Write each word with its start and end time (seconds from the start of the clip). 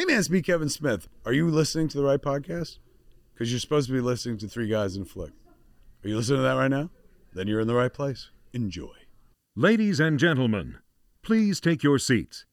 Hey 0.00 0.06
man, 0.06 0.18
it's 0.18 0.30
me, 0.30 0.40
Kevin 0.40 0.70
Smith. 0.70 1.10
Are 1.26 1.32
you 1.34 1.50
listening 1.50 1.88
to 1.88 1.98
the 1.98 2.04
right 2.04 2.22
podcast? 2.22 2.78
Because 3.34 3.52
you're 3.52 3.60
supposed 3.60 3.86
to 3.88 3.92
be 3.92 4.00
listening 4.00 4.38
to 4.38 4.48
Three 4.48 4.66
Guys 4.66 4.96
in 4.96 5.02
a 5.02 5.04
Flick. 5.04 5.32
Are 6.02 6.08
you 6.08 6.16
listening 6.16 6.38
to 6.38 6.42
that 6.44 6.54
right 6.54 6.70
now? 6.70 6.88
Then 7.34 7.48
you're 7.48 7.60
in 7.60 7.66
the 7.66 7.74
right 7.74 7.92
place. 7.92 8.30
Enjoy. 8.54 8.94
Ladies 9.54 10.00
and 10.00 10.18
gentlemen, 10.18 10.78
please 11.20 11.60
take 11.60 11.82
your 11.82 11.98
seats. 11.98 12.46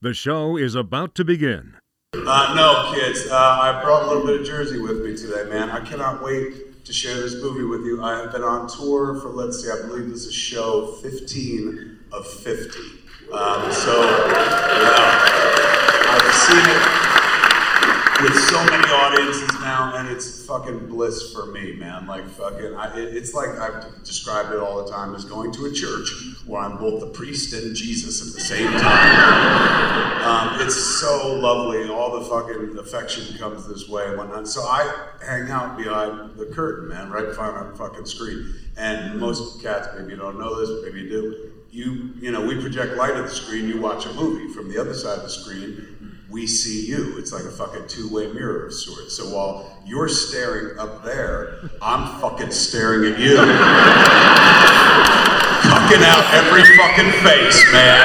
The 0.00 0.14
show 0.14 0.56
is 0.56 0.74
about 0.74 1.14
to 1.16 1.26
begin. 1.26 1.76
Uh, 2.14 2.54
no, 2.56 2.98
kids. 2.98 3.28
Uh, 3.30 3.36
I 3.36 3.82
brought 3.84 4.04
a 4.04 4.06
little 4.06 4.24
bit 4.24 4.40
of 4.40 4.46
Jersey 4.46 4.80
with 4.80 5.04
me 5.04 5.14
today, 5.14 5.44
man. 5.50 5.68
I 5.68 5.80
cannot 5.84 6.22
wait 6.22 6.86
to 6.86 6.92
share 6.94 7.16
this 7.16 7.34
movie 7.34 7.64
with 7.64 7.82
you. 7.82 8.02
I 8.02 8.16
have 8.16 8.32
been 8.32 8.42
on 8.42 8.66
tour 8.66 9.20
for, 9.20 9.28
let's 9.28 9.62
see, 9.62 9.70
I 9.70 9.86
believe 9.86 10.08
this 10.08 10.24
is 10.24 10.32
show 10.32 10.92
15 11.02 11.98
of 12.12 12.26
50. 12.26 12.78
Um, 13.30 13.70
so, 13.70 14.04
yeah. 14.80 15.63
I've 16.34 16.40
seen 16.40 16.58
it 16.58 18.24
with 18.24 18.34
so 18.48 18.64
many 18.64 18.88
audiences 18.88 19.48
now, 19.60 19.94
and 19.94 20.08
it's 20.08 20.44
fucking 20.46 20.88
bliss 20.88 21.32
for 21.32 21.46
me, 21.46 21.74
man. 21.76 22.08
Like 22.08 22.26
fucking, 22.28 22.74
I, 22.74 22.98
it, 22.98 23.16
it's 23.16 23.34
like 23.34 23.50
I've 23.50 24.02
described 24.02 24.52
it 24.52 24.58
all 24.58 24.84
the 24.84 24.90
time 24.90 25.14
as 25.14 25.24
going 25.24 25.52
to 25.52 25.66
a 25.66 25.72
church 25.72 26.10
where 26.44 26.60
I'm 26.60 26.76
both 26.78 27.00
the 27.00 27.06
priest 27.06 27.52
and 27.52 27.74
Jesus 27.76 28.26
at 28.26 28.34
the 28.34 28.40
same 28.40 28.68
time. 28.72 30.22
um, 30.24 30.60
it's 30.60 30.74
so 30.74 31.34
lovely, 31.34 31.88
all 31.88 32.18
the 32.18 32.26
fucking 32.26 32.78
affection 32.78 33.38
comes 33.38 33.68
this 33.68 33.88
way 33.88 34.08
and 34.08 34.18
whatnot. 34.18 34.48
So 34.48 34.62
I 34.62 35.10
hang 35.24 35.50
out 35.52 35.76
behind 35.78 36.36
the 36.36 36.46
curtain, 36.46 36.88
man, 36.88 37.10
right 37.10 37.28
behind 37.28 37.72
the 37.72 37.78
fucking 37.78 38.06
screen. 38.06 38.54
And 38.76 39.20
most 39.20 39.62
cats, 39.62 39.86
maybe 39.96 40.10
you 40.10 40.16
don't 40.16 40.40
know 40.40 40.58
this, 40.58 40.84
maybe 40.84 41.02
you 41.02 41.08
do. 41.08 41.50
You, 41.70 42.12
you 42.20 42.30
know, 42.32 42.44
we 42.44 42.60
project 42.60 42.96
light 42.96 43.14
at 43.14 43.24
the 43.24 43.30
screen. 43.30 43.68
You 43.68 43.80
watch 43.80 44.06
a 44.06 44.12
movie 44.14 44.52
from 44.52 44.68
the 44.68 44.80
other 44.80 44.94
side 44.94 45.18
of 45.18 45.24
the 45.24 45.30
screen 45.30 45.94
we 46.34 46.46
see 46.48 46.84
you. 46.84 47.16
It's 47.16 47.32
like 47.32 47.44
a 47.44 47.50
fucking 47.50 47.86
two-way 47.86 48.26
mirror 48.32 48.66
of 48.66 48.74
sorts. 48.74 49.16
So 49.16 49.32
while 49.32 49.70
you're 49.86 50.08
staring 50.08 50.76
up 50.80 51.04
there, 51.04 51.70
I'm 51.80 52.20
fucking 52.20 52.50
staring 52.50 53.12
at 53.12 53.20
you. 53.20 53.36
Cucking 55.70 56.02
out 56.02 56.24
every 56.34 56.64
fucking 56.76 57.12
face, 57.22 57.72
man. 57.72 58.02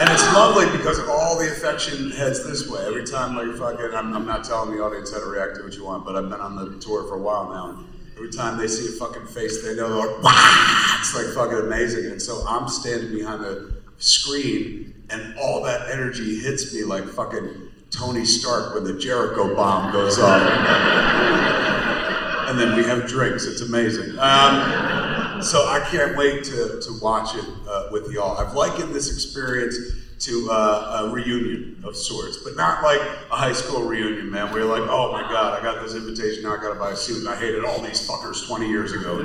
And 0.00 0.10
it's 0.10 0.24
lovely 0.34 0.66
because 0.76 0.98
all 1.08 1.38
the 1.38 1.52
affection 1.52 2.10
heads 2.10 2.44
this 2.44 2.68
way. 2.68 2.84
Every 2.84 3.04
time, 3.04 3.36
like, 3.36 3.56
fucking, 3.56 3.94
I'm, 3.94 4.12
I'm 4.12 4.26
not 4.26 4.42
telling 4.42 4.76
the 4.76 4.82
audience 4.82 5.12
how 5.12 5.20
to 5.20 5.26
react 5.26 5.54
to 5.58 5.62
what 5.62 5.74
you 5.74 5.84
want, 5.84 6.04
but 6.04 6.16
I've 6.16 6.28
been 6.28 6.40
on 6.40 6.56
the 6.56 6.80
tour 6.80 7.06
for 7.06 7.14
a 7.14 7.20
while 7.22 7.48
now. 7.48 7.84
Every 8.16 8.32
time 8.32 8.58
they 8.58 8.66
see 8.66 8.88
a 8.88 8.98
fucking 8.98 9.26
face, 9.26 9.62
they 9.62 9.76
know 9.76 9.86
like, 9.86 10.20
Wah! 10.20 10.98
it's 10.98 11.14
like 11.14 11.26
fucking 11.32 11.58
amazing. 11.66 12.06
And 12.06 12.20
so 12.20 12.44
I'm 12.48 12.66
standing 12.68 13.12
behind 13.12 13.44
the 13.44 13.83
screen 14.04 14.94
and 15.10 15.36
all 15.38 15.62
that 15.62 15.90
energy 15.90 16.38
hits 16.38 16.74
me 16.74 16.84
like 16.84 17.04
fucking 17.08 17.70
Tony 17.90 18.24
Stark 18.24 18.74
when 18.74 18.84
the 18.84 18.98
Jericho 18.98 19.54
bomb 19.54 19.92
goes 19.92 20.18
off. 20.18 20.42
and 22.48 22.58
then 22.58 22.76
we 22.76 22.84
have 22.84 23.06
drinks. 23.06 23.46
It's 23.46 23.60
amazing. 23.60 24.18
Um, 24.18 25.42
so 25.42 25.58
I 25.68 25.86
can't 25.90 26.16
wait 26.16 26.44
to, 26.44 26.80
to 26.80 26.98
watch 27.00 27.34
it 27.34 27.44
uh, 27.68 27.88
with 27.90 28.10
y'all. 28.10 28.36
I've 28.36 28.54
likened 28.54 28.94
this 28.94 29.12
experience 29.12 29.76
to 30.24 30.48
uh, 30.50 31.02
a 31.04 31.10
reunion 31.10 31.82
of 31.84 31.94
sorts, 31.94 32.38
but 32.38 32.56
not 32.56 32.82
like 32.82 33.00
a 33.30 33.36
high 33.36 33.52
school 33.52 33.82
reunion, 33.82 34.30
man, 34.30 34.50
where 34.50 34.62
you're 34.62 34.78
like, 34.78 34.88
oh 34.90 35.12
my 35.12 35.20
god, 35.22 35.60
I 35.60 35.62
got 35.62 35.82
this 35.82 35.94
invitation, 35.94 36.44
now 36.44 36.56
I 36.56 36.62
gotta 36.62 36.78
buy 36.78 36.92
a 36.92 36.96
suit, 36.96 37.18
and 37.18 37.28
I 37.28 37.36
hated 37.36 37.64
all 37.64 37.80
these 37.80 38.08
fuckers 38.08 38.46
20 38.46 38.68
years 38.68 38.92
ago. 38.92 39.22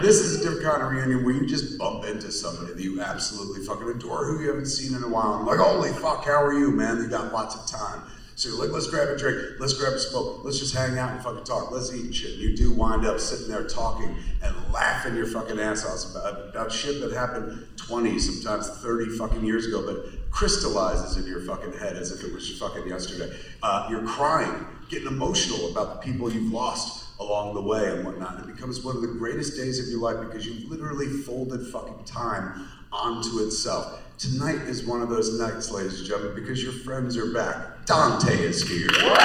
This 0.00 0.20
is 0.20 0.40
a 0.40 0.42
different 0.42 0.64
kind 0.64 0.82
of 0.82 0.90
reunion 0.90 1.24
where 1.24 1.34
you 1.34 1.46
just 1.46 1.78
bump 1.78 2.04
into 2.04 2.32
somebody 2.32 2.74
that 2.74 2.82
you 2.82 3.00
absolutely 3.00 3.64
fucking 3.64 3.88
adore, 3.88 4.26
who 4.26 4.40
you 4.40 4.48
haven't 4.48 4.66
seen 4.66 4.96
in 4.96 5.04
a 5.04 5.08
while, 5.08 5.36
and 5.36 5.46
like, 5.46 5.58
holy 5.58 5.90
fuck, 5.90 6.24
how 6.24 6.42
are 6.42 6.52
you, 6.52 6.72
man? 6.72 6.96
You 6.96 7.08
got 7.08 7.32
lots 7.32 7.54
of 7.54 7.66
time. 7.78 8.02
So 8.42 8.56
like, 8.56 8.70
let's 8.70 8.88
grab 8.88 9.08
a 9.08 9.16
drink, 9.16 9.60
let's 9.60 9.72
grab 9.74 9.92
a 9.92 10.00
smoke, 10.00 10.40
let's 10.42 10.58
just 10.58 10.74
hang 10.74 10.98
out 10.98 11.12
and 11.12 11.22
fucking 11.22 11.44
talk, 11.44 11.70
let's 11.70 11.94
eat 11.94 12.12
shit. 12.12 12.38
You 12.38 12.56
do 12.56 12.72
wind 12.72 13.06
up 13.06 13.20
sitting 13.20 13.46
there 13.46 13.62
talking 13.68 14.16
and 14.42 14.72
laughing 14.72 15.14
your 15.14 15.26
fucking 15.26 15.60
ass 15.60 15.86
off 15.86 16.10
about, 16.10 16.48
about 16.48 16.72
shit 16.72 17.00
that 17.02 17.12
happened 17.12 17.64
20, 17.76 18.18
sometimes 18.18 18.68
30 18.68 19.16
fucking 19.16 19.44
years 19.44 19.68
ago, 19.68 19.86
but 19.86 20.28
crystallizes 20.32 21.24
in 21.24 21.30
your 21.30 21.40
fucking 21.42 21.72
head 21.74 21.94
as 21.94 22.10
if 22.10 22.24
it 22.28 22.34
was 22.34 22.58
fucking 22.58 22.88
yesterday. 22.88 23.32
Uh, 23.62 23.86
you're 23.88 24.04
crying, 24.08 24.66
getting 24.88 25.06
emotional 25.06 25.70
about 25.70 25.94
the 26.02 26.12
people 26.12 26.28
you've 26.28 26.52
lost 26.52 27.16
along 27.20 27.54
the 27.54 27.62
way 27.62 27.92
and 27.92 28.04
whatnot. 28.04 28.40
It 28.40 28.48
becomes 28.48 28.82
one 28.82 28.96
of 28.96 29.02
the 29.02 29.14
greatest 29.18 29.56
days 29.56 29.78
of 29.78 29.86
your 29.86 30.00
life 30.00 30.18
because 30.18 30.44
you've 30.44 30.68
literally 30.68 31.06
folded 31.06 31.64
fucking 31.68 32.02
time 32.06 32.66
onto 32.90 33.38
itself. 33.38 34.02
Tonight 34.18 34.62
is 34.62 34.84
one 34.84 35.00
of 35.00 35.10
those 35.10 35.38
nights, 35.38 35.70
ladies 35.70 36.00
and 36.00 36.08
gentlemen, 36.08 36.34
because 36.34 36.60
your 36.60 36.72
friends 36.72 37.16
are 37.16 37.32
back. 37.32 37.71
Dante 37.84 38.32
is 38.32 38.62
here. 38.62 38.86
Randall 38.86 39.18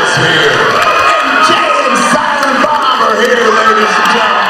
is 0.00 0.16
here. 0.16 0.56
And 1.20 1.46
Jay 1.46 1.68
and 1.84 1.98
Silent 1.98 2.64
Bob 2.64 3.02
are 3.02 3.20
here, 3.20 3.44
ladies 3.44 3.92
and 3.92 4.10
gentlemen. 4.10 4.43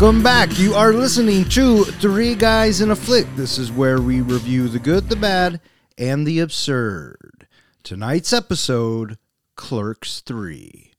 Welcome 0.00 0.22
back. 0.22 0.58
You 0.58 0.72
are 0.72 0.94
listening 0.94 1.44
to 1.50 1.84
Three 1.84 2.34
Guys 2.34 2.80
in 2.80 2.90
a 2.90 2.96
Flick. 2.96 3.26
This 3.36 3.58
is 3.58 3.70
where 3.70 4.00
we 4.00 4.22
review 4.22 4.66
the 4.66 4.78
good, 4.78 5.10
the 5.10 5.14
bad, 5.14 5.60
and 5.98 6.26
the 6.26 6.40
absurd. 6.40 7.46
Tonight's 7.82 8.32
episode 8.32 9.18
Clerks 9.56 10.20
3. 10.20 10.92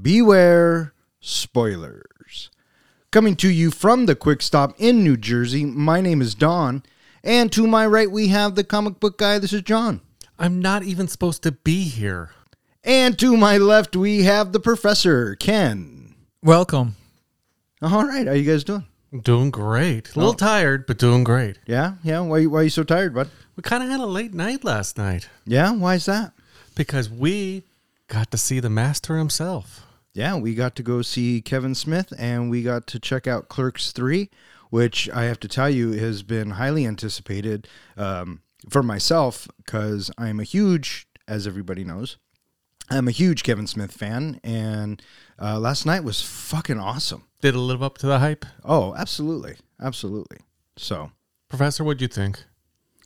Beware 0.00 0.94
spoilers. 1.18 2.50
Coming 3.10 3.34
to 3.34 3.50
you 3.50 3.72
from 3.72 4.06
the 4.06 4.14
Quick 4.14 4.40
Stop 4.40 4.72
in 4.78 5.02
New 5.02 5.16
Jersey, 5.16 5.64
my 5.64 6.00
name 6.00 6.22
is 6.22 6.36
Don. 6.36 6.84
And 7.24 7.50
to 7.50 7.66
my 7.66 7.84
right, 7.84 8.08
we 8.08 8.28
have 8.28 8.54
the 8.54 8.62
comic 8.62 9.00
book 9.00 9.18
guy. 9.18 9.40
This 9.40 9.52
is 9.52 9.62
John. 9.62 10.00
I'm 10.38 10.60
not 10.62 10.84
even 10.84 11.08
supposed 11.08 11.42
to 11.42 11.50
be 11.50 11.88
here. 11.88 12.30
And 12.84 13.18
to 13.18 13.36
my 13.36 13.58
left, 13.58 13.96
we 13.96 14.22
have 14.22 14.52
the 14.52 14.60
professor, 14.60 15.34
Ken. 15.34 16.14
Welcome. 16.40 16.94
All 17.82 18.04
right. 18.06 18.26
How 18.26 18.32
you 18.32 18.50
guys 18.50 18.64
doing? 18.64 18.86
Doing 19.22 19.50
great. 19.50 20.14
A 20.14 20.18
little 20.18 20.32
Oh. 20.32 20.36
tired, 20.36 20.86
but 20.86 20.98
doing 20.98 21.22
great. 21.24 21.58
Yeah? 21.66 21.94
Yeah? 22.02 22.20
Why, 22.20 22.46
why 22.46 22.60
are 22.60 22.62
you 22.64 22.70
so 22.70 22.82
tired, 22.82 23.14
bud? 23.14 23.30
We 23.56 23.62
kind 23.62 23.82
of 23.82 23.88
had 23.88 24.00
a 24.00 24.06
late 24.06 24.34
night 24.34 24.64
last 24.64 24.98
night 24.98 25.28
Yeah? 25.46 25.70
Why 25.72 25.94
is 25.94 26.06
that? 26.06 26.32
because 26.76 27.08
we 27.08 27.62
got 28.08 28.32
to 28.32 28.36
see 28.36 28.58
the 28.58 28.68
master 28.70 29.16
himself. 29.16 29.86
Yeah, 30.12 30.36
we 30.36 30.56
got 30.56 30.74
to 30.76 30.82
go 30.82 31.02
see 31.02 31.40
Kevin 31.40 31.74
Smith 31.76 32.12
and 32.18 32.50
we 32.50 32.62
got 32.64 32.88
to 32.88 32.98
check 32.98 33.28
out 33.28 33.48
Clerks 33.48 33.92
3, 33.92 34.28
which 34.70 35.08
I 35.10 35.24
have 35.24 35.38
to 35.40 35.48
tell 35.48 35.70
you 35.70 35.92
has 35.92 36.24
been 36.24 36.50
highly 36.50 36.84
anticipated 36.84 37.68
um, 37.96 38.42
for 38.68 38.82
myself 38.82 39.46
because 39.58 40.10
I'm 40.18 40.40
a 40.40 40.44
huge, 40.44 41.06
as 41.28 41.46
everybody 41.46 41.84
knows, 41.84 42.16
I'm 42.90 43.06
a 43.06 43.12
huge 43.12 43.44
Kevin 43.44 43.68
Smith 43.68 43.92
fan. 43.92 44.40
And 44.42 45.00
uh, 45.40 45.58
last 45.58 45.84
night 45.86 46.04
was 46.04 46.20
fucking 46.22 46.78
awesome. 46.78 47.24
Did 47.40 47.54
it 47.54 47.58
live 47.58 47.82
up 47.82 47.98
to 47.98 48.06
the 48.06 48.18
hype? 48.20 48.44
Oh, 48.64 48.94
absolutely. 48.96 49.56
Absolutely. 49.80 50.38
So, 50.76 51.10
Professor, 51.48 51.84
what'd 51.84 52.00
you 52.02 52.08
think? 52.08 52.42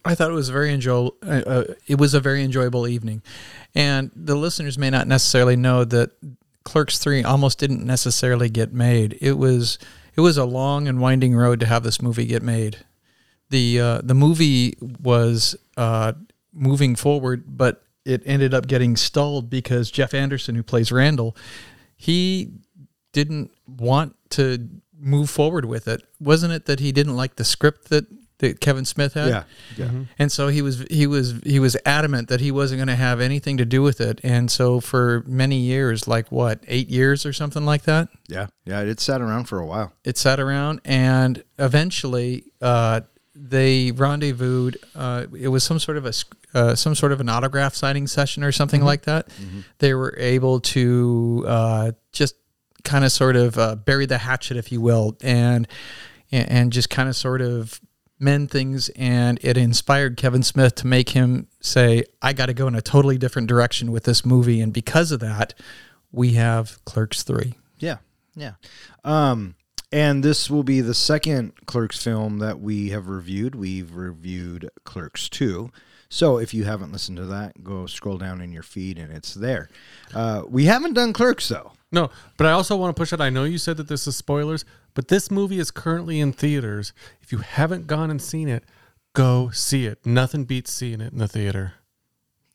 I 0.04 0.14
thought 0.14 0.30
it 0.30 0.34
was 0.34 0.48
very 0.48 0.72
enjoyable. 0.72 1.16
Uh, 1.26 1.42
uh, 1.46 1.64
it 1.86 1.98
was 1.98 2.14
a 2.14 2.20
very 2.20 2.42
enjoyable 2.44 2.86
evening, 2.86 3.22
and 3.74 4.10
the 4.14 4.36
listeners 4.36 4.78
may 4.78 4.90
not 4.90 5.06
necessarily 5.08 5.56
know 5.56 5.84
that 5.84 6.12
Clerks 6.64 6.98
Three 6.98 7.24
almost 7.24 7.58
didn't 7.58 7.84
necessarily 7.84 8.48
get 8.48 8.72
made. 8.72 9.18
It 9.20 9.32
was 9.32 9.78
it 10.16 10.20
was 10.20 10.36
a 10.38 10.44
long 10.44 10.86
and 10.88 11.00
winding 11.00 11.34
road 11.34 11.60
to 11.60 11.66
have 11.66 11.82
this 11.82 12.00
movie 12.00 12.26
get 12.26 12.42
made. 12.42 12.78
the 13.50 13.80
uh, 13.80 14.00
The 14.02 14.14
movie 14.14 14.74
was 14.80 15.56
uh, 15.76 16.12
moving 16.52 16.94
forward, 16.94 17.44
but 17.58 17.82
it 18.04 18.22
ended 18.24 18.54
up 18.54 18.66
getting 18.66 18.96
stalled 18.96 19.50
because 19.50 19.90
Jeff 19.90 20.14
Anderson, 20.14 20.54
who 20.54 20.62
plays 20.62 20.90
Randall, 20.92 21.36
he 21.98 22.52
didn't 23.12 23.50
want 23.66 24.16
to 24.30 24.66
move 24.98 25.28
forward 25.28 25.64
with 25.66 25.86
it. 25.88 26.02
Wasn't 26.20 26.52
it 26.52 26.64
that 26.66 26.80
he 26.80 26.92
didn't 26.92 27.16
like 27.16 27.36
the 27.36 27.44
script 27.44 27.90
that 27.90 28.06
that 28.38 28.60
Kevin 28.60 28.84
Smith 28.84 29.14
had. 29.14 29.28
Yeah, 29.30 29.42
yeah. 29.76 29.90
And 30.16 30.30
so 30.30 30.46
he 30.46 30.62
was 30.62 30.84
he 30.90 31.08
was 31.08 31.40
he 31.44 31.58
was 31.58 31.76
adamant 31.84 32.28
that 32.28 32.40
he 32.40 32.52
wasn't 32.52 32.78
going 32.78 32.86
to 32.86 32.94
have 32.94 33.20
anything 33.20 33.56
to 33.56 33.64
do 33.64 33.82
with 33.82 34.00
it. 34.00 34.20
And 34.22 34.48
so 34.48 34.78
for 34.78 35.24
many 35.26 35.56
years, 35.56 36.06
like 36.06 36.30
what 36.30 36.62
eight 36.68 36.88
years 36.88 37.26
or 37.26 37.32
something 37.32 37.64
like 37.64 37.82
that, 37.82 38.08
Yeah, 38.28 38.46
yeah, 38.64 38.80
it 38.82 39.00
sat 39.00 39.20
around 39.20 39.46
for 39.46 39.58
a 39.58 39.66
while. 39.66 39.92
it 40.04 40.16
sat 40.16 40.38
around, 40.38 40.80
and 40.84 41.42
eventually 41.58 42.44
uh, 42.62 43.00
they 43.34 43.90
rendezvoused. 43.90 44.76
Uh, 44.94 45.26
it 45.36 45.48
was 45.48 45.64
some 45.64 45.80
sort 45.80 45.96
of 45.96 46.04
a 46.06 46.12
sc- 46.12 46.36
uh, 46.54 46.74
some 46.74 46.94
sort 46.94 47.12
of 47.12 47.20
an 47.20 47.28
autograph 47.28 47.74
signing 47.74 48.06
session 48.06 48.42
or 48.42 48.52
something 48.52 48.82
like 48.82 49.02
that. 49.02 49.28
They 49.78 49.94
were 49.94 50.14
able 50.18 50.60
to 50.60 51.44
uh, 51.46 51.92
just 52.12 52.36
kind 52.84 53.04
of 53.04 53.12
sort 53.12 53.36
of 53.36 53.58
uh, 53.58 53.76
bury 53.76 54.06
the 54.06 54.18
hatchet, 54.18 54.56
if 54.56 54.72
you 54.72 54.80
will, 54.80 55.16
and 55.22 55.66
and 56.30 56.72
just 56.72 56.90
kind 56.90 57.08
of 57.08 57.16
sort 57.16 57.40
of 57.40 57.80
mend 58.18 58.50
things. 58.50 58.88
And 58.90 59.38
it 59.42 59.56
inspired 59.56 60.16
Kevin 60.16 60.42
Smith 60.42 60.74
to 60.76 60.86
make 60.86 61.10
him 61.10 61.48
say, 61.60 62.04
"I 62.22 62.32
got 62.32 62.46
to 62.46 62.54
go 62.54 62.66
in 62.66 62.74
a 62.74 62.82
totally 62.82 63.18
different 63.18 63.48
direction 63.48 63.92
with 63.92 64.04
this 64.04 64.24
movie." 64.24 64.60
And 64.60 64.72
because 64.72 65.12
of 65.12 65.20
that, 65.20 65.54
we 66.12 66.34
have 66.34 66.84
Clerks 66.84 67.22
three. 67.22 67.54
Yeah, 67.78 67.98
yeah. 68.34 68.54
Um, 69.04 69.54
and 69.90 70.22
this 70.22 70.50
will 70.50 70.64
be 70.64 70.80
the 70.80 70.94
second 70.94 71.52
Clerks 71.66 72.02
film 72.02 72.38
that 72.40 72.60
we 72.60 72.90
have 72.90 73.08
reviewed. 73.08 73.54
We've 73.54 73.94
reviewed 73.94 74.70
Clerks 74.84 75.28
2. 75.30 75.70
So 76.10 76.38
if 76.38 76.54
you 76.54 76.64
haven't 76.64 76.92
listened 76.92 77.18
to 77.18 77.26
that, 77.26 77.62
go 77.62 77.86
scroll 77.86 78.18
down 78.18 78.40
in 78.40 78.52
your 78.52 78.62
feed 78.62 78.98
and 78.98 79.12
it's 79.12 79.34
there. 79.34 79.68
Uh, 80.14 80.42
we 80.48 80.64
haven't 80.64 80.94
done 80.94 81.12
Clerks 81.12 81.48
though. 81.48 81.72
No, 81.90 82.10
but 82.36 82.46
I 82.46 82.52
also 82.52 82.76
want 82.76 82.94
to 82.94 83.00
push 83.00 83.12
it. 83.12 83.20
I 83.20 83.30
know 83.30 83.44
you 83.44 83.58
said 83.58 83.76
that 83.78 83.88
this 83.88 84.06
is 84.06 84.16
spoilers, 84.16 84.64
but 84.94 85.08
this 85.08 85.30
movie 85.30 85.58
is 85.58 85.70
currently 85.70 86.20
in 86.20 86.32
theaters. 86.32 86.92
If 87.22 87.32
you 87.32 87.38
haven't 87.38 87.86
gone 87.86 88.10
and 88.10 88.20
seen 88.20 88.48
it, 88.48 88.64
go 89.14 89.50
see 89.50 89.86
it. 89.86 90.04
Nothing 90.04 90.44
beats 90.44 90.72
seeing 90.72 91.00
it 91.00 91.12
in 91.12 91.18
the 91.18 91.28
theater. 91.28 91.74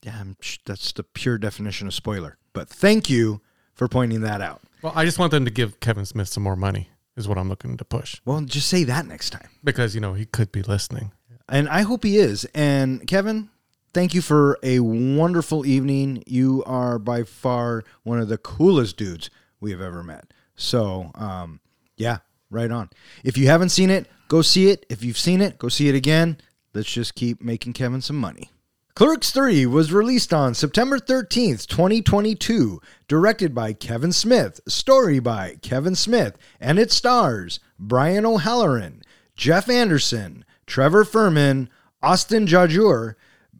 Yeah, 0.04 0.24
that's 0.66 0.92
the 0.92 1.04
pure 1.04 1.38
definition 1.38 1.88
of 1.88 1.94
spoiler. 1.94 2.38
But 2.54 2.70
thank 2.70 3.10
you 3.10 3.42
for 3.74 3.88
pointing 3.88 4.22
that 4.22 4.42
out. 4.42 4.62
Well, 4.82 4.94
I 4.96 5.06
just 5.06 5.18
want 5.18 5.32
them 5.32 5.46
to 5.46 5.52
give 5.52 5.80
Kevin 5.80 6.06
Smith 6.06 6.28
some 6.28 6.44
more 6.44 6.56
money, 6.56 6.90
is 7.16 7.28
what 7.28 7.38
I'm 7.38 7.50
looking 7.50 7.78
to 7.78 7.86
push. 7.86 8.20
Well, 8.26 8.42
just 8.42 8.68
say 8.68 8.84
that 8.84 9.08
next 9.08 9.30
time. 9.30 9.48
Because, 9.64 9.96
you 9.96 10.02
know, 10.02 10.14
he 10.14 10.26
could 10.26 10.52
be 10.52 10.62
listening. 10.62 11.12
And 11.50 11.68
I 11.69 11.81
hope 11.81 12.04
he 12.04 12.18
is. 12.18 12.45
And 12.54 13.06
Kevin, 13.07 13.50
thank 13.94 14.13
you 14.13 14.22
for 14.22 14.57
a 14.63 14.80
wonderful 14.80 15.66
evening. 15.66 16.24
You 16.25 16.63
are 16.66 17.00
by 17.00 17.24
far 17.24 17.84
one 18.04 18.19
of 18.19 18.30
the 18.30 18.38
coolest 18.38 18.98
dudes 18.98 19.30
we 19.60 19.72
have 19.72 19.81
ever 19.81 20.04
met. 20.04 20.34
So, 20.56 21.12
um, 21.16 21.60
yeah, 21.98 22.19
right 22.50 22.72
on. 22.72 22.90
If 23.24 23.38
you 23.38 23.48
haven't 23.48 23.69
seen 23.69 23.90
it, 23.90 24.07
go 24.28 24.42
see 24.42 24.69
it. 24.69 24.86
If 24.90 25.04
you've 25.04 25.18
seen 25.18 25.42
it, 25.42 25.57
go 25.57 25.69
see 25.69 25.90
it 25.90 25.95
again. 25.95 26.38
Let's 26.74 26.92
just 26.92 27.16
keep 27.16 27.42
making 27.42 27.74
Kevin 27.74 28.01
some 28.01 28.18
money. 28.18 28.50
Clerks 28.95 29.31
3 29.31 29.66
was 29.66 29.92
released 29.92 30.31
on 30.31 30.54
September 30.54 31.00
13th, 31.00 31.66
2022, 31.66 32.80
directed 33.07 33.56
by 33.56 33.74
Kevin 33.74 34.12
Smith, 34.12 34.60
story 34.68 35.18
by 35.18 35.56
Kevin 35.63 35.95
Smith, 35.95 36.38
and 36.60 36.78
it 36.78 36.92
stars 36.92 37.60
Brian 37.80 38.24
O'Halloran, 38.24 39.01
Jeff 39.36 39.68
Anderson, 39.68 40.45
Trevor 40.65 41.04
Fehrman, 41.04 41.68
Austin 42.01 42.48
Zajur, 42.48 43.15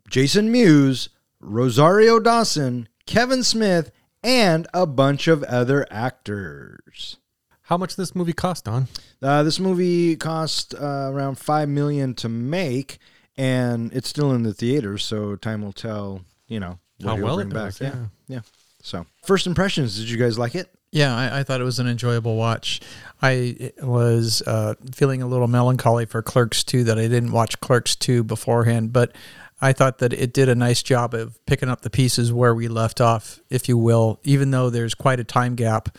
Jason 0.10 0.52
Mewes, 0.52 1.10
Rosario 1.40 2.20
Dawson, 2.20 2.88
Kevin 3.06 3.44
Smith, 3.44 3.92
and 4.24 4.68
a 4.74 4.86
bunch 4.86 5.28
of 5.28 5.44
other 5.44 5.86
actors. 5.92 7.18
How 7.64 7.78
much 7.78 7.96
this 7.96 8.14
movie 8.16 8.34
cost 8.34 8.68
on? 8.68 8.88
Uh, 9.22 9.44
this 9.44 9.60
movie 9.60 10.16
cost 10.16 10.76
uh, 10.76 11.10
around 11.12 11.38
five 11.38 11.70
million 11.70 12.14
to 12.16 12.30
make, 12.30 12.98
and 13.38 13.92
it's 13.94 14.10
still 14.10 14.32
in 14.34 14.44
the 14.44 14.54
theaters. 14.54 15.04
So 15.06 15.36
time 15.36 15.62
will 15.62 15.74
tell. 15.74 16.26
You 16.48 16.60
know 16.60 16.80
How 17.04 17.16
well 17.16 17.40
it 17.40 17.50
does, 17.50 17.80
Yeah, 17.82 17.96
yeah. 18.28 18.42
So 18.82 19.06
first 19.24 19.48
impressions. 19.48 19.98
Did 19.98 20.10
you 20.10 20.18
guys 20.18 20.38
like 20.38 20.56
it? 20.56 20.70
Yeah, 20.94 21.16
I, 21.16 21.40
I 21.40 21.44
thought 21.44 21.60
it 21.60 21.64
was 21.64 21.80
an 21.80 21.88
enjoyable 21.88 22.36
watch. 22.36 22.80
I 23.20 23.72
was 23.82 24.44
uh, 24.46 24.76
feeling 24.94 25.24
a 25.24 25.28
little 25.28 25.48
melancholy 25.48 26.06
for 26.06 26.22
Clerks 26.22 26.64
2 26.64 26.84
that 26.84 27.00
I 27.00 27.08
didn't 27.08 27.32
watch 27.32 27.60
Clerks 27.60 27.96
2 27.96 28.24
beforehand, 28.24 28.94
but 28.94 29.12
I 29.60 29.74
thought 29.74 29.98
that 29.98 30.14
it 30.14 30.34
did 30.34 30.50
a 30.50 30.56
nice 30.56 30.84
job 30.84 31.16
of 31.16 31.44
picking 31.48 31.68
up 31.68 31.82
the 31.82 31.90
pieces 31.90 32.32
where 32.32 32.54
we 32.54 32.68
left 32.68 33.02
off, 33.02 33.40
if 33.50 33.68
you 33.68 33.76
will, 33.76 34.20
even 34.24 34.52
though 34.52 34.70
there's 34.70 34.94
quite 34.94 35.20
a 35.20 35.24
time 35.24 35.56
gap 35.56 35.98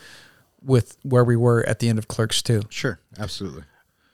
with 0.63 0.97
where 1.03 1.25
we 1.25 1.35
were 1.35 1.67
at 1.67 1.79
the 1.79 1.89
end 1.89 1.99
of 1.99 2.07
Clerks 2.07 2.41
2. 2.41 2.61
Sure, 2.69 2.99
absolutely. 3.19 3.63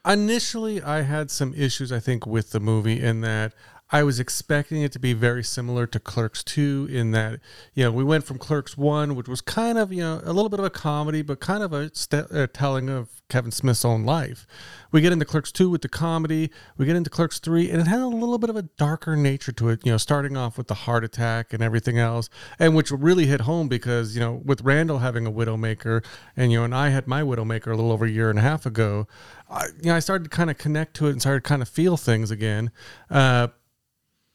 Initially, 0.04 0.82
I 0.82 1.02
had 1.02 1.30
some 1.30 1.54
issues, 1.54 1.92
I 1.92 2.00
think, 2.00 2.26
with 2.26 2.52
the 2.52 2.60
movie 2.60 3.00
in 3.00 3.22
that 3.22 3.54
I 3.92 4.04
was 4.04 4.22
expecting 4.22 4.82
it 4.82 4.94
to 4.94 5.00
be 5.00 5.12
very 5.12 5.44
similar 5.44 5.86
to 5.88 6.00
Clerks 6.00 6.44
2 6.44 6.88
in 6.90 7.12
that, 7.12 7.42
you 7.74 7.84
know, 7.84 7.92
we 7.92 8.06
went 8.06 8.24
from 8.24 8.38
Clerks 8.38 8.78
1, 8.78 9.16
which 9.16 9.28
was 9.28 9.42
kind 9.42 9.78
of, 9.78 9.92
you 9.92 10.02
know, 10.02 10.22
a 10.24 10.32
little 10.32 10.48
bit 10.48 10.60
of 10.60 10.66
a 10.66 10.70
comedy, 10.70 11.22
but 11.22 11.42
kind 11.42 11.62
of 11.62 11.74
a, 11.74 11.94
st- 11.94 12.32
a 12.32 12.48
telling 12.48 12.90
of 12.90 13.22
Kevin 13.28 13.52
Smith's 13.52 13.84
own 13.84 14.04
life. 14.04 14.48
We 14.94 15.02
get 15.02 15.12
into 15.12 15.26
Clerks 15.26 15.52
2 15.52 15.70
with 15.70 15.82
the 15.82 15.90
comedy, 15.90 16.52
we 16.78 16.86
get 16.86 16.96
into 16.96 17.10
Clerks 17.10 17.40
3, 17.40 17.70
and 17.70 17.82
it 17.82 17.88
had 17.88 18.00
a 18.00 18.08
little 18.08 18.38
bit 18.38 18.50
of 18.50 18.56
a 18.56 18.62
darker 18.62 19.18
nature 19.18 19.52
to 19.52 19.70
it, 19.70 19.86
you 19.86 19.92
know, 19.92 19.98
starting 19.98 20.38
off 20.38 20.58
with 20.58 20.68
the 20.68 20.74
heart 20.74 21.04
attack 21.04 21.52
and 21.52 21.62
everything 21.62 21.98
else, 21.98 22.30
and 22.60 22.76
which 22.76 22.92
really 22.92 23.26
hit 23.26 23.42
home 23.42 23.68
because, 23.68 24.16
you 24.16 24.22
know, 24.22 24.42
with 24.46 24.62
Randall 24.62 25.00
having 25.00 25.28
a 25.28 25.32
widowmaker, 25.32 26.04
and, 26.38 26.54
you 26.54 26.60
know, 26.60 26.64
and 26.64 26.74
I 26.74 26.90
had 26.90 27.08
my 27.08 27.24
widowmaker 27.24 27.68
a 27.68 27.76
little 27.76 27.92
over 27.92 28.06
a 28.06 28.10
year 28.10 28.30
and 28.30 28.40
a 28.40 28.42
half 28.42 28.66
ago, 28.66 29.08
I, 29.50 29.66
you 29.82 29.90
know, 29.90 29.96
I 29.96 30.00
started 30.00 30.24
to 30.26 30.30
kind 30.30 30.50
of 30.50 30.58
connect 30.58 30.96
to 30.96 31.08
it 31.08 31.12
and 31.12 31.20
started 31.20 31.44
to 31.44 31.48
kind 31.50 31.62
of 31.62 31.68
feel 31.68 31.98
things 31.98 32.32
again. 32.32 32.72
Uh, 33.10 33.50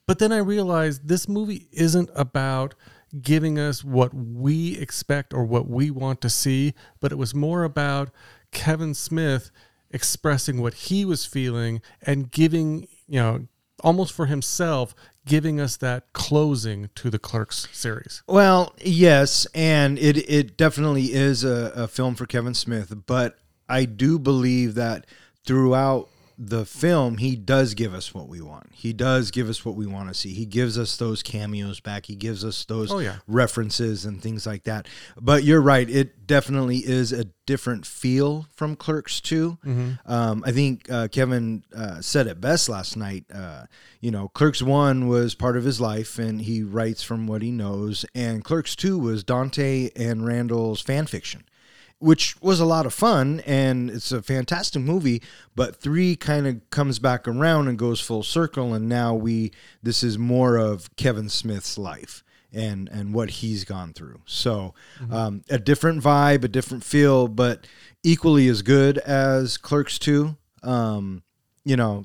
but 0.07 0.19
then 0.19 0.33
I 0.33 0.39
realized 0.39 1.09
this 1.09 1.29
movie 1.29 1.69
isn't 1.73 2.11
about 2.15 2.75
giving 3.23 3.59
us 3.59 3.85
what 3.85 4.13
we 4.15 4.77
expect 4.79 5.33
or 5.33 5.45
what 5.45 5.69
we 5.69 5.91
want 5.91 6.21
to 6.23 6.31
see, 6.31 6.75
but 7.01 7.13
it 7.13 7.17
was 7.17 7.35
more 7.35 7.65
about 7.65 8.11
Kevin 8.53 8.95
Smith 8.95 9.51
expressing 9.91 10.61
what 10.61 10.75
he 10.75 11.05
was 11.05 11.27
feeling 11.27 11.81
and 12.03 12.31
giving, 12.31 12.89
you 13.07 13.21
know, 13.21 13.47
almost 13.83 14.13
for 14.13 14.27
himself, 14.27 14.95
giving 15.25 15.61
us 15.61 15.77
that 15.77 16.13
closing 16.13 16.91
to 16.95 17.11
the 17.11 17.19
Clerks 17.19 17.69
series. 17.73 18.23
Well, 18.27 18.75
yes, 18.83 19.47
and 19.55 19.99
it 19.99 20.17
it 20.31 20.57
definitely 20.57 21.13
is 21.13 21.45
a, 21.45 21.73
a 21.75 21.89
film 21.89 22.15
for 22.15 22.27
Kevin 22.27 22.55
Smith, 22.55 22.93
but 23.07 23.39
I 23.69 23.85
do 23.85 24.19
believe 24.19 24.75
that 24.75 25.07
throughout 25.45 26.09
the 26.39 26.67
film, 26.67 27.17
he 27.19 27.35
does 27.35 27.73
give 27.75 27.95
us 27.95 28.13
what 28.13 28.29
we 28.29 28.41
want. 28.43 28.69
He 28.75 28.93
does 28.93 29.31
give 29.31 29.49
us 29.49 29.65
what 29.65 29.75
we 29.75 29.87
want 29.87 30.09
to 30.09 30.15
see. 30.15 30.35
He 30.35 30.45
gives 30.45 30.79
us 30.79 30.97
those 30.97 31.23
cameos 31.23 31.81
back. 31.81 32.07
He 32.07 32.15
gives 32.15 32.45
us 32.45 32.65
those 32.67 32.93
Oh, 32.93 32.99
yeah. 32.99 33.17
references 33.27 34.05
and 34.05 34.21
things 34.21 34.47
like 34.47 34.65
that. 34.65 34.87
But 35.21 35.45
you're 35.45 35.63
right; 35.63 35.89
it 35.89 36.27
definitely 36.27 36.79
is 36.79 37.13
a 37.13 37.25
different 37.47 37.87
feel 37.87 38.47
from 38.53 38.77
Clerks 38.77 39.21
2. 39.21 39.59
Um, 40.05 40.43
I 40.45 40.53
think 40.53 40.91
uh, 40.91 41.09
Kevin 41.09 41.63
uh, 41.75 42.01
said 42.01 42.27
it 42.27 42.41
best 42.41 42.69
last 42.69 42.97
night. 42.97 43.25
Uh, 43.33 43.67
you 44.01 44.11
know, 44.11 44.29
Clerks 44.29 44.61
One 44.63 45.09
was 45.09 45.35
part 45.35 45.57
of 45.57 45.65
his 45.65 45.81
life, 45.81 46.19
and 46.19 46.43
he 46.43 46.63
writes 46.63 47.03
from 47.03 47.27
what 47.27 47.41
he 47.43 47.51
knows. 47.51 48.05
And 48.15 48.45
Clerks 48.45 48.77
Two 48.77 48.99
was 48.99 49.25
Dante 49.25 49.91
and 49.97 50.27
Randall's 50.27 50.81
fan 50.81 51.07
fiction 51.07 51.45
which 51.99 52.41
was 52.43 52.61
a 52.61 52.67
lot 52.67 52.87
of 52.87 52.93
fun 52.93 53.41
and 53.47 53.91
it's 53.91 54.13
a 54.13 54.23
fantastic 54.23 54.83
movie 54.83 55.23
but 55.55 55.77
3 55.77 56.17
kind 56.17 56.47
of 56.47 56.71
comes 56.71 56.99
back 56.99 57.27
around 57.27 57.69
and 57.69 57.79
goes 57.79 58.01
full 58.01 58.23
circle 58.23 58.75
and 58.75 58.89
now 58.89 59.15
we 59.15 59.53
this 59.83 60.03
is 60.03 60.19
more 60.19 60.57
of 60.57 60.95
Kevin 60.97 61.29
Smith's 61.29 61.79
life 61.79 62.23
and 62.53 62.89
and 62.89 63.13
what 63.13 63.31
he's 63.31 63.65
gone 63.65 63.93
through. 63.93 64.21
So 64.25 64.75
um, 65.11 65.43
a 65.51 65.59
different 65.59 66.03
vibe 66.03 66.45
a 66.45 66.49
different 66.49 66.85
feel 66.85 67.29
but 67.29 67.67
equally 68.03 68.49
as 68.49 68.63
good 68.63 68.99
as 68.99 69.57
Clerks 69.57 69.99
2 69.99 70.37
um, 70.63 71.23
you 71.65 71.77
know 71.77 72.05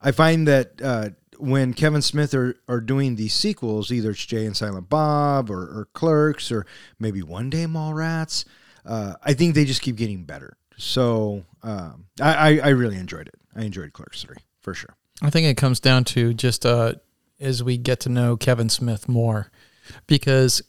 I 0.00 0.12
find 0.12 0.46
that 0.48 0.80
uh, 0.82 1.10
when 1.38 1.72
Kevin 1.72 2.02
Smith 2.02 2.34
are, 2.34 2.56
are 2.68 2.80
doing 2.80 3.16
these 3.16 3.34
sequels, 3.34 3.92
either 3.92 4.10
it's 4.10 4.26
Jay 4.26 4.44
and 4.44 4.56
Silent 4.56 4.88
Bob 4.88 5.50
or, 5.50 5.62
or 5.62 5.88
Clerks 5.92 6.50
or 6.50 6.66
maybe 6.98 7.22
One 7.22 7.50
Day 7.50 7.64
Mallrats, 7.64 8.44
uh, 8.88 9.14
I 9.22 9.34
think 9.34 9.54
they 9.54 9.64
just 9.64 9.82
keep 9.82 9.96
getting 9.96 10.24
better. 10.24 10.56
So 10.78 11.44
um, 11.62 12.06
I, 12.20 12.58
I, 12.60 12.68
really 12.68 12.96
enjoyed 12.96 13.28
it. 13.28 13.34
I 13.54 13.64
enjoyed 13.64 13.92
Clerks 13.92 14.22
3 14.22 14.36
for 14.60 14.74
sure. 14.74 14.94
I 15.20 15.30
think 15.30 15.46
it 15.46 15.56
comes 15.56 15.80
down 15.80 16.04
to 16.04 16.32
just 16.32 16.64
uh, 16.64 16.94
as 17.40 17.62
we 17.62 17.76
get 17.76 18.00
to 18.00 18.08
know 18.08 18.36
Kevin 18.36 18.68
Smith 18.68 19.08
more, 19.08 19.50
because 20.06 20.62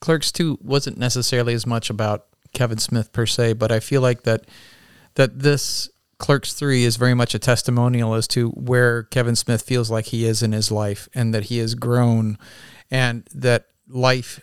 Clerks 0.00 0.32
Two 0.32 0.58
wasn't 0.60 0.98
necessarily 0.98 1.54
as 1.54 1.66
much 1.66 1.90
about 1.90 2.26
Kevin 2.52 2.78
Smith 2.78 3.12
per 3.12 3.26
se, 3.26 3.54
but 3.54 3.70
I 3.70 3.80
feel 3.80 4.00
like 4.00 4.22
that 4.22 4.46
that 5.14 5.38
this 5.38 5.88
Clerks 6.18 6.54
Three 6.54 6.84
is 6.84 6.96
very 6.96 7.14
much 7.14 7.34
a 7.34 7.38
testimonial 7.38 8.14
as 8.14 8.26
to 8.28 8.48
where 8.50 9.04
Kevin 9.04 9.36
Smith 9.36 9.62
feels 9.62 9.90
like 9.90 10.06
he 10.06 10.24
is 10.24 10.42
in 10.42 10.52
his 10.52 10.72
life, 10.72 11.08
and 11.14 11.32
that 11.32 11.44
he 11.44 11.58
has 11.58 11.74
grown, 11.74 12.38
and 12.90 13.28
that 13.32 13.66
life 13.88 14.40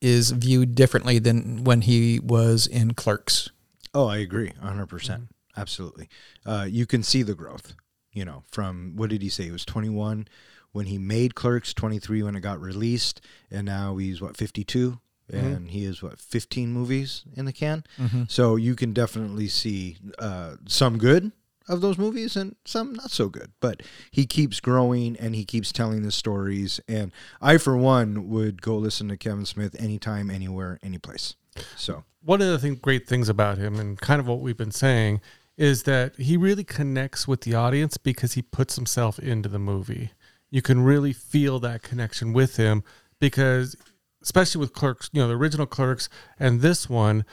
is 0.00 0.30
viewed 0.30 0.74
differently 0.74 1.18
than 1.18 1.64
when 1.64 1.82
he 1.82 2.20
was 2.20 2.66
in 2.66 2.94
Clerks. 2.94 3.50
Oh, 3.94 4.06
I 4.06 4.18
agree 4.18 4.52
100%. 4.62 4.88
percent 4.88 5.28
Absolutely. 5.56 6.08
Uh, 6.44 6.66
you 6.68 6.84
can 6.86 7.02
see 7.02 7.22
the 7.22 7.34
growth. 7.34 7.74
You 8.12 8.24
know, 8.24 8.42
from 8.50 8.92
what 8.96 9.10
did 9.10 9.22
he 9.22 9.28
say? 9.28 9.44
He 9.44 9.50
was 9.50 9.64
21 9.64 10.28
when 10.72 10.86
he 10.86 10.98
made 10.98 11.34
Clerks, 11.34 11.72
23 11.72 12.22
when 12.22 12.36
it 12.36 12.40
got 12.40 12.60
released, 12.60 13.20
and 13.50 13.64
now 13.66 13.96
he's 13.96 14.20
what 14.20 14.36
52, 14.36 14.98
and 15.30 15.70
he 15.70 15.84
is 15.84 16.02
what 16.02 16.18
15 16.18 16.70
movies 16.72 17.24
in 17.34 17.46
the 17.46 17.52
can. 17.52 17.84
So 18.28 18.56
you 18.56 18.74
can 18.74 18.92
definitely 18.92 19.48
see 19.48 19.96
uh, 20.18 20.56
some 20.66 20.98
good 20.98 21.32
of 21.68 21.80
those 21.80 21.98
movies 21.98 22.36
and 22.36 22.56
some 22.64 22.94
not 22.94 23.10
so 23.10 23.28
good. 23.28 23.52
But 23.60 23.82
he 24.10 24.26
keeps 24.26 24.60
growing 24.60 25.16
and 25.16 25.34
he 25.34 25.44
keeps 25.44 25.72
telling 25.72 26.02
the 26.02 26.12
stories. 26.12 26.80
And 26.88 27.12
I, 27.40 27.58
for 27.58 27.76
one, 27.76 28.28
would 28.28 28.62
go 28.62 28.76
listen 28.76 29.08
to 29.08 29.16
Kevin 29.16 29.46
Smith 29.46 29.74
anytime, 29.80 30.30
anywhere, 30.30 30.78
any 30.82 30.98
place. 30.98 31.34
So 31.76 32.04
one 32.22 32.42
of 32.42 32.48
the 32.48 32.58
thing, 32.58 32.76
great 32.76 33.06
things 33.06 33.28
about 33.28 33.58
him 33.58 33.78
and 33.78 33.98
kind 34.00 34.20
of 34.20 34.26
what 34.26 34.40
we've 34.40 34.56
been 34.56 34.70
saying 34.70 35.20
is 35.56 35.84
that 35.84 36.16
he 36.16 36.36
really 36.36 36.64
connects 36.64 37.26
with 37.26 37.42
the 37.42 37.54
audience 37.54 37.96
because 37.96 38.34
he 38.34 38.42
puts 38.42 38.76
himself 38.76 39.18
into 39.18 39.48
the 39.48 39.58
movie. 39.58 40.10
You 40.50 40.60
can 40.60 40.82
really 40.82 41.12
feel 41.12 41.58
that 41.60 41.82
connection 41.82 42.32
with 42.32 42.56
him 42.56 42.84
because 43.18 43.76
especially 44.22 44.58
with 44.58 44.72
clerks, 44.72 45.08
you 45.12 45.22
know, 45.22 45.28
the 45.28 45.36
original 45.36 45.66
clerks 45.66 46.08
and 46.38 46.60
this 46.60 46.90
one, 46.90 47.24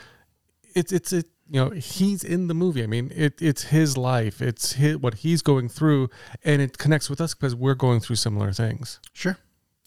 it's 0.75 0.91
it's 0.91 1.11
it 1.11 1.27
you 1.49 1.59
know, 1.59 1.69
he's 1.71 2.23
in 2.23 2.47
the 2.47 2.53
movie. 2.53 2.83
I 2.83 2.87
mean, 2.87 3.11
it 3.15 3.41
it's 3.41 3.63
his 3.63 3.97
life. 3.97 4.41
It's 4.41 4.73
his, 4.73 4.97
what 4.97 5.15
he's 5.15 5.41
going 5.41 5.69
through 5.69 6.09
and 6.43 6.61
it 6.61 6.77
connects 6.77 7.09
with 7.09 7.19
us 7.21 7.33
because 7.33 7.55
we're 7.55 7.75
going 7.75 7.99
through 7.99 8.15
similar 8.15 8.51
things. 8.53 8.99
sure, 9.13 9.37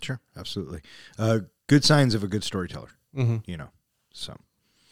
sure, 0.02 0.20
absolutely. 0.36 0.80
Uh, 1.18 1.40
good 1.66 1.84
signs 1.84 2.14
of 2.14 2.22
a 2.22 2.28
good 2.28 2.44
storyteller. 2.44 2.90
Mm-hmm. 3.16 3.38
You 3.46 3.56
know, 3.56 3.68
so 4.12 4.36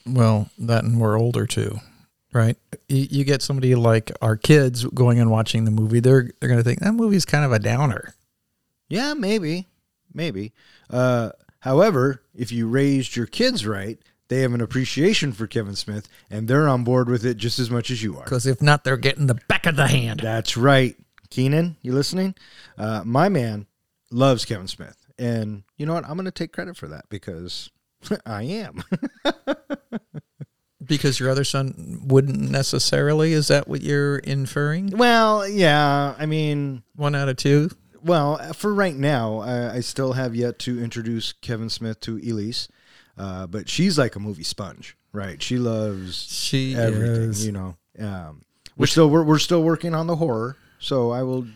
Well, 0.07 0.49
that 0.59 0.85
and 0.85 0.99
we're 1.01 1.19
older 1.19 1.47
too, 1.47 1.79
right? 2.33 2.57
You, 2.89 3.07
you 3.11 3.25
get 3.25 3.43
somebody 3.43 3.75
like 3.75 4.11
our 4.23 4.37
kids 4.37 4.85
going 4.87 5.21
and 5.21 5.31
watching 5.31 5.65
the 5.67 5.71
movie. 5.71 6.01
They're 6.01 6.31
they're 6.41 6.49
going 6.49 6.61
to 6.61 6.65
think 6.65 6.81
that 6.81 6.93
movie's 6.93 7.25
kind 7.27 7.45
of 7.45 7.53
a 7.53 7.59
downer. 7.59 8.15
yeah, 8.89 9.15
maybe, 9.15 9.69
maybe. 10.13 10.53
Uh, 10.91 11.31
however, 11.61 12.23
if 12.35 12.51
you 12.53 12.67
raised 12.69 13.17
your 13.17 13.27
kids 13.27 13.67
right, 13.67 13.99
they 14.29 14.41
have 14.41 14.55
an 14.55 14.61
appreciation 14.61 15.33
for 15.33 15.47
Kevin 15.47 15.75
Smith, 15.77 16.09
and 16.31 16.49
they're 16.49 16.69
on 16.69 16.83
board 16.85 17.09
with 17.09 17.25
it 17.27 17.37
just 17.37 17.59
as 17.59 17.71
much 17.71 17.91
as 17.91 18.03
you 18.03 18.17
are. 18.19 18.25
Because 18.25 18.47
if 18.47 18.63
not, 18.63 18.85
they're 18.85 18.97
getting 18.97 19.27
the 19.27 19.39
back 19.49 19.67
of 19.67 19.77
the 19.77 19.87
hand. 19.87 20.21
That's 20.21 20.57
right. 20.57 20.97
Keenan, 21.31 21.77
you 21.83 21.93
listening? 21.93 22.35
Uh, 22.79 23.03
my 23.05 23.29
man 23.29 23.67
loves 24.11 24.45
Kevin 24.45 24.69
Smith. 24.69 24.97
And 25.19 25.63
you 25.77 25.87
know 25.87 25.95
what? 25.95 26.05
I'm 26.05 26.15
going 26.15 26.25
to 26.25 26.31
take 26.31 26.53
credit 26.53 26.77
for 26.77 26.89
that 26.89 27.09
because 27.09 27.71
I 28.27 28.43
am. 28.45 28.83
Because 30.87 31.19
your 31.19 31.31
other 31.31 31.45
son 31.45 32.03
wouldn't 32.05 32.39
necessarily. 32.51 33.33
Is 33.33 33.49
that 33.49 33.67
what 33.69 33.81
you're 33.81 34.19
inferring? 34.19 34.91
well, 34.91 35.49
yeah. 35.49 36.15
I 36.19 36.27
mean, 36.27 36.83
One 36.95 37.15
out 37.15 37.31
of 37.31 37.37
two. 37.39 37.71
well, 38.03 38.37
for 38.53 38.75
right 38.75 38.95
now, 38.95 39.39
I, 39.39 39.77
I 39.77 39.81
still 39.81 40.13
have 40.13 40.35
yet 40.35 40.59
to 40.61 40.83
introduce 40.83 41.33
Kevin 41.33 41.71
Smith 41.71 42.01
to 42.01 42.17
Elise. 42.19 42.69
Uh, 43.17 43.47
but 43.47 43.69
she's 43.69 43.99
like 43.99 44.17
a 44.17 44.21
movie 44.21 44.43
sponge, 44.43 44.97
right? 45.13 45.41
She 45.43 45.57
loves 45.59 46.17
She 46.17 46.75
everything, 46.75 47.31
is. 47.31 47.47
you 47.47 47.53
know. 47.53 47.77
Um, 47.99 48.43
we're 48.77 48.87
still 48.87 49.09
we're, 49.09 49.23
we're 49.23 49.39
still 49.39 49.63
working 49.63 49.95
on 49.95 50.07
the 50.09 50.17
horror, 50.17 50.57
so 50.81 51.11
I 51.13 51.23
will 51.23 51.47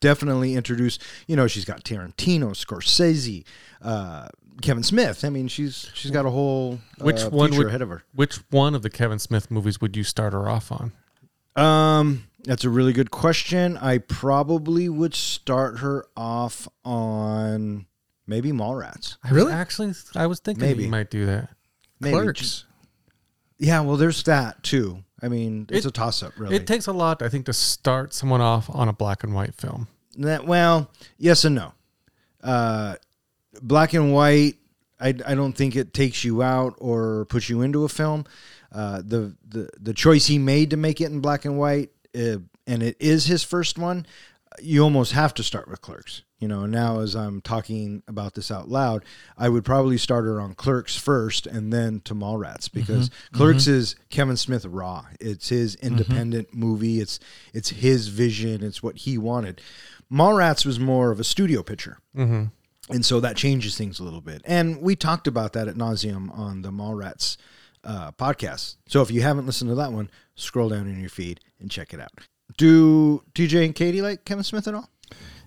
definitely 0.00 0.54
introduce. 0.54 0.98
You 1.28 1.36
know, 1.36 1.46
she's 1.46 1.64
got 1.64 1.84
Tarantino, 1.84 2.50
Scorsese, 2.56 3.44
uh, 3.82 4.28
Kevin 4.62 4.82
Smith. 4.82 5.24
I 5.24 5.28
mean, 5.28 5.46
she's 5.48 5.90
she's 5.94 6.10
got 6.10 6.26
a 6.26 6.30
whole 6.30 6.80
Which 7.00 7.22
uh, 7.22 7.30
one 7.30 7.56
would 7.56 7.68
ahead 7.68 7.82
of 7.82 7.88
her. 7.88 8.02
Which 8.14 8.40
one 8.50 8.74
of 8.74 8.82
the 8.82 8.90
Kevin 8.90 9.20
Smith 9.20 9.50
movies 9.50 9.80
would 9.80 9.96
you 9.96 10.02
start 10.02 10.32
her 10.32 10.48
off 10.48 10.72
on? 10.72 10.92
Um, 11.54 12.24
that's 12.44 12.64
a 12.64 12.70
really 12.70 12.92
good 12.92 13.10
question. 13.10 13.76
I 13.76 13.98
probably 13.98 14.88
would 14.88 15.14
start 15.14 15.78
her 15.78 16.04
off 16.16 16.68
on 16.84 17.86
maybe 18.26 18.52
Mallrats. 18.52 19.16
I 19.24 19.30
Really? 19.30 19.46
was 19.46 19.54
actually 19.54 19.94
I 20.14 20.26
was 20.26 20.40
thinking 20.40 20.64
Maybe. 20.64 20.84
you 20.84 20.90
might 20.90 21.10
do 21.10 21.26
that. 21.26 21.50
Maybe. 22.00 22.12
Clerks. 22.14 22.64
Yeah, 23.58 23.80
well, 23.80 23.96
there's 23.96 24.22
that 24.24 24.62
too. 24.62 25.02
I 25.22 25.28
mean, 25.28 25.66
it's 25.70 25.86
It- 25.86 25.88
a 25.88 25.92
toss 25.92 26.22
up, 26.22 26.32
really. 26.38 26.56
It 26.56 26.66
takes 26.66 26.86
a 26.86 26.92
lot, 26.92 27.22
I 27.22 27.28
think, 27.30 27.46
to 27.46 27.52
start 27.54 28.12
someone 28.12 28.40
off 28.42 28.68
on 28.68 28.88
a 28.88 28.92
black 28.92 29.24
and 29.24 29.34
white 29.34 29.54
film. 29.54 29.88
That 30.18 30.46
well, 30.46 30.90
yes 31.18 31.44
and 31.44 31.54
no. 31.54 31.72
Uh, 32.42 32.96
black 33.62 33.92
and 33.94 34.12
white. 34.12 34.56
I, 34.98 35.08
I 35.08 35.34
don't 35.34 35.52
think 35.52 35.76
it 35.76 35.92
takes 35.92 36.24
you 36.24 36.42
out 36.42 36.74
or 36.78 37.26
puts 37.26 37.48
you 37.50 37.60
into 37.62 37.84
a 37.84 37.88
film. 37.88 38.24
Uh, 38.72 39.02
the 39.04 39.34
the 39.46 39.68
the 39.80 39.94
choice 39.94 40.26
he 40.26 40.38
made 40.38 40.70
to 40.70 40.76
make 40.76 41.00
it 41.00 41.10
in 41.10 41.20
black 41.20 41.44
and 41.44 41.58
white, 41.58 41.90
uh, 42.14 42.38
and 42.66 42.82
it 42.82 42.96
is 43.00 43.26
his 43.26 43.42
first 43.42 43.78
one. 43.78 44.06
You 44.60 44.82
almost 44.84 45.12
have 45.12 45.34
to 45.34 45.42
start 45.42 45.68
with 45.68 45.80
Clerks. 45.82 46.22
You 46.38 46.48
know, 46.48 46.66
now 46.66 47.00
as 47.00 47.16
I'm 47.16 47.40
talking 47.40 48.02
about 48.06 48.34
this 48.34 48.50
out 48.50 48.68
loud, 48.68 49.04
I 49.38 49.48
would 49.48 49.64
probably 49.64 49.96
start 49.96 50.24
her 50.26 50.40
on 50.40 50.54
Clerks 50.54 50.96
first 50.96 51.46
and 51.46 51.72
then 51.72 52.00
to 52.00 52.14
Mallrats 52.14 52.64
mm-hmm. 52.64 52.80
because 52.80 53.08
mm-hmm. 53.08 53.36
Clerks 53.36 53.66
is 53.66 53.96
Kevin 54.10 54.36
Smith 54.36 54.66
raw. 54.66 55.06
It's 55.18 55.48
his 55.48 55.76
mm-hmm. 55.76 55.86
independent 55.86 56.54
movie. 56.54 57.00
It's 57.00 57.18
it's 57.54 57.70
his 57.70 58.08
vision. 58.08 58.62
It's 58.62 58.82
what 58.82 58.98
he 58.98 59.16
wanted. 59.16 59.62
Mallrats 60.12 60.66
was 60.66 60.78
more 60.78 61.10
of 61.10 61.20
a 61.20 61.24
studio 61.24 61.62
picture. 61.62 61.98
And 62.88 63.04
so 63.04 63.18
that 63.20 63.36
changes 63.36 63.76
things 63.76 63.98
a 63.98 64.04
little 64.04 64.20
bit. 64.20 64.42
And 64.44 64.80
we 64.80 64.94
talked 64.94 65.26
about 65.26 65.54
that 65.54 65.66
at 65.68 65.74
nauseum 65.74 66.30
on 66.36 66.62
the 66.62 66.70
Mallrats 66.70 67.36
uh, 67.82 68.12
podcast. 68.12 68.76
So 68.86 69.02
if 69.02 69.10
you 69.10 69.22
haven't 69.22 69.46
listened 69.46 69.70
to 69.70 69.74
that 69.76 69.92
one, 69.92 70.10
scroll 70.34 70.68
down 70.68 70.86
in 70.86 71.00
your 71.00 71.08
feed 71.08 71.40
and 71.58 71.70
check 71.70 71.92
it 71.92 72.00
out. 72.00 72.10
Do 72.56 73.24
TJ 73.34 73.64
and 73.64 73.74
Katie 73.74 74.02
like 74.02 74.24
Kevin 74.24 74.44
Smith 74.44 74.68
at 74.68 74.74
all? 74.74 74.88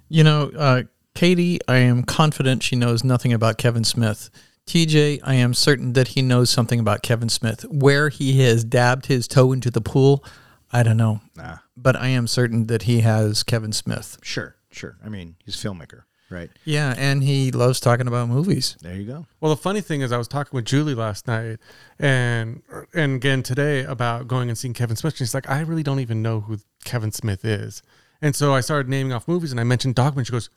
You 0.10 0.24
know, 0.24 0.51
uh, 0.58 0.84
Katie, 1.13 1.60
I 1.68 1.78
am 1.78 2.04
confident 2.04 2.63
she 2.63 2.75
knows 2.75 3.04
nothing 3.04 3.32
about 3.32 3.58
Kevin 3.58 3.84
Smith. 3.84 4.30
TJ, 4.66 5.20
I 5.24 5.36
am 5.36 5.54
certain 5.54 5.94
that 5.94 6.10
he 6.10 6.22
knows 6.22 6.50
something 6.50 6.80
about 6.80 7.04
Kevin 7.04 7.30
Smith. 7.30 7.63
Where 7.70 8.10
he 8.10 8.42
has 8.42 8.63
dabbed 8.63 9.06
his 9.06 9.28
toe 9.28 9.51
into 9.51 9.70
the 9.70 9.82
pool, 9.82 10.24
I 10.72 10.84
don't 10.84 10.98
know. 10.98 11.22
Nah. 11.36 11.58
But 11.78 11.96
I 11.96 12.08
am 12.10 12.28
certain 12.28 12.68
that 12.68 12.84
he 12.84 13.01
has 13.01 13.44
Kevin 13.44 13.72
Smith. 13.72 14.18
Sure, 14.22 14.56
sure. 14.72 14.98
I 15.04 15.10
mean, 15.10 15.36
he's 15.44 15.63
a 15.63 15.68
filmmaker, 15.68 16.04
right? 16.30 16.50
Yeah, 16.66 16.94
and 16.98 17.24
he 17.24 17.51
loves 17.51 17.80
talking 17.80 18.08
about 18.08 18.30
movies. 18.30 18.78
There 18.82 18.96
you 18.96 19.06
go. 19.06 19.25
Well, 19.42 19.54
the 19.54 19.62
funny 19.62 19.82
thing 19.82 20.01
is, 20.01 20.12
I 20.12 20.18
was 20.18 20.28
talking 20.28 20.56
with 20.56 20.66
Julie 20.66 20.96
last 20.96 21.28
night, 21.28 21.58
and 22.00 22.62
and 22.94 23.16
again 23.16 23.44
today 23.44 23.84
about 23.84 24.28
going 24.28 24.50
and 24.50 24.58
seeing 24.58 24.74
Kevin 24.74 24.96
Smith. 24.96 25.13
And 25.13 25.18
she's 25.20 25.34
like, 25.34 25.50
I 25.50 25.62
really 25.62 25.84
don't 25.84 26.00
even 26.00 26.22
know 26.22 26.42
who 26.42 26.58
Kevin 26.86 27.12
Smith 27.12 27.44
is. 27.46 27.82
And 28.22 28.36
so 28.36 28.54
I 28.54 28.62
started 28.62 28.90
naming 28.90 29.14
off 29.14 29.28
movies, 29.28 29.52
and 29.52 29.60
I 29.60 29.64
mentioned 29.64 29.96
Dogma. 29.96 30.20
And 30.20 30.28
she 30.28 30.32
goes, 30.32 30.50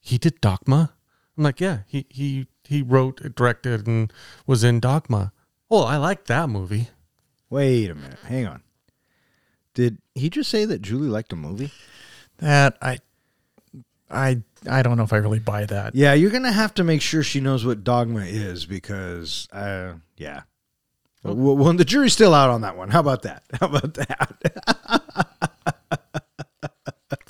"He 0.00 0.18
did 0.18 0.40
Dogma." 0.40 0.92
I'm 1.36 1.44
like, 1.44 1.60
"Yeah, 1.60 1.80
he 1.86 2.06
he 2.08 2.48
he 2.64 2.82
wrote, 2.82 3.34
directed, 3.34 3.86
and 3.86 4.12
was 4.46 4.64
in 4.64 4.80
Dogma." 4.80 5.32
Oh, 5.70 5.84
I 5.84 5.96
like 5.96 6.26
that 6.26 6.48
movie. 6.48 6.88
Wait 7.50 7.90
a 7.90 7.94
minute. 7.94 8.18
Hang 8.26 8.46
on. 8.46 8.62
Did 9.74 9.98
he 10.14 10.30
just 10.30 10.50
say 10.50 10.64
that 10.64 10.82
Julie 10.82 11.08
liked 11.08 11.32
a 11.32 11.36
movie? 11.36 11.72
That 12.38 12.76
I 12.82 12.98
I 14.10 14.42
I 14.68 14.82
don't 14.82 14.96
know 14.96 15.04
if 15.04 15.12
I 15.12 15.16
really 15.16 15.40
buy 15.40 15.66
that. 15.66 15.94
Yeah, 15.94 16.14
you're 16.14 16.30
gonna 16.30 16.52
have 16.52 16.74
to 16.74 16.84
make 16.84 17.02
sure 17.02 17.22
she 17.22 17.40
knows 17.40 17.64
what 17.64 17.84
dogma 17.84 18.20
is 18.24 18.66
because, 18.66 19.48
uh, 19.52 19.94
yeah. 20.16 20.42
Well, 21.22 21.56
well, 21.56 21.72
the 21.72 21.84
jury's 21.84 22.12
still 22.12 22.34
out 22.34 22.50
on 22.50 22.60
that 22.60 22.76
one. 22.76 22.90
How 22.90 23.00
about 23.00 23.22
that? 23.22 23.44
How 23.58 23.66
about 23.66 23.94
that? 23.94 25.02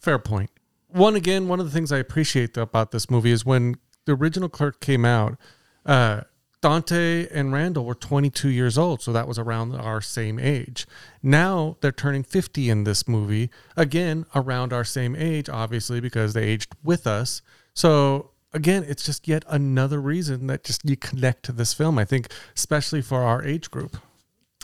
Fair 0.04 0.18
point. 0.18 0.50
One 0.88 1.16
again, 1.16 1.48
one 1.48 1.60
of 1.60 1.64
the 1.64 1.72
things 1.72 1.90
I 1.90 1.96
appreciate 1.96 2.58
about 2.58 2.90
this 2.90 3.10
movie 3.10 3.30
is 3.30 3.46
when 3.46 3.76
the 4.04 4.12
original 4.12 4.50
Clerk 4.50 4.78
came 4.80 5.06
out, 5.06 5.38
uh, 5.86 6.24
Dante 6.60 7.26
and 7.30 7.54
Randall 7.54 7.86
were 7.86 7.94
22 7.94 8.50
years 8.50 8.76
old, 8.76 9.00
so 9.00 9.14
that 9.14 9.26
was 9.26 9.38
around 9.38 9.74
our 9.74 10.02
same 10.02 10.38
age. 10.38 10.86
Now 11.22 11.78
they're 11.80 11.90
turning 11.90 12.22
50 12.22 12.68
in 12.68 12.84
this 12.84 13.08
movie, 13.08 13.48
again 13.78 14.26
around 14.34 14.74
our 14.74 14.84
same 14.84 15.16
age, 15.16 15.48
obviously 15.48 16.00
because 16.00 16.34
they 16.34 16.44
aged 16.44 16.74
with 16.84 17.06
us. 17.06 17.40
So 17.72 18.32
again, 18.52 18.84
it's 18.86 19.06
just 19.06 19.26
yet 19.26 19.42
another 19.48 20.02
reason 20.02 20.48
that 20.48 20.64
just 20.64 20.82
you 20.84 20.98
connect 20.98 21.44
to 21.46 21.52
this 21.52 21.72
film. 21.72 21.98
I 21.98 22.04
think, 22.04 22.30
especially 22.54 23.00
for 23.00 23.22
our 23.22 23.42
age 23.42 23.70
group. 23.70 23.96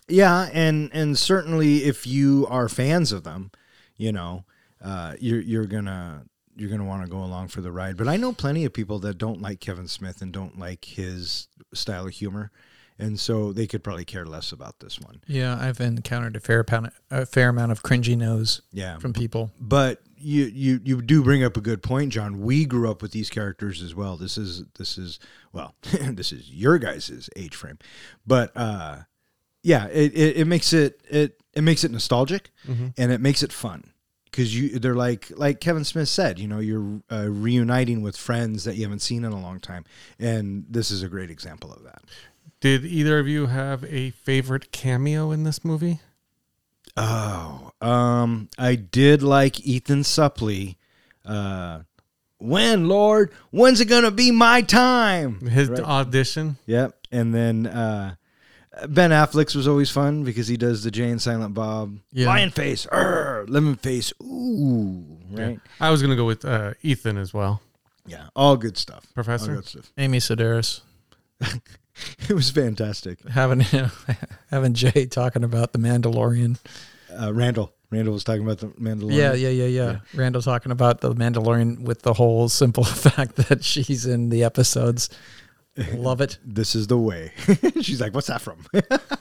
Yeah, 0.06 0.50
and 0.52 0.90
and 0.92 1.18
certainly 1.18 1.85
if 1.85 2.06
you 2.06 2.47
are 2.50 2.68
fans 2.68 3.11
of 3.11 3.25
them, 3.25 3.52
you 3.97 4.12
know, 4.12 4.44
uh, 4.83 5.15
you're 5.21 5.41
you're 5.41 5.67
gonna 5.67 6.25
you're 6.57 6.71
gonna 6.71 6.85
want 6.85 7.03
to 7.05 7.11
go 7.11 7.19
along 7.23 7.49
for 7.49 7.61
the 7.61 7.73
ride. 7.73 7.97
But 7.97 8.09
I 8.09 8.17
know 8.17 8.33
plenty 8.33 8.65
of 8.65 8.73
people 8.73 8.99
that 9.01 9.19
don't 9.19 9.41
like 9.41 9.61
Kevin 9.61 9.89
Smith 9.89 10.21
and 10.23 10.33
don't 10.33 10.59
like 10.59 10.85
his 10.85 11.49
style 11.75 12.07
of 12.07 12.13
humor, 12.13 12.51
and 12.99 13.19
so 13.19 13.53
they 13.53 13.67
could 13.67 13.83
probably 13.85 14.05
care 14.05 14.27
less 14.27 14.53
about 14.53 14.81
this 14.81 14.99
one. 15.01 15.21
Yeah, 15.27 15.57
I've 15.61 15.81
encountered 15.81 16.37
a 16.37 16.41
fair 16.41 16.65
amount, 16.67 16.93
a 17.11 17.27
fair 17.27 17.49
amount 17.49 17.73
of 17.73 17.83
cringy 17.83 18.17
nose 18.17 18.63
Yeah, 18.73 18.99
from 18.99 19.13
people. 19.13 19.51
but 19.61 20.03
you 20.23 20.45
you 20.47 20.81
you 20.85 21.01
do 21.03 21.23
bring 21.23 21.43
up 21.45 21.57
a 21.57 21.61
good 21.63 21.83
point, 21.83 22.13
John. 22.13 22.41
We 22.43 22.65
grew 22.67 22.91
up 22.91 23.01
with 23.01 23.13
these 23.13 23.31
characters 23.31 23.81
as 23.83 23.95
well. 23.95 24.17
This 24.17 24.37
is 24.37 24.65
this 24.79 24.99
is 24.99 25.19
well, 25.53 25.75
this 25.83 26.33
is 26.33 26.51
your 26.51 26.79
guys' 26.79 27.31
age 27.37 27.55
frame, 27.55 27.79
but 28.27 28.51
uh, 28.57 28.99
yeah, 29.63 29.87
it, 29.87 30.13
it, 30.15 30.37
it 30.39 30.45
makes 30.47 30.73
it 30.73 31.01
it 31.09 31.41
it 31.55 31.63
makes 31.63 31.85
it 31.85 31.91
nostalgic 31.91 32.51
and 32.67 33.11
it 33.13 33.21
makes 33.21 33.43
it 33.43 33.53
fun. 33.53 33.93
Because 34.31 34.57
you 34.57 34.79
they're 34.79 34.95
like 34.95 35.31
like 35.37 35.61
Kevin 35.61 35.85
Smith 35.85 36.09
said, 36.09 36.39
you 36.39 36.47
know, 36.49 36.59
you're 36.61 37.01
uh, 37.11 37.27
reuniting 37.29 38.03
with 38.03 38.17
friends 38.17 38.65
that 38.65 38.77
you 38.77 38.83
haven't 38.85 39.01
seen 39.01 39.25
in 39.25 39.33
a 39.33 39.41
long 39.41 39.61
time, 39.61 39.85
and 40.19 40.65
this 40.69 40.91
is 40.91 41.03
a 41.03 41.09
great 41.09 41.31
example 41.31 41.73
of 41.73 41.83
that. 41.85 42.03
Did 42.61 42.85
either 42.85 43.19
of 43.19 43.27
you 43.27 43.47
have 43.47 43.85
a 43.85 44.11
favorite 44.11 44.71
cameo 44.73 45.31
in 45.31 45.45
this 45.45 45.65
movie? 45.65 46.01
Oh, 46.97 47.73
um, 47.81 48.49
I 48.59 48.75
did 48.75 49.23
like 49.23 49.61
Ethan 49.61 50.03
Suplee. 50.03 50.77
Uh, 51.25 51.81
when 52.39 52.89
Lord, 52.89 53.33
when's 53.51 53.81
it 53.81 53.87
gonna 53.87 54.11
be 54.11 54.31
my 54.31 54.63
time? 54.63 55.41
His 55.41 55.69
Right. 55.69 55.81
audition. 55.81 56.57
Yep, 56.67 56.97
and 57.13 57.35
then 57.35 57.67
uh, 57.67 58.15
Ben 58.89 59.11
Affleck's 59.11 59.55
was 59.55 59.69
always 59.69 59.91
fun 59.91 60.25
because 60.25 60.49
he 60.49 60.57
does 60.57 60.83
the 60.85 60.91
Jay 60.91 61.11
and 61.11 61.21
Silent 61.21 61.55
Bob 61.55 61.99
Yeah. 62.13 62.27
lion 62.27 62.51
face, 62.51 62.87
arr, 62.91 63.45
lemon 63.49 63.77
face, 63.77 64.13
ooh, 64.23 65.05
right? 65.31 65.59
I 65.81 65.91
was 65.91 66.01
gonna 66.03 66.17
go 66.17 66.25
with 66.27 66.45
uh, 66.45 66.75
Ethan 66.83 67.17
as 67.19 67.33
well. 67.35 67.61
Yeah, 68.07 68.29
all 68.35 68.57
good 68.57 68.77
stuff. 68.79 69.05
All 69.07 69.15
Professor? 69.15 69.55
good 69.57 69.67
stuff. 69.67 69.93
Amy 69.99 70.19
Sedaris 70.19 70.81
It 72.29 72.33
was 72.33 72.51
fantastic. 72.51 73.19
having 73.29 73.61
having 74.51 74.75
Jay 74.75 75.07
talking 75.07 75.45
about 75.45 75.73
the 75.73 75.79
Mandalorian. 75.79 76.59
Uh, 77.21 77.33
Randall, 77.35 77.73
Randall 77.91 78.15
was 78.15 78.25
talking 78.25 78.43
about 78.43 78.59
the 78.59 78.69
Mandalorian. 78.69 79.17
Yeah, 79.17 79.33
yeah, 79.35 79.49
yeah, 79.49 79.67
yeah. 79.67 79.99
Randall 80.15 80.41
talking 80.43 80.73
about 80.73 81.01
the 81.01 81.13
Mandalorian 81.15 81.81
with 81.83 82.03
the 82.03 82.15
whole 82.15 82.49
simple 82.49 82.85
fact 83.09 83.37
that 83.37 83.65
she's 83.65 84.07
in 84.07 84.31
the 84.31 84.45
episodes. 84.45 85.11
Love 85.95 86.21
it. 86.21 86.39
this 86.45 86.75
is 86.75 86.89
the 86.89 86.99
way. 86.99 87.33
She's 87.81 88.00
like, 88.00 88.12
"What's 88.12 88.27
that 88.27 88.41
from?" 88.41 88.67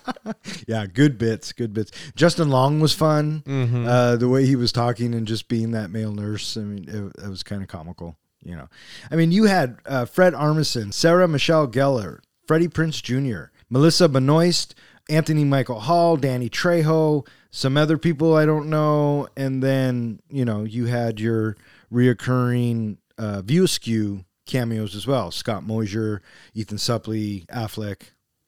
yeah, 0.67 0.85
good 0.87 1.17
bits, 1.17 1.53
good 1.53 1.73
bits. 1.73 1.91
Justin 2.15 2.49
Long 2.49 2.79
was 2.79 2.93
fun. 2.93 3.43
Mm-hmm. 3.45 3.87
Uh, 3.87 4.15
the 4.15 4.29
way 4.29 4.45
he 4.45 4.55
was 4.55 4.71
talking 4.71 5.13
and 5.13 5.27
just 5.27 5.47
being 5.47 5.71
that 5.71 5.91
male 5.91 6.11
nurse. 6.11 6.57
I 6.57 6.61
mean, 6.61 6.85
it, 6.87 7.23
it 7.23 7.29
was 7.29 7.43
kind 7.43 7.61
of 7.61 7.67
comical. 7.67 8.17
You 8.41 8.55
know, 8.55 8.67
I 9.11 9.15
mean, 9.15 9.31
you 9.31 9.43
had 9.43 9.77
uh, 9.85 10.05
Fred 10.05 10.33
Armisen, 10.33 10.93
Sarah 10.93 11.27
Michelle 11.27 11.67
Gellar, 11.67 12.19
Freddie 12.47 12.69
Prinze 12.69 13.01
Jr., 13.03 13.51
Melissa 13.69 14.07
Benoist, 14.09 14.73
Anthony 15.09 15.43
Michael 15.43 15.81
Hall, 15.81 16.17
Danny 16.17 16.49
Trejo, 16.49 17.27
some 17.51 17.77
other 17.77 17.97
people 17.97 18.35
I 18.35 18.45
don't 18.45 18.69
know, 18.69 19.27
and 19.37 19.61
then 19.61 20.19
you 20.29 20.45
know 20.45 20.63
you 20.63 20.85
had 20.85 21.19
your 21.19 21.57
reoccurring 21.91 22.97
uh, 23.17 23.41
View 23.41 23.65
Askew 23.65 24.25
cameos 24.49 24.95
as 24.95 25.07
well. 25.07 25.31
Scott 25.31 25.63
Mosier, 25.63 26.21
Ethan 26.53 26.77
Suplee, 26.77 27.45
Affleck. 27.47 28.01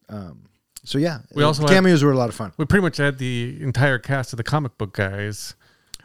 Um, 0.10 0.44
so 0.84 0.98
yeah, 0.98 1.20
We 1.34 1.44
also 1.44 1.62
the 1.62 1.70
had- 1.70 1.76
cameos 1.76 2.04
were 2.04 2.12
a 2.12 2.18
lot 2.18 2.30
of 2.30 2.36
fun. 2.36 2.52
We 2.58 2.66
pretty 2.66 2.82
much 2.82 2.98
had 2.98 3.18
the 3.18 3.58
entire 3.62 4.00
cast 4.00 4.34
of 4.34 4.38
the 4.38 4.44
comic 4.44 4.78
book 4.78 4.94
guys 4.94 5.56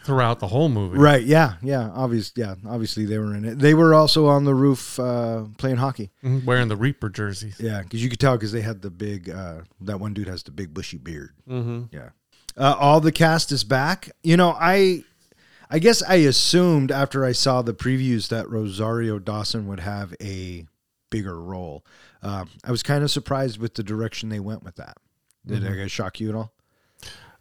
throughout 0.04 0.38
the 0.38 0.46
whole 0.48 0.68
movie. 0.68 0.98
Right? 0.98 1.24
Yeah, 1.24 1.54
yeah. 1.62 1.90
Obvious. 1.92 2.32
Yeah, 2.36 2.54
obviously 2.68 3.06
they 3.06 3.18
were 3.18 3.34
in 3.34 3.44
it. 3.44 3.58
They 3.58 3.74
were 3.74 3.92
also 3.94 4.26
on 4.26 4.44
the 4.44 4.54
roof 4.54 5.00
uh, 5.00 5.44
playing 5.58 5.78
hockey. 5.78 6.10
Mhm, 6.22 6.44
Wearing 6.44 6.68
the 6.68 6.76
Reaper 6.76 7.08
jerseys. 7.08 7.56
Yeah, 7.58 7.82
because 7.82 8.02
you 8.04 8.08
could 8.10 8.20
tell 8.20 8.36
because 8.36 8.52
they 8.52 8.60
had 8.60 8.82
the 8.82 8.90
big. 8.90 9.28
Uh, 9.30 9.62
that 9.80 9.98
one 9.98 10.14
dude 10.14 10.28
has 10.28 10.44
the 10.44 10.52
big 10.52 10.72
bushy 10.72 10.98
beard. 10.98 11.30
Mm-hmm. 11.48 11.84
Yeah. 11.90 12.10
Uh, 12.56 12.76
all 12.78 13.00
the 13.00 13.12
cast 13.12 13.50
is 13.50 13.64
back. 13.64 14.10
You 14.22 14.36
know, 14.36 14.56
I, 14.58 15.02
I 15.70 15.78
guess 15.78 16.02
I 16.02 16.16
assumed 16.16 16.90
after 16.92 17.24
I 17.24 17.32
saw 17.32 17.62
the 17.62 17.74
previews 17.74 18.28
that 18.28 18.48
Rosario 18.48 19.18
Dawson 19.18 19.66
would 19.66 19.80
have 19.80 20.14
a 20.20 20.64
bigger 21.10 21.40
role. 21.40 21.84
Um, 22.22 22.50
I 22.64 22.70
was 22.70 22.82
kind 22.82 23.02
of 23.04 23.10
surprised 23.10 23.58
with 23.58 23.74
the 23.74 23.82
direction 23.82 24.28
they 24.28 24.40
went 24.40 24.62
with 24.62 24.76
that. 24.76 24.96
Did 25.46 25.62
Mm-hmm. 25.62 25.76
that 25.76 25.88
shock 25.90 26.20
you 26.20 26.28
at 26.28 26.34
all? 26.34 26.52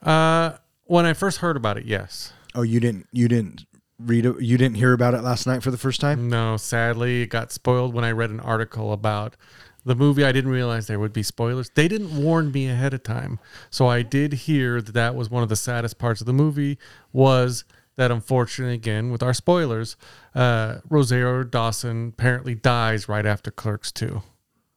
Uh, 0.02 0.58
when 0.86 1.06
I 1.06 1.14
first 1.14 1.40
heard 1.40 1.58
about 1.58 1.78
it, 1.78 1.86
yes. 1.86 2.34
Oh, 2.54 2.62
you 2.62 2.80
didn't. 2.80 3.08
You 3.12 3.28
didn't 3.28 3.66
read 4.00 4.26
it. 4.26 4.40
You 4.42 4.58
didn't 4.58 4.78
hear 4.78 4.94
about 4.94 5.14
it 5.14 5.22
last 5.24 5.48
night 5.48 5.64
for 5.64 5.72
the 5.72 5.78
first 5.78 6.00
time. 6.02 6.30
No, 6.30 6.58
sadly, 6.58 7.24
it 7.24 7.28
got 7.28 7.52
spoiled 7.52 7.94
when 7.94 8.04
I 8.04 8.12
read 8.12 8.30
an 8.30 8.40
article 8.40 8.94
about 8.94 9.36
the 9.84 9.96
movie. 9.96 10.24
I 10.24 10.32
didn't 10.32 10.52
realize 10.52 10.88
there 10.88 11.00
would 11.00 11.14
be 11.14 11.24
spoilers. 11.24 11.70
They 11.74 11.88
didn't 11.88 12.16
warn 12.24 12.52
me 12.52 12.68
ahead 12.70 12.94
of 12.94 13.04
time, 13.04 13.40
so 13.72 13.88
I 13.88 14.04
did 14.04 14.34
hear 14.34 14.82
that 14.82 14.94
that 14.94 15.16
was 15.16 15.30
one 15.30 15.44
of 15.44 15.50
the 15.50 15.56
saddest 15.56 15.98
parts 15.98 16.22
of 16.22 16.28
the 16.28 16.34
movie. 16.34 16.78
Was 17.12 17.66
that 17.98 18.12
unfortunately 18.12 18.76
again 18.76 19.12
with 19.12 19.24
our 19.24 19.34
spoilers, 19.34 19.96
uh, 20.34 20.78
Rosario 20.90 21.44
Dawson 21.44 22.10
apparently 22.10 22.56
dies 22.56 23.08
right 23.08 23.26
after 23.26 23.52
Clerks 23.52 23.92
two, 23.92 24.22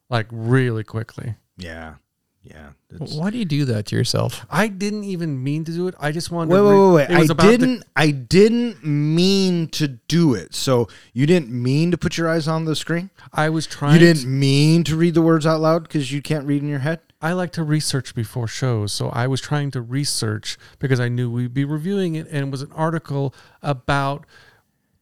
like 0.09 0.27
really 0.31 0.83
quickly. 0.83 1.35
Yeah, 1.57 1.95
yeah. 2.43 2.69
It's- 2.93 3.13
Why 3.13 3.29
do 3.29 3.37
you 3.37 3.45
do 3.45 3.65
that 3.65 3.85
to 3.87 3.95
yourself? 3.95 4.45
I 4.49 4.67
didn't 4.69 5.03
even 5.03 5.43
mean 5.43 5.65
to 5.65 5.71
do 5.71 5.87
it. 5.87 5.95
I 5.99 6.11
just 6.11 6.31
wanted. 6.31 6.51
Wait, 6.53 6.59
to 6.59 6.63
wait, 6.63 6.71
re- 6.71 6.79
wait, 6.79 7.09
wait. 7.09 7.29
It 7.29 7.39
I 7.39 7.47
didn't. 7.49 7.83
I 7.95 8.11
didn't 8.11 8.83
mean 8.85 9.67
to 9.69 9.87
do 9.89 10.33
it. 10.33 10.55
So 10.55 10.87
you 11.13 11.25
didn't 11.25 11.51
mean 11.51 11.91
to 11.91 11.97
put 11.97 12.17
your 12.17 12.29
eyes 12.29 12.47
on 12.47 12.65
the 12.65 12.75
screen. 12.75 13.09
I 13.33 13.49
was 13.49 13.67
trying. 13.67 13.93
You 13.93 13.99
didn't 13.99 14.21
to- 14.23 14.27
mean 14.27 14.83
to 14.85 14.95
read 14.95 15.13
the 15.13 15.21
words 15.21 15.45
out 15.45 15.59
loud 15.61 15.83
because 15.83 16.11
you 16.11 16.21
can't 16.21 16.47
read 16.47 16.63
in 16.63 16.69
your 16.69 16.79
head. 16.79 17.01
I 17.21 17.33
like 17.33 17.51
to 17.53 17.63
research 17.63 18.15
before 18.15 18.47
shows, 18.47 18.93
so 18.93 19.09
I 19.09 19.27
was 19.27 19.41
trying 19.41 19.71
to 19.71 19.81
research 19.81 20.57
because 20.79 20.99
I 20.99 21.09
knew 21.09 21.29
we'd 21.29 21.53
be 21.53 21.65
reviewing 21.65 22.15
it, 22.15 22.27
and 22.27 22.47
it 22.47 22.51
was 22.51 22.61
an 22.61 22.71
article 22.73 23.33
about 23.61 24.25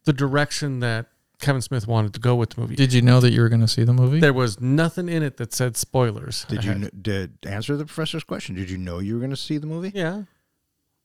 the 0.06 0.13
direction 0.13 0.80
that 0.80 1.08
Kevin 1.39 1.62
Smith 1.62 1.88
wanted 1.88 2.15
to 2.15 2.19
go 2.19 2.36
with 2.36 2.51
the 2.51 2.62
movie. 2.62 2.75
Did 2.75 2.91
you 2.93 3.03
know 3.03 3.19
that 3.19 3.32
you 3.32 3.41
were 3.41 3.49
going 3.49 3.62
to 3.62 3.67
see 3.67 3.84
the 3.84 3.93
movie? 3.93 4.19
there 4.19 4.34
was 4.34 4.60
nothing 4.60 5.08
in 5.10 5.21
it 5.21 5.38
that 5.38 5.53
said 5.53 5.77
spoilers. 5.77 6.45
Did 6.45 6.63
you 6.63 6.71
kn- 6.73 6.91
did 6.99 7.34
answer 7.43 7.77
the 7.77 7.86
professor's 7.86 8.23
question? 8.23 8.56
Did 8.56 8.71
you 8.71 8.77
know 8.80 8.97
you 8.97 9.13
were 9.13 9.19
going 9.19 9.30
to 9.30 9.38
see 9.38 9.60
the 9.60 9.67
movie? 9.67 9.91
Yeah, 9.93 10.23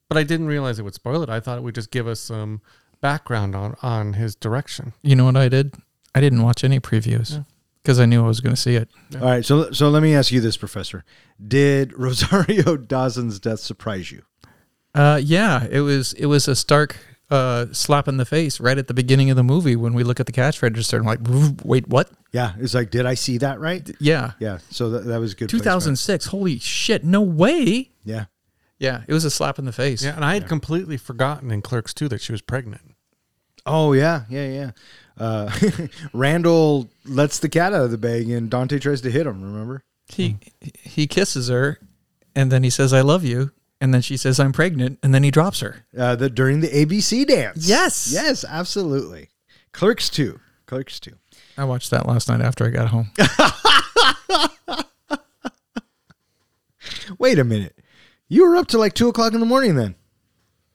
but 0.09 0.17
I 0.17 0.23
didn't 0.23 0.47
realize 0.47 0.79
it 0.79 0.83
would 0.85 0.95
spoil 0.95 1.23
it. 1.23 1.29
I 1.29 1.41
thought 1.41 1.59
it 1.59 1.63
would 1.63 1.75
just 1.75 1.91
give 1.91 2.07
us 2.07 2.21
some 2.21 2.63
background 3.03 3.55
on 3.55 3.77
on 3.83 4.15
his 4.15 4.35
direction. 4.35 4.95
You 5.03 5.17
know 5.17 5.27
what 5.27 5.37
I 5.37 5.49
did? 5.51 5.75
I 6.15 6.21
didn't 6.23 6.43
watch 6.43 6.65
any 6.65 6.81
previews 6.81 7.33
Yeah. 7.33 7.43
Because 7.83 7.99
I 8.01 8.07
knew 8.07 8.25
I 8.25 8.27
was 8.29 8.41
going 8.41 8.55
to 8.55 8.61
see 8.61 8.77
it. 8.77 8.89
All 9.15 9.21
right. 9.23 9.45
So 9.45 9.73
so 9.73 9.89
let 9.91 10.03
me 10.03 10.15
ask 10.15 10.31
you 10.33 10.41
this, 10.41 10.57
Professor. 10.57 11.05
Did 11.45 11.93
Rosario 11.99 12.77
Dawson's 12.77 13.39
death 13.41 13.61
surprise 13.61 14.11
you? 14.11 14.23
Uh, 14.95 15.21
yeah, 15.23 15.67
it 15.71 15.81
was 15.81 16.13
it 16.15 16.27
was 16.27 16.49
a 16.49 16.55
stark 16.55 16.97
uh, 17.31 17.67
slap 17.73 18.09
in 18.09 18.19
the 18.19 18.27
face 18.27 18.61
right 18.61 18.77
at 18.77 18.89
the 18.89 18.95
beginning 18.95 19.31
of 19.31 19.37
the 19.37 19.43
movie 19.43 19.75
when 19.75 19.95
we 19.95 20.05
look 20.05 20.21
at 20.21 20.27
the 20.27 20.33
cash 20.33 20.63
register 20.63 20.99
and 20.99 21.09
I'm 21.09 21.17
like, 21.19 21.65
wait, 21.65 21.89
what? 21.89 22.11
Yeah. 22.31 22.53
It's 22.59 22.75
like, 22.75 22.91
did 22.91 23.07
I 23.07 23.15
see 23.15 23.39
that 23.39 23.59
right? 23.59 23.91
Yeah, 24.01 24.33
Yeah. 24.39 24.59
So 24.71 24.91
that, 24.91 25.05
that 25.07 25.19
was 25.19 25.33
good. 25.35 25.49
placement. 25.49 25.65
2006. 25.65 26.27
Holy 26.27 26.59
shit! 26.59 27.05
No 27.05 27.23
way. 27.23 27.91
Yeah. 28.05 28.27
Yeah, 28.79 29.03
it 29.07 29.13
was 29.15 29.25
a 29.25 29.31
slap 29.31 29.59
in 29.61 29.65
the 29.65 29.73
face. 29.73 30.03
Yeah, 30.03 30.17
and 30.17 30.25
I 30.25 30.35
had 30.35 30.49
completely 30.49 30.97
forgotten 30.97 31.51
in 31.53 31.63
Clerks 31.63 31.95
too 31.95 32.09
that 32.09 32.21
she 32.21 32.33
was 32.33 32.43
pregnant. 32.43 32.83
Oh 33.65 33.93
yeah, 33.93 34.25
yeah, 34.29 34.49
yeah. 34.49 34.71
Uh, 35.19 35.51
Randall 36.13 36.89
lets 37.05 37.39
the 37.39 37.49
cat 37.49 37.73
out 37.73 37.85
of 37.85 37.91
the 37.91 37.99
bag, 37.99 38.31
and 38.31 38.51
Dante 38.51 38.79
tries 38.79 39.01
to 39.03 39.11
hit 39.11 39.27
him. 39.27 39.43
Remember? 39.43 39.85
He 40.09 40.37
he 40.61 41.07
kisses 41.07 41.49
her, 41.49 41.79
and 42.35 42.51
then 42.51 42.63
he 42.63 42.71
says, 42.71 42.93
"I 42.93 43.03
love 43.03 43.25
you," 43.25 43.53
and 43.81 43.95
then 43.95 44.03
she 44.03 44.17
says, 44.17 44.41
"I'm 44.41 44.53
pregnant," 44.53 44.99
and 45.03 45.15
then 45.15 45.23
he 45.23 45.31
drops 45.31 45.61
her. 45.61 45.85
Uh, 45.97 46.17
the 46.17 46.31
during 46.31 46.61
the 46.61 46.69
ABC 46.69 47.27
dance. 47.27 47.69
Yes. 47.69 48.11
Yes, 48.13 48.45
absolutely. 48.47 49.29
Clerks 49.73 50.11
two. 50.11 50.41
Clerks 50.67 51.01
two. 51.01 51.15
I 51.57 51.65
watched 51.65 51.91
that 51.91 52.07
last 52.07 52.29
night 52.29 52.41
after 52.41 52.67
I 52.67 52.71
got 52.71 52.89
home. 52.89 53.11
Wait 57.19 57.39
a 57.39 57.45
minute. 57.45 57.79
You 58.29 58.49
were 58.49 58.57
up 58.57 58.69
to 58.69 58.79
like 58.79 58.95
two 58.95 59.09
o'clock 59.09 59.35
in 59.35 59.41
the 59.41 59.47
morning 59.47 59.75
then. 59.75 59.95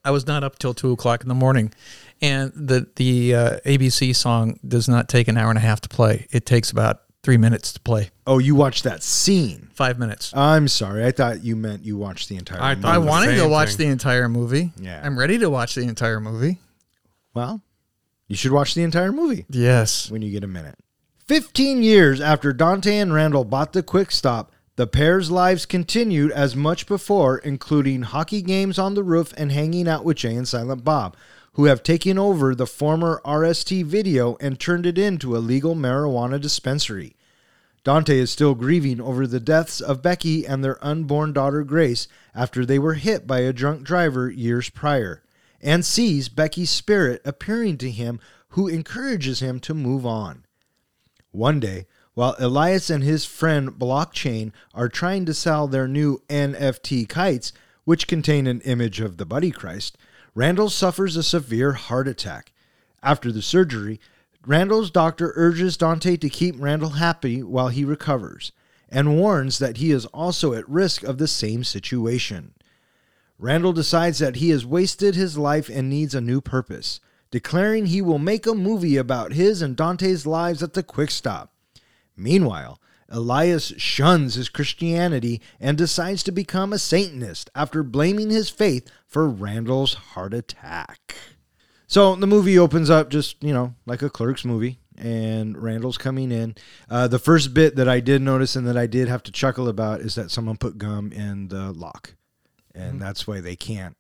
I 0.06 0.12
was 0.12 0.28
not 0.28 0.43
up 0.43 0.58
till 0.58 0.73
two 0.73 0.91
o'clock 0.91 1.21
in 1.21 1.28
the 1.28 1.36
morning, 1.36 1.73
and 2.21 2.51
the 2.56 2.88
the 2.95 3.36
uh, 3.36 3.60
ABC 3.65 4.15
song 4.15 4.60
does 4.67 4.88
not 4.89 5.08
take 5.10 5.27
an 5.27 5.38
hour 5.38 5.49
and 5.49 5.58
a 5.58 5.62
half 5.62 5.82
to 5.82 5.89
play. 5.89 6.27
It 6.32 6.45
takes 6.45 6.71
about 6.71 7.01
three 7.23 7.38
minutes 7.38 7.73
to 7.73 7.80
play. 7.82 8.10
Oh, 8.25 8.38
you 8.39 8.56
watched 8.56 8.84
that 8.86 9.03
scene. 9.03 9.69
Five 9.73 9.99
minutes. 9.99 10.34
I'm 10.36 10.67
sorry. 10.67 11.06
I 11.06 11.12
thought 11.12 11.43
you 11.43 11.56
meant 11.56 11.84
you 11.84 11.97
watched 11.97 12.30
the 12.30 12.38
entire. 12.38 12.60
I 12.62 12.75
movie. 12.75 12.88
I 12.88 12.97
wanted 12.99 13.36
to 13.38 13.47
watch 13.47 13.75
thing. 13.75 13.88
the 13.88 13.91
entire 13.91 14.30
movie. 14.30 14.71
Yeah. 14.80 15.01
I'm 15.03 15.17
ready 15.19 15.38
to 15.39 15.49
watch 15.49 15.75
the 15.75 15.82
entire 15.82 16.19
movie. 16.19 16.60
Well, 17.34 17.62
you 18.27 18.36
should 18.36 18.51
watch 18.51 18.73
the 18.73 18.84
entire 18.84 19.12
movie 19.12 19.45
Yes. 19.49 20.10
when 20.10 20.21
you 20.21 20.32
get 20.32 20.43
a 20.43 20.47
minute. 20.47 20.75
Fifteen 21.27 21.84
years 21.84 22.21
after 22.21 22.53
Dante 22.53 22.97
and 22.97 23.13
Randall 23.13 23.43
bought 23.43 23.73
the 23.73 23.84
Quick 23.84 24.12
Stop, 24.12 24.51
the 24.77 24.88
pair's 24.88 25.30
lives 25.30 25.65
continued 25.65 26.32
as 26.32 26.56
much 26.56 26.88
before, 26.88 27.38
including 27.39 28.03
hockey 28.03 28.41
games 28.41 28.80
on 28.80 28.93
the 28.93 29.03
roof 29.03 29.34
and 29.38 29.51
hanging 29.51 29.88
out 29.88 30.06
with 30.06 30.17
Jay 30.17 30.36
and 30.36 30.47
Silent 30.47 30.84
Bob, 30.86 31.17
who 31.58 31.65
have 31.65 31.82
taken 31.82 32.20
over 32.20 32.54
the 32.54 32.67
former 32.67 33.20
RST 33.26 33.84
video 33.84 34.38
and 34.39 34.60
turned 34.60 34.86
it 34.86 34.96
into 34.96 35.36
a 35.36 35.39
legal 35.39 35.74
marijuana 35.74 36.39
dispensary. 36.39 37.15
Dante 37.84 38.20
is 38.20 38.30
still 38.30 38.54
grieving 38.54 39.02
over 39.02 39.26
the 39.26 39.39
deaths 39.39 39.82
of 39.82 40.04
Becky 40.04 40.46
and 40.46 40.63
their 40.63 40.78
unborn 40.86 41.34
daughter 41.34 41.63
Grace 41.63 42.08
after 42.36 42.63
they 42.63 42.78
were 42.78 42.93
hit 42.93 43.26
by 43.26 43.39
a 43.39 43.52
drunk 43.52 43.82
driver 43.82 44.30
years 44.30 44.70
prior, 44.70 45.24
and 45.60 45.84
sees 45.84 46.30
Becky's 46.30 46.70
spirit 46.70 47.24
appearing 47.26 47.80
to 47.80 47.89
him, 47.89 48.20
who 48.50 48.67
encourages 48.67 49.39
him 49.39 49.60
to 49.62 49.74
move 49.74 50.06
on. 50.06 50.46
One 51.32 51.60
day, 51.60 51.88
while 52.13 52.36
Elias 52.38 52.91
and 52.91 53.04
his 53.04 53.26
friend 53.26 53.72
Blockchain 53.72 54.52
are 54.76 54.89
trying 54.89 55.26
to 55.26 55.34
sell 55.34 55.67
their 55.67 55.88
new 55.88 56.22
NFT 56.30 57.10
kites, 57.10 57.52
which 57.84 58.06
contain 58.06 58.46
an 58.46 58.62
image 58.62 59.02
of 59.02 59.17
the 59.17 59.26
Buddy 59.26 59.50
Christ, 59.50 59.98
Randall 60.38 60.69
suffers 60.69 61.15
a 61.15 61.23
severe 61.23 61.73
heart 61.73 62.08
attack. 62.08 62.52
After 63.02 63.32
the 63.32 63.41
surgery, 63.41 64.00
Randall's 64.45 64.91
doctor 64.91 65.34
urges 65.36 65.78
Dante 65.78 66.15
to 66.15 66.30
keep 66.30 66.54
Randall 66.60 66.91
happy 66.91 67.41
while 67.41 67.69
he 67.69 67.84
recovers 67.84 68.52
and 68.88 69.17
warns 69.17 69.58
that 69.58 69.78
he 69.78 69.89
is 69.89 70.06
also 70.06 70.54
at 70.54 70.69
risk 70.69 71.02
of 71.02 71.17
the 71.17 71.28
same 71.28 71.63
situation. 71.63 72.54
Randall 73.39 73.73
decides 73.73 74.19
that 74.19 74.36
he 74.36 74.52
has 74.52 74.63
wasted 74.63 75.15
his 75.15 75.39
life 75.39 75.69
and 75.69 75.89
needs 75.89 76.13
a 76.13 76.21
new 76.21 76.39
purpose, 76.39 77.00
declaring 77.32 77.88
he 77.88 78.04
will 78.04 78.19
make 78.19 78.45
a 78.45 78.54
movie 78.54 78.95
about 78.95 79.34
his 79.34 79.63
and 79.63 79.76
Dante's 79.76 80.28
lives 80.28 80.62
at 80.62 80.76
the 80.76 80.84
quick 80.84 81.10
stop. 81.10 81.52
Meanwhile, 82.15 82.80
Elias 83.10 83.74
shuns 83.78 84.36
his 84.36 84.50
Christianity 84.50 85.41
and 85.60 85.78
decides 85.78 86.24
to 86.24 86.32
become 86.32 86.74
a 86.74 86.80
Satanist 86.80 87.50
after 87.56 87.84
blaming 87.84 88.30
his 88.30 88.50
faith 88.50 88.89
for 89.06 89.30
Randall's 89.30 89.93
heart 89.93 90.34
attack. 90.34 91.15
So 91.88 92.15
the 92.15 92.28
movie 92.28 92.60
opens 92.60 92.89
up 92.89 93.10
just, 93.10 93.41
you 93.41 93.54
know, 93.54 93.74
like 93.86 94.02
a 94.02 94.10
clerk's 94.10 94.43
movie, 94.43 94.80
and 94.98 95.62
Randall's 95.62 95.98
coming 95.98 96.32
in. 96.32 96.56
Uh, 96.89 97.08
the 97.08 97.20
first 97.20 97.54
bit 97.54 97.78
that 97.78 97.88
I 97.88 98.02
did 98.02 98.22
notice 98.22 98.56
and 98.58 98.67
that 98.67 98.78
I 98.78 98.88
did 98.88 99.08
have 99.08 99.24
to 99.24 99.32
chuckle 99.32 99.70
about 99.70 100.02
is 100.02 100.15
that 100.15 100.32
someone 100.32 100.58
put 100.58 100.78
gum 100.78 101.13
in 101.13 101.48
the 101.48 101.72
lock, 101.72 102.15
and 102.76 103.02
that's 103.02 103.26
why 103.26 103.39
they 103.39 103.56
can't 103.56 103.96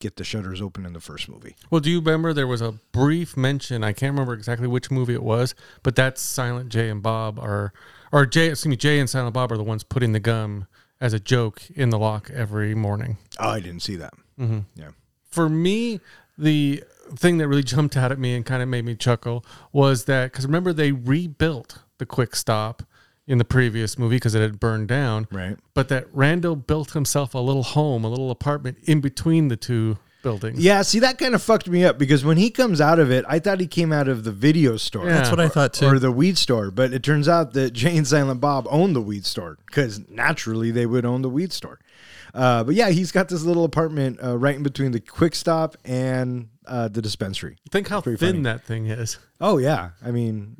get 0.00 0.16
the 0.16 0.24
shutters 0.24 0.60
open 0.60 0.84
in 0.84 0.92
the 0.92 1.00
first 1.00 1.28
movie. 1.28 1.56
Well, 1.70 1.80
do 1.80 1.90
you 1.90 1.98
remember 2.00 2.32
there 2.32 2.46
was 2.46 2.62
a 2.62 2.72
brief 2.92 3.36
mention? 3.36 3.84
I 3.84 3.92
can't 3.92 4.12
remember 4.12 4.34
exactly 4.34 4.66
which 4.66 4.90
movie 4.90 5.14
it 5.14 5.22
was, 5.22 5.54
but 5.82 5.94
that's 5.94 6.20
Silent 6.20 6.70
Jay 6.70 6.88
and 6.88 7.02
Bob 7.02 7.38
are, 7.38 7.72
or 8.12 8.26
Jay, 8.26 8.48
excuse 8.48 8.70
me, 8.70 8.76
Jay 8.76 8.98
and 8.98 9.08
Silent 9.08 9.34
Bob 9.34 9.52
are 9.52 9.56
the 9.56 9.62
ones 9.62 9.82
putting 9.84 10.12
the 10.12 10.20
gum 10.20 10.66
as 11.00 11.12
a 11.12 11.20
joke 11.20 11.62
in 11.74 11.90
the 11.90 11.98
lock 11.98 12.30
every 12.32 12.74
morning. 12.74 13.16
Oh, 13.38 13.50
I 13.50 13.60
didn't 13.60 13.80
see 13.80 13.96
that. 13.96 14.12
Mm-hmm. 14.38 14.60
Yeah. 14.74 14.90
For 15.30 15.48
me, 15.48 16.00
the 16.36 16.82
thing 17.16 17.38
that 17.38 17.48
really 17.48 17.62
jumped 17.62 17.96
out 17.96 18.12
at 18.12 18.18
me 18.18 18.34
and 18.34 18.44
kind 18.44 18.62
of 18.62 18.68
made 18.68 18.84
me 18.84 18.94
chuckle 18.94 19.44
was 19.72 20.04
that 20.06 20.30
because 20.32 20.44
remember 20.46 20.72
they 20.72 20.92
rebuilt 20.92 21.78
the 21.98 22.06
Quick 22.06 22.34
Stop 22.36 22.82
in 23.26 23.38
the 23.38 23.44
previous 23.44 23.96
movie 23.98 24.16
because 24.16 24.34
it 24.34 24.40
had 24.40 24.58
burned 24.58 24.88
down, 24.88 25.28
Right. 25.30 25.56
but 25.74 25.88
that 25.88 26.06
Randall 26.12 26.56
built 26.56 26.92
himself 26.92 27.32
a 27.34 27.38
little 27.38 27.62
home, 27.62 28.04
a 28.04 28.08
little 28.08 28.30
apartment 28.30 28.78
in 28.84 29.00
between 29.00 29.48
the 29.48 29.56
two 29.56 29.98
buildings. 30.22 30.58
Yeah, 30.58 30.82
see 30.82 30.98
that 31.00 31.18
kind 31.18 31.34
of 31.34 31.42
fucked 31.42 31.68
me 31.68 31.84
up 31.84 31.98
because 31.98 32.24
when 32.24 32.36
he 32.36 32.50
comes 32.50 32.80
out 32.80 32.98
of 32.98 33.10
it, 33.10 33.24
I 33.28 33.38
thought 33.38 33.60
he 33.60 33.66
came 33.66 33.92
out 33.92 34.08
of 34.08 34.24
the 34.24 34.32
video 34.32 34.76
store. 34.76 35.06
Yeah. 35.06 35.14
That's 35.16 35.30
what 35.30 35.40
I 35.40 35.48
thought 35.48 35.74
too. 35.74 35.86
Or 35.86 35.98
the 35.98 36.12
weed 36.12 36.38
store, 36.38 36.70
but 36.70 36.92
it 36.92 37.02
turns 37.02 37.28
out 37.28 37.52
that 37.54 37.70
Jay 37.74 37.96
and 37.96 38.06
Silent 38.06 38.40
Bob 38.40 38.66
own 38.70 38.92
the 38.92 39.00
weed 39.00 39.24
store 39.26 39.58
because 39.66 40.08
naturally 40.08 40.70
they 40.70 40.86
would 40.86 41.04
own 41.04 41.22
the 41.22 41.30
weed 41.30 41.52
store. 41.52 41.78
Uh, 42.32 42.62
but 42.62 42.74
yeah, 42.74 42.90
he's 42.90 43.10
got 43.10 43.28
this 43.28 43.42
little 43.42 43.64
apartment 43.64 44.18
uh, 44.22 44.38
right 44.38 44.54
in 44.54 44.62
between 44.62 44.92
the 44.92 45.00
quick 45.00 45.34
stop 45.34 45.76
and 45.84 46.48
uh, 46.66 46.88
the 46.88 47.02
dispensary. 47.02 47.56
Think 47.70 47.88
how 47.88 48.00
thin 48.00 48.16
funny. 48.16 48.42
that 48.42 48.62
thing 48.64 48.86
is. 48.86 49.18
Oh 49.40 49.58
yeah, 49.58 49.90
I 50.04 50.12
mean, 50.12 50.56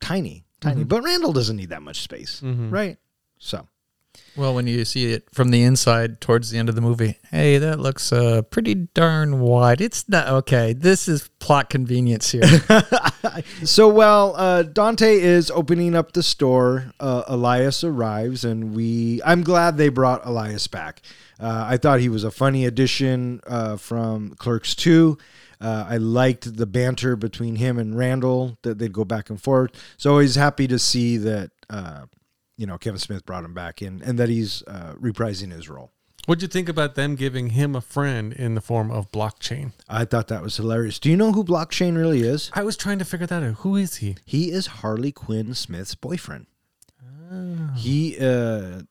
tiny, 0.00 0.44
tiny. 0.60 0.84
But 0.84 1.02
Randall 1.02 1.32
doesn't 1.32 1.56
need 1.56 1.70
that 1.70 1.82
much 1.82 2.02
space, 2.02 2.42
right? 2.42 2.98
So 3.38 3.66
Well, 4.36 4.54
when 4.54 4.66
you 4.68 4.84
see 4.84 5.12
it 5.12 5.28
from 5.32 5.50
the 5.50 5.64
inside 5.64 6.20
towards 6.20 6.50
the 6.50 6.58
end 6.58 6.68
of 6.68 6.76
the 6.76 6.80
movie, 6.80 7.18
hey, 7.30 7.58
that 7.58 7.80
looks 7.80 8.12
uh, 8.12 8.42
pretty 8.42 8.74
darn 8.74 9.40
wide. 9.40 9.80
It's 9.80 10.08
not 10.08 10.28
okay. 10.28 10.72
This 10.72 11.08
is 11.08 11.28
plot 11.40 11.70
convenience 11.70 12.30
here. 12.30 12.44
So 13.64 13.88
while 13.88 14.34
uh, 14.36 14.62
Dante 14.62 15.20
is 15.20 15.50
opening 15.50 15.94
up 15.94 16.12
the 16.12 16.22
store, 16.22 16.92
uh, 17.00 17.24
Elias 17.26 17.84
arrives, 17.84 18.44
and 18.44 18.74
we. 18.74 19.20
I'm 19.24 19.42
glad 19.42 19.76
they 19.76 19.88
brought 19.88 20.24
Elias 20.24 20.66
back. 20.66 21.02
Uh, 21.40 21.66
I 21.68 21.76
thought 21.76 22.00
he 22.00 22.08
was 22.08 22.24
a 22.24 22.30
funny 22.30 22.64
addition 22.64 23.40
uh, 23.46 23.76
from 23.76 24.34
Clerks 24.38 24.74
Two. 24.74 25.18
Uh, 25.60 25.86
I 25.88 25.96
liked 25.96 26.56
the 26.56 26.66
banter 26.66 27.16
between 27.16 27.56
him 27.56 27.78
and 27.78 27.96
Randall 27.96 28.58
that 28.62 28.78
they'd 28.78 28.92
go 28.92 29.04
back 29.04 29.28
and 29.28 29.40
forth. 29.40 29.72
So 29.96 30.10
always 30.12 30.36
happy 30.36 30.68
to 30.68 30.78
see 30.78 31.16
that 31.18 31.50
uh, 31.68 32.06
you 32.58 32.66
know 32.66 32.76
Kevin 32.76 32.98
Smith 32.98 33.24
brought 33.24 33.44
him 33.44 33.54
back 33.54 33.80
in, 33.80 34.02
and 34.02 34.18
that 34.18 34.28
he's 34.28 34.62
uh, 34.66 34.94
reprising 35.00 35.52
his 35.52 35.70
role. 35.70 35.92
What'd 36.26 36.42
you 36.42 36.48
think 36.48 36.68
about 36.68 36.94
them 36.94 37.14
giving 37.14 37.50
him 37.50 37.74
a 37.74 37.80
friend 37.80 38.34
in 38.34 38.54
the 38.54 38.60
form 38.60 38.90
of 38.90 39.10
blockchain? 39.10 39.72
I 39.88 40.04
thought 40.04 40.28
that 40.28 40.42
was 40.42 40.58
hilarious. 40.58 40.98
Do 40.98 41.08
you 41.08 41.16
know 41.16 41.32
who 41.32 41.42
Blockchain 41.42 41.96
really 41.96 42.20
is? 42.20 42.50
I 42.52 42.64
was 42.64 42.76
trying 42.76 42.98
to 42.98 43.06
figure 43.06 43.26
that 43.26 43.42
out. 43.42 43.54
Who 43.60 43.76
is 43.76 43.96
he? 43.96 44.16
He 44.26 44.50
is 44.50 44.66
Harley 44.66 45.10
Quinn 45.10 45.54
Smith's 45.54 45.94
boyfriend. 45.94 46.44
He 47.76 48.18
uh 48.20 48.82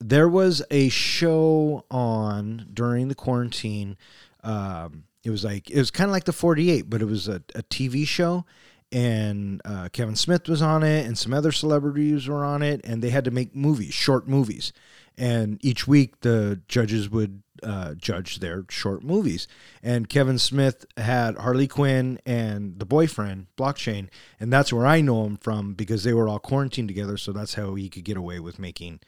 there 0.00 0.28
was 0.28 0.62
a 0.70 0.88
show 0.88 1.84
on 1.92 2.68
during 2.72 3.06
the 3.06 3.14
quarantine. 3.14 3.96
Um 4.42 5.04
it 5.22 5.30
was 5.30 5.44
like 5.44 5.70
it 5.70 5.78
was 5.78 5.92
kind 5.92 6.08
of 6.08 6.12
like 6.12 6.24
the 6.24 6.32
48, 6.32 6.90
but 6.90 7.02
it 7.02 7.06
was 7.06 7.28
a, 7.28 7.42
a 7.54 7.62
TV 7.62 8.04
show 8.04 8.46
and 8.92 9.60
uh, 9.64 9.88
Kevin 9.92 10.16
Smith 10.16 10.48
was 10.48 10.62
on 10.62 10.82
it 10.82 11.06
and 11.06 11.16
some 11.16 11.32
other 11.32 11.52
celebrities 11.52 12.28
were 12.28 12.44
on 12.44 12.62
it 12.62 12.80
and 12.84 13.02
they 13.02 13.10
had 13.10 13.24
to 13.24 13.30
make 13.30 13.54
movies, 13.54 13.94
short 13.94 14.28
movies. 14.28 14.72
And 15.16 15.62
each 15.64 15.86
week 15.86 16.20
the 16.20 16.60
judges 16.66 17.10
would 17.10 17.42
uh, 17.62 17.94
judge 17.94 18.40
their 18.40 18.64
short 18.68 19.04
movies. 19.04 19.46
And 19.82 20.08
Kevin 20.08 20.38
Smith 20.38 20.86
had 20.96 21.36
Harley 21.36 21.68
Quinn 21.68 22.18
and 22.24 22.78
the 22.78 22.86
boyfriend, 22.86 23.46
Blockchain, 23.56 24.08
and 24.38 24.52
that's 24.52 24.72
where 24.72 24.86
I 24.86 25.00
know 25.00 25.24
him 25.24 25.36
from 25.36 25.74
because 25.74 26.04
they 26.04 26.14
were 26.14 26.28
all 26.28 26.38
quarantined 26.38 26.88
together. 26.88 27.16
So 27.16 27.32
that's 27.32 27.54
how 27.54 27.74
he 27.74 27.88
could 27.88 28.04
get 28.04 28.16
away 28.16 28.40
with 28.40 28.58
making 28.58 29.00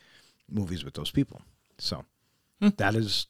movies 0.50 0.84
with 0.84 0.94
those 0.94 1.10
people. 1.10 1.42
So 1.78 2.04
that 2.76 2.94
is, 2.94 3.26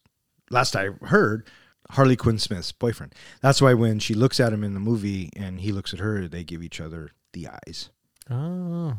last 0.51 0.77
I 0.77 0.89
heard, 1.03 1.49
Harley 1.93 2.17
Quinn 2.17 2.39
Smith's 2.39 2.73
boyfriend. 2.73 3.15
That's 3.41 3.61
why 3.63 3.75
when 3.75 3.99
she 3.99 4.15
looks 4.15 4.41
at 4.41 4.53
him 4.53 4.65
in 4.65 4.75
the 4.75 4.81
movie 4.81 5.31
and 5.37 5.61
he 5.61 5.73
looks 5.73 5.93
at 5.93 6.01
her, 6.01 6.27
they 6.29 6.45
give 6.45 6.63
each 6.63 6.81
other 6.81 7.11
the 7.33 7.49
eyes. 7.49 7.91
Oh. 8.31 8.97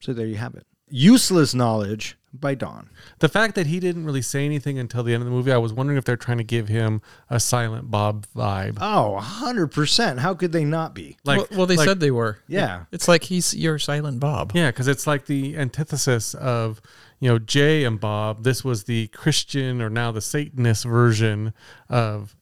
So 0.00 0.12
there 0.12 0.26
you 0.26 0.36
have 0.36 0.54
it. 0.54 0.66
Useless 0.88 1.52
knowledge 1.52 2.16
by 2.32 2.54
Don. 2.54 2.90
The 3.18 3.28
fact 3.28 3.56
that 3.56 3.66
he 3.66 3.80
didn't 3.80 4.04
really 4.04 4.22
say 4.22 4.44
anything 4.44 4.78
until 4.78 5.02
the 5.02 5.14
end 5.14 5.22
of 5.22 5.24
the 5.24 5.32
movie, 5.32 5.50
I 5.50 5.56
was 5.56 5.72
wondering 5.72 5.98
if 5.98 6.04
they're 6.04 6.16
trying 6.16 6.38
to 6.38 6.44
give 6.44 6.68
him 6.68 7.02
a 7.28 7.40
silent 7.40 7.90
Bob 7.90 8.26
vibe. 8.36 8.78
Oh, 8.80 9.18
100%. 9.20 10.18
How 10.18 10.34
could 10.34 10.52
they 10.52 10.64
not 10.64 10.94
be? 10.94 11.16
Like, 11.24 11.38
well, 11.38 11.46
well, 11.56 11.66
they 11.66 11.76
like- 11.76 11.88
said 11.88 11.98
they 11.98 12.12
were. 12.12 12.38
Yeah. 12.46 12.84
It's 12.92 13.08
like 13.08 13.24
he's 13.24 13.52
your 13.54 13.80
silent 13.80 14.20
Bob. 14.20 14.52
Yeah, 14.54 14.70
because 14.70 14.86
it's 14.86 15.06
like 15.08 15.26
the 15.26 15.56
antithesis 15.56 16.34
of, 16.34 16.80
you 17.20 17.28
know, 17.28 17.38
Jay 17.38 17.84
and 17.84 17.98
Bob. 18.00 18.44
This 18.44 18.64
was 18.64 18.84
the 18.84 19.08
Christian 19.08 19.80
or 19.80 19.88
now 19.90 20.12
the 20.12 20.20
Satanist 20.20 20.84
version 20.84 21.52
of 21.88 22.36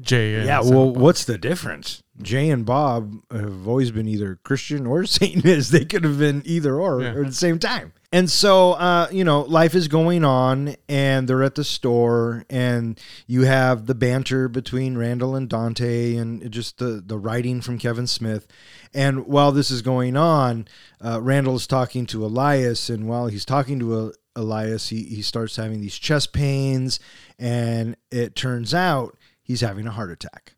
Jay 0.00 0.34
and 0.36 0.46
Yeah, 0.46 0.60
well, 0.60 0.92
Bob. 0.92 0.96
what's 1.02 1.24
the 1.24 1.38
difference? 1.38 2.02
Jay 2.22 2.50
and 2.50 2.64
Bob 2.66 3.14
have 3.32 3.66
always 3.68 3.90
been 3.90 4.08
either 4.08 4.38
Christian 4.44 4.86
or 4.86 5.04
Satanist. 5.06 5.72
They 5.72 5.84
could 5.84 6.04
have 6.04 6.18
been 6.18 6.42
either 6.44 6.76
or 6.80 7.00
Yeah. 7.02 7.12
or 7.14 7.20
at 7.22 7.28
the 7.28 7.34
same 7.34 7.58
time. 7.58 7.92
And 8.10 8.30
so, 8.30 8.72
uh, 8.72 9.08
you 9.12 9.22
know, 9.22 9.42
life 9.42 9.74
is 9.74 9.86
going 9.86 10.24
on, 10.24 10.76
and 10.88 11.28
they're 11.28 11.42
at 11.42 11.56
the 11.56 11.64
store, 11.64 12.46
and 12.48 12.98
you 13.26 13.42
have 13.42 13.84
the 13.84 13.94
banter 13.94 14.48
between 14.48 14.96
Randall 14.96 15.34
and 15.34 15.46
Dante, 15.46 16.16
and 16.16 16.50
just 16.50 16.78
the 16.78 17.02
the 17.04 17.18
writing 17.18 17.60
from 17.60 17.78
Kevin 17.78 18.06
Smith. 18.06 18.46
And 18.94 19.26
while 19.26 19.52
this 19.52 19.70
is 19.70 19.82
going 19.82 20.16
on, 20.16 20.68
uh, 21.04 21.20
Randall 21.20 21.56
is 21.56 21.66
talking 21.66 22.06
to 22.06 22.24
Elias, 22.24 22.88
and 22.88 23.06
while 23.06 23.26
he's 23.26 23.44
talking 23.44 23.78
to 23.80 23.94
uh, 23.94 24.10
Elias, 24.34 24.88
he 24.88 25.02
he 25.04 25.20
starts 25.20 25.56
having 25.56 25.82
these 25.82 25.98
chest 25.98 26.32
pains, 26.32 26.98
and 27.38 27.94
it 28.10 28.34
turns 28.34 28.72
out 28.72 29.18
he's 29.42 29.60
having 29.60 29.86
a 29.86 29.92
heart 29.92 30.10
attack. 30.10 30.54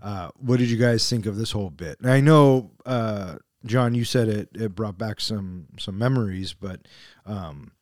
Uh, 0.00 0.28
what 0.36 0.60
did 0.60 0.70
you 0.70 0.76
guys 0.76 1.08
think 1.10 1.26
of 1.26 1.36
this 1.36 1.50
whole 1.50 1.70
bit? 1.70 1.98
I 2.04 2.20
know, 2.20 2.70
uh, 2.86 3.36
John, 3.64 3.94
you 3.94 4.04
said 4.04 4.28
it, 4.28 4.48
it 4.54 4.74
brought 4.74 4.98
back 4.98 5.20
some 5.20 5.66
some 5.78 5.98
memories, 5.98 6.52
but 6.52 6.86
um, 7.24 7.72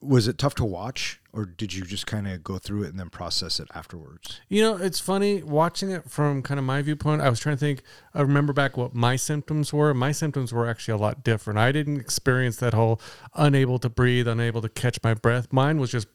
was 0.00 0.28
it 0.28 0.38
tough 0.38 0.54
to 0.56 0.64
watch, 0.64 1.20
or 1.32 1.44
did 1.44 1.74
you 1.74 1.84
just 1.84 2.06
kind 2.06 2.28
of 2.28 2.44
go 2.44 2.58
through 2.58 2.84
it 2.84 2.90
and 2.90 3.00
then 3.00 3.10
process 3.10 3.58
it 3.58 3.68
afterwards? 3.74 4.40
You 4.48 4.62
know, 4.62 4.76
it's 4.76 5.00
funny 5.00 5.42
watching 5.42 5.90
it 5.90 6.10
from 6.10 6.42
kind 6.42 6.58
of 6.58 6.64
my 6.64 6.82
viewpoint. 6.82 7.22
I 7.22 7.30
was 7.30 7.40
trying 7.40 7.56
to 7.56 7.60
think, 7.60 7.82
I 8.14 8.20
remember 8.20 8.52
back 8.52 8.76
what 8.76 8.94
my 8.94 9.16
symptoms 9.16 9.72
were. 9.72 9.92
My 9.94 10.12
symptoms 10.12 10.52
were 10.52 10.68
actually 10.68 10.94
a 10.94 10.98
lot 10.98 11.24
different. 11.24 11.58
I 11.58 11.72
didn't 11.72 11.98
experience 11.98 12.56
that 12.58 12.74
whole 12.74 13.00
unable 13.34 13.78
to 13.80 13.88
breathe, 13.88 14.28
unable 14.28 14.62
to 14.62 14.68
catch 14.68 14.98
my 15.02 15.14
breath. 15.14 15.52
Mine 15.52 15.80
was 15.80 15.90
just 15.90 16.08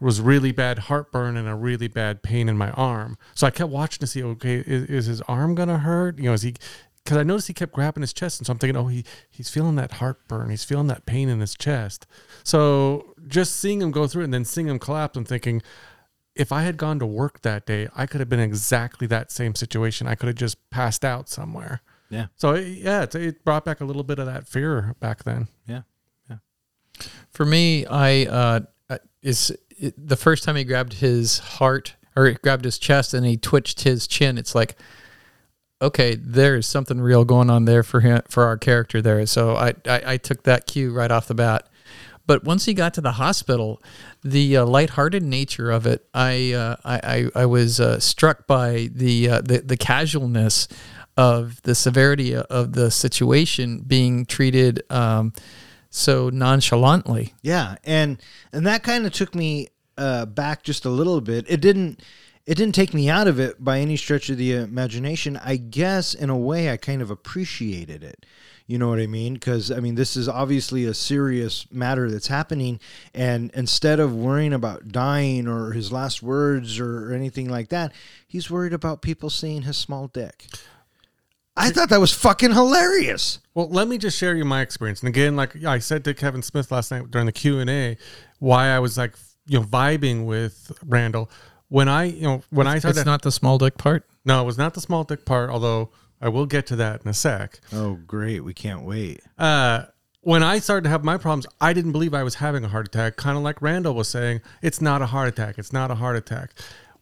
was 0.00 0.18
really 0.18 0.50
bad 0.50 0.78
heartburn 0.78 1.36
and 1.36 1.46
a 1.46 1.54
really 1.54 1.86
bad 1.86 2.22
pain 2.22 2.48
in 2.48 2.56
my 2.56 2.70
arm. 2.70 3.18
So 3.34 3.46
I 3.46 3.50
kept 3.50 3.70
watching 3.70 4.00
to 4.00 4.06
see, 4.06 4.22
okay, 4.22 4.56
is, 4.56 4.84
is 4.84 5.06
his 5.06 5.20
arm 5.22 5.54
gonna 5.54 5.78
hurt? 5.78 6.16
You 6.18 6.24
know, 6.24 6.32
is 6.32 6.42
he? 6.42 6.54
Because 7.04 7.16
I 7.16 7.22
noticed 7.22 7.48
he 7.48 7.54
kept 7.54 7.72
grabbing 7.72 8.02
his 8.02 8.12
chest, 8.12 8.40
and 8.40 8.46
so 8.46 8.52
I'm 8.52 8.58
thinking, 8.58 8.76
oh, 8.76 8.86
he 8.86 9.04
he's 9.30 9.48
feeling 9.48 9.76
that 9.76 9.92
heartburn, 9.92 10.50
he's 10.50 10.64
feeling 10.64 10.86
that 10.88 11.06
pain 11.06 11.28
in 11.28 11.40
his 11.40 11.54
chest. 11.54 12.06
So 12.44 13.14
just 13.26 13.56
seeing 13.56 13.80
him 13.80 13.90
go 13.90 14.06
through 14.06 14.22
it 14.22 14.24
and 14.26 14.34
then 14.34 14.44
seeing 14.44 14.68
him 14.68 14.78
collapse, 14.78 15.16
I'm 15.16 15.24
thinking, 15.24 15.62
if 16.34 16.52
I 16.52 16.62
had 16.62 16.76
gone 16.76 16.98
to 16.98 17.06
work 17.06 17.42
that 17.42 17.66
day, 17.66 17.88
I 17.96 18.06
could 18.06 18.20
have 18.20 18.28
been 18.28 18.40
exactly 18.40 19.06
that 19.08 19.32
same 19.32 19.54
situation. 19.54 20.06
I 20.06 20.14
could 20.14 20.26
have 20.26 20.36
just 20.36 20.70
passed 20.70 21.04
out 21.04 21.28
somewhere. 21.28 21.82
Yeah. 22.10 22.26
So 22.36 22.54
it, 22.54 22.66
yeah, 22.66 23.02
it, 23.02 23.14
it 23.14 23.44
brought 23.44 23.64
back 23.64 23.80
a 23.80 23.84
little 23.84 24.04
bit 24.04 24.18
of 24.18 24.26
that 24.26 24.46
fear 24.46 24.94
back 25.00 25.24
then. 25.24 25.48
Yeah. 25.66 25.82
Yeah. 26.28 26.36
For 27.30 27.44
me, 27.44 27.86
I 27.86 28.26
uh, 28.26 28.60
uh, 28.88 28.98
is 29.22 29.56
it, 29.70 29.94
the 29.96 30.16
first 30.16 30.44
time 30.44 30.56
he 30.56 30.64
grabbed 30.64 30.94
his 30.94 31.38
heart 31.38 31.96
or 32.14 32.26
he 32.26 32.34
grabbed 32.34 32.64
his 32.64 32.78
chest 32.78 33.14
and 33.14 33.24
he 33.24 33.36
twitched 33.36 33.82
his 33.82 34.06
chin. 34.06 34.38
It's 34.38 34.54
like, 34.54 34.76
okay, 35.82 36.14
there 36.14 36.56
is 36.56 36.66
something 36.66 37.00
real 37.00 37.24
going 37.24 37.50
on 37.50 37.64
there 37.64 37.82
for 37.82 38.00
him 38.00 38.22
for 38.28 38.44
our 38.44 38.56
character 38.56 39.00
there. 39.00 39.24
So 39.26 39.56
I 39.56 39.74
I, 39.86 40.02
I 40.06 40.16
took 40.16 40.44
that 40.44 40.66
cue 40.66 40.92
right 40.92 41.10
off 41.10 41.28
the 41.28 41.34
bat. 41.34 41.66
But 42.26 42.44
once 42.44 42.66
he 42.66 42.74
got 42.74 42.94
to 42.94 43.00
the 43.00 43.12
hospital, 43.12 43.82
the 44.22 44.58
uh, 44.58 44.64
lighthearted 44.64 45.22
nature 45.22 45.70
of 45.70 45.86
it, 45.86 46.06
I 46.14 46.52
uh, 46.52 46.76
I, 46.84 47.00
I 47.34 47.42
I 47.42 47.46
was 47.46 47.80
uh, 47.80 47.98
struck 47.98 48.46
by 48.46 48.88
the, 48.94 49.28
uh, 49.28 49.40
the 49.40 49.58
the 49.58 49.76
casualness 49.76 50.68
of 51.16 51.60
the 51.62 51.74
severity 51.74 52.36
of 52.36 52.72
the 52.72 52.90
situation 52.90 53.80
being 53.80 54.26
treated 54.26 54.82
um, 54.90 55.32
so 55.90 56.30
nonchalantly. 56.30 57.34
Yeah, 57.42 57.76
and 57.84 58.22
and 58.52 58.66
that 58.66 58.84
kind 58.84 59.06
of 59.06 59.12
took 59.12 59.34
me 59.34 59.68
uh, 59.98 60.26
back 60.26 60.62
just 60.62 60.84
a 60.84 60.90
little 60.90 61.20
bit. 61.20 61.46
It 61.48 61.60
didn't 61.60 62.00
it 62.50 62.56
didn't 62.56 62.74
take 62.74 62.92
me 62.92 63.08
out 63.08 63.28
of 63.28 63.38
it 63.38 63.62
by 63.62 63.78
any 63.78 63.96
stretch 63.96 64.28
of 64.28 64.36
the 64.36 64.54
imagination. 64.54 65.36
I 65.36 65.54
guess 65.54 66.14
in 66.14 66.30
a 66.30 66.36
way 66.36 66.68
I 66.68 66.76
kind 66.76 67.00
of 67.00 67.08
appreciated 67.08 68.02
it. 68.02 68.26
You 68.66 68.76
know 68.76 68.88
what 68.88 68.98
I 68.98 69.06
mean? 69.06 69.34
Because 69.34 69.70
I 69.70 69.78
mean, 69.78 69.94
this 69.94 70.16
is 70.16 70.28
obviously 70.28 70.84
a 70.84 70.92
serious 70.92 71.70
matter 71.70 72.10
that's 72.10 72.26
happening, 72.26 72.80
and 73.14 73.52
instead 73.54 74.00
of 74.00 74.16
worrying 74.16 74.52
about 74.52 74.88
dying 74.88 75.46
or 75.46 75.70
his 75.70 75.92
last 75.92 76.24
words 76.24 76.80
or 76.80 77.12
anything 77.12 77.48
like 77.48 77.68
that, 77.68 77.92
he's 78.26 78.50
worried 78.50 78.72
about 78.72 79.00
people 79.00 79.30
seeing 79.30 79.62
his 79.62 79.76
small 79.76 80.08
dick. 80.08 80.46
I 81.56 81.70
thought 81.70 81.88
that 81.90 82.00
was 82.00 82.12
fucking 82.12 82.52
hilarious. 82.52 83.38
Well, 83.54 83.68
let 83.68 83.86
me 83.86 83.96
just 83.96 84.18
share 84.18 84.34
you 84.34 84.44
my 84.44 84.60
experience. 84.60 85.00
And 85.02 85.08
again, 85.08 85.36
like 85.36 85.62
I 85.64 85.78
said 85.78 86.02
to 86.02 86.14
Kevin 86.14 86.42
Smith 86.42 86.72
last 86.72 86.90
night 86.90 87.12
during 87.12 87.26
the 87.26 87.32
Q 87.32 87.60
and 87.60 87.70
A, 87.70 87.96
why 88.40 88.70
I 88.70 88.80
was 88.80 88.98
like, 88.98 89.14
you 89.46 89.60
know, 89.60 89.64
vibing 89.64 90.26
with 90.26 90.72
Randall. 90.84 91.30
When 91.70 91.88
I, 91.88 92.04
you 92.04 92.22
know, 92.22 92.42
when 92.50 92.66
I 92.66 92.78
started, 92.78 92.98
It's 93.00 93.06
not 93.06 93.22
the 93.22 93.32
small 93.32 93.56
dick 93.56 93.78
part. 93.78 94.04
no, 94.26 94.42
it 94.42 94.44
was 94.44 94.58
not 94.58 94.74
the 94.74 94.80
small 94.82 95.04
dick 95.04 95.24
part. 95.24 95.48
Although 95.50 95.90
I 96.20 96.28
will 96.28 96.44
get 96.46 96.66
to 96.66 96.76
that 96.76 97.00
in 97.02 97.08
a 97.08 97.14
sec. 97.14 97.60
Oh, 97.72 97.94
great! 98.06 98.40
We 98.40 98.52
can't 98.52 98.82
wait. 98.82 99.22
Uh, 99.38 99.84
when 100.20 100.42
I 100.42 100.58
started 100.58 100.82
to 100.84 100.90
have 100.90 101.02
my 101.04 101.16
problems, 101.16 101.46
I 101.62 101.72
didn't 101.72 101.92
believe 101.92 102.12
I 102.12 102.22
was 102.24 102.34
having 102.34 102.62
a 102.64 102.68
heart 102.68 102.86
attack. 102.86 103.16
Kind 103.16 103.38
of 103.38 103.42
like 103.42 103.62
Randall 103.62 103.94
was 103.94 104.08
saying, 104.08 104.42
it's 104.60 104.80
not 104.82 105.00
a 105.00 105.06
heart 105.06 105.28
attack. 105.28 105.56
It's 105.58 105.72
not 105.72 105.90
a 105.90 105.94
heart 105.94 106.14
attack. 106.16 106.50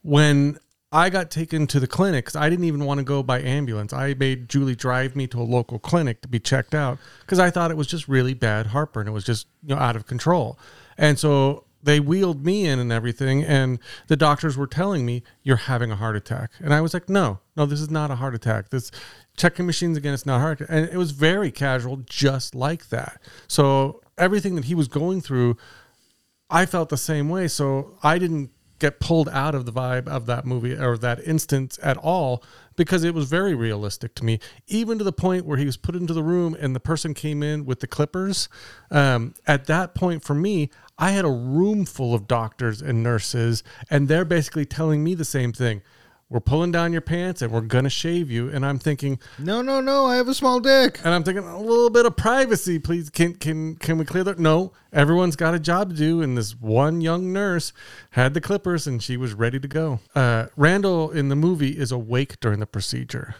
When 0.03 0.59
I 0.93 1.11
got 1.11 1.31
taken 1.31 1.67
to 1.69 1.81
the 1.81 1.87
clinic, 1.87 2.27
'cause 2.27 2.37
I 2.37 2.49
didn't 2.49 2.65
even 2.65 2.85
want 2.85 2.99
to 2.99 3.05
go 3.05 3.23
by 3.23 3.41
ambulance. 3.43 3.93
I 3.93 4.15
made 4.15 4.49
Julie 4.49 4.77
drive 4.77 5.17
me 5.17 5.27
to 5.29 5.41
a 5.41 5.43
local 5.43 5.79
clinic 5.79 6.23
to 6.23 6.29
be 6.29 6.39
checked 6.39 6.75
out 6.75 6.99
because 7.21 7.39
I 7.39 7.51
thought 7.51 7.71
it 7.71 7.77
was 7.77 7.87
just 7.89 8.07
really 8.09 8.35
bad 8.35 8.69
heartburn. 8.69 9.09
It 9.09 9.13
was 9.13 9.25
just 9.25 9.47
you 9.63 9.75
know 9.75 9.81
out 9.81 9.97
of 9.97 10.07
control, 10.07 10.59
and 10.97 11.19
so 11.19 11.65
they 11.83 12.01
wheeled 12.01 12.45
me 12.45 12.67
in 12.67 12.79
and 12.79 12.93
everything, 12.93 13.45
and 13.45 13.79
the 14.09 14.17
doctors 14.17 14.57
were 14.57 14.67
telling 14.67 15.07
me 15.07 15.23
you're 15.43 15.57
having 15.57 15.91
a 15.91 15.97
heart 15.97 16.17
attack, 16.17 16.51
and 16.61 16.75
I 16.75 16.81
was 16.81 16.95
like, 16.95 17.09
no, 17.09 17.41
no, 17.57 17.67
this 17.67 17.81
is 17.81 17.91
not 17.91 18.11
a 18.11 18.17
heart 18.17 18.35
attack. 18.35 18.71
This 18.71 18.91
checking 19.37 19.67
machines 19.67 19.97
again, 19.97 20.12
it's 20.12 20.27
not 20.27 20.45
attack. 20.45 20.69
and 20.71 20.88
it 20.88 20.97
was 20.97 21.12
very 21.12 21.51
casual, 21.51 21.99
just 21.99 22.55
like 22.55 22.88
that. 22.88 23.21
So 23.47 24.03
everything 24.17 24.57
that 24.57 24.64
he 24.64 24.75
was 24.75 24.88
going 24.88 25.21
through, 25.21 25.57
I 26.51 26.67
felt 26.67 26.88
the 26.88 26.97
same 26.97 27.29
way. 27.29 27.49
So 27.49 27.97
I 28.03 28.19
didn't 28.19 28.51
get 28.79 29.01
pulled 29.01 29.29
out 29.31 29.55
of 29.55 29.67
the 29.67 29.73
vibe 29.73 30.07
of 30.07 30.27
that 30.27 30.45
movie 30.45 30.77
or 30.77 30.97
that 30.99 31.21
instance 31.27 31.79
at 31.83 31.97
all 31.97 32.43
because 32.79 33.05
it 33.05 33.12
was 33.12 33.29
very 33.29 33.55
realistic 33.55 34.14
to 34.14 34.25
me, 34.25 34.38
even 34.69 34.97
to 34.97 35.05
the 35.05 35.12
point 35.12 35.45
where 35.45 35.59
he 35.59 35.67
was 35.67 35.77
put 35.77 35.95
into 35.95 36.14
the 36.14 36.23
room 36.23 36.57
and 36.59 36.75
the 36.75 36.81
person 36.81 37.12
came 37.12 37.43
in 37.43 37.67
with 37.67 37.81
the 37.81 37.87
clippers. 37.87 38.49
Um, 38.91 39.35
at 39.47 39.67
that 39.67 39.95
point, 39.95 40.25
for 40.25 40.35
me, 40.35 40.71
I 40.97 41.11
had 41.11 41.27
a 41.27 41.31
room 41.31 41.85
full 41.85 42.14
of 42.14 42.27
doctors 42.27 42.81
and 42.81 43.03
nurses, 43.03 43.62
and 43.91 44.09
they're 44.09 44.25
basically 44.25 44.64
telling 44.64 45.05
me 45.05 45.14
the 45.14 45.25
same 45.25 45.53
thing. 45.53 45.83
We're 46.31 46.41
pulling 46.41 46.73
down 46.73 46.93
your 46.93 47.01
pants 47.01 47.41
and 47.41 47.51
we're 47.51 47.62
gonna 47.62 47.88
shave 47.88 48.31
you. 48.31 48.51
And 48.51 48.67
I'm 48.67 48.79
thinking, 48.79 49.19
No, 49.38 49.62
no, 49.62 49.81
no! 49.81 50.05
I 50.07 50.17
have 50.17 50.29
a 50.29 50.35
small 50.35 50.61
dick. 50.61 51.01
and 51.03 51.14
I'm 51.14 51.25
thinking 51.25 51.45
a 51.45 51.59
little 51.59 51.88
bit 51.88 52.05
of 52.05 52.17
privacy, 52.17 52.79
please. 52.79 53.09
Can 53.09 53.35
can 53.35 53.77
can 53.77 53.97
we 53.97 54.05
clear 54.05 54.25
that? 54.25 54.38
No, 54.38 54.73
everyone's 54.93 55.37
got 55.37 55.55
a 55.55 55.59
job 55.59 55.91
to 55.91 55.97
do, 55.97 56.21
and 56.21 56.37
this 56.37 56.53
one 56.61 57.01
young 57.01 57.33
nurse 57.33 57.73
had 58.11 58.35
the 58.35 58.41
clippers, 58.43 58.87
and 58.87 59.03
she 59.03 59.17
was 59.17 59.33
ready 59.33 59.59
to 59.59 59.69
go. 59.69 60.01
Uh, 60.14 60.47
Randall 60.57 61.11
in 61.11 61.31
the 61.31 61.37
movie 61.37 61.79
is 61.79 61.91
awake 61.93 62.38
during 62.41 62.61
the 62.61 62.67
procedure. 62.67 63.35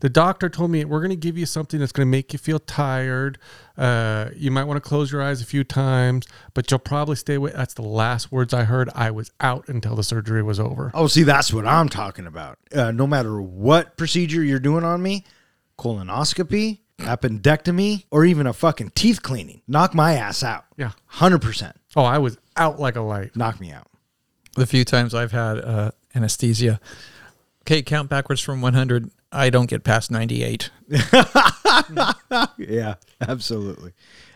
The 0.00 0.08
doctor 0.08 0.48
told 0.48 0.70
me 0.70 0.84
we're 0.84 1.00
going 1.00 1.10
to 1.10 1.16
give 1.16 1.38
you 1.38 1.46
something 1.46 1.78
that's 1.78 1.92
going 1.92 2.06
to 2.06 2.10
make 2.10 2.32
you 2.32 2.38
feel 2.38 2.58
tired. 2.58 3.38
Uh, 3.76 4.30
you 4.34 4.50
might 4.50 4.64
want 4.64 4.82
to 4.82 4.86
close 4.86 5.12
your 5.12 5.22
eyes 5.22 5.42
a 5.42 5.46
few 5.46 5.62
times, 5.62 6.26
but 6.54 6.70
you'll 6.70 6.80
probably 6.80 7.16
stay 7.16 7.34
awake. 7.34 7.52
That's 7.54 7.74
the 7.74 7.82
last 7.82 8.32
words 8.32 8.52
I 8.54 8.64
heard. 8.64 8.88
I 8.94 9.10
was 9.10 9.30
out 9.40 9.68
until 9.68 9.94
the 9.94 10.02
surgery 10.02 10.42
was 10.42 10.58
over. 10.58 10.90
Oh, 10.94 11.06
see, 11.06 11.22
that's 11.22 11.52
what 11.52 11.66
I'm 11.66 11.88
talking 11.88 12.26
about. 12.26 12.58
Uh, 12.74 12.90
no 12.90 13.06
matter 13.06 13.40
what 13.40 13.96
procedure 13.96 14.42
you're 14.42 14.58
doing 14.58 14.84
on 14.84 15.02
me, 15.02 15.24
colonoscopy, 15.78 16.80
appendectomy, 16.98 18.04
or 18.10 18.24
even 18.24 18.46
a 18.46 18.52
fucking 18.52 18.92
teeth 18.94 19.22
cleaning, 19.22 19.60
knock 19.68 19.94
my 19.94 20.14
ass 20.14 20.42
out. 20.42 20.64
Yeah. 20.76 20.92
100%. 21.14 21.72
Oh, 21.94 22.04
I 22.04 22.18
was 22.18 22.38
out 22.56 22.80
like 22.80 22.96
a 22.96 23.02
light. 23.02 23.36
Knock 23.36 23.60
me 23.60 23.70
out. 23.70 23.86
The 24.56 24.66
few 24.66 24.84
times 24.84 25.14
I've 25.14 25.32
had 25.32 25.58
uh, 25.58 25.90
anesthesia. 26.14 26.80
Okay, 27.62 27.82
count 27.82 28.08
backwards 28.08 28.40
from 28.40 28.60
100. 28.62 29.10
I 29.32 29.50
don't 29.50 29.68
get 29.68 29.84
past 29.84 30.10
98. 30.10 30.70
Yeah, 32.58 32.94
absolutely. 33.20 33.92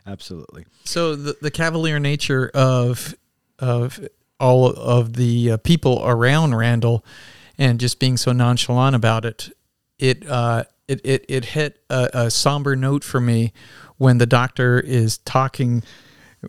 Absolutely. 0.06 0.66
So 0.84 1.16
the, 1.16 1.36
the 1.40 1.50
cavalier 1.50 1.98
nature 1.98 2.50
of 2.54 3.14
of 3.58 4.00
all 4.40 4.66
of 4.66 5.14
the 5.14 5.52
uh, 5.52 5.56
people 5.58 6.02
around 6.04 6.54
Randall 6.54 7.04
and 7.56 7.78
just 7.78 8.00
being 8.00 8.16
so 8.16 8.32
nonchalant 8.32 8.96
about 8.96 9.24
it, 9.24 9.50
it 9.98 10.28
uh, 10.28 10.64
it, 10.88 11.00
it, 11.04 11.24
it 11.28 11.44
hit 11.46 11.80
a, 11.88 12.10
a 12.12 12.30
somber 12.30 12.76
note 12.76 13.04
for 13.04 13.20
me 13.20 13.52
when 13.96 14.18
the 14.18 14.26
doctor 14.26 14.80
is 14.80 15.18
talking 15.18 15.82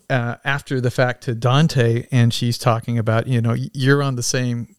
uh, 0.10 0.36
after 0.44 0.82
the 0.82 0.92
fact 0.92 1.24
to 1.24 1.36
Dante 1.36 2.08
and 2.12 2.34
she's 2.34 2.58
talking 2.58 2.98
about, 2.98 3.28
you 3.28 3.42
know, 3.42 3.56
you're 3.74 4.04
on 4.04 4.16
the 4.16 4.24
same 4.24 4.75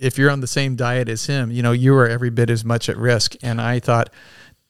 if 0.00 0.18
you're 0.18 0.30
on 0.30 0.40
the 0.40 0.46
same 0.46 0.76
diet 0.76 1.08
as 1.08 1.26
him, 1.26 1.50
you 1.50 1.62
know, 1.62 1.72
you 1.72 1.94
are 1.94 2.08
every 2.08 2.30
bit 2.30 2.50
as 2.50 2.64
much 2.64 2.88
at 2.88 2.96
risk. 2.96 3.36
And 3.42 3.60
I 3.60 3.78
thought, 3.78 4.10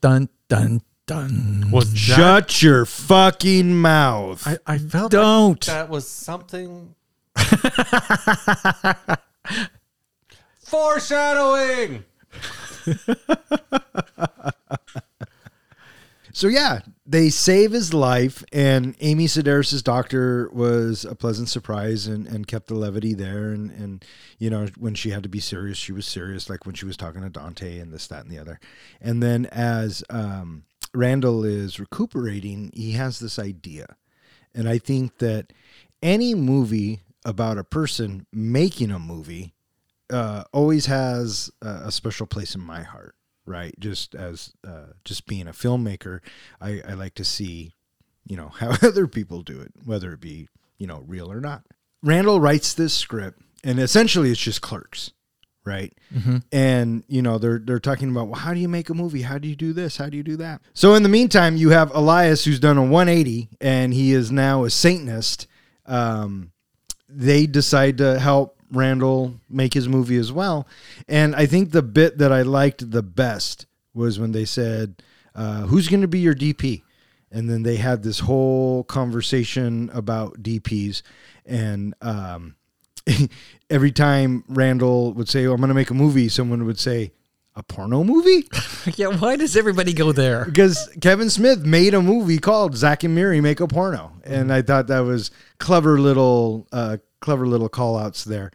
dun 0.00 0.28
dun 0.48 0.82
dun. 1.06 1.70
Was 1.70 1.92
that 1.92 2.50
Shut 2.50 2.62
your 2.62 2.84
fucking 2.84 3.76
mouth. 3.76 4.46
I, 4.46 4.58
I 4.66 4.78
felt 4.78 5.12
Don't. 5.12 5.66
like 5.66 5.76
that 5.76 5.88
was 5.88 6.08
something. 6.08 6.94
Foreshadowing. 10.64 12.04
So 16.32 16.48
yeah, 16.48 16.80
they 17.04 17.28
save 17.28 17.72
his 17.72 17.92
life, 17.92 18.44
and 18.52 18.94
Amy 19.00 19.26
Sedaris' 19.26 19.82
doctor 19.82 20.48
was 20.52 21.04
a 21.04 21.14
pleasant 21.14 21.48
surprise 21.48 22.06
and, 22.06 22.26
and 22.26 22.46
kept 22.46 22.68
the 22.68 22.74
levity 22.74 23.14
there. 23.14 23.50
And, 23.50 23.70
and 23.70 24.04
you 24.38 24.50
know, 24.50 24.68
when 24.78 24.94
she 24.94 25.10
had 25.10 25.22
to 25.24 25.28
be 25.28 25.40
serious, 25.40 25.76
she 25.76 25.92
was 25.92 26.06
serious, 26.06 26.48
like 26.48 26.66
when 26.66 26.74
she 26.74 26.86
was 26.86 26.96
talking 26.96 27.22
to 27.22 27.30
Dante 27.30 27.78
and 27.78 27.92
this, 27.92 28.06
that, 28.08 28.22
and 28.22 28.30
the 28.30 28.38
other. 28.38 28.60
And 29.00 29.22
then 29.22 29.46
as 29.46 30.04
um, 30.10 30.64
Randall 30.94 31.44
is 31.44 31.80
recuperating, 31.80 32.70
he 32.74 32.92
has 32.92 33.18
this 33.18 33.38
idea, 33.38 33.96
and 34.54 34.68
I 34.68 34.78
think 34.78 35.18
that 35.18 35.52
any 36.02 36.34
movie 36.34 37.00
about 37.24 37.58
a 37.58 37.64
person 37.64 38.26
making 38.32 38.90
a 38.90 38.98
movie 38.98 39.54
uh, 40.10 40.44
always 40.52 40.86
has 40.86 41.50
a, 41.60 41.82
a 41.86 41.92
special 41.92 42.26
place 42.26 42.54
in 42.54 42.60
my 42.60 42.82
heart 42.82 43.14
right? 43.50 43.74
Just 43.78 44.14
as 44.14 44.54
uh, 44.66 44.92
just 45.04 45.26
being 45.26 45.46
a 45.48 45.52
filmmaker 45.52 46.20
I, 46.60 46.80
I 46.88 46.94
like 46.94 47.14
to 47.16 47.24
see 47.24 47.74
you 48.26 48.36
know 48.36 48.48
how 48.60 48.70
other 48.82 49.06
people 49.06 49.42
do 49.42 49.60
it 49.60 49.72
whether 49.84 50.12
it 50.12 50.20
be 50.20 50.48
you 50.78 50.86
know 50.86 51.04
real 51.06 51.30
or 51.30 51.40
not. 51.40 51.64
Randall 52.02 52.40
writes 52.40 52.72
this 52.72 52.94
script 52.94 53.42
and 53.62 53.78
essentially 53.78 54.30
it's 54.30 54.40
just 54.40 54.62
clerks 54.62 55.12
right? 55.64 55.92
And 56.52 57.04
you 57.06 57.22
know 57.22 57.38
they're 57.38 57.58
they're 57.58 57.78
talking 57.78 58.10
about 58.10 58.28
well 58.28 58.40
how 58.40 58.54
do 58.54 58.60
you 58.60 58.68
make 58.68 58.88
a 58.90 58.94
movie? 58.94 59.22
How 59.22 59.38
do 59.38 59.48
you 59.48 59.56
do 59.56 59.72
this? 59.72 59.96
How 59.96 60.08
do 60.08 60.16
you 60.16 60.22
do 60.22 60.36
that? 60.36 60.62
So 60.74 60.94
in 60.94 61.02
the 61.02 61.08
meantime 61.08 61.56
you 61.56 61.70
have 61.70 61.94
elias 61.94 62.44
who's 62.44 62.60
done 62.60 62.78
a 62.78 62.82
180 62.82 63.50
and 63.60 63.92
he 63.92 64.12
is 64.12 64.32
now 64.32 64.64
a 64.64 64.70
satanist. 64.70 65.46
Um, 65.86 66.52
they 67.08 67.46
decide 67.46 67.98
to 67.98 68.18
help 68.18 68.59
Randall 68.70 69.34
make 69.48 69.74
his 69.74 69.88
movie 69.88 70.16
as 70.16 70.30
well. 70.32 70.66
And 71.08 71.34
I 71.34 71.46
think 71.46 71.70
the 71.70 71.82
bit 71.82 72.18
that 72.18 72.32
I 72.32 72.42
liked 72.42 72.90
the 72.90 73.02
best 73.02 73.66
was 73.94 74.18
when 74.18 74.32
they 74.32 74.44
said, 74.44 75.02
uh, 75.34 75.62
Who's 75.62 75.88
going 75.88 76.02
to 76.02 76.08
be 76.08 76.20
your 76.20 76.34
DP? 76.34 76.82
And 77.32 77.48
then 77.48 77.62
they 77.62 77.76
had 77.76 78.02
this 78.02 78.20
whole 78.20 78.82
conversation 78.84 79.90
about 79.92 80.42
DPs. 80.42 81.02
And 81.46 81.94
um, 82.00 82.56
every 83.70 83.92
time 83.92 84.44
Randall 84.48 85.12
would 85.14 85.28
say, 85.28 85.46
oh, 85.46 85.52
I'm 85.52 85.58
going 85.58 85.68
to 85.68 85.74
make 85.74 85.90
a 85.90 85.94
movie, 85.94 86.28
someone 86.28 86.64
would 86.66 86.78
say, 86.80 87.12
A 87.56 87.62
porno 87.62 88.04
movie? 88.04 88.48
Yeah, 88.96 89.08
why 89.08 89.36
does 89.36 89.56
everybody 89.56 89.92
go 89.92 90.10
there? 90.10 90.46
because 90.46 90.88
Kevin 91.02 91.28
Smith 91.28 91.66
made 91.66 91.92
a 91.92 92.00
movie 92.00 92.38
called 92.38 92.74
Zack 92.76 93.04
and 93.04 93.14
Miri 93.14 93.40
Make 93.42 93.60
a 93.60 93.68
Porno, 93.68 94.12
and 94.24 94.50
I 94.50 94.62
thought 94.62 94.86
that 94.86 95.00
was 95.00 95.30
clever 95.58 96.00
little, 96.00 96.66
uh, 96.72 96.96
clever 97.20 97.46
little 97.46 97.68
call 97.68 97.96
outs 97.98 98.24
there. 98.24 98.50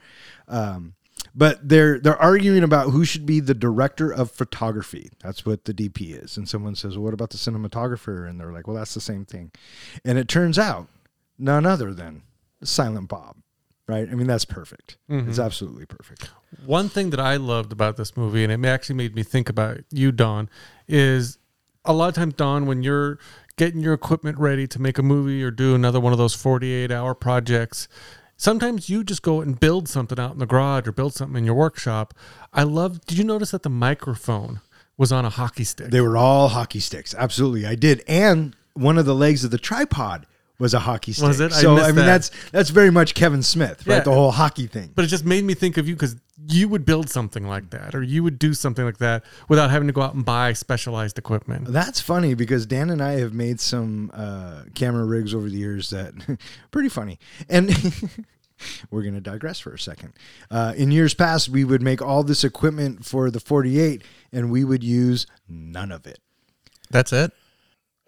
Um, 0.47 0.93
But 1.33 1.67
they're 1.67 1.99
they're 1.99 2.21
arguing 2.21 2.63
about 2.63 2.91
who 2.91 3.03
should 3.05 3.25
be 3.25 3.39
the 3.39 3.53
director 3.53 4.11
of 4.11 4.31
photography. 4.31 5.11
That's 5.21 5.45
what 5.45 5.65
the 5.65 5.73
DP 5.73 6.21
is. 6.23 6.37
And 6.37 6.47
someone 6.47 6.75
says, 6.75 6.95
well, 6.97 7.05
"What 7.05 7.13
about 7.13 7.29
the 7.31 7.37
cinematographer?" 7.37 8.29
And 8.29 8.39
they're 8.39 8.51
like, 8.53 8.67
"Well, 8.67 8.75
that's 8.77 8.93
the 8.93 9.01
same 9.01 9.25
thing." 9.25 9.51
And 10.05 10.17
it 10.17 10.27
turns 10.27 10.57
out 10.59 10.87
none 11.37 11.65
other 11.65 11.93
than 11.93 12.21
Silent 12.63 13.07
Bob. 13.09 13.37
Right? 13.87 14.07
I 14.09 14.15
mean, 14.15 14.25
that's 14.27 14.45
perfect. 14.45 14.97
It's 15.29 15.37
absolutely 15.39 15.85
perfect. 15.85 16.31
One 16.65 16.89
thing 16.89 17.11
that 17.11 17.19
I 17.19 17.35
loved 17.35 17.71
about 17.71 17.97
this 17.97 18.17
movie, 18.17 18.43
and 18.43 18.51
it 18.51 18.67
actually 18.67 18.95
made 18.95 19.13
me 19.15 19.21
think 19.21 19.47
about 19.47 19.81
you, 19.91 20.11
Don, 20.11 20.49
is 20.87 21.37
a 21.83 21.93
lot 21.93 22.07
of 22.09 22.15
times, 22.15 22.33
Don, 22.33 22.65
when 22.65 22.81
you're 22.81 23.19
getting 23.57 23.81
your 23.81 23.93
equipment 23.93 24.39
ready 24.39 24.65
to 24.67 24.81
make 24.81 24.97
a 24.97 25.03
movie 25.03 25.43
or 25.43 25.51
do 25.51 25.75
another 25.75 25.99
one 25.99 26.13
of 26.13 26.17
those 26.17 26.33
48 26.33 26.91
hour 26.91 27.13
projects, 27.13 27.87
sometimes 28.37 28.89
you 28.89 29.03
just 29.03 29.21
go 29.21 29.41
and 29.41 29.59
build 29.59 29.87
something 29.87 30.19
out 30.19 30.33
in 30.33 30.39
the 30.39 30.45
garage 30.45 30.87
or 30.87 30.91
build 30.91 31.13
something 31.13 31.37
in 31.37 31.45
your 31.45 31.55
workshop. 31.55 32.13
I 32.53 32.63
love, 32.63 33.05
did 33.05 33.17
you 33.17 33.23
notice 33.23 33.51
that 33.51 33.63
the 33.63 33.69
microphone 33.69 34.61
was 34.97 35.11
on 35.11 35.25
a 35.25 35.29
hockey 35.29 35.63
stick? 35.63 35.91
They 35.91 36.01
were 36.01 36.17
all 36.17 36.49
hockey 36.49 36.79
sticks. 36.79 37.13
Absolutely, 37.17 37.65
I 37.65 37.75
did. 37.75 38.03
And 38.07 38.55
one 38.73 38.97
of 38.97 39.05
the 39.05 39.15
legs 39.15 39.43
of 39.43 39.51
the 39.51 39.57
tripod 39.57 40.25
was 40.59 40.73
a 40.73 40.79
hockey 40.79 41.11
stick. 41.11 41.27
Was 41.27 41.39
it? 41.39 41.51
I 41.51 41.61
So 41.61 41.77
I 41.77 41.87
mean, 41.87 41.95
that. 41.95 42.05
that's 42.05 42.31
that's 42.51 42.69
very 42.69 42.91
much 42.91 43.13
Kevin 43.13 43.43
Smith, 43.43 43.85
right? 43.87 43.95
Yeah. 43.97 43.99
The 44.01 44.13
whole 44.13 44.31
hockey 44.31 44.67
thing. 44.67 44.91
but 44.95 45.05
it 45.05 45.09
just 45.09 45.25
made 45.25 45.43
me 45.43 45.53
think 45.53 45.77
of 45.77 45.87
you 45.87 45.95
because 45.95 46.15
you 46.47 46.67
would 46.69 46.85
build 46.85 47.09
something 47.09 47.47
like 47.47 47.69
that 47.71 47.95
or 47.95 48.03
you 48.03 48.21
would 48.21 48.37
do 48.37 48.53
something 48.53 48.85
like 48.85 48.97
that 48.97 49.23
without 49.47 49.71
having 49.71 49.87
to 49.87 49.93
go 49.93 50.01
out 50.01 50.13
and 50.13 50.23
buy 50.25 50.53
specialized 50.53 51.17
equipment. 51.17 51.65
That's 51.71 51.99
funny 52.01 52.33
because 52.33 52.65
Dan 52.65 52.89
and 52.89 53.01
I 53.01 53.13
have 53.13 53.33
made 53.33 53.59
some 53.59 54.11
uh, 54.13 54.63
camera 54.75 55.05
rigs 55.05 55.33
over 55.33 55.49
the 55.49 55.57
years 55.57 55.89
that 55.89 56.13
pretty 56.71 56.89
funny. 56.89 57.19
And 57.49 57.69
we're 58.91 59.01
going 59.01 59.15
to 59.15 59.21
digress 59.21 59.59
for 59.59 59.73
a 59.73 59.79
second. 59.79 60.13
Uh, 60.51 60.73
in 60.75 60.91
years 60.91 61.13
past, 61.13 61.49
we 61.49 61.63
would 61.63 61.81
make 61.81 62.01
all 62.01 62.21
this 62.23 62.43
equipment 62.43 63.05
for 63.05 63.31
the 63.31 63.39
48 63.39 64.03
and 64.31 64.51
we 64.51 64.63
would 64.63 64.83
use 64.83 65.25
none 65.47 65.91
of 65.91 66.05
it. 66.05 66.19
That's 66.91 67.11
it. 67.13 67.31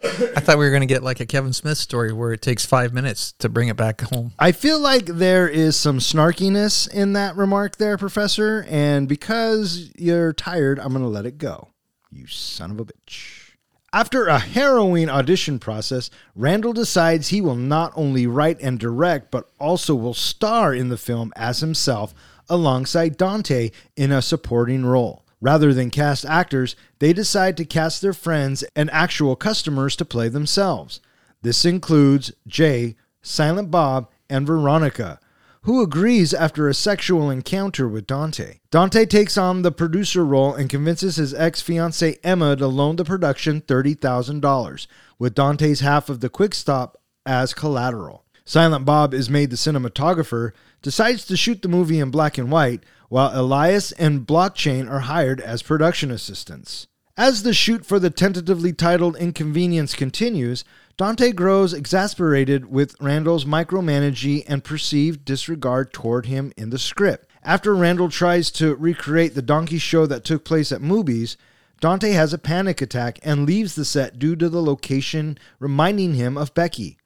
I 0.04 0.40
thought 0.40 0.58
we 0.58 0.66
were 0.66 0.72
going 0.72 0.82
to 0.82 0.88
get 0.88 1.04
like 1.04 1.20
a 1.20 1.26
Kevin 1.26 1.54
Smith 1.54 1.78
story 1.78 2.14
where 2.14 2.32
it 2.32 2.42
takes 2.42 2.66
five 2.66 2.94
minutes 2.94 3.32
to 3.40 3.50
bring 3.50 3.68
it 3.68 3.76
back 3.76 4.02
home. 4.02 4.34
I 4.38 4.52
feel 4.52 4.80
like 4.80 5.06
there 5.06 5.48
is 5.48 5.76
some 5.76 6.00
snarkiness 6.00 6.92
in 6.92 7.14
that 7.14 7.36
remark 7.36 7.78
there, 7.78 7.98
Professor. 7.98 8.66
And 8.70 9.08
because 9.08 9.92
you're 9.96 10.34
tired, 10.34 10.80
I'm 10.80 10.90
going 10.90 11.02
to 11.02 11.08
let 11.08 11.26
it 11.26 11.38
go. 11.38 11.70
You 12.12 12.28
son 12.28 12.72
of 12.72 12.80
a 12.80 12.86
bitch. 12.86 13.48
After 13.94 14.28
a 14.28 14.38
harrowing 14.38 15.10
audition 15.10 15.60
process, 15.60 16.10
Randall 16.36 16.74
decides 16.74 17.30
he 17.30 17.42
will 17.42 17.56
not 17.56 17.94
only 17.96 18.28
write 18.28 18.62
and 18.62 18.80
direct, 18.80 19.32
but 19.32 19.50
also 19.60 19.96
will 19.96 20.14
star 20.14 20.74
in 20.74 20.90
the 20.90 20.98
film 20.98 21.34
as 21.36 21.62
himself 21.62 22.14
alongside 22.50 23.18
Dante 23.18 23.72
in 23.96 24.12
a 24.12 24.22
supporting 24.22 24.86
role. 24.86 25.26
Rather 25.40 25.74
than 25.74 25.90
cast 25.90 26.26
actors, 26.26 26.76
they 27.00 27.14
decide 27.14 27.58
to 27.58 27.66
cast 27.66 28.02
their 28.02 28.14
friends 28.14 28.64
and 28.76 28.90
actual 28.92 29.36
customers 29.36 29.96
to 29.96 30.06
play 30.06 30.30
themselves. 30.30 31.00
This 31.42 31.64
includes 31.66 32.32
Jay, 32.48 32.96
Silent 33.22 33.70
Bob, 33.70 34.10
and 34.30 34.48
Veronica, 34.48 35.20
who 35.62 35.82
agrees 35.82 36.34
after 36.34 36.68
a 36.68 36.74
sexual 36.74 37.30
encounter 37.30 37.88
with 37.88 38.08
Dante. 38.08 38.60
Dante 38.72 39.06
takes 39.06 39.38
on 39.38 39.62
the 39.62 39.72
producer 39.72 40.26
role 40.26 40.56
and 40.56 40.70
convinces 40.70 41.18
his 41.18 41.34
ex 41.34 41.62
fiancee 41.62 42.18
Emma 42.24 42.56
to 42.56 42.68
loan 42.68 42.96
the 42.96 43.04
production 43.04 43.62
$30,000, 43.62 44.88
with 45.20 45.36
Dante's 45.36 45.82
half 45.82 46.10
of 46.10 46.22
the 46.22 46.30
quick 46.30 46.56
stop 46.56 46.98
as 47.26 47.54
collateral. 47.54 48.24
Silent 48.46 48.86
Bob 48.86 49.14
is 49.14 49.30
made 49.30 49.50
the 49.50 49.58
cinematographer, 49.58 50.54
decides 50.82 51.26
to 51.26 51.36
shoot 51.36 51.62
the 51.62 51.68
movie 51.68 52.00
in 52.00 52.12
black 52.12 52.38
and 52.38 52.50
white, 52.50 52.82
while 53.10 53.32
Elias 53.34 53.92
and 53.94 54.28
Blockchain 54.28 54.90
are 54.90 55.02
hired 55.02 55.40
as 55.42 55.62
production 55.62 56.12
assistants. 56.12 56.88
As 57.16 57.42
the 57.42 57.54
shoot 57.54 57.86
for 57.86 58.00
the 58.00 58.12
tentatively 58.12 58.74
titled 58.74 59.16
Inconvenience 59.18 59.96
continues, 59.96 60.64
Dante 60.98 61.32
grows 61.32 61.74
exasperated 61.74 62.68
with 62.68 62.96
Randall's 63.02 63.46
micromanaging 63.46 64.44
and 64.48 64.64
perceived 64.64 65.26
disregard 65.26 65.94
toward 65.94 66.28
him 66.28 66.54
in 66.56 66.70
the 66.70 66.78
script. 66.78 67.28
After 67.44 67.76
Randall 67.76 68.10
tries 68.10 68.52
to 68.52 68.76
recreate 68.76 69.34
the 69.34 69.42
donkey 69.42 69.80
show 69.80 70.06
that 70.06 70.24
took 70.24 70.44
place 70.44 70.72
at 70.72 70.82
Mooby's, 70.82 71.38
Dante 71.80 72.12
has 72.12 72.34
a 72.34 72.40
panic 72.40 72.82
attack 72.82 73.20
and 73.24 73.46
leaves 73.46 73.76
the 73.76 73.86
set 73.86 74.20
due 74.20 74.36
to 74.36 74.50
the 74.50 74.62
location 74.62 75.38
reminding 75.60 76.16
him 76.16 76.38
of 76.38 76.54
Becky. 76.54 76.98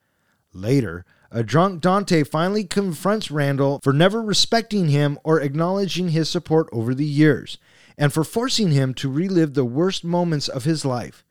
Later, 0.52 1.04
a 1.32 1.42
drunk 1.42 1.80
Dante 1.80 2.22
finally 2.22 2.64
confronts 2.64 3.30
Randall 3.30 3.80
for 3.82 3.92
never 3.92 4.22
respecting 4.22 4.88
him 4.88 5.18
or 5.24 5.40
acknowledging 5.40 6.08
his 6.08 6.28
support 6.28 6.68
over 6.72 6.94
the 6.94 7.06
years, 7.06 7.58
and 7.96 8.12
for 8.12 8.22
forcing 8.22 8.70
him 8.70 8.94
to 8.94 9.10
relive 9.10 9.54
the 9.54 9.64
worst 9.64 10.04
moments 10.04 10.48
of 10.48 10.64
his 10.64 10.84
life. 10.84 11.24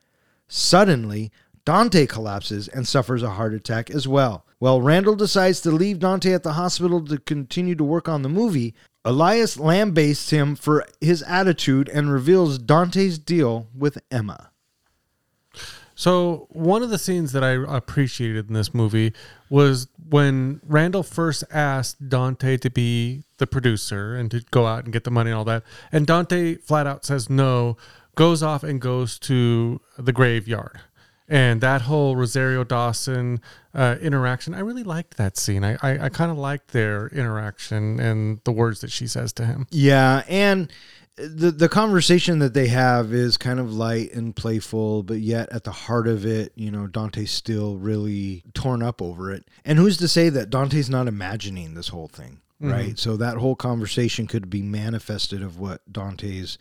Suddenly, 0.47 1.31
Dante 1.63 2.07
collapses 2.07 2.67
and 2.67 2.87
suffers 2.87 3.23
a 3.23 3.31
heart 3.31 3.53
attack 3.53 3.91
as 3.91 4.07
well. 4.07 4.45
While 4.59 4.81
Randall 4.81 5.15
decides 5.15 5.61
to 5.61 5.71
leave 5.71 5.99
Dante 5.99 6.33
at 6.33 6.43
the 6.43 6.53
hospital 6.53 7.05
to 7.05 7.17
continue 7.19 7.75
to 7.75 7.83
work 7.83 8.09
on 8.09 8.21
the 8.21 8.29
movie, 8.29 8.73
Elias 9.03 9.57
lambastes 9.57 10.29
him 10.29 10.55
for 10.55 10.85
his 10.99 11.23
attitude 11.23 11.89
and 11.89 12.11
reveals 12.11 12.57
Dante's 12.57 13.17
deal 13.17 13.67
with 13.75 13.97
Emma. 14.11 14.50
So 16.01 16.47
one 16.49 16.81
of 16.81 16.89
the 16.89 16.97
scenes 16.97 17.31
that 17.33 17.43
I 17.43 17.51
appreciated 17.51 18.47
in 18.47 18.55
this 18.55 18.73
movie 18.73 19.13
was 19.51 19.87
when 20.09 20.59
Randall 20.65 21.03
first 21.03 21.43
asked 21.51 22.09
Dante 22.09 22.57
to 22.57 22.71
be 22.71 23.21
the 23.37 23.45
producer 23.45 24.15
and 24.15 24.31
to 24.31 24.43
go 24.49 24.65
out 24.65 24.83
and 24.83 24.91
get 24.91 25.03
the 25.03 25.11
money 25.11 25.29
and 25.29 25.37
all 25.37 25.45
that, 25.45 25.61
and 25.91 26.07
Dante 26.07 26.55
flat 26.55 26.87
out 26.87 27.05
says 27.05 27.29
no, 27.29 27.77
goes 28.15 28.41
off 28.41 28.63
and 28.63 28.81
goes 28.81 29.19
to 29.19 29.79
the 29.95 30.11
graveyard. 30.11 30.79
And 31.29 31.61
that 31.61 31.83
whole 31.83 32.15
Rosario 32.15 32.63
Dawson 32.63 33.39
uh, 33.75 33.97
interaction, 34.01 34.55
I 34.55 34.61
really 34.61 34.83
liked 34.83 35.17
that 35.17 35.37
scene. 35.37 35.63
I, 35.63 35.77
I, 35.83 36.05
I 36.05 36.09
kind 36.09 36.31
of 36.31 36.37
liked 36.37 36.69
their 36.71 37.09
interaction 37.09 37.99
and 37.99 38.41
the 38.43 38.51
words 38.51 38.81
that 38.81 38.91
she 38.91 39.05
says 39.05 39.31
to 39.33 39.45
him. 39.45 39.67
Yeah, 39.69 40.23
and 40.27 40.73
the 41.17 41.51
the 41.51 41.69
conversation 41.69 42.39
that 42.39 42.53
they 42.53 42.67
have 42.67 43.13
is 43.13 43.37
kind 43.37 43.59
of 43.59 43.73
light 43.73 44.13
and 44.13 44.35
playful, 44.35 45.03
but 45.03 45.19
yet 45.19 45.49
at 45.51 45.63
the 45.63 45.71
heart 45.71 46.07
of 46.07 46.25
it, 46.25 46.53
you 46.55 46.71
know, 46.71 46.87
Dante's 46.87 47.31
still 47.31 47.77
really 47.77 48.43
torn 48.53 48.81
up 48.81 49.01
over 49.01 49.31
it. 49.31 49.45
And 49.65 49.77
who's 49.77 49.97
to 49.97 50.07
say 50.07 50.29
that 50.29 50.49
Dante's 50.49 50.89
not 50.89 51.07
imagining 51.07 51.73
this 51.73 51.89
whole 51.89 52.07
thing, 52.07 52.41
right? 52.59 52.97
So 52.97 53.17
that 53.17 53.37
whole 53.37 53.55
conversation 53.55 54.27
could 54.27 54.49
be 54.49 54.61
manifested 54.61 55.43
of 55.43 55.59
what 55.59 55.81
Dante's 55.91 56.57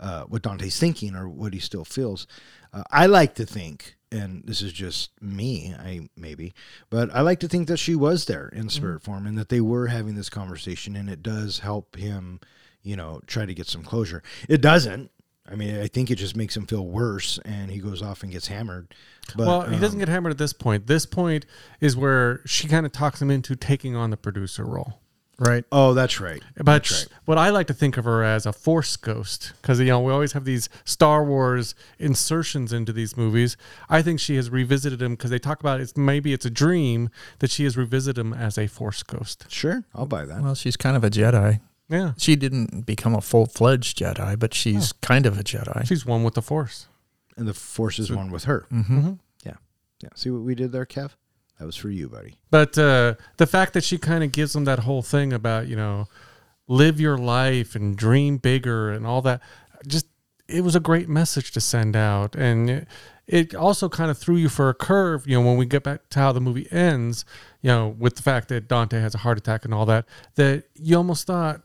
uh, 0.00 0.24
what 0.24 0.42
Dante's 0.42 0.78
thinking 0.78 1.14
or 1.14 1.28
what 1.28 1.54
he 1.54 1.58
still 1.60 1.84
feels. 1.84 2.26
Uh, 2.72 2.82
I 2.90 3.06
like 3.06 3.34
to 3.36 3.46
think, 3.46 3.96
and 4.10 4.42
this 4.44 4.60
is 4.60 4.72
just 4.72 5.10
me, 5.22 5.74
I 5.78 6.08
maybe, 6.16 6.52
but 6.90 7.14
I 7.14 7.20
like 7.22 7.40
to 7.40 7.48
think 7.48 7.68
that 7.68 7.78
she 7.78 7.94
was 7.94 8.26
there 8.26 8.48
in 8.48 8.68
spirit 8.68 9.02
form 9.02 9.26
and 9.26 9.38
that 9.38 9.48
they 9.48 9.60
were 9.60 9.86
having 9.86 10.14
this 10.14 10.28
conversation, 10.28 10.94
and 10.96 11.08
it 11.08 11.22
does 11.22 11.60
help 11.60 11.96
him, 11.96 12.40
you 12.84 12.94
know, 12.94 13.20
try 13.26 13.44
to 13.44 13.54
get 13.54 13.66
some 13.66 13.82
closure. 13.82 14.22
It 14.48 14.60
doesn't. 14.60 15.10
I 15.50 15.56
mean, 15.56 15.78
I 15.78 15.88
think 15.88 16.10
it 16.10 16.14
just 16.14 16.36
makes 16.36 16.56
him 16.56 16.66
feel 16.66 16.86
worse, 16.86 17.38
and 17.44 17.70
he 17.70 17.78
goes 17.78 18.00
off 18.00 18.22
and 18.22 18.32
gets 18.32 18.46
hammered. 18.46 18.94
But 19.36 19.46
well, 19.46 19.62
he 19.62 19.78
doesn't 19.78 19.96
um, 19.96 19.98
get 19.98 20.08
hammered 20.08 20.30
at 20.30 20.38
this 20.38 20.54
point. 20.54 20.86
This 20.86 21.04
point 21.04 21.44
is 21.80 21.96
where 21.96 22.40
she 22.46 22.66
kind 22.66 22.86
of 22.86 22.92
talks 22.92 23.20
him 23.20 23.30
into 23.30 23.54
taking 23.54 23.94
on 23.94 24.10
the 24.10 24.16
producer 24.16 24.64
role. 24.64 25.00
Right. 25.38 25.64
Oh, 25.72 25.94
that's 25.94 26.20
right. 26.20 26.40
But 26.56 26.64
That's 26.64 26.92
right. 26.92 27.18
what 27.24 27.38
I 27.38 27.50
like 27.50 27.66
to 27.66 27.74
think 27.74 27.96
of 27.96 28.04
her 28.04 28.22
as 28.22 28.46
a 28.46 28.52
force 28.52 28.96
ghost, 28.96 29.52
because 29.60 29.80
you 29.80 29.86
know 29.86 30.00
we 30.00 30.12
always 30.12 30.32
have 30.32 30.44
these 30.44 30.68
Star 30.84 31.24
Wars 31.24 31.74
insertions 31.98 32.72
into 32.72 32.92
these 32.92 33.16
movies. 33.16 33.56
I 33.88 34.00
think 34.00 34.20
she 34.20 34.36
has 34.36 34.48
revisited 34.48 35.02
him 35.02 35.14
because 35.14 35.30
they 35.30 35.40
talk 35.40 35.60
about 35.60 35.80
it's 35.80 35.96
maybe 35.96 36.32
it's 36.32 36.44
a 36.44 36.50
dream 36.50 37.10
that 37.40 37.50
she 37.50 37.64
has 37.64 37.76
revisited 37.76 38.18
him 38.18 38.32
as 38.32 38.56
a 38.56 38.68
force 38.68 39.02
ghost. 39.02 39.46
Sure, 39.48 39.84
I'll 39.94 40.06
buy 40.06 40.24
that. 40.24 40.40
Well, 40.40 40.54
she's 40.54 40.76
kind 40.76 40.96
of 40.96 41.02
a 41.02 41.10
Jedi. 41.10 41.60
Yeah, 41.88 42.12
She 42.16 42.34
didn't 42.34 42.86
become 42.86 43.14
a 43.14 43.20
full 43.20 43.46
fledged 43.46 43.98
Jedi, 43.98 44.38
but 44.38 44.54
she's 44.54 44.92
kind 44.92 45.26
of 45.26 45.38
a 45.38 45.42
Jedi. 45.44 45.86
she's 45.86 46.06
one 46.06 46.24
with 46.24 46.34
the 46.34 46.42
force. 46.42 46.88
And 47.36 47.46
the 47.46 47.52
force 47.54 47.98
is 47.98 48.10
one 48.10 48.30
with 48.30 48.44
her. 48.44 48.66
Mm-hmm. 48.72 49.14
Yeah, 49.44 49.54
yeah. 50.02 50.08
See 50.14 50.30
what 50.30 50.42
we 50.42 50.54
did 50.54 50.72
there, 50.72 50.86
Kev? 50.86 51.10
That 51.58 51.66
was 51.66 51.76
for 51.76 51.90
you, 51.90 52.08
buddy. 52.08 52.36
But 52.50 52.78
uh, 52.78 53.14
the 53.36 53.46
fact 53.46 53.74
that 53.74 53.84
she 53.84 53.98
kind 53.98 54.24
of 54.24 54.32
gives 54.32 54.52
them 54.54 54.64
that 54.64 54.80
whole 54.80 55.02
thing 55.02 55.32
about 55.32 55.66
you 55.68 55.76
know 55.76 56.08
live 56.68 56.98
your 57.00 57.18
life 57.18 57.74
and 57.74 57.96
dream 57.96 58.38
bigger 58.38 58.90
and 58.90 59.06
all 59.06 59.20
that, 59.22 59.42
just 59.86 60.06
it 60.48 60.62
was 60.62 60.74
a 60.74 60.80
great 60.80 61.08
message 61.08 61.52
to 61.52 61.60
send 61.60 61.96
out, 61.96 62.34
and 62.34 62.70
it, 62.70 62.88
it 63.26 63.54
also 63.54 63.88
kind 63.88 64.10
of 64.10 64.18
threw 64.18 64.36
you 64.36 64.48
for 64.48 64.68
a 64.68 64.74
curve. 64.74 65.26
You 65.26 65.40
know, 65.40 65.46
when 65.46 65.56
we 65.58 65.66
get 65.66 65.82
back 65.82 66.08
to 66.10 66.18
how 66.18 66.32
the 66.32 66.40
movie 66.40 66.66
ends, 66.70 67.24
you 67.62 67.68
know, 67.68 67.88
with 67.98 68.16
the 68.16 68.22
fact 68.22 68.48
that 68.48 68.68
Dante 68.68 69.00
has 69.00 69.14
a 69.14 69.18
heart 69.18 69.38
attack 69.38 69.64
and 69.64 69.74
all 69.74 69.86
that, 69.86 70.06
that 70.36 70.64
you 70.74 70.96
almost 70.96 71.26
thought 71.26 71.62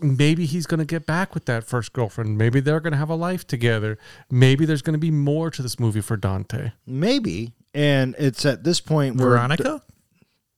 maybe 0.00 0.46
he's 0.46 0.66
going 0.66 0.78
to 0.78 0.86
get 0.86 1.06
back 1.06 1.34
with 1.34 1.44
that 1.46 1.64
first 1.64 1.92
girlfriend. 1.92 2.38
Maybe 2.38 2.60
they're 2.60 2.80
going 2.80 2.92
to 2.92 2.98
have 2.98 3.10
a 3.10 3.14
life 3.14 3.46
together. 3.46 3.98
Maybe 4.30 4.64
there's 4.64 4.82
going 4.82 4.94
to 4.94 4.98
be 4.98 5.10
more 5.10 5.50
to 5.50 5.62
this 5.62 5.78
movie 5.78 6.00
for 6.00 6.16
Dante. 6.16 6.72
Maybe. 6.86 7.52
And 7.74 8.14
it's 8.18 8.44
at 8.44 8.64
this 8.64 8.80
point 8.80 9.16
where 9.16 9.30
Veronica? 9.30 9.82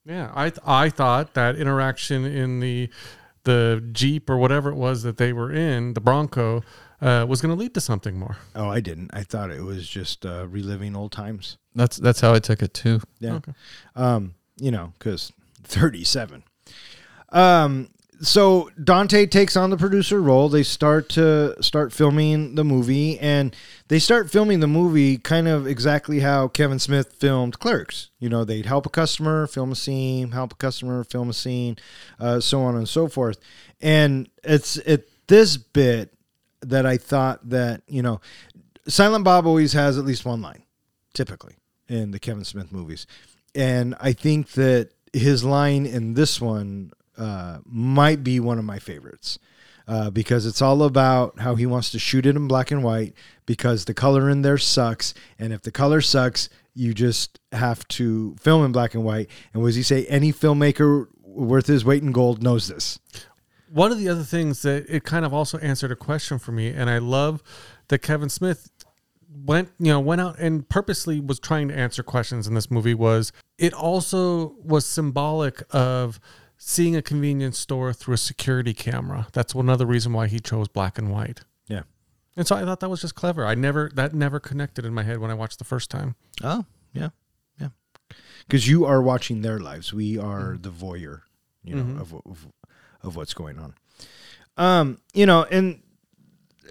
Yeah, 0.04 0.32
I 0.34 0.50
th- 0.50 0.60
I 0.64 0.88
thought 0.88 1.34
that 1.34 1.56
interaction 1.56 2.24
in 2.24 2.60
the 2.60 2.88
the 3.44 3.86
Jeep 3.92 4.30
or 4.30 4.38
whatever 4.38 4.70
it 4.70 4.74
was 4.74 5.02
that 5.02 5.16
they 5.16 5.32
were 5.32 5.52
in, 5.52 5.94
the 5.94 6.00
Bronco, 6.00 6.62
uh, 7.00 7.26
was 7.28 7.40
going 7.40 7.54
to 7.54 7.60
lead 7.60 7.74
to 7.74 7.80
something 7.80 8.18
more. 8.18 8.36
Oh, 8.54 8.68
I 8.68 8.80
didn't. 8.80 9.10
I 9.12 9.22
thought 9.22 9.50
it 9.50 9.62
was 9.62 9.88
just 9.88 10.24
uh, 10.24 10.46
reliving 10.48 10.96
old 10.96 11.12
times. 11.12 11.58
That's 11.74 11.96
that's 11.96 12.20
how 12.20 12.32
I 12.34 12.38
took 12.38 12.62
it 12.62 12.74
too. 12.74 13.00
Yeah. 13.20 13.34
Okay. 13.34 13.52
Um, 13.94 14.34
you 14.58 14.70
know, 14.70 14.92
because 14.98 15.32
37. 15.64 16.42
Um, 17.30 17.88
so 18.20 18.70
Dante 18.82 19.26
takes 19.26 19.56
on 19.56 19.70
the 19.70 19.76
producer 19.76 20.20
role. 20.20 20.48
They 20.48 20.62
start 20.62 21.08
to 21.10 21.60
start 21.62 21.92
filming 21.92 22.54
the 22.54 22.64
movie, 22.64 23.18
and 23.18 23.54
they 23.88 23.98
start 23.98 24.30
filming 24.30 24.60
the 24.60 24.66
movie 24.66 25.18
kind 25.18 25.46
of 25.46 25.66
exactly 25.66 26.20
how 26.20 26.48
Kevin 26.48 26.78
Smith 26.78 27.14
filmed 27.14 27.58
Clerks. 27.58 28.10
You 28.18 28.28
know, 28.28 28.44
they'd 28.44 28.66
help 28.66 28.86
a 28.86 28.90
customer, 28.90 29.46
film 29.46 29.72
a 29.72 29.76
scene, 29.76 30.32
help 30.32 30.52
a 30.52 30.56
customer, 30.56 31.04
film 31.04 31.30
a 31.30 31.32
scene, 31.32 31.76
uh, 32.18 32.40
so 32.40 32.62
on 32.62 32.76
and 32.76 32.88
so 32.88 33.08
forth. 33.08 33.38
And 33.80 34.28
it's 34.42 34.78
at 34.86 35.04
this 35.28 35.56
bit 35.56 36.12
that 36.60 36.86
I 36.86 36.96
thought 36.96 37.48
that 37.50 37.82
you 37.86 38.02
know, 38.02 38.20
Silent 38.88 39.24
Bob 39.24 39.46
always 39.46 39.72
has 39.74 39.96
at 39.96 40.04
least 40.04 40.24
one 40.24 40.42
line, 40.42 40.64
typically 41.14 41.54
in 41.88 42.10
the 42.10 42.18
Kevin 42.18 42.44
Smith 42.44 42.72
movies, 42.72 43.06
and 43.54 43.94
I 44.00 44.12
think 44.12 44.50
that 44.52 44.90
his 45.12 45.44
line 45.44 45.86
in 45.86 46.14
this 46.14 46.40
one 46.40 46.92
uh, 47.18 47.58
might 47.64 48.22
be 48.22 48.40
one 48.40 48.58
of 48.58 48.64
my 48.64 48.78
favorites 48.78 49.38
uh, 49.88 50.10
because 50.10 50.46
it's 50.46 50.62
all 50.62 50.82
about 50.82 51.38
how 51.40 51.54
he 51.54 51.66
wants 51.66 51.90
to 51.90 51.98
shoot 51.98 52.26
it 52.26 52.36
in 52.36 52.46
black 52.46 52.70
and 52.70 52.84
white 52.84 53.14
because 53.46 53.86
the 53.86 53.94
color 53.94 54.28
in 54.28 54.42
there 54.42 54.58
sucks, 54.58 55.14
and 55.38 55.52
if 55.52 55.62
the 55.62 55.72
color 55.72 56.00
sucks, 56.00 56.48
you 56.74 56.94
just 56.94 57.40
have 57.52 57.86
to 57.88 58.36
film 58.38 58.64
in 58.64 58.70
black 58.70 58.94
and 58.94 59.02
white. 59.02 59.28
And 59.52 59.62
was 59.62 59.74
he 59.74 59.82
say 59.82 60.04
any 60.06 60.32
filmmaker 60.32 61.06
worth 61.22 61.66
his 61.66 61.84
weight 61.84 62.02
in 62.02 62.12
gold 62.12 62.42
knows 62.42 62.68
this? 62.68 62.98
One 63.70 63.90
of 63.90 63.98
the 63.98 64.08
other 64.08 64.22
things 64.22 64.62
that 64.62 64.86
it 64.88 65.04
kind 65.04 65.24
of 65.24 65.34
also 65.34 65.58
answered 65.58 65.90
a 65.90 65.96
question 65.96 66.38
for 66.38 66.52
me, 66.52 66.68
and 66.68 66.88
I 66.88 66.98
love 66.98 67.42
that 67.88 67.98
Kevin 68.00 68.28
Smith 68.28 68.70
went 69.44 69.70
you 69.78 69.92
know 69.92 70.00
went 70.00 70.20
out 70.20 70.38
and 70.38 70.68
purposely 70.68 71.20
was 71.20 71.38
trying 71.38 71.68
to 71.68 71.76
answer 71.76 72.02
questions 72.02 72.46
in 72.46 72.54
this 72.54 72.70
movie 72.70 72.94
was 72.94 73.30
it 73.58 73.74
also 73.74 74.54
was 74.64 74.86
symbolic 74.86 75.62
of 75.70 76.18
seeing 76.58 76.94
a 76.96 77.02
convenience 77.02 77.58
store 77.58 77.92
through 77.92 78.14
a 78.14 78.18
security 78.18 78.74
camera 78.74 79.28
that's 79.32 79.54
one 79.54 79.68
other 79.70 79.86
reason 79.86 80.12
why 80.12 80.26
he 80.26 80.40
chose 80.40 80.66
black 80.68 80.98
and 80.98 81.10
white 81.10 81.40
Yeah. 81.68 81.82
and 82.36 82.46
so 82.46 82.56
i 82.56 82.64
thought 82.64 82.80
that 82.80 82.88
was 82.90 83.00
just 83.00 83.14
clever 83.14 83.46
i 83.46 83.54
never 83.54 83.90
that 83.94 84.12
never 84.12 84.40
connected 84.40 84.84
in 84.84 84.92
my 84.92 85.04
head 85.04 85.18
when 85.18 85.30
i 85.30 85.34
watched 85.34 85.58
the 85.58 85.64
first 85.64 85.90
time 85.90 86.16
Oh, 86.42 86.64
yeah, 86.92 87.10
yeah. 87.60 87.68
Because 88.46 88.68
you 88.68 88.84
are 88.84 89.00
watching 89.02 89.42
their 89.42 89.58
lives. 89.58 89.92
We 89.92 90.16
are 90.18 90.56
the 90.60 90.70
voyeur, 90.70 91.22
you 91.64 91.74
know, 91.76 92.00
of, 92.00 92.14
of 92.14 92.46
of 93.02 93.16
what's 93.16 93.34
going 93.34 93.58
on. 93.58 93.74
Um, 94.56 94.98
you 95.14 95.26
know, 95.26 95.44
and 95.50 95.82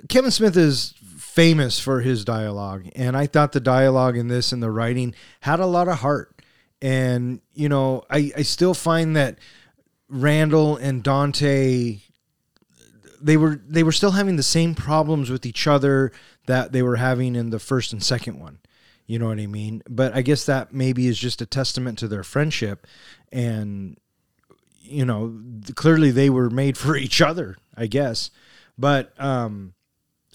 Kevin 0.10 0.32
Smith 0.32 0.56
is 0.58 0.94
famous 1.18 1.80
for 1.80 2.02
his 2.02 2.24
dialogue, 2.26 2.88
and 2.96 3.16
I 3.18 3.26
thought 3.28 3.52
the 3.52 3.60
dialogue 3.60 4.16
in 4.18 4.28
this 4.28 4.52
and 4.52 4.62
the 4.64 4.72
writing 4.72 5.14
had 5.42 5.60
a 5.60 5.66
lot 5.66 5.88
of 5.88 6.00
heart. 6.00 6.42
And 6.82 7.42
you 7.54 7.68
know, 7.70 8.04
I 8.10 8.32
I 8.38 8.42
still 8.44 8.74
find 8.74 9.16
that 9.16 9.38
Randall 10.10 10.78
and 10.78 11.04
Dante 11.04 12.00
they 13.22 13.38
were 13.38 13.60
they 13.68 13.84
were 13.84 13.92
still 13.92 14.12
having 14.12 14.36
the 14.36 14.44
same 14.44 14.76
problems 14.76 15.30
with 15.30 15.46
each 15.46 15.68
other 15.68 16.12
that 16.46 16.72
they 16.72 16.82
were 16.82 16.98
having 16.98 17.36
in 17.36 17.50
the 17.50 17.60
first 17.60 17.92
and 17.92 18.04
second 18.04 18.40
one. 18.40 18.60
You 19.06 19.20
know 19.20 19.28
what 19.28 19.40
I 19.40 19.48
mean? 19.48 19.82
But 19.90 20.16
I 20.16 20.22
guess 20.22 20.46
that 20.46 20.74
maybe 20.74 21.08
is 21.08 21.18
just 21.18 21.42
a 21.42 21.46
testament 21.46 21.98
to 22.00 22.08
their 22.08 22.24
friendship 22.24 22.86
and 23.32 23.98
you 24.82 25.04
know, 25.04 25.38
clearly 25.76 26.12
they 26.12 26.30
were 26.30 26.50
made 26.50 26.78
for 26.78 26.96
each 27.06 27.22
other, 27.22 27.58
I 27.76 27.88
guess. 27.88 28.32
But 28.78 29.14
um 29.20 29.74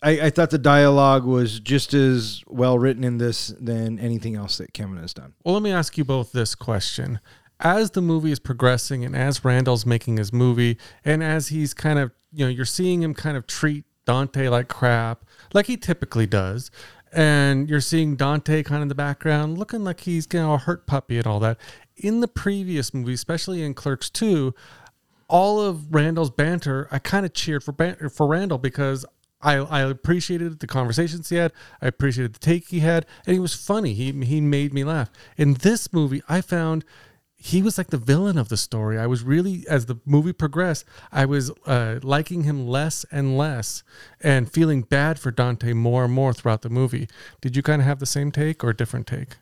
I, 0.03 0.21
I 0.23 0.31
thought 0.31 0.51
the 0.51 0.59
dialogue 0.59 1.25
was 1.25 1.61
just 1.61 1.95
as 1.95 2.43
well 2.49 2.77
written 2.77 3.05
in 3.05 3.19
this 3.19 3.55
than 3.61 4.01
anything 4.01 4.35
else 4.35 4.59
that 4.59 4.73
Kevin 4.73 4.97
has 4.97 5.15
done. 5.15 5.35
Well, 5.45 5.55
let 5.55 5.63
me 5.63 5.71
ask 5.71 5.97
you 5.97 6.05
both 6.05 6.33
this 6.33 6.57
question. 6.57 7.21
As 7.63 7.93
the 7.93 8.03
movie 8.03 8.33
is 8.33 8.41
progressing 8.41 9.05
and 9.05 9.15
as 9.15 9.45
Randall's 9.45 9.87
making 9.87 10.17
his 10.17 10.33
movie 10.33 10.79
and 11.05 11.23
as 11.23 11.49
he's 11.49 11.73
kind 11.73 11.99
of, 11.99 12.11
you 12.33 12.45
know, 12.45 12.51
you're 12.51 12.65
seeing 12.65 13.03
him 13.03 13.15
kind 13.15 13.37
of 13.37 13.47
treat 13.47 13.85
Dante 14.05 14.49
like 14.49 14.69
crap, 14.69 15.25
like 15.55 15.67
he 15.67 15.77
typically 15.77 16.27
does. 16.27 16.73
And 17.13 17.69
you're 17.69 17.81
seeing 17.81 18.17
Dante 18.17 18.65
kind 18.65 18.79
of 18.79 18.83
in 18.83 18.89
the 18.89 18.97
background 18.97 19.59
looking 19.59 19.85
like 19.85 20.01
he's 20.01 20.27
you 20.33 20.41
know, 20.41 20.55
a 20.55 20.59
hurt 20.59 20.89
puppy 20.89 21.19
and 21.19 21.27
all 21.27 21.39
that. 21.41 21.57
In 21.97 22.21
the 22.21 22.29
previous 22.29 22.93
movie, 22.93 23.13
especially 23.13 23.63
in 23.63 23.75
Clerks 23.75 24.11
2, 24.11 24.53
all 25.29 25.61
of 25.61 25.95
Randall's 25.95 26.31
banter, 26.31 26.89
I 26.91 26.99
kind 26.99 27.25
of 27.25 27.33
cheered 27.33 27.63
for 27.63 27.75
for 28.11 28.27
Randall 28.27 28.59
because 28.59 29.07
I, 29.41 29.55
I 29.57 29.81
appreciated 29.83 30.61
the 30.61 30.67
conversations 30.67 31.29
he 31.29 31.37
had. 31.37 31.53
I 31.81 31.87
appreciated 31.87 32.35
the 32.35 32.39
take 32.39 32.69
he 32.69 32.81
had, 32.81 33.07
and 33.27 33.35
he 33.35 33.41
was 33.41 33.55
funny. 33.55 33.93
He 33.95 34.13
he 34.25 34.41
made 34.41 34.73
me 34.73 34.85
laugh. 34.85 35.11
In 35.37 35.55
this 35.55 35.93
movie, 35.93 36.23
I 36.29 36.41
found 36.41 36.85
he 37.45 37.61
was 37.61 37.77
like 37.77 37.89
the 37.89 37.99
villain 37.99 38.39
of 38.39 38.51
the 38.51 38.57
story. 38.57 38.97
I 38.97 39.09
was 39.09 39.25
really, 39.25 39.65
as 39.69 39.87
the 39.87 39.97
movie 40.07 40.33
progressed, 40.33 40.85
I 41.11 41.25
was 41.25 41.51
uh, 41.67 41.99
liking 42.01 42.45
him 42.45 42.69
less 42.69 43.05
and 43.11 43.37
less, 43.37 43.83
and 44.21 44.51
feeling 44.51 44.83
bad 44.83 45.19
for 45.19 45.33
Dante 45.33 45.73
more 45.73 46.05
and 46.05 46.13
more 46.13 46.33
throughout 46.33 46.63
the 46.63 46.71
movie. 46.71 47.09
Did 47.41 47.57
you 47.57 47.63
kind 47.63 47.83
of 47.83 47.87
have 47.87 47.99
the 47.99 48.07
same 48.07 48.31
take 48.31 48.63
or 48.63 48.71
a 48.71 48.77
different 48.77 49.09
take? 49.09 49.39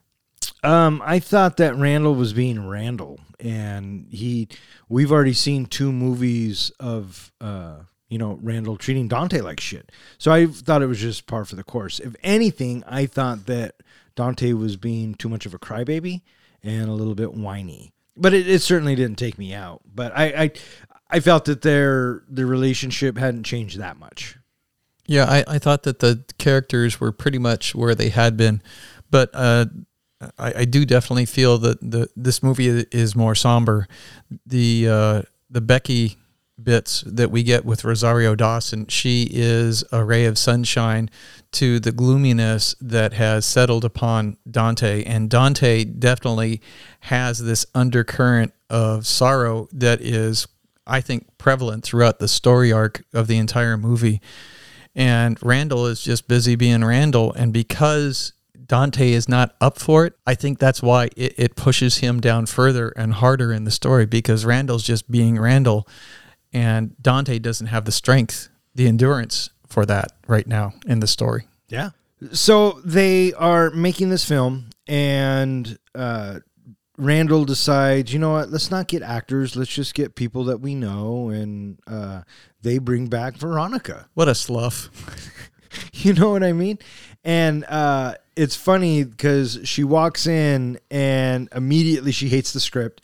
Um, 0.62 1.02
I 1.04 1.18
thought 1.18 1.58
that 1.58 1.76
Randall 1.76 2.14
was 2.14 2.32
being 2.32 2.66
Randall, 2.66 3.20
and 3.38 4.06
he. 4.10 4.48
We've 4.88 5.12
already 5.12 5.34
seen 5.34 5.66
two 5.66 5.92
movies 5.92 6.72
of, 6.80 7.30
uh, 7.38 7.80
you 8.08 8.16
know, 8.16 8.38
Randall 8.40 8.78
treating 8.78 9.08
Dante 9.08 9.42
like 9.42 9.60
shit. 9.60 9.92
So 10.16 10.32
I 10.32 10.46
thought 10.46 10.80
it 10.80 10.86
was 10.86 11.00
just 11.00 11.26
par 11.26 11.44
for 11.44 11.56
the 11.56 11.64
course. 11.64 12.00
If 12.00 12.16
anything, 12.22 12.82
I 12.86 13.04
thought 13.04 13.44
that 13.44 13.74
Dante 14.16 14.54
was 14.54 14.78
being 14.78 15.14
too 15.14 15.28
much 15.28 15.44
of 15.44 15.52
a 15.52 15.58
crybaby 15.58 16.22
and 16.62 16.88
a 16.88 16.92
little 16.92 17.14
bit 17.14 17.34
whiny. 17.34 17.92
But 18.16 18.34
it, 18.34 18.48
it 18.48 18.62
certainly 18.62 18.94
didn't 18.94 19.18
take 19.18 19.38
me 19.38 19.54
out. 19.54 19.80
But 19.94 20.12
I, 20.16 20.24
I, 20.24 20.50
I 21.08 21.20
felt 21.20 21.46
that 21.46 21.62
their 21.62 22.22
their 22.28 22.46
relationship 22.46 23.16
hadn't 23.18 23.44
changed 23.44 23.78
that 23.78 23.98
much. 23.98 24.36
Yeah, 25.06 25.24
I, 25.24 25.44
I 25.46 25.58
thought 25.58 25.82
that 25.84 25.98
the 25.98 26.24
characters 26.38 27.00
were 27.00 27.10
pretty 27.10 27.38
much 27.38 27.74
where 27.74 27.96
they 27.96 28.10
had 28.10 28.36
been, 28.36 28.62
but 29.10 29.30
uh, 29.34 29.66
I, 30.38 30.52
I 30.58 30.64
do 30.66 30.84
definitely 30.84 31.26
feel 31.26 31.58
that 31.58 31.80
the 31.80 32.08
this 32.14 32.42
movie 32.42 32.68
is 32.68 33.16
more 33.16 33.34
somber. 33.34 33.88
The 34.46 34.88
uh, 34.88 35.22
the 35.48 35.60
Becky 35.60 36.16
bits 36.62 37.02
that 37.06 37.30
we 37.30 37.42
get 37.42 37.64
with 37.64 37.84
Rosario 37.84 38.34
Dawson, 38.34 38.86
she 38.86 39.28
is 39.30 39.84
a 39.92 40.04
ray 40.04 40.24
of 40.24 40.38
sunshine 40.38 41.10
to 41.52 41.80
the 41.80 41.92
gloominess 41.92 42.74
that 42.80 43.14
has 43.14 43.44
settled 43.44 43.84
upon 43.84 44.36
Dante, 44.48 45.02
and 45.04 45.28
Dante 45.28 45.84
definitely 45.84 46.60
has 47.00 47.38
this 47.38 47.66
undercurrent 47.74 48.52
of 48.68 49.06
sorrow 49.06 49.68
that 49.72 50.00
is, 50.00 50.46
I 50.86 51.00
think, 51.00 51.26
prevalent 51.38 51.84
throughout 51.84 52.18
the 52.18 52.28
story 52.28 52.72
arc 52.72 53.04
of 53.12 53.26
the 53.26 53.38
entire 53.38 53.76
movie. 53.76 54.20
And 54.94 55.38
Randall 55.42 55.86
is 55.86 56.02
just 56.02 56.28
busy 56.28 56.56
being 56.56 56.84
Randall. 56.84 57.32
And 57.32 57.52
because 57.52 58.32
Dante 58.66 59.12
is 59.12 59.28
not 59.28 59.54
up 59.60 59.78
for 59.78 60.06
it, 60.06 60.14
I 60.26 60.34
think 60.34 60.58
that's 60.58 60.82
why 60.82 61.10
it, 61.16 61.34
it 61.36 61.56
pushes 61.56 61.98
him 61.98 62.20
down 62.20 62.46
further 62.46 62.90
and 62.90 63.14
harder 63.14 63.52
in 63.52 63.64
the 63.64 63.70
story 63.70 64.06
because 64.06 64.44
Randall's 64.44 64.84
just 64.84 65.10
being 65.10 65.38
Randall, 65.40 65.88
and 66.52 67.00
Dante 67.00 67.38
doesn't 67.38 67.68
have 67.68 67.84
the 67.84 67.92
strength, 67.92 68.48
the 68.74 68.86
endurance 68.86 69.50
for 69.66 69.86
that 69.86 70.12
right 70.26 70.46
now 70.46 70.72
in 70.86 71.00
the 71.00 71.06
story. 71.06 71.46
Yeah. 71.68 71.90
So 72.32 72.80
they 72.84 73.32
are 73.34 73.70
making 73.70 74.10
this 74.10 74.24
film, 74.24 74.70
and 74.86 75.78
uh, 75.94 76.40
Randall 76.98 77.44
decides, 77.46 78.12
you 78.12 78.18
know 78.18 78.32
what? 78.32 78.50
Let's 78.50 78.70
not 78.70 78.88
get 78.88 79.02
actors. 79.02 79.56
Let's 79.56 79.72
just 79.72 79.94
get 79.94 80.14
people 80.14 80.44
that 80.44 80.60
we 80.60 80.74
know, 80.74 81.30
and 81.30 81.78
uh, 81.86 82.22
they 82.60 82.78
bring 82.78 83.06
back 83.06 83.36
Veronica. 83.36 84.08
What 84.14 84.28
a 84.28 84.34
slough. 84.34 84.90
You 85.92 86.14
know 86.14 86.32
what 86.32 86.42
I 86.42 86.52
mean? 86.52 86.78
And 87.22 87.64
uh, 87.66 88.14
it's 88.34 88.56
funny 88.56 89.04
because 89.04 89.60
she 89.64 89.84
walks 89.84 90.26
in, 90.26 90.80
and 90.90 91.48
immediately 91.54 92.10
she 92.10 92.28
hates 92.28 92.52
the 92.52 92.58
script. 92.58 93.02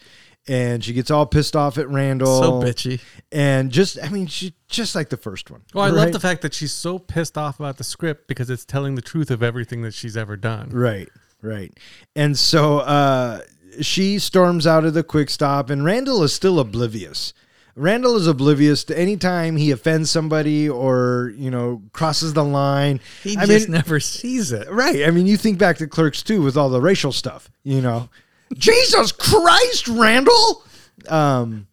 And 0.48 0.84
she 0.84 0.92
gets 0.92 1.10
all 1.10 1.26
pissed 1.26 1.56
off 1.56 1.76
at 1.76 1.88
Randall. 1.88 2.42
So 2.42 2.52
bitchy. 2.62 3.00
And 3.32 3.72
just, 3.72 3.98
I 4.02 4.08
mean, 4.08 4.26
she 4.28 4.54
just 4.68 4.94
like 4.94 5.08
the 5.08 5.16
first 5.16 5.50
one. 5.50 5.62
Well, 5.74 5.84
I 5.84 5.88
love 5.88 6.12
the 6.12 6.20
fact 6.20 6.42
that 6.42 6.54
she's 6.54 6.72
so 6.72 6.98
pissed 6.98 7.36
off 7.36 7.58
about 7.58 7.78
the 7.78 7.84
script 7.84 8.28
because 8.28 8.48
it's 8.48 8.64
telling 8.64 8.94
the 8.94 9.02
truth 9.02 9.30
of 9.30 9.42
everything 9.42 9.82
that 9.82 9.94
she's 9.94 10.16
ever 10.16 10.36
done. 10.36 10.70
Right, 10.70 11.08
right. 11.42 11.76
And 12.14 12.38
so 12.38 12.78
uh, 12.78 13.40
she 13.80 14.18
storms 14.18 14.66
out 14.66 14.84
of 14.84 14.94
the 14.94 15.02
quick 15.02 15.30
stop, 15.30 15.68
and 15.70 15.84
Randall 15.84 16.22
is 16.22 16.32
still 16.32 16.60
oblivious. 16.60 17.32
Randall 17.74 18.16
is 18.16 18.26
oblivious 18.26 18.84
to 18.84 18.98
any 18.98 19.18
time 19.18 19.58
he 19.58 19.70
offends 19.70 20.10
somebody 20.10 20.66
or 20.66 21.34
you 21.36 21.50
know 21.50 21.82
crosses 21.92 22.32
the 22.32 22.44
line. 22.44 23.00
He 23.22 23.36
I 23.36 23.44
just 23.44 23.68
mean, 23.68 23.74
never 23.74 24.00
sees 24.00 24.50
it. 24.50 24.70
right? 24.70 25.04
I 25.04 25.10
mean, 25.10 25.26
you 25.26 25.36
think 25.36 25.58
back 25.58 25.76
to 25.78 25.86
Clerks 25.86 26.22
2 26.22 26.40
with 26.40 26.56
all 26.56 26.70
the 26.70 26.80
racial 26.80 27.12
stuff. 27.12 27.50
You 27.64 27.82
know, 27.82 28.08
Jesus 28.54 29.12
Christ, 29.12 29.88
Randall. 29.88 30.64
Um, 31.08 31.66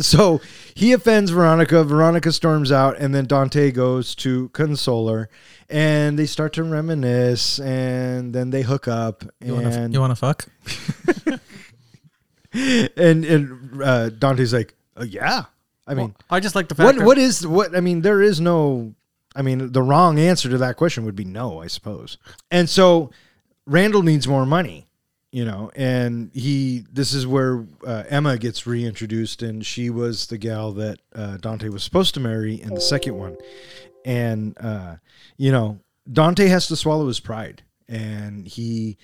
so 0.00 0.40
he 0.74 0.92
offends 0.92 1.30
Veronica. 1.30 1.84
Veronica 1.84 2.32
storms 2.32 2.72
out, 2.72 2.98
and 2.98 3.14
then 3.14 3.26
Dante 3.26 3.70
goes 3.70 4.14
to 4.16 4.48
console 4.50 5.08
her, 5.08 5.28
and 5.68 6.18
they 6.18 6.26
start 6.26 6.52
to 6.54 6.64
reminisce, 6.64 7.58
and 7.60 8.34
then 8.34 8.50
they 8.50 8.62
hook 8.62 8.88
up, 8.88 9.24
You 9.40 9.54
want 9.54 9.72
to 9.72 9.80
and 9.80 9.94
you 9.94 10.00
want 10.00 10.10
to 10.10 10.16
fuck? 10.16 10.46
and 12.96 13.24
and 13.24 13.82
uh, 13.82 14.10
Dante's 14.10 14.52
like, 14.52 14.74
uh, 14.96 15.04
yeah. 15.04 15.44
I 15.86 15.92
mean, 15.94 16.14
I 16.30 16.40
just 16.40 16.54
like 16.54 16.68
the 16.68 16.74
fact 16.74 16.86
what 16.86 16.96
that 16.96 17.04
what 17.04 17.18
is 17.18 17.46
what? 17.46 17.76
I 17.76 17.80
mean, 17.80 18.00
there 18.00 18.22
is 18.22 18.40
no. 18.40 18.94
I 19.36 19.42
mean, 19.42 19.72
the 19.72 19.82
wrong 19.82 20.18
answer 20.18 20.48
to 20.48 20.58
that 20.58 20.76
question 20.76 21.04
would 21.04 21.16
be 21.16 21.24
no, 21.24 21.60
I 21.60 21.66
suppose. 21.66 22.18
And 22.52 22.70
so 22.70 23.10
Randall 23.66 24.02
needs 24.02 24.28
more 24.28 24.46
money, 24.46 24.86
you 25.34 25.44
know, 25.44 25.68
and 25.74 26.30
he. 26.32 26.84
This 26.92 27.12
is 27.12 27.26
where 27.26 27.66
uh, 27.84 28.04
Emma 28.08 28.38
gets 28.38 28.68
reintroduced, 28.68 29.42
and 29.42 29.66
she 29.66 29.90
was 29.90 30.28
the 30.28 30.38
gal 30.38 30.70
that 30.74 31.00
uh, 31.12 31.38
Dante 31.38 31.70
was 31.70 31.82
supposed 31.82 32.14
to 32.14 32.20
marry 32.20 32.62
in 32.62 32.72
the 32.72 32.80
second 32.80 33.18
one, 33.18 33.36
and 34.04 34.56
uh, 34.60 34.94
you 35.36 35.50
know, 35.50 35.80
Dante 36.10 36.46
has 36.46 36.68
to 36.68 36.76
swallow 36.76 37.08
his 37.08 37.18
pride, 37.18 37.64
and 37.88 38.46
he 38.46 38.96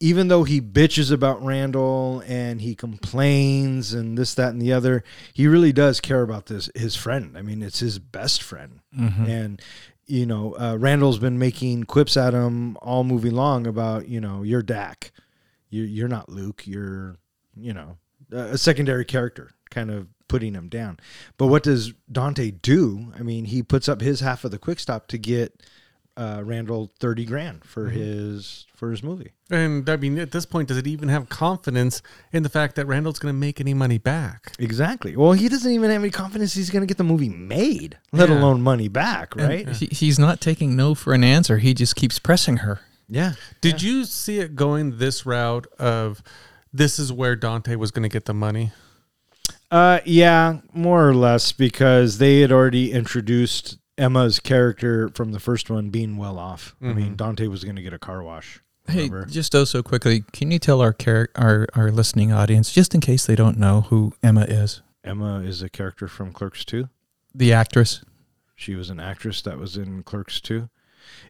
even 0.00 0.28
though 0.28 0.44
he 0.44 0.60
bitches 0.60 1.10
about 1.10 1.42
Randall 1.42 2.22
and 2.26 2.60
he 2.60 2.74
complains 2.74 3.94
and 3.94 4.18
this, 4.18 4.34
that, 4.34 4.50
and 4.50 4.60
the 4.60 4.74
other, 4.74 5.02
he 5.32 5.46
really 5.46 5.72
does 5.72 5.98
care 5.98 6.20
about 6.20 6.44
this 6.44 6.68
his 6.74 6.94
friend. 6.94 7.38
I 7.38 7.42
mean, 7.42 7.62
it's 7.62 7.80
his 7.80 7.98
best 7.98 8.42
friend, 8.42 8.80
and 9.26 9.62
you 10.06 10.26
know, 10.26 10.56
uh, 10.58 10.76
Randall's 10.78 11.18
been 11.18 11.38
making 11.38 11.84
quips 11.84 12.18
at 12.18 12.34
him 12.34 12.76
all 12.82 13.02
movie 13.02 13.30
long 13.30 13.66
about 13.66 14.08
you 14.08 14.20
know 14.20 14.42
you're 14.42 14.62
Dak, 14.62 15.12
you 15.70 15.82
you're 15.84 16.08
not 16.08 16.28
Luke, 16.28 16.66
you're 16.66 17.16
you 17.56 17.72
know 17.72 17.96
a 18.32 18.58
secondary 18.58 19.04
character, 19.04 19.50
kind 19.70 19.90
of 19.90 20.06
putting 20.28 20.54
him 20.54 20.68
down. 20.68 21.00
But 21.38 21.46
what 21.48 21.62
does 21.64 21.92
Dante 22.12 22.50
do? 22.52 23.12
I 23.18 23.22
mean, 23.22 23.46
he 23.46 23.62
puts 23.62 23.88
up 23.88 24.00
his 24.00 24.20
half 24.20 24.44
of 24.44 24.50
the 24.52 24.58
quick 24.58 24.78
stop 24.78 25.08
to 25.08 25.18
get 25.18 25.62
uh, 26.16 26.42
Randall 26.44 26.92
thirty 27.00 27.24
grand 27.24 27.64
for 27.64 27.88
his 27.88 28.66
for 28.76 28.90
his 28.90 29.02
movie. 29.02 29.32
And 29.50 29.88
I 29.88 29.96
mean, 29.96 30.18
at 30.18 30.30
this 30.32 30.44
point, 30.46 30.68
does 30.68 30.76
it 30.76 30.86
even 30.86 31.08
have 31.08 31.28
confidence 31.28 32.02
in 32.32 32.42
the 32.42 32.48
fact 32.48 32.76
that 32.76 32.86
Randall's 32.86 33.18
going 33.18 33.34
to 33.34 33.38
make 33.38 33.60
any 33.60 33.74
money 33.74 33.98
back? 33.98 34.52
Exactly. 34.58 35.16
Well, 35.16 35.32
he 35.32 35.48
doesn't 35.48 35.70
even 35.72 35.90
have 35.90 36.02
any 36.02 36.10
confidence 36.10 36.52
he's 36.54 36.70
going 36.70 36.82
to 36.82 36.86
get 36.86 36.98
the 36.98 37.04
movie 37.04 37.28
made, 37.28 37.98
let 38.12 38.28
Yeah. 38.28 38.38
alone 38.38 38.60
money 38.62 38.88
back, 38.88 39.34
right? 39.34 39.68
He, 39.70 39.86
he's 39.86 40.18
not 40.18 40.40
taking 40.40 40.76
no 40.76 40.94
for 40.94 41.14
an 41.14 41.24
answer. 41.24 41.58
He 41.58 41.74
just 41.74 41.96
keeps 41.96 42.18
pressing 42.18 42.58
her. 42.58 42.80
Yeah. 43.10 43.32
Did 43.60 43.82
you 43.82 44.04
see 44.04 44.38
it 44.38 44.54
going 44.56 44.98
this 44.98 45.26
route 45.26 45.66
of 45.78 46.22
this 46.72 46.98
is 46.98 47.12
where 47.12 47.36
Dante 47.36 47.74
was 47.76 47.90
going 47.90 48.04
to 48.04 48.08
get 48.08 48.24
the 48.24 48.34
money? 48.34 48.72
Uh, 49.70 50.00
yeah, 50.04 50.60
more 50.72 51.08
or 51.08 51.14
less, 51.14 51.52
because 51.52 52.18
they 52.18 52.40
had 52.40 52.50
already 52.50 52.92
introduced 52.92 53.78
Emma's 53.98 54.40
character 54.40 55.10
from 55.14 55.32
the 55.32 55.40
first 55.40 55.70
one 55.70 55.90
being 55.90 56.16
well 56.16 56.38
off. 56.38 56.74
I 56.82 56.92
mean, 56.92 57.16
Dante 57.16 57.46
was 57.46 57.64
going 57.64 57.76
to 57.76 57.82
get 57.82 57.92
a 57.92 57.98
car 57.98 58.22
wash. 58.22 58.60
Hey, 58.88 59.08
just 59.28 59.54
oh 59.54 59.64
so 59.64 59.82
quickly, 59.82 60.24
can 60.32 60.50
you 60.50 60.58
tell 60.58 60.80
our 60.80 60.92
char- 60.92 61.28
our 61.36 61.68
our 61.74 61.92
listening 61.92 62.32
audience, 62.32 62.72
just 62.72 62.94
in 62.94 63.00
case 63.00 63.26
they 63.26 63.36
don't 63.36 63.58
know 63.58 63.82
who 63.82 64.14
Emma 64.22 64.42
is, 64.42 64.82
Emma 65.04 65.40
is 65.40 65.62
a 65.62 65.68
character 65.68 66.08
from 66.08 66.32
Clerks 66.32 66.64
2. 66.64 66.88
the 67.32 67.52
actress? 67.52 68.02
She 68.56 68.74
was 68.74 68.90
an 68.90 68.98
actress 68.98 69.42
that 69.42 69.58
was 69.58 69.76
in 69.76 70.02
Clerks 70.02 70.40
2. 70.40 70.68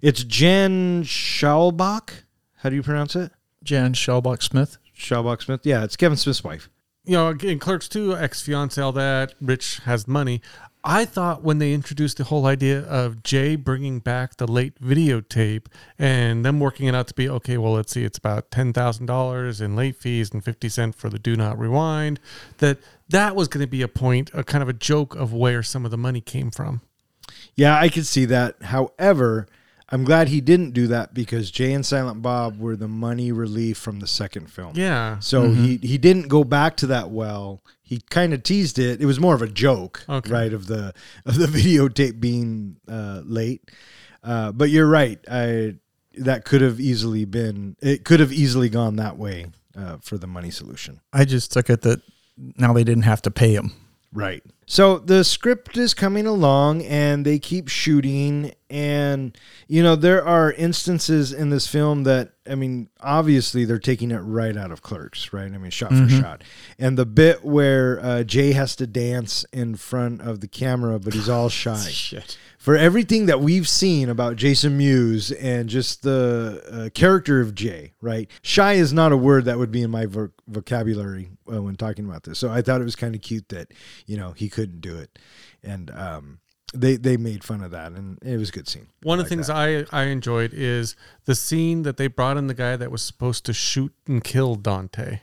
It's 0.02 0.24
Jen 0.24 1.02
Schwalbach. 1.04 2.24
How 2.56 2.68
do 2.68 2.76
you 2.76 2.82
pronounce 2.82 3.16
it? 3.16 3.32
Jan 3.62 3.92
Shellbach 3.92 4.42
Smith. 4.42 4.78
Schwalbach 4.96 5.42
Smith. 5.42 5.60
Yeah, 5.64 5.84
it's 5.84 5.96
Kevin 5.96 6.16
Smith's 6.16 6.44
wife. 6.44 6.70
You 7.04 7.12
know, 7.12 7.28
in 7.30 7.58
Clerks 7.58 7.88
2, 7.88 8.16
ex 8.16 8.42
fiance, 8.42 8.80
all 8.80 8.92
that, 8.92 9.34
Rich 9.40 9.80
has 9.84 10.06
money. 10.06 10.42
I 10.82 11.04
thought 11.04 11.42
when 11.42 11.58
they 11.58 11.74
introduced 11.74 12.16
the 12.16 12.24
whole 12.24 12.46
idea 12.46 12.80
of 12.84 13.22
Jay 13.22 13.56
bringing 13.56 13.98
back 13.98 14.36
the 14.36 14.46
late 14.46 14.80
videotape 14.80 15.66
and 15.98 16.44
them 16.44 16.58
working 16.58 16.86
it 16.86 16.94
out 16.94 17.08
to 17.08 17.14
be 17.14 17.28
okay, 17.28 17.58
well, 17.58 17.72
let's 17.72 17.92
see, 17.92 18.04
it's 18.04 18.16
about 18.16 18.50
ten 18.50 18.72
thousand 18.72 19.06
dollars 19.06 19.60
in 19.60 19.76
late 19.76 19.96
fees 19.96 20.30
and 20.32 20.42
fifty 20.42 20.70
cent 20.70 20.94
for 20.94 21.10
the 21.10 21.18
do 21.18 21.36
not 21.36 21.58
rewind. 21.58 22.18
That 22.58 22.78
that 23.10 23.36
was 23.36 23.48
going 23.48 23.64
to 23.64 23.70
be 23.70 23.82
a 23.82 23.88
point, 23.88 24.30
a 24.32 24.42
kind 24.42 24.62
of 24.62 24.68
a 24.70 24.74
joke 24.74 25.14
of 25.14 25.34
where 25.34 25.62
some 25.62 25.84
of 25.84 25.90
the 25.90 25.98
money 25.98 26.22
came 26.22 26.50
from. 26.50 26.80
Yeah, 27.54 27.78
I 27.78 27.90
could 27.90 28.06
see 28.06 28.24
that. 28.26 28.62
However, 28.62 29.48
I'm 29.92 30.04
glad 30.04 30.28
he 30.28 30.40
didn't 30.40 30.70
do 30.70 30.86
that 30.88 31.14
because 31.14 31.50
Jay 31.50 31.72
and 31.72 31.84
Silent 31.84 32.22
Bob 32.22 32.60
were 32.60 32.76
the 32.76 32.86
money 32.88 33.32
relief 33.32 33.76
from 33.76 33.98
the 34.00 34.06
second 34.06 34.50
film. 34.50 34.72
Yeah, 34.76 35.18
So 35.18 35.50
he 35.50 35.78
he 35.78 35.98
didn't 35.98 36.28
go 36.28 36.44
back 36.44 36.76
to 36.78 36.86
that 36.88 37.10
well. 37.10 37.62
He 37.82 38.00
kind 38.08 38.32
of 38.32 38.44
teased 38.44 38.78
it. 38.78 39.00
It 39.02 39.06
was 39.06 39.18
more 39.18 39.34
of 39.34 39.42
a 39.42 39.48
joke, 39.48 40.04
Okay. 40.08 40.30
right? 40.30 40.52
Of 40.52 40.66
the 40.68 40.94
of 41.26 41.36
the 41.38 41.46
videotape 41.58 42.20
being 42.20 42.76
uh, 42.88 43.22
late. 43.24 43.68
Uh, 44.22 44.52
but 44.52 44.70
you're 44.70 44.86
right. 44.86 45.18
I 45.30 45.76
that 46.18 46.44
could 46.44 46.60
have 46.60 46.78
easily 46.78 47.24
been. 47.24 47.76
It 47.80 48.04
could 48.04 48.20
have 48.20 48.32
easily 48.32 48.68
gone 48.68 48.96
that 48.96 49.16
way 49.16 49.46
uh, 49.76 49.96
for 50.02 50.18
the 50.18 50.26
money 50.28 50.50
solution. 50.50 51.00
I 51.12 51.24
just 51.24 51.52
took 51.52 51.68
it 51.68 51.82
that 51.82 52.00
now 52.36 52.72
they 52.72 52.84
didn't 52.84 53.04
have 53.04 53.22
to 53.22 53.30
pay 53.30 53.54
him. 53.54 53.72
Right. 54.12 54.42
So 54.70 55.00
the 55.00 55.24
script 55.24 55.76
is 55.76 55.94
coming 55.94 56.28
along 56.28 56.82
and 56.82 57.24
they 57.24 57.40
keep 57.40 57.66
shooting. 57.66 58.52
And, 58.70 59.36
you 59.66 59.82
know, 59.82 59.96
there 59.96 60.24
are 60.24 60.52
instances 60.52 61.32
in 61.32 61.50
this 61.50 61.66
film 61.66 62.04
that, 62.04 62.34
I 62.48 62.54
mean, 62.54 62.88
obviously 63.00 63.64
they're 63.64 63.80
taking 63.80 64.12
it 64.12 64.18
right 64.18 64.56
out 64.56 64.70
of 64.70 64.80
clerks, 64.80 65.32
right? 65.32 65.52
I 65.52 65.58
mean, 65.58 65.72
shot 65.72 65.90
for 65.90 66.08
shot. 66.08 66.44
And 66.78 66.96
the 66.96 67.04
bit 67.04 67.44
where 67.44 67.98
uh, 67.98 68.22
Jay 68.22 68.52
has 68.52 68.76
to 68.76 68.86
dance 68.86 69.44
in 69.52 69.74
front 69.74 70.20
of 70.20 70.38
the 70.40 70.46
camera, 70.46 71.00
but 71.00 71.14
he's 71.14 71.28
all 71.28 71.48
shy. 71.48 71.74
For 72.58 72.76
everything 72.76 73.26
that 73.26 73.40
we've 73.40 73.66
seen 73.68 74.08
about 74.08 74.36
Jason 74.36 74.76
Mewes 74.76 75.32
and 75.32 75.68
just 75.68 76.02
the 76.02 76.62
uh, 76.70 76.90
character 76.90 77.40
of 77.40 77.54
Jay, 77.54 77.94
right? 78.02 78.30
Shy 78.42 78.74
is 78.74 78.92
not 78.92 79.12
a 79.12 79.16
word 79.16 79.46
that 79.46 79.58
would 79.58 79.72
be 79.72 79.82
in 79.82 79.90
my 79.90 80.06
vo- 80.06 80.30
vocabulary 80.46 81.30
uh, 81.50 81.62
when 81.62 81.76
talking 81.76 82.04
about 82.04 82.24
this. 82.24 82.38
So 82.38 82.50
I 82.50 82.60
thought 82.60 82.80
it 82.80 82.84
was 82.84 82.96
kind 82.96 83.14
of 83.14 83.22
cute 83.22 83.48
that 83.48 83.72
you 84.06 84.16
know 84.16 84.32
he 84.32 84.48
couldn't 84.60 84.80
do 84.80 84.96
it, 84.96 85.18
and 85.62 85.90
um, 85.90 86.40
they 86.74 86.96
they 86.96 87.16
made 87.16 87.44
fun 87.44 87.62
of 87.62 87.70
that, 87.70 87.92
and 87.92 88.18
it 88.22 88.36
was 88.36 88.50
a 88.50 88.52
good 88.52 88.68
scene. 88.68 88.88
One 89.02 89.18
of 89.18 89.24
like 89.24 89.28
the 89.30 89.36
things 89.36 89.46
that. 89.46 89.88
I, 89.92 90.02
I 90.02 90.04
enjoyed 90.04 90.52
is 90.52 90.96
the 91.24 91.34
scene 91.34 91.82
that 91.82 91.96
they 91.96 92.06
brought 92.06 92.36
in 92.36 92.46
the 92.46 92.54
guy 92.54 92.76
that 92.76 92.90
was 92.90 93.02
supposed 93.02 93.44
to 93.46 93.52
shoot 93.52 93.92
and 94.06 94.22
kill 94.22 94.54
Dante. 94.56 95.20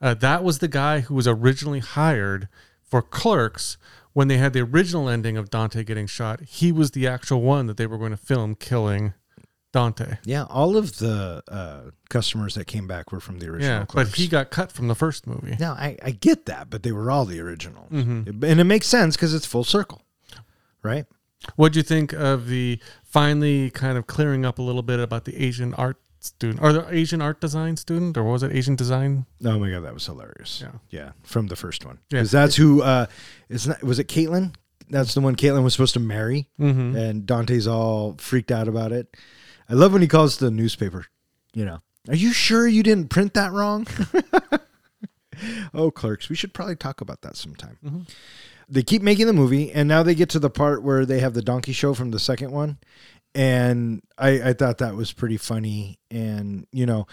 Uh, 0.00 0.14
that 0.14 0.42
was 0.42 0.58
the 0.58 0.68
guy 0.68 1.00
who 1.00 1.14
was 1.14 1.28
originally 1.28 1.78
hired 1.78 2.48
for 2.82 3.02
Clerks 3.02 3.76
when 4.12 4.28
they 4.28 4.38
had 4.38 4.52
the 4.52 4.60
original 4.60 5.08
ending 5.08 5.36
of 5.36 5.50
Dante 5.50 5.84
getting 5.84 6.06
shot. 6.06 6.40
He 6.42 6.72
was 6.72 6.90
the 6.90 7.06
actual 7.06 7.40
one 7.42 7.66
that 7.66 7.76
they 7.76 7.86
were 7.86 7.98
going 7.98 8.10
to 8.10 8.16
film 8.16 8.54
killing 8.56 9.14
Dante. 9.72 10.18
Yeah, 10.24 10.44
all 10.44 10.76
of 10.76 10.98
the 10.98 11.42
uh, 11.48 11.90
customers 12.10 12.54
that 12.56 12.66
came 12.66 12.86
back 12.86 13.10
were 13.10 13.20
from 13.20 13.38
the 13.38 13.48
original. 13.48 13.78
Yeah, 13.80 13.84
but 13.92 14.08
he 14.14 14.28
got 14.28 14.50
cut 14.50 14.70
from 14.70 14.88
the 14.88 14.94
first 14.94 15.26
movie. 15.26 15.56
No, 15.58 15.72
I, 15.72 15.96
I 16.02 16.10
get 16.10 16.46
that, 16.46 16.68
but 16.70 16.82
they 16.82 16.92
were 16.92 17.10
all 17.10 17.24
the 17.24 17.40
original, 17.40 17.88
Mm-hmm. 17.90 18.44
and 18.44 18.60
it 18.60 18.64
makes 18.64 18.86
sense 18.86 19.16
because 19.16 19.34
it's 19.34 19.46
full 19.46 19.64
circle, 19.64 20.02
right? 20.82 21.06
What'd 21.56 21.74
you 21.76 21.82
think 21.82 22.12
of 22.12 22.46
the 22.48 22.78
finally 23.04 23.70
kind 23.70 23.98
of 23.98 24.06
clearing 24.06 24.44
up 24.44 24.58
a 24.58 24.62
little 24.62 24.82
bit 24.82 25.00
about 25.00 25.24
the 25.24 25.34
Asian 25.42 25.74
art 25.74 25.96
student 26.20 26.62
or 26.62 26.72
the 26.72 26.86
Asian 26.94 27.20
art 27.20 27.40
design 27.40 27.76
student, 27.76 28.16
or 28.16 28.22
was 28.22 28.42
it 28.44 28.52
Asian 28.54 28.76
design? 28.76 29.26
Oh 29.44 29.58
my 29.58 29.70
god, 29.70 29.80
that 29.84 29.92
was 29.94 30.06
hilarious. 30.06 30.60
Yeah. 30.62 30.72
yeah, 30.90 31.12
from 31.24 31.48
the 31.48 31.56
first 31.56 31.84
one. 31.84 31.98
Yeah. 32.10 32.18
Because 32.18 32.30
that's 32.30 32.54
who. 32.56 32.82
Uh, 32.82 33.06
is 33.48 33.66
not, 33.66 33.82
was 33.82 33.98
it 33.98 34.06
Caitlin? 34.08 34.54
That's 34.88 35.14
the 35.14 35.20
one 35.20 35.34
Caitlin 35.34 35.64
was 35.64 35.72
supposed 35.72 35.94
to 35.94 36.00
marry, 36.00 36.48
Mm-hmm. 36.60 36.94
and 36.96 37.26
Dante's 37.26 37.66
all 37.66 38.14
freaked 38.18 38.52
out 38.52 38.68
about 38.68 38.92
it. 38.92 39.12
I 39.72 39.74
love 39.74 39.94
when 39.94 40.02
he 40.02 40.08
calls 40.08 40.36
the 40.36 40.50
newspaper. 40.50 41.06
You 41.54 41.64
know, 41.64 41.78
are 42.06 42.14
you 42.14 42.34
sure 42.34 42.68
you 42.68 42.82
didn't 42.82 43.08
print 43.08 43.32
that 43.32 43.52
wrong? 43.52 43.86
oh, 45.74 45.90
clerks, 45.90 46.28
we 46.28 46.36
should 46.36 46.52
probably 46.52 46.76
talk 46.76 47.00
about 47.00 47.22
that 47.22 47.36
sometime. 47.36 47.78
Mm-hmm. 47.82 48.00
They 48.68 48.82
keep 48.82 49.00
making 49.00 49.28
the 49.28 49.32
movie, 49.32 49.72
and 49.72 49.88
now 49.88 50.02
they 50.02 50.14
get 50.14 50.28
to 50.30 50.38
the 50.38 50.50
part 50.50 50.82
where 50.82 51.06
they 51.06 51.20
have 51.20 51.32
the 51.32 51.40
donkey 51.40 51.72
show 51.72 51.94
from 51.94 52.10
the 52.10 52.18
second 52.18 52.52
one, 52.52 52.76
and 53.34 54.02
I, 54.18 54.50
I 54.50 54.52
thought 54.52 54.76
that 54.78 54.94
was 54.94 55.10
pretty 55.10 55.38
funny. 55.38 55.98
And 56.10 56.66
you 56.70 56.84
know, 56.84 57.06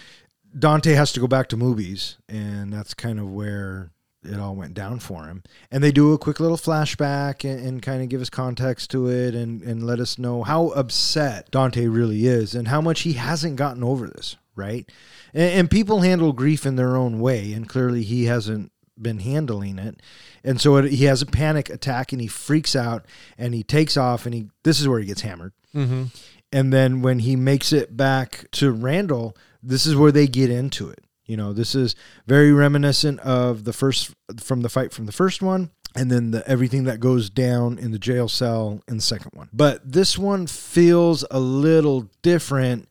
Dante 0.58 0.94
has 0.94 1.14
to 1.14 1.22
go 1.22 1.28
back 1.28 1.48
to 1.50 1.58
Mooby's, 1.58 2.18
and 2.28 2.74
that's 2.74 2.94
kind 2.94 3.22
of 3.22 3.32
where 3.32 3.92
it 4.24 4.40
all 4.40 4.56
went 4.56 4.74
down 4.74 5.00
for 5.00 5.26
him. 5.26 5.44
And 5.72 5.84
they 5.84 5.92
do 5.92 6.14
a 6.14 6.18
quick 6.18 6.40
little 6.40 6.58
flashback 6.58 7.50
and, 7.50 7.66
and 7.66 7.82
kind 7.82 8.02
of 8.02 8.10
give 8.10 8.22
us 8.22 8.30
context 8.30 8.92
to 8.92 9.08
it 9.08 9.34
and, 9.34 9.62
and 9.62 9.86
let 9.86 10.00
us 10.00 10.18
know 10.18 10.44
how 10.44 10.70
upset 10.70 11.50
Dante 11.52 11.88
really 11.88 12.26
is 12.28 12.54
and 12.54 12.68
how 12.68 12.82
much 12.82 13.02
he 13.02 13.14
hasn't 13.14 13.56
gotten 13.56 13.84
over 13.84 14.08
this, 14.08 14.36
right? 14.56 14.90
And, 15.34 15.52
and 15.52 15.72
people 15.72 16.02
handle 16.02 16.34
grief 16.34 16.66
in 16.66 16.76
their 16.76 16.98
own 16.98 17.20
way, 17.20 17.54
and 17.54 17.68
clearly 17.68 18.04
he 18.04 18.26
hasn't 18.26 18.72
been 19.02 19.20
handling 19.20 19.80
it. 19.80 20.02
And 20.44 20.60
so 20.60 20.78
it, 20.78 20.92
he 20.92 21.06
has 21.06 21.22
a 21.22 21.26
panic 21.26 21.70
attack 21.70 22.12
and 22.12 22.22
he 22.22 22.28
freaks 22.28 22.76
out 22.76 23.06
and 23.38 23.54
he 23.54 23.64
takes 23.64 23.98
off 23.98 24.26
and 24.26 24.36
he 24.36 24.50
this 24.64 24.80
is 24.80 24.88
where 24.88 25.00
he 25.00 25.06
gets 25.06 25.22
hammered. 25.22 25.54
Mm-hmm. 25.74 26.06
And 26.52 26.74
then 26.74 27.02
when 27.02 27.20
he 27.20 27.36
makes 27.36 27.72
it 27.72 27.96
back 27.96 28.46
to 28.54 28.72
Randall, 28.72 29.38
this 29.62 29.86
is 29.86 29.96
where 29.96 30.12
they 30.12 30.28
get 30.28 30.50
into 30.50 30.90
it. 30.90 31.04
You 31.30 31.38
know, 31.38 31.54
this 31.54 31.76
is 31.76 31.96
very 32.26 32.52
reminiscent 32.52 33.20
of 33.20 33.64
the 33.64 33.74
first 33.74 34.14
from 34.40 34.62
the 34.62 34.70
fight 34.70 34.92
from 34.92 35.06
the 35.06 35.12
first 35.12 35.42
one. 35.42 35.70
and 35.96 36.12
then 36.12 36.32
the 36.32 36.48
everything 36.48 36.84
that 36.84 37.00
goes 37.00 37.30
down 37.30 37.80
in 37.80 37.92
the 37.92 38.00
jail 38.00 38.28
cell 38.28 38.82
in 38.88 38.98
the 38.98 39.02
second 39.02 39.32
one. 39.34 39.50
But 39.52 39.92
this 39.92 40.18
one 40.18 40.46
feels 40.48 41.26
a 41.32 41.40
little 41.40 42.10
different 42.22 42.88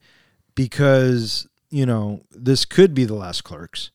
because, 0.54 1.46
you 1.70 1.86
know, 1.86 2.22
this 2.32 2.64
could 2.64 2.94
be 2.94 3.04
the 3.04 3.14
last 3.14 3.44
clerks 3.44 3.90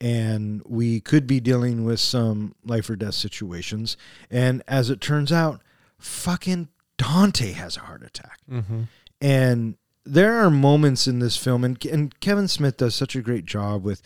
and 0.00 0.62
we 0.66 1.00
could 1.00 1.26
be 1.26 1.40
dealing 1.40 1.84
with 1.84 2.00
some 2.00 2.54
life 2.64 2.88
or 2.88 2.96
death 2.96 3.14
situations. 3.14 3.96
And 4.30 4.62
as 4.66 4.88
it 4.90 5.00
turns 5.00 5.32
out, 5.32 5.60
fucking 5.98 6.68
Dante 6.96 7.52
has 7.52 7.76
a 7.76 7.80
heart 7.80 8.02
attack. 8.02 8.38
Mm-hmm. 8.50 8.82
And 9.20 9.76
there 10.06 10.38
are 10.38 10.50
moments 10.50 11.06
in 11.06 11.18
this 11.18 11.36
film, 11.36 11.64
and, 11.64 11.84
and 11.86 12.18
Kevin 12.20 12.48
Smith 12.48 12.76
does 12.76 12.94
such 12.94 13.16
a 13.16 13.22
great 13.22 13.44
job 13.44 13.84
with 13.84 14.02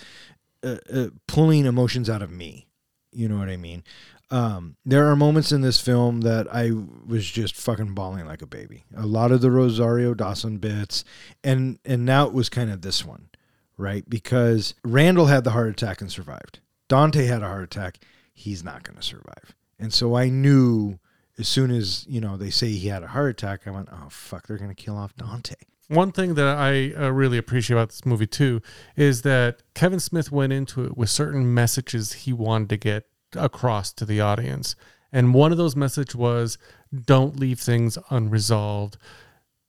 uh, 0.62 0.76
uh, 0.92 1.06
pulling 1.26 1.66
emotions 1.66 2.08
out 2.08 2.22
of 2.22 2.30
me. 2.30 2.66
You 3.12 3.28
know 3.28 3.38
what 3.38 3.48
I 3.48 3.56
mean? 3.56 3.84
Um, 4.30 4.76
there 4.84 5.08
are 5.08 5.16
moments 5.16 5.50
in 5.50 5.60
this 5.60 5.80
film 5.80 6.20
that 6.20 6.46
I 6.52 6.70
was 7.06 7.28
just 7.28 7.56
fucking 7.56 7.94
bawling 7.94 8.26
like 8.26 8.42
a 8.42 8.46
baby. 8.46 8.84
A 8.96 9.06
lot 9.06 9.32
of 9.32 9.40
the 9.40 9.50
Rosario 9.50 10.14
Dawson 10.14 10.58
bits, 10.58 11.04
and 11.42 11.78
and 11.84 12.06
now 12.06 12.26
it 12.26 12.32
was 12.32 12.48
kind 12.48 12.70
of 12.70 12.82
this 12.82 13.04
one, 13.04 13.28
right? 13.76 14.08
Because 14.08 14.74
Randall 14.84 15.26
had 15.26 15.44
the 15.44 15.50
heart 15.50 15.70
attack 15.70 16.00
and 16.00 16.10
survived. 16.10 16.60
Dante 16.88 17.26
had 17.26 17.42
a 17.42 17.48
heart 17.48 17.64
attack. 17.64 17.98
He's 18.32 18.62
not 18.62 18.84
going 18.84 18.96
to 18.96 19.02
survive. 19.02 19.54
And 19.78 19.92
so 19.92 20.14
I 20.14 20.28
knew 20.28 20.98
as 21.38 21.48
soon 21.48 21.70
as 21.72 22.06
you 22.08 22.20
know 22.20 22.36
they 22.36 22.50
say 22.50 22.68
he 22.68 22.88
had 22.88 23.02
a 23.02 23.08
heart 23.08 23.30
attack, 23.30 23.66
I 23.66 23.70
went, 23.70 23.88
oh 23.90 24.08
fuck, 24.10 24.46
they're 24.46 24.58
going 24.58 24.74
to 24.74 24.80
kill 24.80 24.96
off 24.96 25.16
Dante. 25.16 25.54
One 25.90 26.12
thing 26.12 26.34
that 26.34 26.46
I 26.46 26.92
uh, 26.92 27.10
really 27.10 27.36
appreciate 27.36 27.74
about 27.74 27.88
this 27.88 28.06
movie 28.06 28.28
too 28.28 28.62
is 28.94 29.22
that 29.22 29.64
Kevin 29.74 29.98
Smith 29.98 30.30
went 30.30 30.52
into 30.52 30.84
it 30.84 30.96
with 30.96 31.10
certain 31.10 31.52
messages 31.52 32.12
he 32.12 32.32
wanted 32.32 32.68
to 32.68 32.76
get 32.76 33.06
across 33.34 33.92
to 33.94 34.04
the 34.04 34.20
audience. 34.20 34.76
And 35.10 35.34
one 35.34 35.50
of 35.50 35.58
those 35.58 35.74
messages 35.74 36.14
was 36.14 36.58
don't 36.94 37.40
leave 37.40 37.58
things 37.58 37.98
unresolved. 38.08 38.98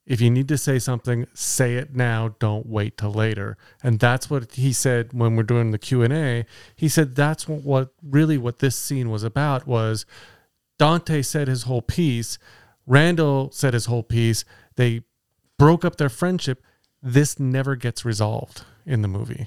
If 0.06 0.20
you 0.20 0.30
need 0.30 0.46
to 0.46 0.58
say 0.58 0.78
something, 0.78 1.26
say 1.34 1.74
it 1.74 1.96
now, 1.96 2.36
don't 2.38 2.66
wait 2.66 2.98
till 2.98 3.12
later. 3.12 3.56
And 3.82 3.98
that's 3.98 4.30
what 4.30 4.52
he 4.52 4.72
said 4.72 5.12
when 5.12 5.34
we're 5.34 5.42
doing 5.42 5.72
the 5.72 5.78
Q&A. 5.78 6.46
He 6.76 6.88
said 6.88 7.16
that's 7.16 7.48
what, 7.48 7.62
what 7.62 7.94
really 8.00 8.38
what 8.38 8.60
this 8.60 8.76
scene 8.76 9.10
was 9.10 9.24
about 9.24 9.66
was 9.66 10.06
Dante 10.78 11.20
said 11.22 11.48
his 11.48 11.64
whole 11.64 11.82
piece, 11.82 12.38
Randall 12.86 13.50
said 13.50 13.74
his 13.74 13.86
whole 13.86 14.04
piece. 14.04 14.44
They 14.76 15.02
broke 15.62 15.84
up 15.84 15.96
their 15.96 16.08
friendship. 16.08 16.62
This 17.02 17.38
never 17.38 17.76
gets 17.76 18.04
resolved 18.04 18.64
in 18.86 19.02
the 19.02 19.08
movie 19.08 19.46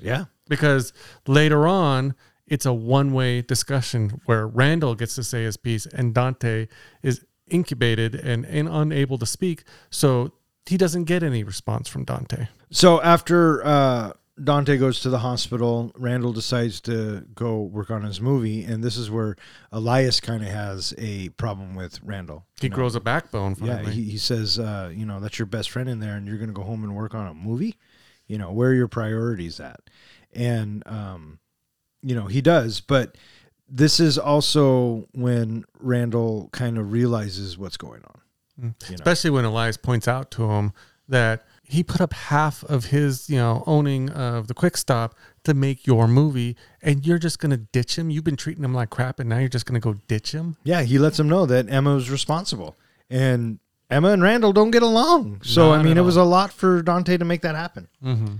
Yeah. 0.00 0.24
because 0.48 0.92
later 1.26 1.66
on 1.66 2.14
it's 2.46 2.66
a 2.66 2.72
one-way 2.72 3.40
discussion 3.42 4.20
where 4.26 4.46
Randall 4.46 4.94
gets 4.94 5.14
to 5.14 5.24
say 5.24 5.44
his 5.44 5.56
piece 5.56 5.86
and 5.86 6.12
Dante 6.14 6.66
is 7.02 7.24
intubated 7.50 8.20
and, 8.22 8.44
and 8.46 8.68
unable 8.68 9.16
to 9.18 9.26
speak 9.26 9.64
so 9.90 10.32
he 10.66 10.76
doesn't 10.76 11.04
get 11.04 11.22
any 11.22 11.42
response 11.44 11.88
from 11.88 12.04
Dante. 12.04 12.48
So 12.70 13.00
after 13.02 13.64
uh, 13.64 14.12
Dante 14.42 14.78
goes 14.78 14.98
to 15.00 15.10
the 15.10 15.20
hospital, 15.20 15.92
Randall 15.96 16.32
decides 16.32 16.80
to 16.82 17.24
go 17.34 17.62
work 17.62 17.90
on 17.90 18.02
his 18.02 18.20
movie, 18.20 18.64
and 18.64 18.82
this 18.82 18.96
is 18.96 19.08
where 19.08 19.36
Elias 19.70 20.18
kind 20.18 20.42
of 20.42 20.48
has 20.48 20.92
a 20.98 21.28
problem 21.30 21.76
with 21.76 22.00
Randall. 22.02 22.44
He 22.60 22.68
know? 22.68 22.74
grows 22.74 22.96
a 22.96 23.00
backbone 23.00 23.56
Yeah, 23.62 23.88
he, 23.88 24.02
he 24.02 24.18
says, 24.18 24.58
uh, 24.58 24.90
you 24.92 25.06
know, 25.06 25.20
that's 25.20 25.38
your 25.38 25.46
best 25.46 25.70
friend 25.70 25.88
in 25.88 26.00
there, 26.00 26.16
and 26.16 26.26
you're 26.26 26.38
going 26.38 26.48
to 26.48 26.54
go 26.54 26.64
home 26.64 26.82
and 26.82 26.96
work 26.96 27.14
on 27.14 27.28
a 27.28 27.34
movie. 27.34 27.76
You 28.26 28.38
know, 28.38 28.50
where 28.50 28.70
are 28.70 28.74
your 28.74 28.88
priorities 28.88 29.60
at? 29.60 29.80
And 30.32 30.82
um, 30.86 31.38
you 32.02 32.14
know, 32.14 32.26
he 32.26 32.40
does, 32.40 32.80
but 32.80 33.16
this 33.68 34.00
is 34.00 34.18
also 34.18 35.08
when 35.12 35.64
Randall 35.78 36.48
kind 36.52 36.76
of 36.76 36.92
realizes 36.92 37.56
what's 37.56 37.76
going 37.76 38.02
on. 38.02 38.20
You 38.56 38.68
know? 38.68 38.94
especially 38.94 39.30
when 39.30 39.44
Elias 39.44 39.76
points 39.76 40.06
out 40.06 40.30
to 40.32 40.50
him 40.50 40.72
that 41.08 41.44
he 41.66 41.82
put 41.82 42.00
up 42.00 42.12
half 42.12 42.62
of 42.64 42.86
his, 42.86 43.28
you 43.28 43.36
know, 43.36 43.64
owning 43.66 44.10
of 44.10 44.48
the 44.48 44.54
quick 44.54 44.76
stop 44.76 45.14
to 45.44 45.54
make 45.54 45.86
your 45.86 46.06
movie 46.06 46.56
and 46.82 47.06
you're 47.06 47.18
just 47.18 47.40
to 47.50 47.56
ditch 47.56 47.98
him. 47.98 48.10
You've 48.10 48.24
been 48.24 48.36
treating 48.36 48.62
him 48.62 48.74
like 48.74 48.90
crap 48.90 49.18
and 49.18 49.28
now 49.28 49.38
you're 49.38 49.48
just 49.48 49.66
to 49.80 49.80
go 49.80 49.94
ditch 50.06 50.32
him. 50.32 50.56
Yeah, 50.62 50.82
he 50.82 50.98
lets 50.98 51.18
him 51.18 51.28
know 51.28 51.46
that 51.46 51.68
Emma 51.70 51.94
was 51.94 52.10
responsible, 52.10 52.76
and 53.08 53.58
Emma 53.90 54.10
and 54.10 54.22
Randall 54.22 54.52
don't 54.52 54.70
get 54.70 54.82
along. 54.82 55.40
So 55.42 55.70
Not 55.70 55.80
I 55.80 55.82
mean, 55.82 55.96
it 55.96 56.02
was 56.02 56.16
a 56.16 56.24
lot 56.24 56.52
for 56.52 56.82
Dante 56.82 57.16
to 57.16 57.24
make 57.24 57.42
that 57.42 57.54
happen. 57.54 57.88
Mm-hmm. 58.02 58.36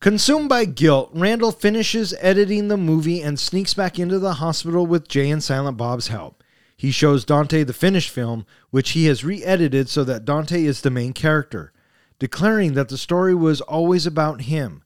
Consumed 0.00 0.48
by 0.48 0.64
guilt, 0.64 1.10
Randall 1.12 1.50
finishes 1.50 2.14
editing 2.20 2.68
the 2.68 2.76
movie 2.76 3.20
and 3.20 3.38
sneaks 3.38 3.74
back 3.74 3.98
into 3.98 4.18
the 4.18 4.34
hospital 4.34 4.86
with 4.86 5.08
Jay 5.08 5.28
and 5.28 5.42
Silent 5.42 5.76
Bob's 5.76 6.08
help. 6.08 6.44
He 6.76 6.92
shows 6.92 7.24
Dante 7.24 7.64
the 7.64 7.72
finished 7.72 8.10
film, 8.10 8.46
which 8.70 8.90
he 8.90 9.06
has 9.06 9.24
re 9.24 9.42
edited 9.42 9.88
so 9.88 10.04
that 10.04 10.24
Dante 10.24 10.62
is 10.62 10.82
the 10.82 10.90
main 10.90 11.12
character, 11.12 11.72
declaring 12.18 12.74
that 12.74 12.88
the 12.88 12.98
story 12.98 13.34
was 13.34 13.60
always 13.62 14.06
about 14.06 14.42
him. 14.42 14.82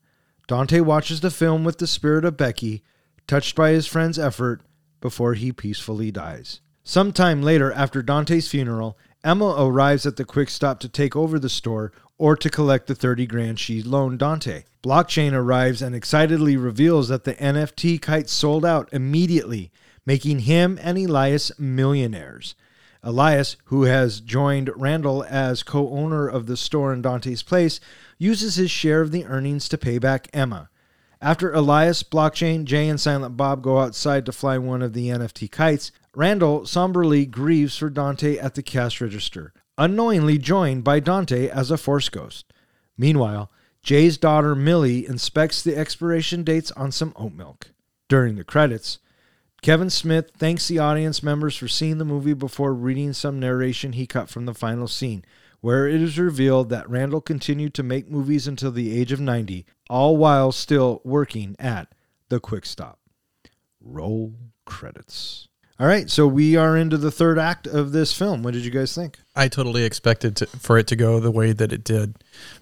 Dante 0.47 0.81
watches 0.81 1.21
the 1.21 1.31
film 1.31 1.65
with 1.65 1.79
the 1.79 1.87
spirit 1.87 2.25
of 2.25 2.37
Becky, 2.37 2.83
touched 3.27 3.57
by 3.57 3.71
his 3.71 3.87
friend's 3.87 4.19
effort, 4.19 4.63
before 5.01 5.35
he 5.35 5.53
peacefully 5.53 6.11
dies. 6.11 6.61
Sometime 6.85 7.43
later, 7.43 7.73
after 7.73 8.03
Dante's 8.03 8.49
funeral, 8.49 8.99
Emma 9.25 9.55
arrives 9.59 10.05
at 10.05 10.17
the 10.17 10.25
quick 10.25 10.51
stop 10.51 10.81
to 10.81 10.89
take 10.89 11.15
over 11.15 11.39
the 11.39 11.49
store 11.49 11.93
or 12.19 12.37
to 12.37 12.51
collect 12.51 12.87
the 12.87 12.95
30 12.95 13.27
grand 13.27 13.61
she 13.61 13.83
loaned 13.83 14.19
Dante. 14.19 14.65
Blockchain 14.83 15.33
arrives 15.33 15.81
and 15.81 15.95
excitedly 15.95 16.57
reveals 16.57 17.09
that 17.09 17.25
the 17.25 17.35
NFT 17.35 18.01
kite 18.01 18.29
sold 18.29 18.65
out 18.65 18.89
immediately, 18.93 19.71
making 20.05 20.41
him 20.41 20.79
and 20.83 20.99
Elias 20.99 21.53
millionaires. 21.59 22.55
Elias, 23.03 23.57
who 23.65 23.83
has 23.85 24.21
joined 24.21 24.71
Randall 24.77 25.25
as 25.25 25.63
co 25.63 25.91
owner 25.91 26.29
of 26.29 26.47
the 26.47 26.57
store 26.57 26.93
in 26.93 27.03
Dante's 27.03 27.43
place, 27.43 27.81
uses 28.17 28.55
his 28.55 28.71
share 28.71 29.01
of 29.01 29.11
the 29.11 29.25
earnings 29.25 29.69
to 29.69 29.79
pay 29.79 29.99
back 29.99 30.29
Emma. 30.33 30.69
After 31.21 31.53
Elias, 31.53 32.03
Blockchain, 32.03 32.65
Jay, 32.65 32.89
and 32.89 33.01
Silent 33.01 33.37
Bob 33.37 33.63
go 33.63 33.81
outside 33.81 34.27
to 34.27 34.33
fly 34.33 34.59
one 34.59 34.83
of 34.83 34.93
the 34.93 35.09
NFT 35.09 35.51
kites, 35.51 35.91
Randall 36.15 36.67
somberly 36.67 37.27
grieves 37.27 37.77
for 37.77 37.91
Dante 37.91 38.37
at 38.39 38.55
the 38.55 38.63
cash 38.63 39.01
register, 39.01 39.53
unknowingly 39.79 40.39
joined 40.39 40.85
by 40.85 41.01
Dante 41.01 41.49
as 41.49 41.71
a 41.71 41.79
Force 41.79 42.09
Ghost. 42.09 42.53
Meanwhile, 42.97 43.51
Jay's 43.83 44.19
daughter 44.19 44.55
Millie 44.55 45.07
inspects 45.07 45.63
the 45.63 45.77
expiration 45.77 46.45
dates 46.45 46.71
on 46.73 46.93
some 46.93 47.13
oat 47.17 47.33
milk. 47.33 47.71
During 48.09 48.37
the 48.37 48.45
credits, 48.45 48.99
Kevin 49.63 49.91
Smith 49.91 50.33
thanks 50.37 50.67
the 50.67 50.81
audience 50.81 51.23
members 51.23 51.57
for 51.57 51.69
seeing 51.69 51.99
the 51.99 52.05
movie 52.05 52.35
before 52.35 52.75
reading 52.75 53.13
some 53.13 53.39
narration 53.39 53.93
he 53.93 54.09
cut 54.09 54.29
from 54.29 54.45
the 54.45 54.55
final 54.55 54.89
scene, 54.89 55.25
where 55.61 55.87
it 55.87 56.03
is 56.03 56.19
revealed 56.19 56.69
that 56.69 56.91
Randall 56.91 57.21
continued 57.21 57.73
to 57.75 57.85
make 57.85 58.11
movies 58.11 58.49
until 58.49 58.73
the 58.73 58.99
age 58.99 59.13
of 59.13 59.21
90, 59.21 59.65
all 59.89 60.17
while 60.17 60.51
still 60.51 61.01
working 61.05 61.55
at 61.61 61.87
the 62.29 62.41
Quick 62.41 62.67
Stop. 62.67 62.99
Roll 63.81 64.35
credits. 64.65 65.47
All 65.79 65.87
right, 65.87 66.11
so 66.11 66.27
we 66.27 66.57
are 66.57 66.77
into 66.77 66.97
the 66.97 67.13
third 67.13 67.39
act 67.39 67.69
of 67.69 67.93
this 67.93 68.13
film. 68.13 68.43
What 68.43 68.55
did 68.55 68.65
you 68.65 68.73
guys 68.73 68.93
think? 68.97 69.19
I 69.37 69.47
totally 69.47 69.85
expected 69.85 70.35
to, 70.37 70.47
for 70.47 70.77
it 70.77 70.89
to 70.89 70.97
go 70.97 71.21
the 71.21 71.31
way 71.31 71.53
that 71.53 71.73
it 71.73 71.85
did 71.85 72.17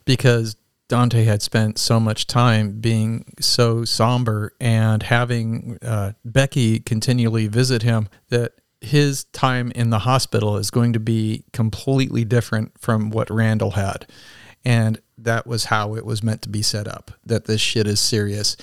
because 0.04 0.54
Dante 0.90 1.22
had 1.22 1.40
spent 1.40 1.78
so 1.78 2.00
much 2.00 2.26
time 2.26 2.80
being 2.80 3.24
so 3.38 3.84
somber 3.84 4.54
and 4.60 5.04
having 5.04 5.78
uh, 5.82 6.14
Becky 6.24 6.80
continually 6.80 7.46
visit 7.46 7.82
him 7.82 8.08
that 8.28 8.54
his 8.80 9.22
time 9.26 9.70
in 9.76 9.90
the 9.90 10.00
hospital 10.00 10.56
is 10.56 10.68
going 10.72 10.92
to 10.92 10.98
be 10.98 11.44
completely 11.52 12.24
different 12.24 12.72
from 12.76 13.10
what 13.10 13.30
Randall 13.30 13.70
had. 13.70 14.04
And 14.64 15.00
that 15.16 15.46
was 15.46 15.66
how 15.66 15.94
it 15.94 16.04
was 16.04 16.24
meant 16.24 16.42
to 16.42 16.48
be 16.48 16.60
set 16.60 16.88
up 16.88 17.12
that 17.24 17.44
this 17.44 17.60
shit 17.60 17.86
is 17.86 18.00
serious 18.00 18.56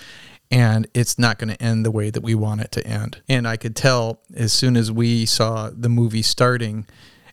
and 0.51 0.85
it's 0.93 1.17
not 1.17 1.39
going 1.39 1.55
to 1.55 1.63
end 1.63 1.85
the 1.85 1.91
way 1.91 2.09
that 2.09 2.23
we 2.23 2.35
want 2.35 2.59
it 2.59 2.73
to 2.73 2.85
end. 2.85 3.21
And 3.29 3.47
I 3.47 3.55
could 3.55 3.75
tell 3.75 4.19
as 4.35 4.51
soon 4.51 4.75
as 4.75 4.91
we 4.91 5.25
saw 5.25 5.69
the 5.73 5.89
movie 5.89 6.23
starting 6.23 6.87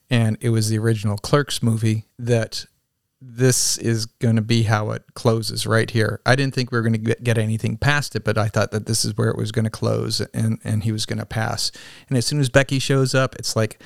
and 0.08 0.38
it 0.40 0.50
was 0.50 0.68
the 0.68 0.78
original 0.78 1.16
Clerks 1.16 1.64
movie 1.64 2.04
that 2.16 2.66
this 3.26 3.78
is 3.78 4.06
going 4.06 4.36
to 4.36 4.42
be 4.42 4.64
how 4.64 4.90
it 4.90 5.02
closes 5.14 5.66
right 5.66 5.90
here. 5.90 6.20
I 6.26 6.36
didn't 6.36 6.54
think 6.54 6.70
we 6.70 6.78
were 6.78 6.82
going 6.82 7.04
to 7.04 7.14
get, 7.14 7.38
anything 7.38 7.76
past 7.76 8.14
it, 8.14 8.24
but 8.24 8.38
I 8.38 8.48
thought 8.48 8.70
that 8.70 8.86
this 8.86 9.04
is 9.04 9.16
where 9.16 9.28
it 9.28 9.36
was 9.36 9.50
going 9.50 9.64
to 9.64 9.70
close 9.70 10.20
and, 10.32 10.58
and 10.62 10.84
he 10.84 10.92
was 10.92 11.06
going 11.06 11.18
to 11.18 11.26
pass. 11.26 11.72
And 12.08 12.16
as 12.16 12.26
soon 12.26 12.38
as 12.38 12.48
Becky 12.48 12.78
shows 12.78 13.14
up, 13.14 13.34
it's 13.36 13.56
like, 13.56 13.80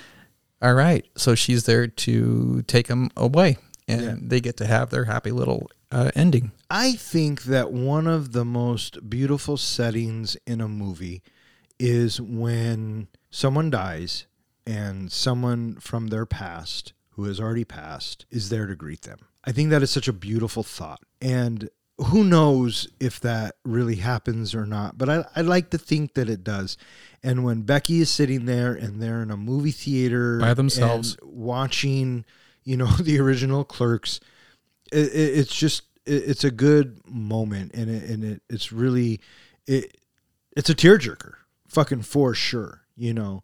all 0.61 0.75
right, 0.75 1.07
so 1.17 1.35
she's 1.35 1.65
there 1.65 1.87
to 1.87 2.63
take 2.63 2.89
him 2.89 3.11
away 3.17 3.57
and 3.87 4.29
they 4.29 4.41
get 4.41 4.57
to 4.59 4.67
have 4.67 4.91
their 4.91 5.05
happy 5.05 5.31
little 5.31 5.71
uh, 5.91 6.11
ending. 6.15 6.53
I 6.69 6.93
think 6.93 7.45
that 7.45 7.73
one 7.73 8.07
of 8.07 8.33
the 8.33 8.45
most 8.45 9.09
beautiful 9.09 9.57
settings 9.57 10.37
in 10.47 10.61
a 10.61 10.69
movie 10.69 11.23
is 11.79 12.21
when 12.21 13.09
someone 13.31 13.71
dies 13.71 14.27
and 14.67 15.11
someone 15.11 15.77
from 15.77 16.09
their 16.09 16.27
past 16.27 16.93
who 17.19 17.25
has 17.25 17.41
already 17.41 17.65
passed 17.65 18.27
is 18.31 18.49
there 18.49 18.69
to 18.69 18.77
greet 18.77 19.03
them. 19.03 19.19
I 19.43 19.51
think 19.51 19.71
that 19.71 19.83
is 19.83 19.91
such 19.91 20.07
a 20.07 20.13
beautiful 20.13 20.63
thought. 20.63 21.01
And 21.21 21.69
who 21.97 22.23
knows 22.23 22.87
if 23.01 23.19
that 23.21 23.57
really 23.65 23.97
happens 23.97 24.55
or 24.55 24.65
not? 24.65 24.97
But 24.97 25.09
I, 25.09 25.25
I 25.35 25.41
like 25.41 25.71
to 25.71 25.79
think 25.79 26.15
that 26.15 26.31
it 26.31 26.45
does. 26.45 26.77
And 27.21 27.43
when 27.43 27.63
Becky 27.63 28.01
is 28.01 28.09
sitting 28.09 28.45
there 28.45 28.73
and 28.73 29.03
they're 29.03 29.21
in 29.21 29.33
a 29.33 29.37
movie 29.37 29.73
theater 29.73 30.39
By 30.39 30.55
themselves. 30.55 31.17
and 31.21 31.33
watching, 31.33 32.25
you 32.63 32.77
know, 32.77 32.87
the 33.01 33.19
original 33.19 33.65
Clerks, 33.65 34.21
it, 34.93 35.09
it, 35.09 35.39
it's 35.39 35.57
just 35.57 35.83
it, 36.07 36.23
it's 36.29 36.45
a 36.45 36.53
good 36.53 37.01
moment, 37.05 37.73
and 37.75 37.91
it, 37.91 38.09
and 38.09 38.23
it, 38.23 38.43
it's 38.49 38.71
really 38.71 39.21
it 39.67 39.97
it's 40.57 40.71
a 40.71 40.75
tearjerker, 40.75 41.33
fucking 41.67 42.03
for 42.03 42.33
sure, 42.33 42.83
you 42.97 43.13
know. 43.13 43.43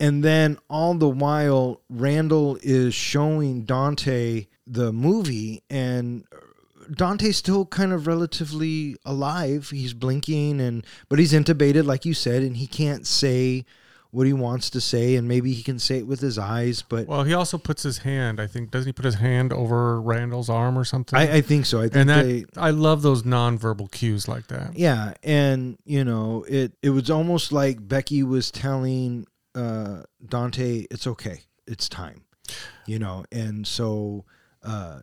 And 0.00 0.24
then 0.24 0.58
all 0.68 0.94
the 0.94 1.08
while, 1.08 1.80
Randall 1.88 2.58
is 2.62 2.94
showing 2.94 3.62
Dante 3.64 4.46
the 4.66 4.92
movie, 4.92 5.62
and 5.70 6.24
Dante's 6.96 7.36
still 7.36 7.66
kind 7.66 7.92
of 7.92 8.06
relatively 8.06 8.96
alive. 9.04 9.70
He's 9.70 9.94
blinking, 9.94 10.60
and 10.60 10.84
but 11.08 11.18
he's 11.18 11.32
intubated, 11.32 11.84
like 11.84 12.04
you 12.04 12.14
said, 12.14 12.42
and 12.42 12.56
he 12.56 12.66
can't 12.66 13.06
say 13.06 13.64
what 14.12 14.26
he 14.26 14.32
wants 14.34 14.68
to 14.68 14.80
say, 14.80 15.16
and 15.16 15.26
maybe 15.26 15.54
he 15.54 15.62
can 15.62 15.78
say 15.78 15.96
it 15.96 16.06
with 16.06 16.20
his 16.20 16.38
eyes, 16.38 16.82
but 16.86 17.06
Well, 17.06 17.24
he 17.24 17.32
also 17.32 17.56
puts 17.56 17.82
his 17.82 17.98
hand. 17.98 18.40
I 18.40 18.46
think 18.46 18.70
doesn't 18.70 18.86
he 18.86 18.92
put 18.92 19.06
his 19.06 19.14
hand 19.14 19.54
over 19.54 19.98
Randall's 20.02 20.50
arm 20.50 20.76
or 20.76 20.84
something? 20.84 21.18
I, 21.18 21.36
I 21.36 21.40
think 21.40 21.64
so. 21.64 21.78
I 21.78 21.84
think 21.84 21.96
and 21.96 22.10
that 22.10 22.24
they, 22.24 22.44
I 22.58 22.70
love 22.70 23.00
those 23.00 23.22
nonverbal 23.22 23.90
cues 23.90 24.28
like 24.28 24.48
that. 24.48 24.76
Yeah, 24.76 25.14
and 25.22 25.78
you 25.86 26.04
know, 26.04 26.44
it 26.46 26.72
it 26.82 26.90
was 26.90 27.08
almost 27.08 27.52
like 27.52 27.88
Becky 27.88 28.22
was 28.22 28.50
telling 28.50 29.26
uh, 29.54 30.02
Dante, 30.26 30.86
"It's 30.90 31.06
okay, 31.06 31.40
it's 31.66 31.88
time," 31.88 32.24
you 32.86 32.98
know, 32.98 33.24
and 33.32 33.66
so 33.66 34.24
uh, 34.62 35.00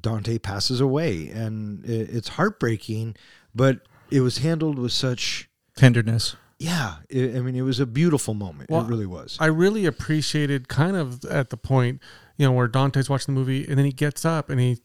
Dante 0.00 0.38
passes 0.38 0.80
away, 0.80 1.28
and 1.28 1.84
it, 1.84 2.10
it's 2.10 2.28
heartbreaking, 2.28 3.16
but 3.54 3.80
it 4.10 4.20
was 4.20 4.38
handled 4.38 4.78
with 4.78 4.92
such. 4.92 5.48
Tenderness. 5.76 6.36
Yeah, 6.58 6.96
it, 7.08 7.34
I 7.34 7.40
mean, 7.40 7.56
it 7.56 7.62
was 7.62 7.80
a 7.80 7.86
beautiful 7.86 8.34
moment. 8.34 8.70
Well, 8.70 8.82
it 8.82 8.88
really 8.88 9.06
was. 9.06 9.36
I 9.40 9.46
really 9.46 9.84
appreciated 9.84 10.68
kind 10.68 10.96
of 10.96 11.24
at 11.24 11.50
the 11.50 11.56
point, 11.56 12.00
you 12.36 12.46
know, 12.46 12.52
where 12.52 12.68
Dante's 12.68 13.10
watching 13.10 13.34
the 13.34 13.40
movie 13.40 13.66
and 13.66 13.76
then 13.76 13.84
he 13.84 13.90
gets 13.90 14.24
up 14.24 14.48
and 14.48 14.60
he, 14.60 14.78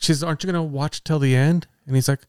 she 0.00 0.12
says, 0.12 0.22
Aren't 0.22 0.44
you 0.44 0.52
going 0.52 0.62
to 0.64 0.70
watch 0.70 1.02
till 1.02 1.18
the 1.18 1.34
end? 1.34 1.66
And 1.86 1.96
he's 1.96 2.08
like, 2.08 2.20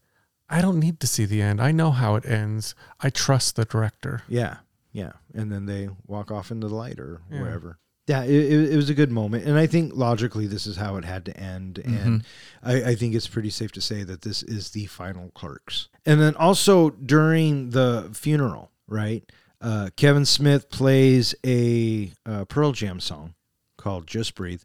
I 0.48 0.60
don't 0.60 0.80
need 0.80 0.98
to 1.00 1.06
see 1.06 1.24
the 1.24 1.40
end. 1.40 1.60
I 1.60 1.70
know 1.70 1.92
how 1.92 2.16
it 2.16 2.26
ends. 2.26 2.74
I 3.00 3.10
trust 3.10 3.54
the 3.54 3.64
director. 3.64 4.22
Yeah, 4.28 4.56
yeah, 4.96 5.12
and 5.34 5.52
then 5.52 5.66
they 5.66 5.90
walk 6.06 6.30
off 6.30 6.50
into 6.50 6.68
the 6.68 6.74
light 6.74 6.98
or 6.98 7.20
Yeah. 7.30 7.42
wherever. 7.42 7.78
Yeah, 8.06 8.22
it, 8.22 8.72
it, 8.72 8.76
was 8.76 8.88
a 8.88 8.94
good 8.94 9.10
moment, 9.10 9.46
and 9.46 9.58
I 9.58 9.66
think 9.66 9.92
logically 9.94 10.46
this 10.46 10.66
is 10.66 10.76
how 10.76 10.96
it 10.96 11.04
had 11.04 11.24
to 11.26 11.36
end, 11.36 11.78
and 11.78 12.24
I, 12.62 12.90
I 12.90 12.94
think 12.94 13.14
it's 13.16 13.26
pretty 13.26 13.50
safe 13.50 13.72
to 13.72 13.80
say 13.80 14.04
that 14.04 14.22
this 14.22 14.44
is 14.44 14.70
the 14.70 14.86
final 14.86 15.32
Clerks. 15.34 15.88
And 16.06 16.20
then 16.20 16.36
also 16.36 16.90
during 16.90 17.70
the 17.70 18.08
funeral, 18.14 18.70
right? 18.86 19.30
Uh, 19.60 19.90
Kevin 19.96 20.24
Smith 20.24 20.70
plays 20.70 21.34
a 21.44 22.12
uh, 22.24 22.44
Pearl 22.44 22.70
Jam 22.72 23.00
song 23.00 23.34
called 23.76 24.06
"Just 24.06 24.34
Breathe," 24.36 24.62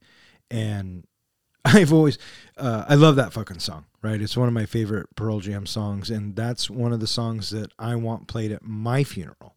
and 0.51 1.05
I've 1.65 1.91
always, 1.91 2.19
uh, 2.57 2.85
I 2.87 2.93
love 2.93 3.15
that 3.17 3.33
fucking 3.33 3.59
song, 3.59 3.85
right? 4.03 4.21
It's 4.21 4.37
one 4.37 4.47
of 4.47 4.53
my 4.53 4.67
favorite 4.67 5.07
Pearl 5.15 5.39
Jam 5.39 5.65
songs, 5.65 6.11
and 6.11 6.35
that's 6.35 6.69
one 6.69 6.93
of 6.93 6.99
the 6.99 7.07
songs 7.07 7.49
that 7.49 7.71
I 7.79 7.95
want 7.95 8.27
played 8.27 8.51
at 8.51 8.63
my 8.63 9.03
funeral. 9.03 9.55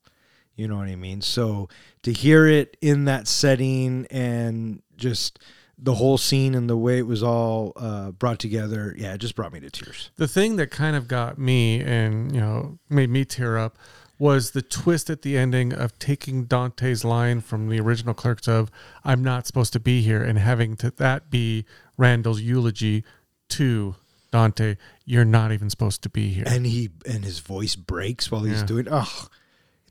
You 0.57 0.68
know 0.68 0.76
what 0.76 0.88
I 0.88 0.96
mean? 0.96 1.20
So 1.20 1.68
to 2.02 2.12
hear 2.12 2.46
it 2.46 2.76
in 2.80 3.07
that 3.07 3.26
setting 3.26 4.07
and 4.11 4.82
just 4.96 5.38
the 5.76 5.94
whole 5.94 6.16
scene 6.16 6.55
and 6.55 6.70
the 6.70 6.76
way 6.76 6.98
it 6.98 7.07
was 7.07 7.22
all 7.22 7.72
uh, 7.76 8.12
brought 8.12 8.38
together, 8.38 8.94
yeah, 8.96 9.14
it 9.14 9.18
just 9.18 9.34
brought 9.34 9.52
me 9.52 9.59
to 9.61 9.70
tears. 9.70 10.11
The 10.16 10.28
thing 10.28 10.57
that 10.57 10.70
kind 10.70 10.94
of 10.94 11.09
got 11.09 11.36
me 11.38 11.80
and, 11.80 12.32
you 12.32 12.40
know, 12.40 12.78
made 12.88 13.11
me 13.11 13.24
tear 13.24 13.59
up 13.59 13.76
was 14.16 14.52
the 14.52 14.62
twist 14.62 15.11
at 15.11 15.22
the 15.22 15.36
ending 15.36 15.72
of 15.72 15.98
taking 15.98 16.44
Dante's 16.44 17.05
line 17.05 17.40
from 17.40 17.68
the 17.68 17.80
original 17.80 18.14
Clerks 18.14 18.46
of 18.46 18.70
"I'm 19.02 19.24
not 19.24 19.44
supposed 19.48 19.72
to 19.72 19.80
be 19.80 20.02
here" 20.02 20.22
and 20.22 20.38
having 20.38 20.76
to, 20.76 20.92
that 20.92 21.30
be 21.30 21.64
Randall's 21.98 22.40
eulogy 22.40 23.02
to 23.50 23.96
Dante. 24.30 24.76
You're 25.05 25.24
not 25.24 25.50
even 25.50 25.68
supposed 25.68 26.02
to 26.05 26.09
be 26.09 26.28
here. 26.28 26.44
And 26.46 26.64
he 26.64 26.90
and 27.05 27.24
his 27.24 27.40
voice 27.40 27.74
breaks 27.74 28.30
while 28.30 28.42
he's 28.44 28.61
Yeah. 28.61 28.66
doing. 28.66 28.86
Oh, 28.88 29.26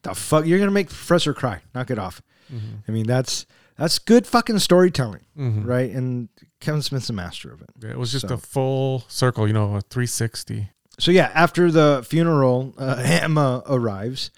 the 0.03 0.13
fuck! 0.13 0.45
You're 0.45 0.59
gonna 0.59 0.71
make 0.71 0.89
the 0.89 0.95
professor 0.95 1.33
cry. 1.33 1.61
Knock 1.73 1.89
it 1.91 1.99
off. 1.99 2.21
I 2.87 2.91
mean, 2.91 3.07
that's 3.07 3.45
that's 3.77 3.97
good 3.97 4.27
fucking 4.27 4.59
storytelling, 4.59 5.21
right? 5.35 5.89
And 5.89 6.29
Kevin 6.59 6.81
Smith's 6.83 7.09
a 7.09 7.13
master 7.13 7.51
of 7.51 7.61
it. 7.61 7.69
Yeah, 7.81 7.89
it 7.91 7.97
was 7.97 8.11
just 8.11 8.27
So- 8.27 8.35
a 8.35 8.37
full 8.37 9.03
circle, 9.07 9.47
you 9.47 9.53
know, 9.53 9.75
a 9.75 9.81
360. 9.81 10.69
so 10.99 11.09
yeah, 11.11 11.31
after 11.33 11.71
the 11.71 12.05
funeral, 12.07 12.75
uh, 12.77 12.97
Emma 13.03 13.63
arrives, 13.67 14.29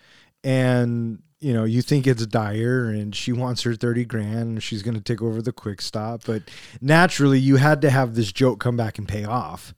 and 0.43 1.21
you 1.41 1.53
know 1.53 1.63
you 1.65 1.81
think 1.81 2.07
it's 2.07 2.25
dire, 2.25 2.87
and 2.89 3.13
she 3.15 3.31
wants 3.33 3.63
her 3.63 3.75
thirty 3.75 4.05
grand, 4.05 4.39
and 4.39 4.63
she's 4.63 4.81
going 4.83 4.95
to 4.95 5.01
take 5.01 5.21
over 5.21 5.41
the 5.41 5.51
quick 5.51 5.81
stop. 5.81 6.21
But 6.25 6.43
naturally, 6.81 7.39
you 7.39 7.57
had 7.57 7.81
to 7.81 7.89
have 7.89 8.15
this 8.15 8.31
joke 8.31 8.59
come 8.59 8.77
back 8.77 8.97
and 8.97 9.07
pay 9.07 9.25
off. 9.25 9.73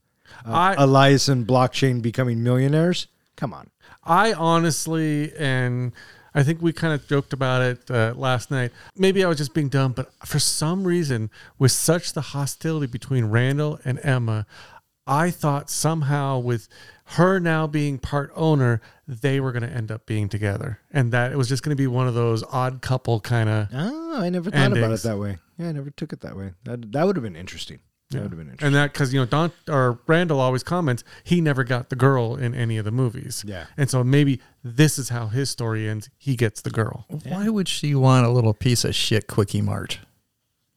Uh, 0.46 0.52
I- 0.52 0.74
Elias 0.78 1.28
and 1.28 1.46
blockchain 1.46 2.00
becoming 2.02 2.42
millionaires. 2.42 3.08
Come 3.36 3.52
on, 3.52 3.70
I 4.08 4.32
honestly, 4.32 5.32
and 5.38 5.92
I 6.34 6.42
think 6.42 6.62
we 6.62 6.72
kind 6.72 6.94
of 6.94 7.06
joked 7.06 7.32
about 7.32 7.62
it 7.62 7.90
uh, 7.90 8.14
last 8.16 8.50
night. 8.50 8.72
Maybe 8.96 9.24
I 9.24 9.28
was 9.28 9.38
just 9.38 9.54
being 9.54 9.68
dumb, 9.68 9.92
but 9.92 10.10
for 10.24 10.38
some 10.38 10.84
reason, 10.84 11.30
with 11.58 11.72
such 11.72 12.12
the 12.12 12.20
hostility 12.20 12.86
between 12.86 13.26
Randall 13.26 13.78
and 13.84 14.00
Emma, 14.02 14.46
I 15.06 15.30
thought 15.30 15.70
somehow 15.70 16.38
with 16.38 16.68
her 17.12 17.40
now 17.40 17.66
being 17.66 17.98
part 17.98 18.30
owner, 18.36 18.82
they 19.06 19.40
were 19.40 19.52
going 19.52 19.62
to 19.62 19.70
end 19.74 19.90
up 19.90 20.04
being 20.04 20.28
together, 20.28 20.80
and 20.90 21.12
that 21.12 21.32
it 21.32 21.36
was 21.38 21.48
just 21.48 21.62
going 21.62 21.74
to 21.74 21.80
be 21.80 21.86
one 21.86 22.06
of 22.06 22.14
those 22.14 22.44
odd 22.52 22.82
couple 22.82 23.18
kind 23.20 23.48
of. 23.48 23.68
oh, 23.72 24.20
I 24.20 24.28
never 24.28 24.50
thought 24.50 24.76
about 24.76 24.92
it 24.92 25.02
that 25.02 25.18
way. 25.18 25.38
Yeah, 25.56 25.68
I 25.68 25.72
never 25.72 25.90
took 25.90 26.12
it 26.12 26.20
that 26.20 26.36
way. 26.36 26.52
That 26.64 26.92
that 26.92 27.06
would 27.06 27.16
have 27.16 27.22
been 27.22 27.36
interesting. 27.36 27.78
That 28.10 28.22
would 28.22 28.30
have 28.30 28.38
been 28.38 28.48
interesting. 28.48 28.66
And 28.68 28.74
that 28.74 28.92
because 28.92 29.12
you 29.12 29.20
know 29.20 29.26
Don 29.26 29.52
or 29.68 29.98
Randall 30.06 30.40
always 30.40 30.62
comments 30.62 31.04
he 31.24 31.40
never 31.40 31.62
got 31.62 31.90
the 31.90 31.96
girl 31.96 32.36
in 32.36 32.54
any 32.54 32.78
of 32.78 32.84
the 32.84 32.90
movies. 32.90 33.44
Yeah. 33.46 33.66
and 33.76 33.90
so 33.90 34.02
maybe 34.02 34.40
this 34.64 34.98
is 34.98 35.10
how 35.10 35.26
his 35.26 35.50
story 35.50 35.86
ends. 35.88 36.08
He 36.16 36.34
gets 36.34 36.62
the 36.62 36.70
girl. 36.70 37.04
Why 37.26 37.48
would 37.50 37.68
she 37.68 37.94
want 37.94 38.24
a 38.26 38.30
little 38.30 38.54
piece 38.54 38.84
of 38.84 38.94
shit 38.94 39.26
quickie 39.26 39.60
mart? 39.60 39.98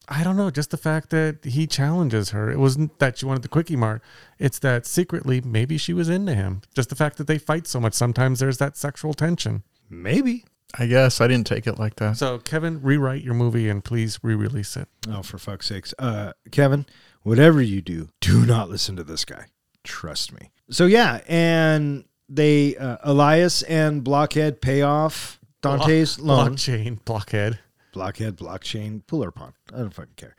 I 0.08 0.24
don't 0.24 0.36
know. 0.36 0.50
Just 0.50 0.70
the 0.72 0.76
fact 0.76 1.08
that 1.10 1.42
he 1.44 1.66
challenges 1.66 2.30
her. 2.30 2.50
It 2.50 2.58
wasn't 2.58 2.98
that 2.98 3.16
she 3.16 3.24
wanted 3.24 3.42
the 3.42 3.48
quickie 3.48 3.76
mart. 3.76 4.02
It's 4.38 4.58
that 4.58 4.84
secretly 4.84 5.40
maybe 5.40 5.78
she 5.78 5.94
was 5.94 6.08
into 6.10 6.34
him. 6.34 6.60
Just 6.74 6.90
the 6.90 6.96
fact 6.96 7.16
that 7.16 7.26
they 7.28 7.38
fight 7.38 7.66
so 7.66 7.80
much. 7.80 7.94
Sometimes 7.94 8.40
there's 8.40 8.58
that 8.58 8.76
sexual 8.76 9.14
tension. 9.14 9.62
Maybe. 9.88 10.44
I 10.78 10.86
guess 10.86 11.20
I 11.20 11.28
didn't 11.28 11.46
take 11.46 11.66
it 11.66 11.78
like 11.78 11.96
that. 11.96 12.16
So 12.16 12.38
Kevin, 12.38 12.82
rewrite 12.82 13.22
your 13.22 13.34
movie 13.34 13.68
and 13.68 13.84
please 13.84 14.18
re-release 14.22 14.76
it. 14.76 14.88
Oh, 15.08 15.22
for 15.22 15.38
fuck's 15.38 15.66
sakes. 15.66 15.94
Uh, 15.98 16.32
Kevin, 16.50 16.86
whatever 17.22 17.60
you 17.60 17.80
do, 17.80 18.08
do 18.20 18.46
not 18.46 18.70
listen 18.70 18.96
to 18.96 19.04
this 19.04 19.24
guy. 19.24 19.46
Trust 19.84 20.32
me. 20.32 20.50
So, 20.70 20.86
yeah, 20.86 21.20
and 21.26 22.04
they, 22.28 22.76
uh, 22.76 22.98
Elias 23.02 23.62
and 23.62 24.02
Blockhead 24.02 24.60
pay 24.60 24.82
off 24.82 25.40
Dante's 25.60 26.18
loan. 26.18 26.56
Blockchain, 26.56 27.04
blockhead. 27.04 27.58
Blockhead, 27.92 28.36
blockchain, 28.36 29.06
puller 29.06 29.30
pond. 29.30 29.52
I 29.72 29.78
don't 29.78 29.92
fucking 29.92 30.14
care. 30.16 30.34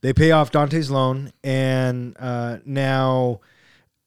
They 0.00 0.12
pay 0.12 0.32
off 0.32 0.50
Dante's 0.50 0.90
loan, 0.90 1.32
and 1.42 2.16
uh, 2.18 2.58
now 2.64 3.40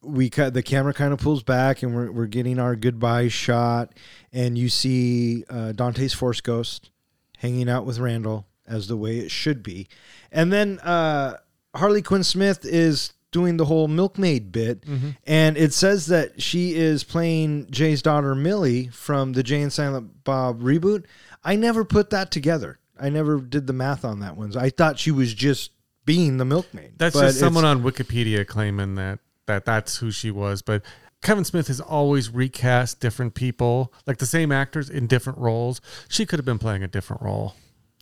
we 0.02 0.30
cut 0.30 0.54
the 0.54 0.64
camera 0.64 0.94
kind 0.94 1.12
of 1.14 1.20
pulls 1.20 1.44
back, 1.44 1.84
and 1.84 1.96
we're, 1.96 2.12
we're 2.12 2.28
getting 2.28 2.60
our 2.60 2.76
goodbye 2.76 3.28
shot, 3.30 3.94
and 4.32 4.58
you 4.58 4.70
see 4.70 5.44
uh, 5.50 5.72
Dante's 5.72 6.14
Force 6.14 6.42
Ghost 6.42 6.92
hanging 7.40 7.70
out 7.70 7.86
with 7.86 8.00
Randall 8.00 8.46
as 8.68 8.88
the 8.88 8.98
way 8.98 9.18
it 9.20 9.32
should 9.32 9.64
be, 9.64 9.88
and 10.32 10.52
then 10.52 10.80
uh, 10.80 11.38
Harley 11.78 12.02
Quinn 12.02 12.24
Smith 12.24 12.66
is 12.66 13.14
doing 13.32 13.58
the 13.58 13.66
whole 13.66 13.88
milkmaid 13.88 14.52
bit, 14.52 14.82
mm-hmm. 14.82 15.12
and 15.26 15.58
it 15.58 15.74
says 15.74 16.08
that 16.08 16.42
she 16.42 16.76
is 16.76 17.04
playing 17.04 17.68
Jay's 17.70 18.02
daughter 18.02 18.36
Millie 18.36 18.88
from 18.88 19.34
the 19.34 19.44
Jay 19.44 19.62
and 19.62 19.72
Silent 19.72 20.24
Bob 20.24 20.62
reboot. 20.62 21.06
I 21.44 21.56
never 21.56 21.86
put 21.86 22.10
that 22.12 22.32
together. 22.32 22.80
I 23.00 23.10
never 23.10 23.40
did 23.40 23.68
the 23.68 23.74
math 23.74 24.04
on 24.04 24.22
that 24.22 24.38
one. 24.38 24.56
I 24.58 24.70
thought 24.70 24.98
she 24.98 25.12
was 25.12 25.34
just 25.34 25.72
being 26.06 26.38
the 26.38 26.46
milkmaid. 26.46 26.94
That's 26.98 27.16
But 27.16 27.28
just 27.28 27.40
someone 27.40 27.66
on 27.66 27.84
Wikipedia 27.84 28.48
claiming 28.48 28.96
that 28.96 29.20
that 29.46 29.66
that's 29.66 29.98
who 29.98 30.12
she 30.12 30.32
was. 30.32 30.62
But 30.62 30.84
Kevin 31.22 31.46
Smith 31.46 31.68
has 31.68 31.80
always 31.80 32.30
recast 32.30 33.00
different 33.00 33.34
people, 33.34 33.94
like 34.06 34.18
the 34.18 34.26
same 34.26 34.52
actors 34.52 34.90
in 34.90 35.08
different 35.08 35.40
roles. 35.40 35.82
She 36.08 36.26
could 36.26 36.40
have 36.40 36.46
been 36.46 36.60
playing 36.60 36.84
a 36.84 36.88
different 36.88 37.22
role. 37.22 37.56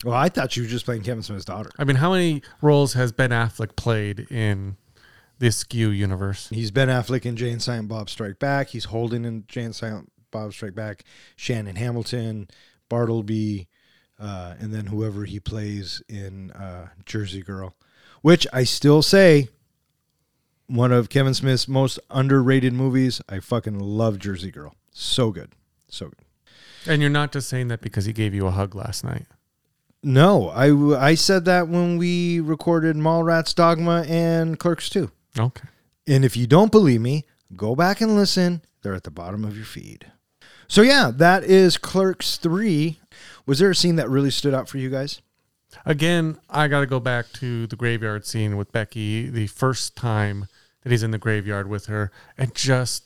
Well, 0.05 0.13
I 0.13 0.29
thought 0.29 0.51
she 0.51 0.61
was 0.61 0.69
just 0.69 0.85
playing 0.85 1.01
Kevin 1.01 1.23
Smith's 1.23 1.45
daughter. 1.45 1.71
I 1.79 1.83
mean, 1.83 1.95
how 1.95 2.11
many 2.11 2.43
roles 2.61 2.93
has 2.93 3.11
Ben 3.11 3.31
Affleck 3.31 3.75
played 3.75 4.27
in 4.29 4.77
the 5.39 5.47
Askew 5.47 5.89
universe? 5.89 6.47
He's 6.49 6.69
Ben 6.69 6.89
Affleck 6.89 7.25
in 7.25 7.35
Jay 7.35 7.49
and 7.49 7.59
Silent 7.59 7.87
Bob 7.87 8.11
Strike 8.11 8.37
Back. 8.37 8.67
He's 8.67 8.85
Holden 8.85 9.25
in 9.25 9.45
Jay 9.47 9.63
and 9.63 9.75
Silent 9.75 10.11
Bob 10.29 10.53
Strike 10.53 10.75
Back. 10.75 11.05
Shannon 11.35 11.75
Hamilton, 11.75 12.49
Bartleby, 12.87 13.67
uh, 14.19 14.53
and 14.59 14.71
then 14.71 14.85
whoever 14.85 15.25
he 15.25 15.39
plays 15.39 16.03
in 16.07 16.51
uh, 16.51 16.89
Jersey 17.07 17.41
Girl, 17.41 17.75
which 18.21 18.45
I 18.53 18.63
still 18.63 19.01
say 19.01 19.47
one 20.67 20.91
of 20.91 21.09
Kevin 21.09 21.33
Smith's 21.33 21.67
most 21.67 21.99
underrated 22.11 22.73
movies. 22.73 23.23
I 23.27 23.39
fucking 23.39 23.79
love 23.79 24.19
Jersey 24.19 24.51
Girl. 24.51 24.75
So 24.91 25.31
good. 25.31 25.53
So 25.89 26.09
good. 26.09 26.25
And 26.85 27.01
you're 27.01 27.09
not 27.09 27.31
just 27.31 27.49
saying 27.49 27.69
that 27.69 27.81
because 27.81 28.05
he 28.05 28.13
gave 28.13 28.35
you 28.35 28.45
a 28.45 28.51
hug 28.51 28.75
last 28.75 29.03
night. 29.03 29.25
No, 30.05 30.49
I, 30.49 30.69
I 31.03 31.15
said 31.15 31.45
that 31.45 31.67
when 31.67 31.97
we 31.97 32.39
recorded 32.39 32.95
Mallrats 32.95 33.55
Dogma 33.55 34.05
and 34.07 34.59
Clerks 34.59 34.87
2. 34.87 35.09
Okay. 35.39 35.67
And 36.05 36.23
if 36.23 36.37
you 36.37 36.45
don't 36.45 36.71
believe 36.71 37.01
me, 37.01 37.25
go 37.55 37.75
back 37.75 38.01
and 38.01 38.15
listen. 38.15 38.61
They're 38.83 38.93
at 38.93 39.03
the 39.03 39.09
bottom 39.09 39.43
of 39.43 39.55
your 39.55 39.65
feed. 39.65 40.11
So 40.67 40.83
yeah, 40.83 41.11
that 41.15 41.43
is 41.43 41.79
Clerks 41.79 42.37
3. 42.37 42.99
Was 43.47 43.57
there 43.57 43.71
a 43.71 43.75
scene 43.75 43.95
that 43.95 44.07
really 44.07 44.29
stood 44.29 44.53
out 44.53 44.69
for 44.69 44.77
you 44.77 44.91
guys? 44.91 45.23
Again, 45.87 46.37
I 46.51 46.67
got 46.67 46.81
to 46.81 46.85
go 46.85 46.99
back 46.99 47.31
to 47.39 47.65
the 47.65 47.75
graveyard 47.75 48.27
scene 48.27 48.57
with 48.57 48.71
Becky 48.71 49.27
the 49.27 49.47
first 49.47 49.95
time 49.95 50.45
that 50.83 50.91
he's 50.91 51.01
in 51.01 51.09
the 51.09 51.17
graveyard 51.17 51.67
with 51.67 51.87
her 51.87 52.11
and 52.37 52.53
just 52.53 53.05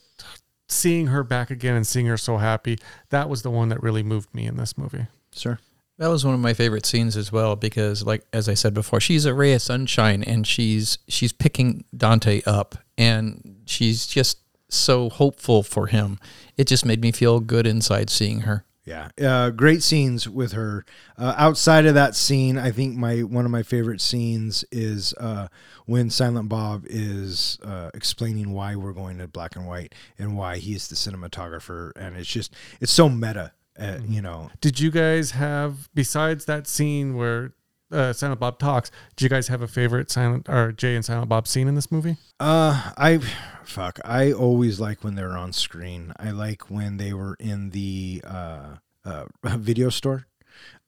seeing 0.68 1.08
her 1.08 1.24
back 1.24 1.50
again 1.50 1.78
and 1.78 1.88
seeing 1.88 2.08
her 2.08 2.18
so 2.18 2.39
happy. 2.39 2.78
That 3.10 3.30
was 3.30 3.41
the 3.41 3.52
one 3.52 3.70
that 3.70 3.82
really 3.82 4.04
moved 4.04 4.36
me 4.36 4.45
in 4.45 4.58
this 4.58 4.78
movie. 4.78 5.08
Sir. 5.32 5.60
That 6.00 6.08
was 6.08 6.24
one 6.24 6.34
of 6.34 6.39
my 6.39 6.54
favorite 6.54 6.86
scenes 6.86 7.18
as 7.18 7.30
well 7.30 7.58
because, 7.58 8.06
like 8.06 8.24
as 8.32 8.47
I 8.47 8.54
said 8.54 8.74
before, 8.74 9.02
she's 9.02 9.26
a 9.26 9.34
ray 9.34 9.52
of 9.52 9.62
sunshine 9.62 10.24
and 10.24 10.47
she's 10.47 10.97
she's 11.10 11.34
picking 11.34 11.84
Dante 11.95 12.41
up 12.45 12.76
and 12.97 13.64
she's 13.66 14.08
just 14.08 14.39
so 14.70 15.10
hopeful 15.10 15.62
for 15.62 15.88
him. 15.88 16.18
It 16.56 16.68
just 16.68 16.86
made 16.86 17.02
me 17.02 17.12
feel 17.12 17.41
good 17.41 17.68
inside 17.68 18.10
seeing 18.10 18.41
her. 18.41 18.64
Yeah, 18.86 19.10
uh, 19.22 19.50
great 19.50 19.84
scenes 19.84 20.28
with 20.28 20.54
her. 20.54 20.86
Uh, 21.18 21.36
outside 21.38 21.86
of 21.86 21.95
that 21.95 22.16
scene, 22.16 22.58
I 22.58 22.72
think 22.72 22.95
my 22.95 23.20
one 23.24 23.43
of 23.43 23.52
my 23.52 23.62
favorite 23.62 24.00
scenes 24.00 24.64
is 24.72 25.14
uh, 25.16 25.50
when 25.86 26.10
Silent 26.10 26.47
Bob 26.47 26.86
is 26.86 27.60
uh, 27.62 27.91
explaining 27.93 28.54
why 28.54 28.78
we're 28.78 28.93
going 28.93 29.18
to 29.18 29.28
black 29.28 29.58
and 29.58 29.68
white 29.68 29.93
and 30.18 30.38
why 30.38 30.60
he's 30.60 30.88
the 30.88 30.95
cinematographer, 30.95 31.91
and 31.97 32.16
it's 32.16 32.30
just 32.30 32.56
it's 32.80 32.93
so 32.93 33.10
meta. 33.10 33.52
Uh, 33.80 34.00
you 34.08 34.22
know, 34.22 34.52
Did 34.62 34.80
you 34.80 34.92
guys 34.92 35.32
have, 35.32 35.90
besides 35.94 36.46
that 36.46 36.68
scene 36.68 37.16
where 37.16 37.54
uh, 37.92 38.14
Silent 38.14 38.40
Bob 38.40 38.60
talks, 38.60 38.92
did 39.16 39.24
you 39.24 39.30
guys 39.30 39.48
have 39.48 39.62
a 39.62 39.68
favorite 39.68 40.12
Silent 40.12 40.50
or 40.50 40.72
Jay 40.72 40.96
and 40.96 41.06
Silent 41.06 41.30
Bob 41.30 41.48
scene 41.48 41.68
in 41.68 41.76
this 41.76 41.92
movie? 41.92 42.18
Uh, 42.40 42.92
I 42.98 43.20
fuck. 43.64 44.00
I 44.04 44.32
always 44.32 44.80
like 44.80 45.04
when 45.04 45.16
they're 45.16 45.38
on 45.38 45.54
screen. 45.54 46.14
I 46.20 46.32
like 46.32 46.70
when 46.70 46.98
they 46.98 47.14
were 47.14 47.36
in 47.40 47.70
the 47.70 48.22
uh, 48.28 48.76
uh 49.06 49.26
video 49.58 49.90
store. 49.90 50.28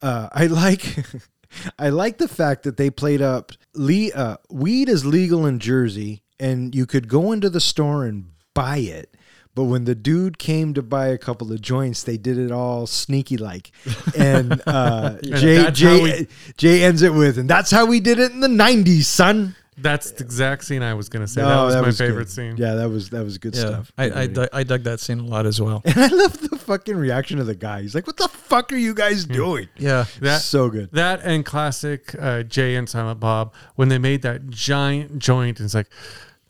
Uh, 0.02 0.30
I 0.32 0.48
like. 0.48 1.06
I 1.78 1.89
like 1.89 2.18
the 2.18 2.30
fact 2.30 2.64
that 2.64 2.78
they 2.78 2.89
played 2.89 3.22
up. 3.22 3.52
Le- 3.74 4.14
uh, 4.16 4.38
weed 4.50 4.88
is 4.88 5.06
legal 5.06 5.46
in 5.46 5.60
Jersey, 5.60 6.24
and 6.39 6.74
you 6.74 6.86
could 6.86 7.10
go 7.10 7.34
into 7.34 7.50
the 7.50 7.60
store 7.60 8.06
and 8.06 8.32
buy 8.54 8.78
it. 8.78 9.16
But 9.54 9.66
when 9.66 9.84
the 9.84 9.95
dude 9.95 10.38
came 10.38 10.74
to 10.76 10.82
buy 10.82 11.08
a 11.08 11.18
couple 11.18 11.52
of 11.52 11.62
joints, 11.62 12.04
they 12.04 12.18
did 12.18 12.38
it 12.38 12.52
all 12.52 12.88
sneaky 12.88 13.38
like. 13.38 13.72
And 14.18 14.62
uh, 14.68 15.18
Jay 15.22 15.70
Jay 15.72 16.02
we- 16.04 16.28
Jay 16.58 16.84
ends 16.84 17.02
it 17.02 17.14
with, 17.14 17.38
and 17.38 17.49
that's 17.49 17.70
how 17.72 17.86
we 17.86 17.99
did 17.99 18.18
it 18.20 18.32
in 18.32 18.39
the 18.39 18.47
'90s, 18.47 19.04
son. 19.04 19.56
That's 19.78 20.12
the 20.12 20.24
exact 20.24 20.66
scene 20.66 20.84
I 20.84 20.93
was 20.93 21.10
going 21.10 21.26
to 21.26 21.28
say. 21.28 21.41
No, 21.41 21.72
that 21.72 21.84
was 21.84 21.97
my 21.99 22.06
good. 22.06 22.10
favorite 22.12 22.30
scene. 22.30 22.56
Yeah, 22.56 22.76
that 22.76 22.89
was 22.89 23.10
that 23.10 23.24
was 23.24 23.38
good 23.39 23.56
Yeah, 23.56 23.62
stuff. 23.62 23.91
I 23.97 24.22
I, 24.22 24.28
dug- 24.28 24.49
I 24.54 24.64
dug 24.64 24.84
that 24.84 24.99
scene 24.99 25.20
a 25.20 25.24
lot 25.26 25.45
as 25.47 25.60
well. 25.60 25.82
And 25.86 25.97
I 25.97 26.08
love 26.08 26.39
the 26.49 26.56
fucking 26.58 26.95
reaction 26.95 27.39
of 27.39 27.47
the 27.47 27.56
guy. 27.56 27.82
He's 27.82 27.95
like, 27.95 28.06
"What 28.06 28.18
the 28.18 28.28
fuck 28.28 28.72
are 28.72 28.78
you 28.78 28.93
guys 28.93 29.26
doing?" 29.26 29.70
Yeah, 29.78 30.06
That 30.22 30.41
so 30.41 30.70
good. 30.70 30.91
That 30.91 31.22
and 31.24 31.43
classic 31.43 32.14
uh, 32.20 32.43
Jay 32.43 32.76
and 32.76 32.88
Silent 32.88 33.20
Bob 33.20 33.54
when 33.76 33.89
they 33.89 33.97
made 33.97 34.22
that 34.22 34.49
giant 34.49 35.18
joint 35.20 35.60
and 35.60 35.66
it's 35.66 35.74
like 35.74 35.89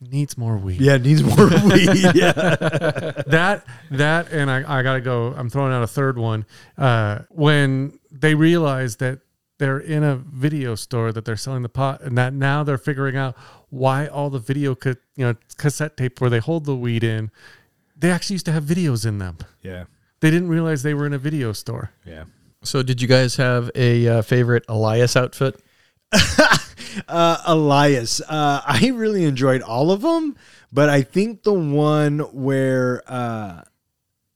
needs 0.02 0.38
more 0.38 0.58
weed. 0.58 0.82
Yeah, 0.82 0.96
it 0.96 1.04
needs 1.04 1.24
more 1.24 1.48
weed. 1.66 2.16
Yeah, 2.16 2.34
That 3.28 3.64
that 3.92 4.32
and 4.32 4.50
I, 4.50 4.80
I 4.80 4.84
gotta 4.84 5.02
go. 5.02 5.34
I'm 5.38 5.50
throwing 5.50 5.72
out 5.74 5.84
a 5.84 5.88
third 5.88 6.18
one. 6.18 6.46
Uh, 6.78 7.20
when 7.30 8.00
they 8.12 8.36
realize 8.36 8.98
that 8.98 9.20
they're 9.60 9.80
in 9.80 10.04
a 10.04 10.16
video 10.16 10.74
store 10.76 11.12
that 11.12 11.24
they're 11.24 11.36
selling 11.38 11.62
the 11.62 11.70
pot 11.70 12.02
and 12.02 12.18
that 12.18 12.34
now 12.34 12.64
they're 12.64 12.80
figuring 12.80 13.16
out 13.16 13.38
why 13.70 14.08
all 14.08 14.30
the 14.32 14.40
video 14.40 14.74
ca- 14.74 14.96
you 15.16 15.24
know 15.26 15.36
cassette 15.58 15.96
tape 15.96 16.20
where 16.20 16.30
they 16.32 16.40
hold 16.40 16.66
the 16.66 16.76
weed 16.76 17.04
in, 17.04 17.30
they 17.96 18.10
actually 18.12 18.34
used 18.34 18.46
to 18.48 18.52
have 18.52 18.64
videos 18.64 19.06
in 19.06 19.20
them. 19.20 19.38
yeah, 19.62 19.84
They 20.20 20.32
didn't 20.32 20.50
realize 20.50 20.82
they 20.84 20.96
were 20.96 21.06
in 21.06 21.14
a 21.14 21.20
video 21.20 21.54
store. 21.54 21.92
yeah. 22.06 22.24
So, 22.64 22.84
did 22.84 23.02
you 23.02 23.08
guys 23.08 23.38
have 23.38 23.72
a 23.74 24.08
uh, 24.08 24.22
favorite 24.22 24.64
Elias 24.70 25.16
outfit? 25.16 25.60
Uh, 27.08 27.38
Elias, 27.46 28.20
uh, 28.28 28.62
I 28.66 28.90
really 28.94 29.24
enjoyed 29.24 29.62
all 29.62 29.92
of 29.92 30.02
them, 30.02 30.36
but 30.74 30.90
I 30.90 31.04
think 31.04 31.44
the 31.44 31.54
one 31.54 32.20
where 32.20 33.02
uh, 33.08 33.62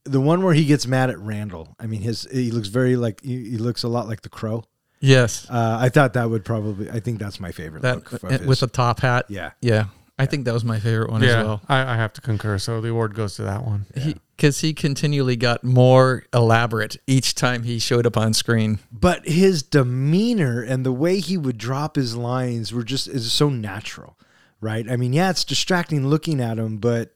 the 0.04 0.20
one 0.22 0.42
where 0.42 0.54
he 0.54 0.64
gets 0.64 0.86
mad 0.86 1.10
at 1.10 1.18
Randall. 1.18 1.76
I 1.78 1.86
mean, 1.86 2.00
his 2.00 2.26
he 2.32 2.50
looks 2.50 2.68
very 2.68 2.96
like 2.96 3.20
he, 3.22 3.50
he 3.50 3.58
looks 3.58 3.82
a 3.82 3.88
lot 3.88 4.08
like 4.08 4.22
the 4.22 4.30
Crow. 4.30 4.64
Yes, 5.00 5.46
Uh, 5.50 5.76
I 5.78 5.90
thought 5.90 6.14
that 6.14 6.30
would 6.30 6.46
probably. 6.46 6.90
I 6.90 7.00
think 7.00 7.18
that's 7.18 7.38
my 7.38 7.52
favorite 7.52 7.82
that 7.82 7.96
look. 7.96 8.12
of 8.12 8.24
uh, 8.24 8.28
his. 8.28 8.46
with 8.46 8.60
the 8.60 8.68
top 8.68 9.00
hat. 9.00 9.26
yeah, 9.28 9.50
yeah. 9.60 9.86
I 10.18 10.26
think 10.26 10.46
that 10.46 10.54
was 10.54 10.64
my 10.64 10.80
favorite 10.80 11.10
one 11.10 11.22
yeah, 11.22 11.40
as 11.40 11.44
well. 11.44 11.62
I, 11.68 11.94
I 11.94 11.96
have 11.96 12.12
to 12.14 12.20
concur. 12.20 12.58
So 12.58 12.80
the 12.80 12.88
award 12.88 13.14
goes 13.14 13.36
to 13.36 13.42
that 13.42 13.64
one. 13.64 13.86
Because 14.36 14.60
he, 14.60 14.72
continually 14.72 15.36
got 15.36 15.62
more 15.62 16.24
elaborate 16.32 16.96
each 17.06 17.34
time 17.34 17.64
he 17.64 17.78
showed 17.78 18.06
up 18.06 18.16
on 18.16 18.32
screen. 18.32 18.78
but 18.90 19.26
his 19.26 19.62
demeanor 19.62 20.62
and 20.62 20.86
the 20.86 20.92
way 20.92 21.18
he 21.20 21.36
would 21.36 21.58
drop 21.58 21.96
his 21.96 22.16
lines 22.16 22.72
were 22.72 22.84
just 22.84 23.08
is 23.08 23.32
so 23.32 23.48
natural 23.48 24.16
right 24.60 24.90
i 24.90 24.96
mean 24.96 25.12
yeah 25.12 25.30
it's 25.30 25.44
distracting 25.44 26.06
looking 26.08 26.40
at 26.40 26.58
him 26.58 26.78
but 26.78 27.12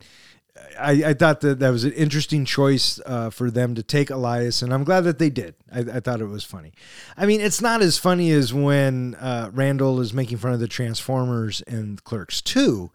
i, 0.79 0.93
I 1.11 1.15
thought 1.15 1.41
that 1.43 1.59
that 1.61 1.71
was 1.71 1.85
an 1.85 1.93
interesting 1.93 2.45
choice 2.45 3.01
uh, 3.07 3.31
for 3.31 3.51
them 3.51 3.75
to 3.75 3.83
take 3.83 4.11
elias 4.11 4.63
and 4.63 4.73
i'm 4.73 4.85
glad 4.85 5.03
that 5.03 5.19
they 5.19 5.31
did. 5.31 5.55
I, 5.73 5.81
I 5.81 6.01
thought 6.01 6.21
it 6.21 6.27
was 6.27 6.45
funny. 6.45 6.73
I 7.17 7.27
mean 7.27 7.41
it's 7.41 7.61
not 7.61 7.81
as 7.83 7.97
funny 7.99 8.31
as 8.33 8.53
when 8.53 9.15
uh, 9.17 9.51
randall 9.53 10.01
is 10.01 10.13
making 10.13 10.39
fun 10.39 10.53
of 10.53 10.61
the 10.61 10.69
transformers 10.69 11.63
and 11.67 12.03
clerks 12.05 12.41
2 12.41 12.91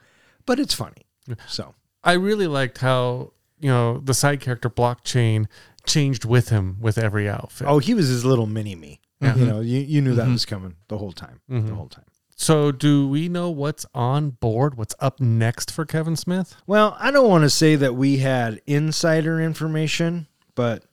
but 0.45 0.59
it's 0.59 0.73
funny. 0.73 1.05
So. 1.47 1.73
I 2.03 2.13
really 2.13 2.45
liked 2.47 2.77
how 2.79 3.31
you 3.59 3.69
know 3.69 3.97
the 3.99 4.13
side 4.13 4.39
character 4.41 4.69
blockchain 4.69 5.47
changed 5.87 6.23
with 6.25 6.49
him 6.49 6.77
with 6.79 6.97
every 6.97 7.27
outfit. 7.29 7.65
oh 7.67 7.79
he 7.79 7.93
was 7.93 8.07
his 8.09 8.23
little 8.25 8.45
mini 8.45 8.75
me 8.75 8.99
you 9.21 9.45
know 9.45 9.59
you, 9.61 9.79
you 9.79 10.01
knew 10.01 10.13
that 10.15 10.27
was 10.27 10.45
coming 10.45 10.75
the 10.87 10.97
whole 10.97 11.11
time 11.13 11.39
the 11.47 11.73
whole 11.73 11.87
time 11.89 12.05
So, 12.37 12.73
do 12.73 13.07
we 13.07 13.29
know 13.29 13.49
what's 13.49 13.85
on 13.95 14.31
board? 14.31 14.77
What's 14.77 14.93
up 14.99 15.21
next 15.21 15.71
for 15.71 15.85
Kevin 15.85 16.17
Smith? 16.17 16.57
Well, 16.67 16.97
I 16.99 17.09
don't 17.09 17.29
want 17.29 17.43
to 17.43 17.49
say 17.49 17.77
that 17.77 17.95
we 17.95 18.17
had 18.17 18.61
insider 18.67 19.39
information, 19.39 20.27
but 20.53 20.83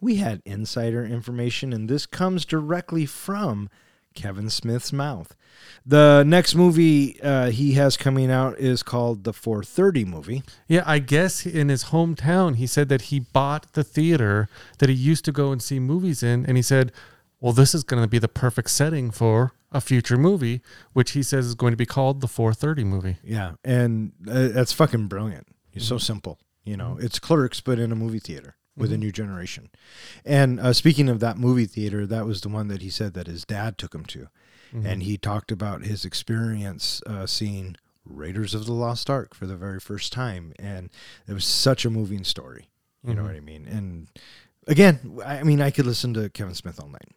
we 0.00 0.16
had 0.16 0.40
insider 0.44 1.04
information, 1.04 1.72
and 1.72 1.88
this 1.88 2.06
comes 2.06 2.44
directly 2.44 3.06
from 3.06 3.68
Kevin 4.14 4.48
Smith's 4.48 4.92
mouth. 4.92 5.34
The 5.84 6.22
next 6.24 6.54
movie 6.54 7.20
uh, 7.20 7.50
he 7.50 7.72
has 7.72 7.96
coming 7.96 8.30
out 8.30 8.58
is 8.58 8.84
called 8.84 9.24
the 9.24 9.32
430 9.32 10.04
movie. 10.04 10.42
Yeah, 10.68 10.84
I 10.86 11.00
guess 11.00 11.44
in 11.44 11.70
his 11.70 11.86
hometown, 11.86 12.54
he 12.56 12.68
said 12.68 12.88
that 12.88 13.02
he 13.02 13.18
bought 13.18 13.72
the 13.72 13.82
theater 13.82 14.48
that 14.78 14.88
he 14.88 14.94
used 14.94 15.24
to 15.24 15.32
go 15.32 15.50
and 15.50 15.60
see 15.60 15.80
movies 15.80 16.22
in, 16.22 16.46
and 16.46 16.56
he 16.56 16.62
said, 16.62 16.92
"Well, 17.44 17.52
this 17.52 17.74
is 17.74 17.84
going 17.84 18.02
to 18.02 18.08
be 18.08 18.18
the 18.18 18.28
perfect 18.28 18.70
setting 18.70 19.10
for 19.10 19.52
a 19.70 19.80
future 19.80 20.16
movie, 20.16 20.62
which 20.94 21.10
he 21.10 21.22
says 21.22 21.44
is 21.44 21.54
going 21.54 21.72
to 21.72 21.76
be 21.76 21.84
called 21.84 22.22
the 22.22 22.28
430 22.28 22.84
movie." 22.84 23.16
Yeah, 23.22 23.52
and 23.62 24.12
uh, 24.26 24.48
that's 24.48 24.72
fucking 24.72 25.08
brilliant. 25.08 25.48
It's 25.74 25.86
so 25.86 25.98
simple. 25.98 26.38
You 26.64 26.78
know, 26.78 26.96
it's 26.98 27.18
clerks, 27.18 27.60
but 27.60 27.78
in 27.78 27.92
a 27.92 27.96
movie 27.96 28.18
theater 28.18 28.56
with 28.76 28.92
a 28.92 28.98
new 28.98 29.12
generation. 29.12 29.68
And 30.24 30.58
uh, 30.58 30.72
speaking 30.72 31.08
of 31.08 31.20
that 31.20 31.36
movie 31.36 31.66
theater, 31.66 32.06
that 32.06 32.26
was 32.26 32.40
the 32.40 32.48
one 32.48 32.68
that 32.68 32.80
he 32.80 32.90
said 32.90 33.14
that 33.14 33.26
his 33.26 33.44
dad 33.44 33.76
took 33.78 33.94
him 33.94 34.04
to. 34.06 34.28
And 34.84 35.02
he 35.04 35.16
talked 35.16 35.52
about 35.52 35.84
his 35.84 36.04
experience 36.04 37.00
uh, 37.06 37.26
seeing 37.26 37.76
Raiders 38.04 38.54
of 38.54 38.66
the 38.66 38.72
Lost 38.72 39.08
Ark 39.08 39.32
for 39.34 39.46
the 39.46 39.54
very 39.54 39.78
first 39.78 40.12
time. 40.12 40.52
And 40.58 40.90
it 41.28 41.32
was 41.32 41.44
such 41.44 41.84
a 41.84 41.90
moving 41.90 42.24
story. 42.24 42.70
You 43.06 43.14
know 43.14 43.22
what 43.22 43.36
I 43.36 43.40
mean? 43.40 43.68
And 43.68 44.08
again, 44.66 45.20
I 45.24 45.44
mean, 45.44 45.60
I 45.60 45.70
could 45.70 45.86
listen 45.86 46.14
to 46.14 46.28
Kevin 46.30 46.54
Smith 46.54 46.80
all 46.80 46.88
night. 46.88 47.12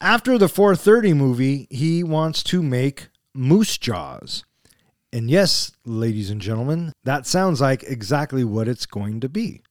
After 0.00 0.36
the 0.38 0.48
430 0.48 1.14
movie, 1.14 1.66
he 1.70 2.02
wants 2.02 2.42
to 2.44 2.62
make 2.62 3.08
Moose 3.34 3.78
Jaws. 3.78 4.44
And 5.12 5.30
yes, 5.30 5.70
ladies 5.84 6.30
and 6.30 6.40
gentlemen, 6.40 6.92
that 7.04 7.26
sounds 7.26 7.60
like 7.60 7.84
exactly 7.84 8.42
what 8.42 8.66
it's 8.66 8.84
going 8.84 9.20
to 9.20 9.28
be 9.28 9.62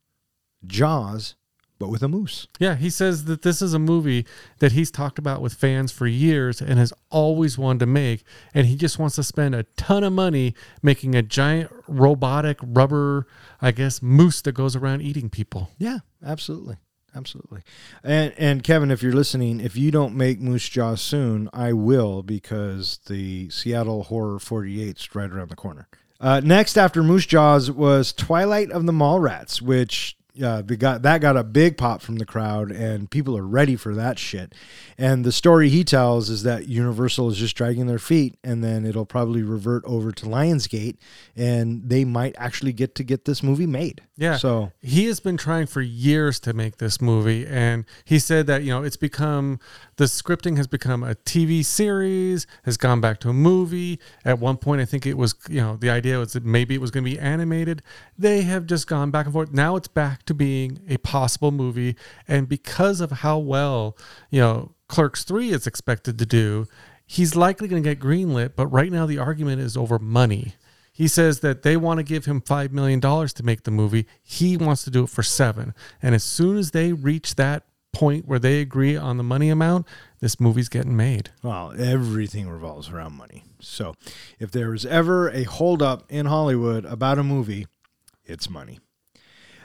Jaws, 0.65 1.35
but 1.77 1.89
with 1.89 2.01
a 2.01 2.07
moose. 2.07 2.47
Yeah, 2.59 2.75
he 2.75 2.89
says 2.89 3.25
that 3.25 3.41
this 3.41 3.61
is 3.61 3.73
a 3.73 3.79
movie 3.79 4.25
that 4.59 4.71
he's 4.71 4.89
talked 4.89 5.19
about 5.19 5.41
with 5.41 5.53
fans 5.53 5.91
for 5.91 6.07
years 6.07 6.61
and 6.61 6.79
has 6.79 6.93
always 7.09 7.57
wanted 7.57 7.79
to 7.79 7.85
make. 7.87 8.23
And 8.53 8.67
he 8.67 8.77
just 8.77 8.97
wants 8.97 9.17
to 9.17 9.23
spend 9.23 9.53
a 9.53 9.63
ton 9.75 10.05
of 10.05 10.13
money 10.13 10.55
making 10.81 11.13
a 11.13 11.21
giant 11.21 11.69
robotic 11.89 12.57
rubber, 12.61 13.27
I 13.61 13.71
guess, 13.71 14.01
moose 14.01 14.41
that 14.43 14.53
goes 14.53 14.77
around 14.77 15.01
eating 15.01 15.29
people. 15.29 15.71
Yeah, 15.77 15.99
absolutely. 16.25 16.77
Absolutely. 17.15 17.61
And 18.03 18.33
and 18.37 18.63
Kevin, 18.63 18.91
if 18.91 19.03
you're 19.03 19.13
listening, 19.13 19.59
if 19.59 19.77
you 19.77 19.91
don't 19.91 20.15
make 20.15 20.39
Moose 20.39 20.67
Jaws 20.67 21.01
soon, 21.01 21.49
I 21.53 21.73
will 21.73 22.23
because 22.23 22.99
the 23.07 23.49
Seattle 23.49 24.03
Horror 24.03 24.39
48's 24.39 25.13
right 25.15 25.29
around 25.29 25.49
the 25.49 25.55
corner. 25.55 25.87
Uh, 26.19 26.41
next, 26.43 26.77
after 26.77 27.03
Moose 27.03 27.25
Jaws, 27.25 27.69
was 27.69 28.13
Twilight 28.13 28.71
of 28.71 28.85
the 28.85 28.93
Mallrats, 28.93 29.61
which 29.61 30.15
uh, 30.41 30.63
they 30.63 30.75
got 30.75 31.03
that 31.03 31.21
got 31.21 31.37
a 31.37 31.43
big 31.43 31.77
pop 31.77 32.01
from 32.01 32.15
the 32.15 32.25
crowd, 32.25 32.71
and 32.71 33.09
people 33.09 33.37
are 33.37 33.45
ready 33.45 33.75
for 33.75 33.93
that 33.93 34.17
shit. 34.17 34.53
And 34.97 35.23
the 35.23 35.31
story 35.31 35.69
he 35.69 35.83
tells 35.83 36.29
is 36.29 36.43
that 36.43 36.67
Universal 36.67 37.29
is 37.29 37.37
just 37.37 37.55
dragging 37.55 37.85
their 37.85 37.99
feet, 37.99 38.37
and 38.43 38.63
then 38.63 38.85
it'll 38.85 39.05
probably 39.05 39.43
revert 39.43 39.83
over 39.85 40.11
to 40.11 40.25
Lionsgate, 40.25 40.97
and 41.35 41.87
they 41.87 42.03
might 42.03 42.33
actually 42.37 42.73
get 42.73 42.95
to 42.95 43.03
get 43.03 43.25
this 43.25 43.43
movie 43.43 43.67
made. 43.67 44.01
Yeah. 44.17 44.37
So 44.37 44.71
he 44.81 45.05
has 45.05 45.19
been 45.19 45.37
trying 45.37 45.67
for 45.67 45.81
years 45.81 46.39
to 46.41 46.53
make 46.53 46.77
this 46.77 46.99
movie, 46.99 47.45
and 47.45 47.85
he 48.03 48.17
said 48.17 48.47
that 48.47 48.63
you 48.63 48.71
know 48.71 48.83
it's 48.83 48.97
become 48.97 49.59
the 49.97 50.05
scripting 50.05 50.57
has 50.57 50.67
become 50.67 51.03
a 51.03 51.13
TV 51.13 51.63
series, 51.63 52.47
has 52.63 52.77
gone 52.77 53.01
back 53.01 53.19
to 53.19 53.29
a 53.29 53.33
movie. 53.33 53.99
At 54.25 54.39
one 54.39 54.57
point, 54.57 54.81
I 54.81 54.85
think 54.85 55.05
it 55.05 55.17
was 55.17 55.35
you 55.47 55.61
know 55.61 55.77
the 55.77 55.91
idea 55.91 56.17
was 56.17 56.33
that 56.33 56.43
maybe 56.43 56.73
it 56.73 56.81
was 56.81 56.89
going 56.89 57.03
to 57.03 57.09
be 57.09 57.19
animated. 57.19 57.83
They 58.17 58.41
have 58.41 58.65
just 58.65 58.87
gone 58.87 59.11
back 59.11 59.27
and 59.27 59.33
forth. 59.33 59.51
Now 59.51 59.75
it's 59.75 59.87
back 59.87 60.22
to 60.25 60.33
being 60.33 60.79
a 60.87 60.97
possible 60.97 61.51
movie, 61.51 61.95
and 62.27 62.47
because 62.47 63.01
of 63.01 63.11
how 63.11 63.37
well 63.37 63.97
you 64.29 64.39
know 64.39 64.75
Clerks 64.87 65.23
Three 65.23 65.49
is 65.49 65.67
expected 65.67 66.17
to 66.19 66.25
do, 66.25 66.67
he's 67.05 67.35
likely 67.35 67.67
going 67.67 67.83
to 67.83 67.89
get 67.89 67.99
greenlit. 67.99 68.51
But 68.55 68.67
right 68.67 68.91
now, 68.91 69.05
the 69.05 69.19
argument 69.19 69.61
is 69.61 69.77
over 69.77 69.99
money. 69.99 70.55
He 70.91 71.07
says 71.07 71.39
that 71.39 71.63
they 71.63 71.75
want 71.75 71.97
to 71.97 72.03
give 72.03 72.25
him 72.25 72.39
$5 72.39 72.71
million 72.71 73.01
to 73.01 73.43
make 73.43 73.63
the 73.63 73.71
movie. 73.71 74.05
He 74.21 74.57
wants 74.57 74.83
to 74.83 74.91
do 74.91 75.05
it 75.05 75.09
for 75.09 75.23
seven. 75.23 75.73
And 76.03 76.13
as 76.13 76.23
soon 76.23 76.55
as 76.55 76.69
they 76.69 76.93
reach 76.93 77.35
that 77.35 77.63
point 77.93 78.27
where 78.27 78.39
they 78.39 78.61
agree 78.61 78.95
on 78.95 79.17
the 79.17 79.23
money 79.23 79.49
amount, 79.49 79.87
this 80.19 80.39
movie's 80.39 80.69
getting 80.69 80.95
made. 80.95 81.31
Well, 81.41 81.73
everything 81.77 82.47
revolves 82.47 82.89
around 82.89 83.13
money. 83.13 83.43
So, 83.59 83.95
if 84.39 84.51
there 84.51 84.69
was 84.69 84.85
ever 84.85 85.29
a 85.29 85.43
holdup 85.43 86.11
in 86.11 86.27
Hollywood 86.27 86.85
about 86.85 87.17
a 87.17 87.23
movie, 87.23 87.67
it's 88.23 88.49
money. 88.49 88.79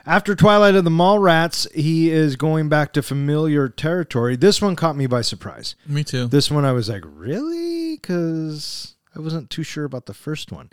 After 0.09 0.33
Twilight 0.33 0.73
of 0.73 0.85
the 0.85 0.89
Mallrats, 0.89 1.71
he 1.71 2.09
is 2.09 2.35
going 2.35 2.67
back 2.67 2.93
to 2.93 3.03
familiar 3.03 3.69
territory. 3.69 4.35
This 4.35 4.59
one 4.59 4.75
caught 4.75 4.95
me 4.95 5.05
by 5.05 5.21
surprise. 5.21 5.75
Me 5.85 6.03
too. 6.03 6.25
This 6.25 6.49
one 6.49 6.65
I 6.65 6.71
was 6.71 6.89
like, 6.89 7.03
really? 7.05 7.95
Because 7.95 8.95
I 9.15 9.19
wasn't 9.19 9.51
too 9.51 9.61
sure 9.61 9.85
about 9.85 10.07
the 10.07 10.15
first 10.15 10.51
one. 10.51 10.71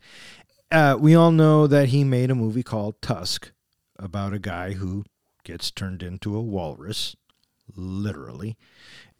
Uh, 0.72 0.96
we 0.98 1.14
all 1.14 1.32
know 1.32 1.66
that 1.66 1.90
he 1.90 2.02
made 2.02 2.30
a 2.30 2.34
movie 2.34 2.62
called 2.62 3.02
Tusk 3.02 3.52
about 3.98 4.32
a 4.32 4.38
guy 4.38 4.72
who 4.72 5.04
gets 5.44 5.70
turned 5.70 6.02
into 6.02 6.34
a 6.34 6.40
walrus, 6.40 7.14
literally. 7.76 8.56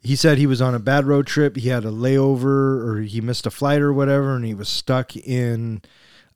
He 0.01 0.15
said 0.15 0.39
he 0.39 0.47
was 0.47 0.63
on 0.63 0.73
a 0.73 0.79
bad 0.79 1.05
road 1.05 1.27
trip. 1.27 1.55
He 1.55 1.69
had 1.69 1.85
a 1.85 1.91
layover 1.91 2.83
or 2.83 3.01
he 3.01 3.21
missed 3.21 3.45
a 3.45 3.51
flight 3.51 3.81
or 3.81 3.93
whatever, 3.93 4.35
and 4.35 4.45
he 4.45 4.55
was 4.55 4.67
stuck 4.67 5.15
in 5.15 5.83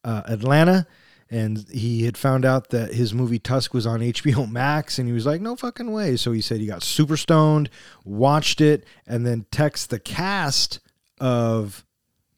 uh, 0.04 0.22
Atlanta. 0.28 0.86
And 1.34 1.66
he 1.72 2.04
had 2.04 2.18
found 2.18 2.44
out 2.44 2.72
that 2.72 2.94
his 2.94 3.14
movie 3.14 3.40
Tusk 3.40 3.74
was 3.74 3.88
on 3.88 4.00
HBO 4.02 4.52
Max, 4.52 5.00
and 5.00 5.08
he 5.08 5.14
was 5.14 5.26
like, 5.26 5.40
"No 5.42 5.56
fucking 5.56 5.92
way!" 5.92 6.18
So 6.18 6.34
he 6.34 6.42
said 6.42 6.60
he 6.60 6.68
got 6.68 6.84
super 6.84 7.16
stoned, 7.18 7.70
watched 8.04 8.60
it, 8.62 8.84
and 9.08 9.26
then 9.26 9.46
text 9.50 9.90
the 9.90 10.00
cast 10.00 10.80
of 11.22 11.86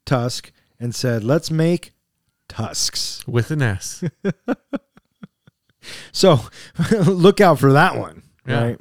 Tusk 0.05 0.51
and 0.79 0.93
said, 0.93 1.23
"Let's 1.23 1.49
make 1.49 1.93
Tusks." 2.47 3.27
With 3.27 3.49
an 3.51 3.61
S. 3.63 4.03
So 6.11 6.39
look 7.05 7.41
out 7.41 7.59
for 7.59 7.73
that 7.73 7.97
one, 7.97 8.23
Yeah. 8.47 8.63
right? 8.63 8.77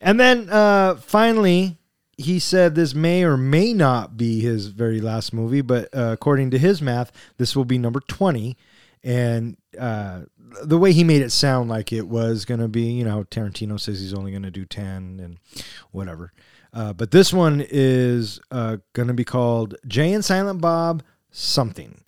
And 0.00 0.18
then 0.18 0.48
uh, 0.50 0.96
finally, 0.96 1.78
he 2.16 2.38
said 2.38 2.74
this 2.74 2.94
may 2.94 3.22
or 3.22 3.36
may 3.36 3.72
not 3.72 4.16
be 4.16 4.40
his 4.40 4.66
very 4.68 5.00
last 5.00 5.32
movie, 5.32 5.60
but 5.60 5.88
uh, 5.94 6.10
according 6.12 6.50
to 6.50 6.58
his 6.58 6.82
math, 6.82 7.12
this 7.36 7.54
will 7.54 7.64
be 7.64 7.78
number 7.78 8.00
20. 8.00 8.56
And 9.02 9.56
uh, 9.78 10.22
the 10.62 10.78
way 10.78 10.92
he 10.92 11.04
made 11.04 11.22
it 11.22 11.30
sound 11.30 11.70
like 11.70 11.92
it 11.92 12.08
was 12.08 12.44
going 12.44 12.60
to 12.60 12.68
be, 12.68 12.82
you 12.82 13.04
know, 13.04 13.24
Tarantino 13.24 13.80
says 13.80 14.00
he's 14.00 14.14
only 14.14 14.30
going 14.30 14.42
to 14.42 14.50
do 14.50 14.64
10 14.64 15.20
and 15.22 15.38
whatever. 15.90 16.32
Uh, 16.72 16.92
but 16.92 17.10
this 17.10 17.32
one 17.32 17.64
is 17.68 18.40
uh, 18.50 18.78
going 18.92 19.08
to 19.08 19.14
be 19.14 19.24
called 19.24 19.74
Jay 19.86 20.12
and 20.12 20.24
Silent 20.24 20.60
Bob 20.60 21.02
something. 21.30 22.02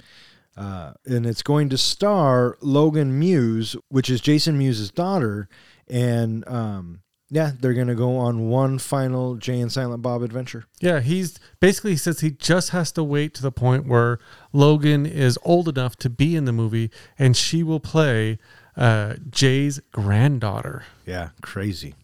Uh, 0.57 0.93
and 1.07 1.25
it's 1.25 1.43
going 1.43 1.69
to 1.71 1.79
star 1.79 2.57
Logan 2.61 3.19
Mewes, 3.19 3.75
which 3.89 4.11
is 4.11 4.21
Jason 4.21 4.59
Mewes's 4.59 4.91
daughter. 4.91 5.49
And 5.89 6.47
um, 6.47 7.01
yeah, 7.33 7.53
they're 7.59 7.73
going 7.73 7.87
to 7.87 7.95
go 7.95 8.19
on 8.19 8.51
one 8.51 8.79
final 8.79 9.37
Jay 9.37 9.59
and 9.59 9.73
Silent 9.73 10.03
Bob 10.03 10.21
adventure. 10.21 10.67
Yeah, 10.81 11.01
he's 11.01 11.41
basically 11.61 11.93
he 11.93 11.97
says 11.97 12.21
he 12.21 12.31
just 12.31 12.71
has 12.71 12.93
to 12.93 13.03
wait 13.03 13.33
to 13.35 13.43
the 13.43 13.51
point 13.51 13.87
where 13.87 14.19
Logan 14.53 15.07
is 15.07 15.39
old 15.43 15.67
enough 15.67 15.97
to 15.97 16.11
be 16.11 16.37
in 16.37 16.45
the 16.45 16.53
movie 16.53 16.91
and 17.19 17.35
she 17.35 17.63
will 17.63 17.81
play 17.81 18.39
uh, 18.77 19.15
Jay's 19.31 19.81
granddaughter. 19.93 20.85
Yeah, 21.07 21.31
crazy, 21.41 21.95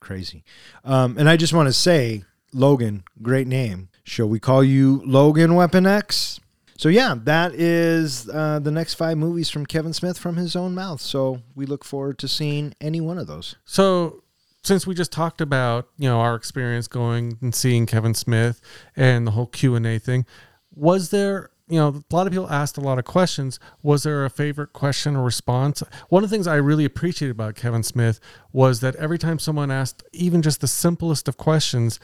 crazy. 0.00 0.44
Um, 0.82 1.18
and 1.18 1.28
I 1.28 1.36
just 1.36 1.52
want 1.52 1.68
to 1.68 1.74
say, 1.74 2.24
Logan, 2.54 3.04
great 3.20 3.46
name. 3.46 3.90
Shall 4.02 4.30
we 4.30 4.40
call 4.40 4.64
you 4.64 5.02
Logan 5.04 5.56
Weapon 5.56 5.84
X? 5.84 6.40
So 6.78 6.88
yeah, 6.88 7.14
that 7.24 7.54
is 7.54 8.30
uh, 8.30 8.60
the 8.60 8.70
next 8.70 8.94
five 8.94 9.18
movies 9.18 9.50
from 9.50 9.66
Kevin 9.66 9.92
Smith 9.92 10.16
from 10.16 10.36
his 10.36 10.56
own 10.56 10.74
mouth. 10.74 11.02
So 11.02 11.42
we 11.54 11.66
look 11.66 11.84
forward 11.84 12.18
to 12.20 12.28
seeing 12.28 12.72
any 12.80 13.02
one 13.02 13.18
of 13.18 13.26
those. 13.26 13.56
So 13.66 14.22
since 14.62 14.86
we 14.86 14.94
just 14.94 15.12
talked 15.12 15.40
about 15.40 15.88
you 15.98 16.08
know 16.08 16.20
our 16.20 16.34
experience 16.34 16.86
going 16.86 17.38
and 17.40 17.54
seeing 17.54 17.86
Kevin 17.86 18.14
Smith 18.14 18.60
and 18.96 19.26
the 19.26 19.32
whole 19.32 19.46
Q 19.46 19.74
and 19.74 19.86
A 19.86 19.98
thing, 19.98 20.26
was 20.74 21.10
there 21.10 21.50
you 21.68 21.78
know 21.78 22.02
a 22.10 22.14
lot 22.14 22.26
of 22.26 22.32
people 22.32 22.50
asked 22.50 22.76
a 22.76 22.80
lot 22.80 22.98
of 22.98 23.04
questions. 23.04 23.58
Was 23.82 24.02
there 24.02 24.24
a 24.24 24.30
favorite 24.30 24.72
question 24.72 25.16
or 25.16 25.24
response? 25.24 25.82
One 26.08 26.24
of 26.24 26.30
the 26.30 26.34
things 26.34 26.46
I 26.46 26.56
really 26.56 26.84
appreciated 26.84 27.32
about 27.32 27.54
Kevin 27.54 27.82
Smith 27.82 28.20
was 28.52 28.80
that 28.80 28.96
every 28.96 29.18
time 29.18 29.38
someone 29.38 29.70
asked 29.70 30.02
even 30.12 30.42
just 30.42 30.60
the 30.60 30.68
simplest 30.68 31.28
of 31.28 31.36
questions. 31.36 31.98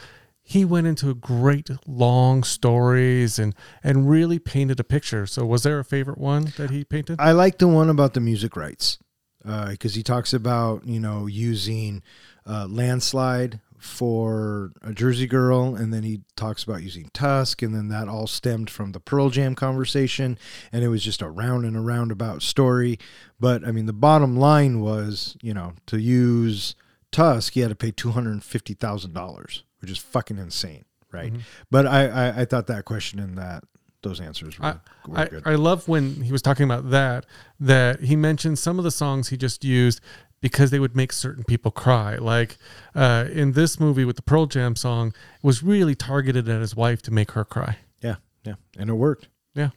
He 0.48 0.64
went 0.64 0.86
into 0.86 1.12
great 1.12 1.70
long 1.88 2.44
stories 2.44 3.36
and 3.36 3.52
and 3.82 4.08
really 4.08 4.38
painted 4.38 4.78
a 4.78 4.84
picture. 4.84 5.26
So, 5.26 5.44
was 5.44 5.64
there 5.64 5.80
a 5.80 5.84
favorite 5.84 6.18
one 6.18 6.52
that 6.56 6.70
he 6.70 6.84
painted? 6.84 7.16
I 7.18 7.32
like 7.32 7.58
the 7.58 7.66
one 7.66 7.90
about 7.90 8.14
the 8.14 8.20
music 8.20 8.54
rights 8.54 8.98
because 9.70 9.94
he 9.94 10.02
talks 10.02 10.32
about 10.32 10.86
you 10.86 11.00
know 11.00 11.26
using 11.26 12.02
uh, 12.46 12.66
landslide 12.68 13.60
for 13.78 14.72
a 14.82 14.92
Jersey 14.92 15.26
Girl, 15.26 15.74
and 15.74 15.92
then 15.92 16.02
he 16.02 16.22
talks 16.34 16.64
about 16.64 16.82
using 16.82 17.10
Tusk, 17.12 17.62
and 17.62 17.74
then 17.74 17.88
that 17.88 18.08
all 18.08 18.26
stemmed 18.26 18.70
from 18.70 18.92
the 18.92 19.00
Pearl 19.00 19.30
Jam 19.30 19.54
conversation, 19.54 20.38
and 20.72 20.82
it 20.82 20.88
was 20.88 21.02
just 21.04 21.22
a 21.22 21.28
round 21.28 21.64
and 21.64 21.76
a 21.76 21.80
roundabout 21.80 22.42
story. 22.42 22.98
But 23.38 23.66
I 23.66 23.72
mean, 23.72 23.86
the 23.86 23.92
bottom 23.92 24.36
line 24.36 24.80
was, 24.80 25.36
you 25.42 25.54
know, 25.54 25.74
to 25.86 25.98
use 26.00 26.74
Tusk, 27.12 27.52
he 27.54 27.60
had 27.60 27.70
to 27.70 27.74
pay 27.76 27.90
two 27.90 28.10
hundred 28.10 28.32
and 28.32 28.44
fifty 28.44 28.74
thousand 28.74 29.12
dollars, 29.12 29.62
which 29.80 29.90
is 29.90 29.98
fucking 29.98 30.38
insane, 30.38 30.84
right? 31.12 31.32
But 31.70 31.86
I, 31.86 32.08
I 32.08 32.40
I 32.40 32.44
thought 32.44 32.66
that 32.66 32.84
question 32.84 33.20
and 33.20 33.38
that 33.38 33.64
those 34.06 34.20
answers 34.20 34.58
were, 34.58 34.66
I, 34.66 34.76
were 35.06 35.18
I, 35.18 35.24
good. 35.26 35.42
I 35.46 35.54
love 35.56 35.88
when 35.88 36.22
he 36.22 36.32
was 36.32 36.42
talking 36.42 36.64
about 36.64 36.90
that, 36.90 37.26
that 37.60 38.00
he 38.00 38.16
mentioned 38.16 38.58
some 38.58 38.78
of 38.78 38.84
the 38.84 38.90
songs 38.90 39.28
he 39.28 39.36
just 39.36 39.64
used 39.64 40.00
because 40.40 40.70
they 40.70 40.78
would 40.78 40.94
make 40.94 41.12
certain 41.12 41.44
people 41.44 41.70
cry. 41.70 42.16
Like 42.16 42.56
uh, 42.94 43.26
in 43.32 43.52
this 43.52 43.80
movie 43.80 44.04
with 44.04 44.16
the 44.16 44.22
Pearl 44.22 44.46
Jam 44.46 44.76
song, 44.76 45.08
it 45.08 45.44
was 45.44 45.62
really 45.62 45.94
targeted 45.94 46.48
at 46.48 46.60
his 46.60 46.76
wife 46.76 47.02
to 47.02 47.10
make 47.10 47.32
her 47.32 47.44
cry. 47.44 47.78
yeah, 48.00 48.16
yeah, 48.44 48.54
and 48.78 48.90
it 48.90 48.94
worked. 48.94 49.28
Yeah. 49.54 49.70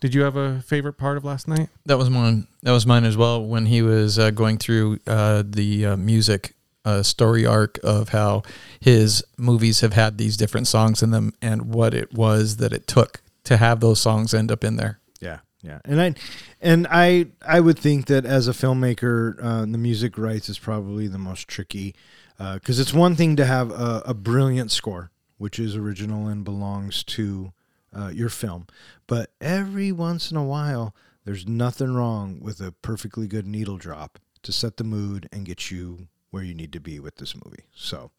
Did 0.00 0.14
you 0.14 0.22
have 0.22 0.36
a 0.36 0.60
favorite 0.62 0.94
part 0.94 1.18
of 1.18 1.24
last 1.24 1.46
night? 1.46 1.68
That 1.84 1.98
was 1.98 2.08
mine. 2.08 2.46
That 2.62 2.72
was 2.72 2.86
mine 2.86 3.04
as 3.04 3.16
well. 3.16 3.44
When 3.44 3.66
he 3.66 3.82
was 3.82 4.18
uh, 4.18 4.30
going 4.30 4.56
through 4.58 5.00
uh, 5.06 5.42
the 5.46 5.86
uh, 5.86 5.96
music 5.96 6.54
uh, 6.86 7.02
story 7.02 7.44
arc 7.44 7.78
of 7.84 8.10
how 8.10 8.42
his 8.80 9.22
movies 9.36 9.80
have 9.80 9.92
had 9.92 10.16
these 10.16 10.36
different 10.36 10.66
songs 10.66 11.02
in 11.02 11.10
them, 11.10 11.34
and 11.42 11.74
what 11.74 11.92
it 11.92 12.14
was 12.14 12.56
that 12.56 12.72
it 12.72 12.86
took 12.86 13.20
to 13.46 13.56
have 13.56 13.80
those 13.80 14.00
songs 14.00 14.32
end 14.32 14.52
up 14.52 14.62
in 14.62 14.76
there. 14.76 15.00
Yeah, 15.20 15.40
yeah, 15.62 15.80
and 15.84 16.00
I, 16.00 16.14
and 16.60 16.86
I, 16.90 17.26
I 17.46 17.60
would 17.60 17.78
think 17.78 18.06
that 18.06 18.24
as 18.24 18.46
a 18.46 18.52
filmmaker, 18.52 19.42
uh, 19.42 19.60
the 19.62 19.78
music 19.78 20.18
rights 20.18 20.48
is 20.48 20.58
probably 20.58 21.08
the 21.08 21.18
most 21.18 21.48
tricky, 21.48 21.94
because 22.38 22.78
it's 22.78 22.92
one 22.92 23.16
thing 23.16 23.34
to 23.36 23.46
have 23.46 23.70
a, 23.70 24.02
a 24.06 24.14
brilliant 24.14 24.70
score, 24.70 25.10
which 25.38 25.58
is 25.58 25.74
original 25.74 26.28
and 26.28 26.44
belongs 26.44 27.02
to 27.04 27.52
uh, 27.96 28.08
your 28.08 28.28
film, 28.28 28.66
but 29.06 29.30
every 29.40 29.90
once 29.90 30.30
in 30.30 30.36
a 30.36 30.44
while, 30.44 30.94
there's 31.24 31.46
nothing 31.46 31.94
wrong 31.94 32.38
with 32.40 32.60
a 32.60 32.72
perfectly 32.72 33.26
good 33.26 33.46
needle 33.46 33.78
drop 33.78 34.18
to 34.42 34.52
set 34.52 34.76
the 34.76 34.84
mood 34.84 35.28
and 35.32 35.46
get 35.46 35.70
you 35.70 36.06
where 36.30 36.42
you 36.44 36.54
need 36.54 36.72
to 36.72 36.80
be 36.80 37.00
with 37.00 37.16
this 37.16 37.34
movie. 37.34 37.64
So, 37.74 38.10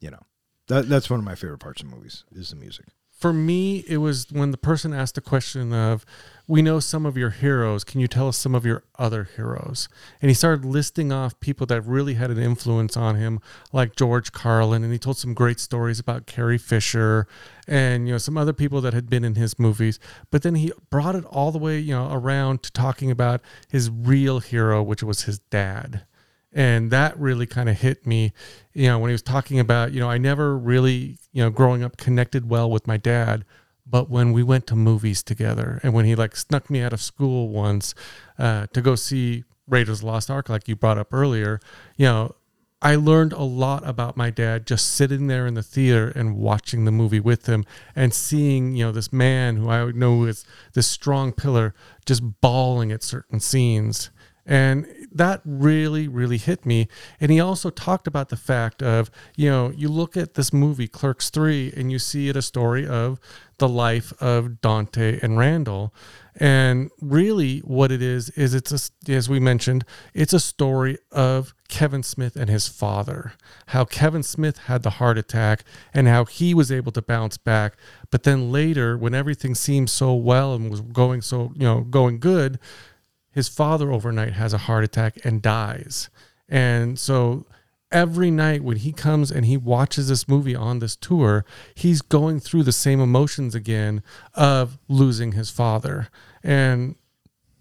you 0.00 0.10
know, 0.10 0.22
that 0.66 0.88
that's 0.88 1.10
one 1.10 1.20
of 1.20 1.24
my 1.24 1.34
favorite 1.34 1.58
parts 1.58 1.82
of 1.82 1.88
movies 1.88 2.24
is 2.32 2.50
the 2.50 2.56
music. 2.56 2.86
For 3.18 3.32
me, 3.32 3.84
it 3.88 3.96
was 3.96 4.26
when 4.30 4.52
the 4.52 4.56
person 4.56 4.94
asked 4.94 5.16
the 5.16 5.20
question 5.20 5.72
of, 5.72 6.06
"We 6.46 6.62
know 6.62 6.78
some 6.78 7.04
of 7.04 7.16
your 7.16 7.30
heroes. 7.30 7.82
Can 7.82 8.00
you 8.00 8.06
tell 8.06 8.28
us 8.28 8.36
some 8.36 8.54
of 8.54 8.64
your 8.64 8.84
other 8.96 9.24
heroes?" 9.24 9.88
And 10.22 10.30
he 10.30 10.34
started 10.34 10.64
listing 10.64 11.10
off 11.10 11.38
people 11.40 11.66
that 11.66 11.82
really 11.82 12.14
had 12.14 12.30
an 12.30 12.38
influence 12.38 12.96
on 12.96 13.16
him, 13.16 13.40
like 13.72 13.96
George 13.96 14.30
Carlin, 14.30 14.84
and 14.84 14.92
he 14.92 15.00
told 15.00 15.18
some 15.18 15.34
great 15.34 15.58
stories 15.58 15.98
about 15.98 16.26
Carrie 16.26 16.58
Fisher 16.58 17.26
and 17.66 18.06
you 18.06 18.14
know 18.14 18.18
some 18.18 18.38
other 18.38 18.52
people 18.52 18.80
that 18.82 18.94
had 18.94 19.10
been 19.10 19.24
in 19.24 19.34
his 19.34 19.58
movies. 19.58 19.98
But 20.30 20.42
then 20.42 20.54
he 20.54 20.72
brought 20.88 21.16
it 21.16 21.24
all 21.24 21.50
the 21.50 21.58
way, 21.58 21.80
you 21.80 21.94
know, 21.94 22.12
around 22.12 22.62
to 22.62 22.72
talking 22.72 23.10
about 23.10 23.40
his 23.68 23.90
real 23.90 24.38
hero, 24.38 24.80
which 24.80 25.02
was 25.02 25.22
his 25.22 25.40
dad 25.50 26.04
and 26.52 26.90
that 26.90 27.18
really 27.18 27.46
kind 27.46 27.68
of 27.68 27.78
hit 27.78 28.06
me 28.06 28.32
you 28.72 28.86
know 28.86 28.98
when 28.98 29.10
he 29.10 29.12
was 29.12 29.22
talking 29.22 29.58
about 29.58 29.92
you 29.92 30.00
know 30.00 30.10
i 30.10 30.18
never 30.18 30.56
really 30.56 31.18
you 31.32 31.42
know 31.42 31.50
growing 31.50 31.82
up 31.82 31.96
connected 31.96 32.48
well 32.48 32.70
with 32.70 32.86
my 32.86 32.96
dad 32.96 33.44
but 33.86 34.10
when 34.10 34.32
we 34.32 34.42
went 34.42 34.66
to 34.66 34.76
movies 34.76 35.22
together 35.22 35.80
and 35.82 35.92
when 35.92 36.04
he 36.04 36.14
like 36.14 36.36
snuck 36.36 36.70
me 36.70 36.80
out 36.80 36.92
of 36.92 37.00
school 37.00 37.48
once 37.48 37.94
uh, 38.38 38.66
to 38.72 38.80
go 38.80 38.94
see 38.94 39.44
raiders 39.66 39.98
of 39.98 40.00
the 40.02 40.06
lost 40.06 40.30
ark 40.30 40.48
like 40.48 40.68
you 40.68 40.76
brought 40.76 40.98
up 40.98 41.12
earlier 41.12 41.60
you 41.96 42.06
know 42.06 42.34
i 42.80 42.94
learned 42.94 43.32
a 43.34 43.42
lot 43.42 43.86
about 43.86 44.16
my 44.16 44.30
dad 44.30 44.66
just 44.66 44.94
sitting 44.94 45.26
there 45.26 45.46
in 45.46 45.54
the 45.54 45.62
theater 45.62 46.12
and 46.14 46.36
watching 46.36 46.84
the 46.86 46.92
movie 46.92 47.20
with 47.20 47.46
him 47.46 47.64
and 47.94 48.14
seeing 48.14 48.74
you 48.74 48.84
know 48.84 48.92
this 48.92 49.12
man 49.12 49.56
who 49.56 49.68
i 49.68 49.90
know 49.90 50.24
is 50.24 50.44
this 50.72 50.86
strong 50.86 51.32
pillar 51.32 51.74
just 52.08 52.40
bawling 52.40 52.90
at 52.90 53.02
certain 53.04 53.38
scenes. 53.38 54.10
And 54.46 54.86
that 55.18 55.40
really, 55.44 56.08
really 56.08 56.38
hit 56.38 56.64
me. 56.64 56.88
And 57.20 57.30
he 57.30 57.40
also 57.40 57.70
talked 57.70 58.06
about 58.06 58.28
the 58.28 58.36
fact 58.36 58.82
of, 58.82 59.10
you 59.36 59.50
know, 59.50 59.70
you 59.70 59.88
look 59.88 60.16
at 60.16 60.34
this 60.34 60.52
movie, 60.52 60.88
Clerks 60.88 61.30
3, 61.30 61.74
and 61.76 61.92
you 61.92 61.98
see 61.98 62.28
it 62.28 62.36
a 62.36 62.42
story 62.42 62.86
of 62.86 63.20
the 63.58 63.68
life 63.68 64.12
of 64.22 64.60
Dante 64.60 65.18
and 65.20 65.36
Randall. 65.36 65.92
And 66.36 66.90
really, 67.00 67.58
what 67.60 67.90
it 67.90 68.00
is, 68.00 68.30
is 68.30 68.54
it's, 68.54 68.72
a, 68.72 69.12
as 69.12 69.28
we 69.28 69.40
mentioned, 69.40 69.84
it's 70.14 70.32
a 70.32 70.38
story 70.38 70.98
of 71.10 71.52
Kevin 71.68 72.04
Smith 72.04 72.36
and 72.36 72.48
his 72.48 72.68
father. 72.68 73.32
How 73.66 73.84
Kevin 73.84 74.22
Smith 74.22 74.58
had 74.58 74.84
the 74.84 74.90
heart 74.90 75.18
attack 75.18 75.64
and 75.92 76.06
how 76.06 76.24
he 76.24 76.54
was 76.54 76.70
able 76.70 76.92
to 76.92 77.02
bounce 77.02 77.36
back. 77.36 77.76
But 78.10 78.22
then 78.22 78.52
later, 78.52 78.96
when 78.96 79.14
everything 79.14 79.56
seemed 79.56 79.90
so 79.90 80.14
well 80.14 80.54
and 80.54 80.70
was 80.70 80.80
going 80.80 81.22
so, 81.22 81.52
you 81.56 81.64
know, 81.64 81.80
going 81.80 82.20
good, 82.20 82.60
his 83.30 83.48
father 83.48 83.92
overnight 83.92 84.34
has 84.34 84.52
a 84.52 84.58
heart 84.58 84.84
attack 84.84 85.24
and 85.24 85.42
dies. 85.42 86.10
And 86.48 86.98
so 86.98 87.46
every 87.90 88.30
night 88.30 88.62
when 88.62 88.78
he 88.78 88.92
comes 88.92 89.30
and 89.30 89.46
he 89.46 89.56
watches 89.56 90.08
this 90.08 90.28
movie 90.28 90.56
on 90.56 90.78
this 90.78 90.96
tour, 90.96 91.44
he's 91.74 92.02
going 92.02 92.40
through 92.40 92.62
the 92.62 92.72
same 92.72 93.00
emotions 93.00 93.54
again 93.54 94.02
of 94.34 94.78
losing 94.88 95.32
his 95.32 95.50
father. 95.50 96.08
And 96.42 96.96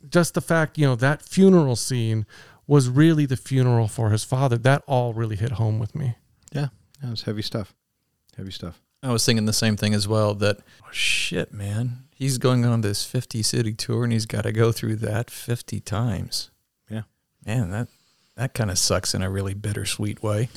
just 0.09 0.33
the 0.33 0.41
fact, 0.41 0.77
you 0.77 0.85
know, 0.85 0.95
that 0.95 1.21
funeral 1.21 1.75
scene 1.75 2.25
was 2.65 2.89
really 2.89 3.25
the 3.25 3.37
funeral 3.37 3.87
for 3.87 4.09
his 4.09 4.23
father. 4.23 4.57
That 4.57 4.83
all 4.87 5.13
really 5.13 5.35
hit 5.35 5.53
home 5.53 5.79
with 5.79 5.95
me. 5.95 6.15
Yeah, 6.51 6.67
that 7.01 7.09
was 7.09 7.23
heavy 7.23 7.41
stuff. 7.41 7.73
Heavy 8.35 8.51
stuff. 8.51 8.81
I 9.03 9.11
was 9.11 9.25
thinking 9.25 9.45
the 9.45 9.53
same 9.53 9.77
thing 9.77 9.93
as 9.93 10.07
well. 10.07 10.33
That 10.33 10.57
oh, 10.83 10.87
shit, 10.91 11.53
man, 11.53 12.06
he's 12.17 12.39
going 12.39 12.65
on 12.65 12.81
this 12.81 13.05
50 13.05 13.43
city 13.43 13.73
tour 13.73 14.03
and 14.03 14.11
he's 14.11 14.25
got 14.25 14.41
to 14.41 14.51
go 14.51 14.71
through 14.71 14.95
that 14.97 15.29
50 15.29 15.79
times. 15.81 16.49
Yeah, 16.89 17.03
man, 17.45 17.69
that 17.69 17.87
that 18.35 18.53
kind 18.53 18.69
of 18.69 18.77
sucks 18.77 19.13
in 19.13 19.21
a 19.21 19.29
really 19.29 19.53
bittersweet 19.53 20.21
way. 20.21 20.49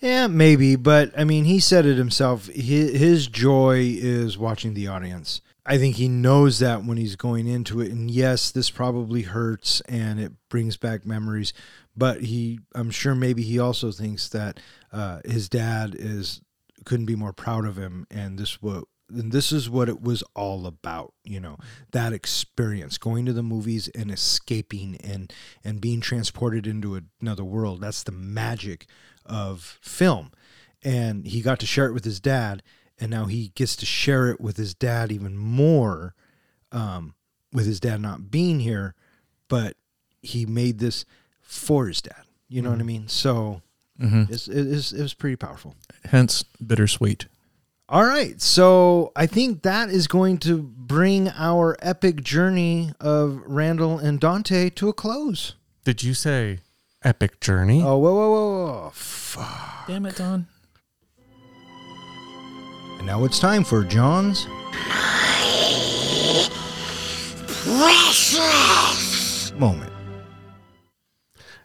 Yeah, 0.00 0.28
maybe, 0.28 0.76
but 0.76 1.12
I 1.18 1.24
mean, 1.24 1.44
he 1.44 1.58
said 1.58 1.86
it 1.86 1.96
himself. 1.96 2.46
His, 2.46 2.98
his 2.98 3.26
joy 3.26 3.96
is 3.98 4.38
watching 4.38 4.74
the 4.74 4.86
audience. 4.86 5.40
I 5.66 5.76
think 5.76 5.96
he 5.96 6.08
knows 6.08 6.60
that 6.60 6.84
when 6.84 6.96
he's 6.96 7.16
going 7.16 7.46
into 7.46 7.80
it. 7.80 7.90
And 7.90 8.10
yes, 8.10 8.50
this 8.50 8.70
probably 8.70 9.22
hurts 9.22 9.80
and 9.82 10.18
it 10.18 10.32
brings 10.48 10.76
back 10.76 11.04
memories, 11.04 11.52
but 11.96 12.22
he, 12.22 12.60
I'm 12.74 12.90
sure 12.90 13.14
maybe 13.14 13.42
he 13.42 13.58
also 13.58 13.90
thinks 13.90 14.28
that 14.30 14.60
uh, 14.92 15.20
his 15.24 15.48
dad 15.48 15.94
is 15.98 16.40
couldn't 16.84 17.06
be 17.06 17.16
more 17.16 17.32
proud 17.32 17.66
of 17.66 17.76
him 17.76 18.06
and 18.10 18.38
this 18.38 18.62
what 18.62 18.84
and 19.10 19.32
this 19.32 19.52
is 19.52 19.70
what 19.70 19.88
it 19.88 20.02
was 20.02 20.22
all 20.34 20.66
about 20.66 21.14
you 21.24 21.40
know 21.40 21.56
that 21.92 22.12
experience 22.12 22.98
going 22.98 23.24
to 23.24 23.32
the 23.32 23.42
movies 23.42 23.88
and 23.88 24.10
escaping 24.10 24.96
and 25.02 25.32
and 25.64 25.80
being 25.80 26.00
transported 26.00 26.66
into 26.66 27.00
another 27.20 27.44
world 27.44 27.80
that's 27.80 28.02
the 28.02 28.12
magic 28.12 28.86
of 29.24 29.78
film 29.80 30.30
and 30.82 31.26
he 31.26 31.40
got 31.40 31.58
to 31.58 31.66
share 31.66 31.86
it 31.86 31.94
with 31.94 32.04
his 32.04 32.20
dad 32.20 32.62
and 33.00 33.10
now 33.10 33.26
he 33.26 33.48
gets 33.54 33.76
to 33.76 33.86
share 33.86 34.30
it 34.30 34.40
with 34.40 34.56
his 34.56 34.74
dad 34.74 35.12
even 35.12 35.36
more 35.36 36.14
um, 36.72 37.14
with 37.52 37.66
his 37.66 37.80
dad 37.80 38.00
not 38.00 38.30
being 38.30 38.60
here 38.60 38.94
but 39.48 39.76
he 40.22 40.44
made 40.44 40.78
this 40.78 41.04
for 41.40 41.86
his 41.86 42.02
dad 42.02 42.24
you 42.48 42.60
know 42.60 42.70
mm-hmm. 42.70 42.78
what 42.78 42.82
i 42.82 42.86
mean 42.86 43.08
so 43.08 43.62
mm-hmm. 44.00 44.32
it's, 44.32 44.48
it's, 44.48 44.92
it 44.92 45.02
was 45.02 45.14
pretty 45.14 45.36
powerful 45.36 45.74
hence 46.06 46.42
bittersweet. 46.64 47.26
All 47.90 48.04
right. 48.04 48.38
So 48.40 49.12
I 49.16 49.26
think 49.26 49.62
that 49.62 49.88
is 49.88 50.06
going 50.06 50.38
to 50.38 50.62
bring 50.62 51.30
our 51.30 51.74
epic 51.80 52.22
journey 52.22 52.92
of 53.00 53.42
Randall 53.46 53.98
and 53.98 54.20
Dante 54.20 54.68
to 54.70 54.90
a 54.90 54.92
close. 54.92 55.54
Did 55.84 56.02
you 56.02 56.12
say 56.12 56.58
epic 57.02 57.40
journey? 57.40 57.82
Oh, 57.82 57.96
whoa, 57.96 58.12
whoa, 58.12 58.30
whoa, 58.30 58.66
whoa. 58.66 58.90
Fuck. 58.92 59.86
Damn 59.86 60.04
it, 60.04 60.16
Don. 60.16 60.46
And 62.98 63.06
now 63.06 63.24
it's 63.24 63.38
time 63.38 63.64
for 63.64 63.84
John's 63.84 64.46
precious 67.64 69.52
moment. 69.52 69.92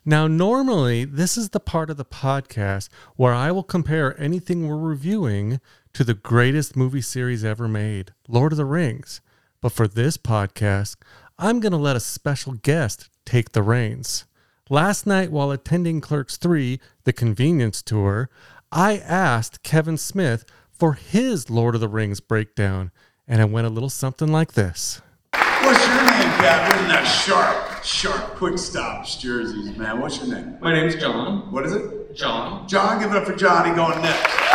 Now, 0.05 0.27
normally, 0.27 1.05
this 1.05 1.37
is 1.37 1.49
the 1.49 1.61
part 1.61 1.89
of 1.89 1.95
the 1.95 2.03
podcast 2.05 2.89
where 3.15 3.33
I 3.33 3.51
will 3.51 3.63
compare 3.63 4.19
anything 4.21 4.67
we're 4.67 4.77
reviewing 4.77 5.61
to 5.93 6.03
the 6.03 6.15
greatest 6.15 6.75
movie 6.75 7.01
series 7.01 7.45
ever 7.45 7.67
made, 7.67 8.13
Lord 8.27 8.51
of 8.51 8.57
the 8.57 8.65
Rings. 8.65 9.21
But 9.61 9.71
for 9.71 9.87
this 9.87 10.17
podcast, 10.17 10.95
I'm 11.37 11.59
going 11.59 11.71
to 11.71 11.77
let 11.77 11.95
a 11.95 11.99
special 11.99 12.53
guest 12.53 13.09
take 13.25 13.51
the 13.51 13.61
reins. 13.61 14.25
Last 14.71 15.05
night, 15.05 15.31
while 15.31 15.51
attending 15.51 16.01
Clerks 16.01 16.37
3, 16.37 16.79
the 17.03 17.13
convenience 17.13 17.83
tour, 17.83 18.31
I 18.71 18.97
asked 18.97 19.61
Kevin 19.61 19.97
Smith 19.97 20.45
for 20.71 20.93
his 20.93 21.51
Lord 21.51 21.75
of 21.75 21.81
the 21.81 21.87
Rings 21.87 22.19
breakdown, 22.19 22.91
and 23.27 23.39
it 23.39 23.51
went 23.51 23.67
a 23.67 23.69
little 23.69 23.89
something 23.89 24.31
like 24.31 24.53
this. 24.53 24.99
What's 25.31 25.85
your 25.85 25.95
name, 25.95 26.29
Captain? 26.41 26.87
That 26.87 27.03
sharp, 27.03 27.83
sharp 27.83 28.35
quick 28.35 28.57
stops 28.57 29.15
jerseys, 29.17 29.77
man. 29.77 29.99
What's 29.99 30.17
your 30.17 30.35
name? 30.35 30.57
My 30.59 30.73
name's 30.73 30.95
John. 30.95 31.51
What 31.51 31.67
is 31.67 31.73
it? 31.73 32.15
John. 32.15 32.67
John, 32.67 32.99
give 32.99 33.11
it 33.11 33.17
up 33.17 33.27
for 33.27 33.35
Johnny 33.35 33.75
going 33.75 34.01
next. 34.01 34.52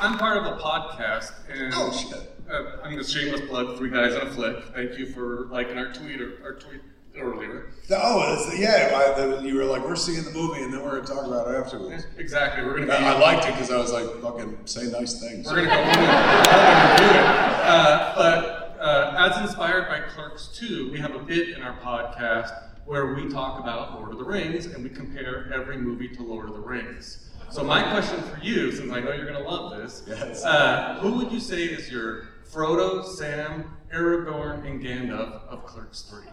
I'm 0.00 0.18
part 0.18 0.36
of 0.36 0.44
a 0.44 0.56
podcast, 0.60 1.32
and 1.50 1.72
oh 1.74 1.92
shit. 1.92 2.32
Uh, 2.50 2.82
I'm 2.84 2.96
the 2.96 3.04
shameless 3.04 3.40
plug. 3.48 3.76
Three 3.78 3.90
guys 3.90 4.14
on 4.14 4.28
a 4.28 4.30
flick. 4.30 4.62
Thank 4.74 4.98
you 4.98 5.06
for 5.06 5.46
liking 5.50 5.78
our 5.78 5.92
tweet 5.92 6.20
or 6.20 6.38
our 6.44 6.54
tweet 6.54 6.80
earlier. 7.18 7.70
Oh, 7.90 8.52
yeah. 8.56 9.14
I, 9.16 9.40
you 9.40 9.56
were 9.56 9.64
like, 9.64 9.82
we're 9.82 9.96
seeing 9.96 10.22
the 10.22 10.30
movie, 10.32 10.62
and 10.62 10.72
then 10.72 10.82
we're 10.84 11.00
gonna 11.00 11.06
talk 11.06 11.26
about 11.26 11.48
it 11.48 11.56
afterwards. 11.56 12.06
Exactly. 12.18 12.64
We're 12.64 12.78
gonna. 12.78 12.92
I, 12.92 13.14
I 13.14 13.18
liked 13.18 13.46
it 13.46 13.52
because 13.52 13.70
I 13.70 13.78
was 13.78 13.92
like, 13.92 14.06
fucking 14.20 14.58
say 14.66 14.86
nice 14.90 15.18
things. 15.20 15.46
We're 15.46 15.64
gonna 15.64 15.68
go 15.68 15.78
review 15.82 16.04
it. 16.04 17.24
Uh, 17.66 18.14
but 18.14 18.76
uh, 18.80 19.30
as 19.30 19.40
inspired 19.48 19.88
by 19.88 20.00
Clerks 20.00 20.48
2, 20.56 20.90
we 20.92 21.00
have 21.00 21.14
a 21.14 21.20
bit 21.20 21.48
in 21.48 21.62
our 21.62 21.76
podcast 21.80 22.52
where 22.84 23.14
we 23.14 23.28
talk 23.28 23.58
about 23.58 23.94
Lord 23.98 24.12
of 24.12 24.18
the 24.18 24.24
Rings 24.24 24.66
and 24.66 24.84
we 24.84 24.90
compare 24.90 25.50
every 25.52 25.76
movie 25.76 26.08
to 26.08 26.22
Lord 26.22 26.48
of 26.48 26.54
the 26.54 26.60
Rings. 26.60 27.30
So 27.50 27.62
my 27.64 27.82
question 27.90 28.20
for 28.22 28.38
you, 28.42 28.72
since 28.72 28.92
I 28.92 29.00
know 29.00 29.12
you're 29.12 29.26
going 29.26 29.42
to 29.42 29.48
love 29.48 29.76
this, 29.76 30.02
yes. 30.06 30.44
uh, 30.44 30.98
who 31.00 31.12
would 31.18 31.32
you 31.32 31.40
say 31.40 31.62
is 31.64 31.90
your 31.90 32.28
Frodo, 32.50 33.04
Sam, 33.04 33.76
Aragorn, 33.92 34.66
and 34.66 34.82
Gandalf 34.82 35.46
of 35.48 35.64
Clerks 35.64 36.02
3? 36.02 36.26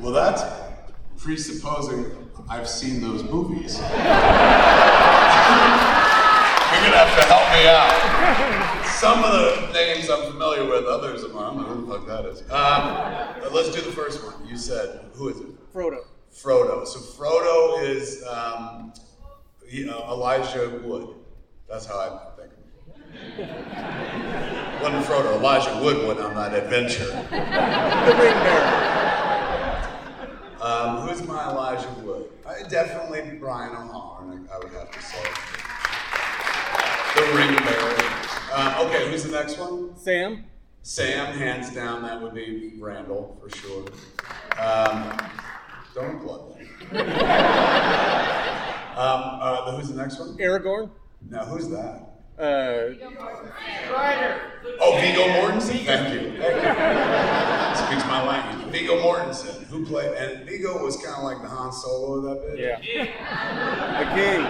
Well, 0.00 0.12
that's 0.12 0.42
presupposing 1.16 2.30
I've 2.48 2.68
seen 2.68 3.00
those 3.00 3.22
movies. 3.22 3.78
you're 3.78 3.88
going 3.88 4.02
to 6.92 6.98
have 6.98 7.14
to 7.20 7.26
help 7.26 7.52
me 7.52 7.68
out 7.68 8.84
some 8.86 9.22
of 9.22 9.32
the 9.32 9.72
names 9.72 10.08
I'm 10.10 10.30
familiar 10.32 10.64
with, 10.68 10.86
others 10.86 11.22
I'm, 11.24 11.32
not. 11.32 11.42
I 11.42 11.46
don't 11.46 11.56
know 11.58 11.74
who 11.74 11.86
the 11.86 11.92
fuck 11.92 12.06
that 12.06 12.24
is. 12.26 12.40
Um, 12.50 13.52
let's 13.52 13.70
do 13.70 13.80
the 13.82 13.92
first 13.92 14.24
one. 14.24 14.34
You 14.46 14.56
said, 14.56 15.00
who 15.14 15.28
is 15.28 15.40
it? 15.40 15.72
Frodo. 15.72 15.98
Frodo. 16.32 16.86
So 16.86 16.98
Frodo 17.00 17.82
is 17.82 18.24
um, 18.24 18.92
Elijah 19.82 20.80
Wood. 20.84 21.08
That's 21.68 21.86
how 21.86 21.98
I 21.98 22.08
think 22.40 22.52
of 22.52 22.58
him. 23.38 24.82
Wasn't 24.82 25.04
Frodo, 25.06 25.36
Elijah 25.36 25.82
Wood 25.82 26.06
went 26.06 26.20
on 26.20 26.34
that 26.34 26.54
adventure. 26.54 27.06
the 27.06 28.14
ring 28.20 28.34
bearer. 28.44 28.90
Um, 30.60 31.06
who's 31.08 31.26
my 31.26 31.50
Elijah 31.50 31.90
Wood? 32.02 32.30
Uh, 32.46 32.54
definitely 32.68 33.38
Brian 33.38 33.74
O'Halloran, 33.74 34.48
I 34.52 34.58
would 34.58 34.72
have 34.72 34.90
to 34.90 35.02
say. 35.02 35.22
The 37.16 37.22
ring 37.36 37.56
bearer. 37.64 37.96
Uh, 38.52 38.84
okay, 38.86 39.10
who's 39.10 39.24
the 39.24 39.32
next 39.32 39.58
one? 39.58 39.96
Sam? 39.96 40.44
Sam, 40.82 41.34
hands 41.36 41.74
down, 41.74 42.02
that 42.02 42.20
would 42.20 42.34
be 42.34 42.74
Randall 42.78 43.36
for 43.40 43.50
sure. 43.56 43.86
Um, 44.58 45.16
don't 45.94 46.20
plug 46.22 46.54
that. 46.92 48.70
Um, 48.96 49.22
uh, 49.40 49.72
who's 49.76 49.88
the 49.88 49.96
next 49.96 50.18
one? 50.20 50.36
Aragorn? 50.38 50.90
Now, 51.28 51.44
who's 51.44 51.68
that? 51.70 52.10
Uh, 52.38 52.94
Oh, 54.80 54.98
Viggo 55.00 55.22
Mortensen. 55.28 55.84
Thank 55.84 56.14
you. 56.14 56.40
Thank. 56.40 57.76
Speaks 57.86 58.04
my 58.08 58.24
language. 58.26 58.66
Viggo 58.72 59.00
Mortensen, 59.02 59.64
who 59.66 59.84
played, 59.86 60.12
and 60.16 60.44
Viggo 60.48 60.82
was 60.82 60.96
kind 60.96 61.16
of 61.16 61.22
like 61.24 61.40
the 61.42 61.48
Han 61.48 61.72
Solo 61.72 62.14
of 62.14 62.22
that 62.24 62.56
bit. 62.56 62.58
yeah. 62.58 62.78
The 63.98 64.04
king. 64.14 64.40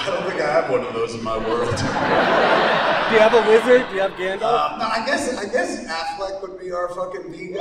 I 0.00 0.06
don't 0.06 0.28
think 0.28 0.40
I 0.40 0.50
have 0.52 0.70
one 0.70 0.84
of 0.84 0.94
those 0.94 1.14
in 1.14 1.22
my 1.22 1.36
world. 1.36 1.68
Do 1.76 3.14
you 3.14 3.20
have 3.20 3.34
a 3.34 3.42
wizard? 3.48 3.88
Do 3.88 3.94
you 3.96 4.00
have 4.02 4.12
Gandalf? 4.12 4.72
Um, 4.72 4.78
no, 4.78 4.86
I 4.86 5.02
guess 5.04 5.36
I 5.36 5.44
guess 5.50 5.84
Affleck 5.86 6.40
would 6.42 6.58
be 6.60 6.70
our 6.72 6.88
fucking 6.94 7.30
Viggo. 7.32 7.58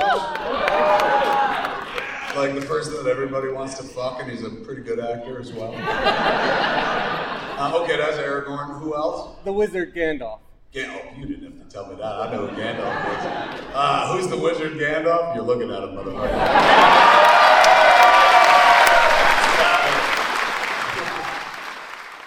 Like 2.37 2.55
the 2.55 2.65
person 2.65 2.93
that 3.03 3.09
everybody 3.09 3.49
wants 3.49 3.77
to 3.77 3.83
fuck, 3.83 4.21
and 4.21 4.29
he's 4.29 4.43
a 4.43 4.49
pretty 4.49 4.81
good 4.81 4.99
actor 4.99 5.39
as 5.39 5.51
well. 5.53 5.73
Uh, 7.59 7.75
okay, 7.81 7.97
that's 7.97 8.17
Aragorn. 8.17 8.79
Who 8.79 8.95
else? 8.95 9.35
the 9.43 9.51
wizard 9.51 9.95
Gandalf. 9.95 10.41
Gandalf, 10.71 11.07
oh, 11.11 11.17
you 11.19 11.25
didn't 11.25 11.57
have 11.57 11.67
to 11.67 11.73
tell 11.73 11.87
me 11.87 11.95
that. 11.95 12.03
I 12.05 12.31
know 12.31 12.45
who 12.45 12.55
Gandalf 12.55 13.57
is. 13.57 13.65
Uh, 13.73 14.13
who's 14.13 14.27
the 14.27 14.37
wizard 14.37 14.73
Gandalf? 14.73 15.33
You're 15.33 15.43
looking 15.43 15.71
at 15.71 15.81
him, 15.81 15.95
motherfucker. 15.95 17.17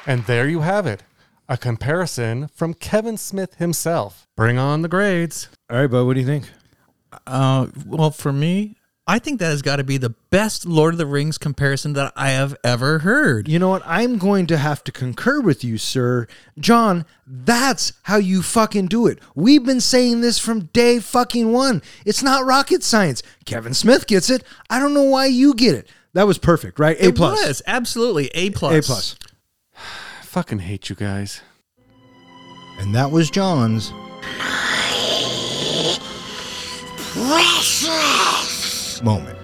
And 0.05 0.25
there 0.25 0.49
you 0.49 0.63
have 0.63 0.89
it. 0.89 1.05
A 1.49 1.57
comparison 1.57 2.49
from 2.49 2.75
Kevin 2.75 3.17
Smith 3.17 3.55
himself. 3.59 4.27
Bring 4.37 4.59
on 4.59 4.83
the 4.83 4.89
grades. 4.89 5.49
All 5.71 5.77
right, 5.79 5.87
bud, 5.87 6.07
what 6.07 6.15
do 6.15 6.21
you 6.21 6.27
think? 6.27 6.51
Uh, 7.25 7.69
well, 7.87 8.11
for 8.11 8.33
me, 8.33 8.77
I 9.07 9.19
think 9.19 9.41
that 9.41 9.47
has 9.47 9.63
got 9.63 9.77
to 9.77 9.85
be 9.85 9.97
the 9.97 10.15
best 10.31 10.67
Lord 10.67 10.95
of 10.95 10.99
the 10.99 11.07
Rings 11.07 11.37
comparison 11.37 11.95
that 11.95 12.13
I 12.15 12.31
have 12.31 12.55
ever 12.63 13.01
heard. 13.01 13.49
You 13.49 13.59
know 13.59 13.69
what? 13.71 13.83
I'm 13.85 14.19
going 14.19 14.47
to 14.49 14.57
have 14.57 14.85
to 14.85 14.93
concur 14.93 15.41
with 15.41 15.65
you, 15.65 15.79
sir. 15.79 16.29
John, 16.59 17.05
that's 17.27 17.93
how 18.03 18.19
you 18.19 18.41
fucking 18.43 18.87
do 18.87 19.09
it. 19.09 19.19
We've 19.35 19.65
been 19.65 19.81
saying 19.81 20.21
this 20.21 20.39
from 20.39 20.67
day 20.67 21.01
fucking 21.01 21.51
one. 21.51 21.83
It's 22.07 22.23
not 22.23 22.45
rocket 22.45 22.85
science. 22.85 23.23
Kevin 23.47 23.75
Smith 23.75 24.07
gets 24.07 24.31
it. 24.31 24.45
I 24.69 24.79
don't 24.79 24.95
know 24.95 25.03
why 25.03 25.27
you 25.27 25.55
get 25.55 25.75
it. 25.75 25.89
That 26.13 26.27
was 26.29 26.39
perfect, 26.39 26.79
right? 26.79 26.97
A 27.01 27.07
It 27.09 27.17
plus. 27.17 27.45
was 27.47 27.63
absolutely 27.67 28.29
a 28.35 28.51
plus. 28.51 28.85
A 28.85 28.87
plus. 28.87 29.17
I 29.75 29.79
fucking 30.23 30.61
hate 30.61 30.89
you 30.89 30.95
guys. 30.95 31.41
And 32.79 32.95
that 32.95 33.11
was 33.11 33.29
John's. 33.31 33.93
Moment. 39.03 39.39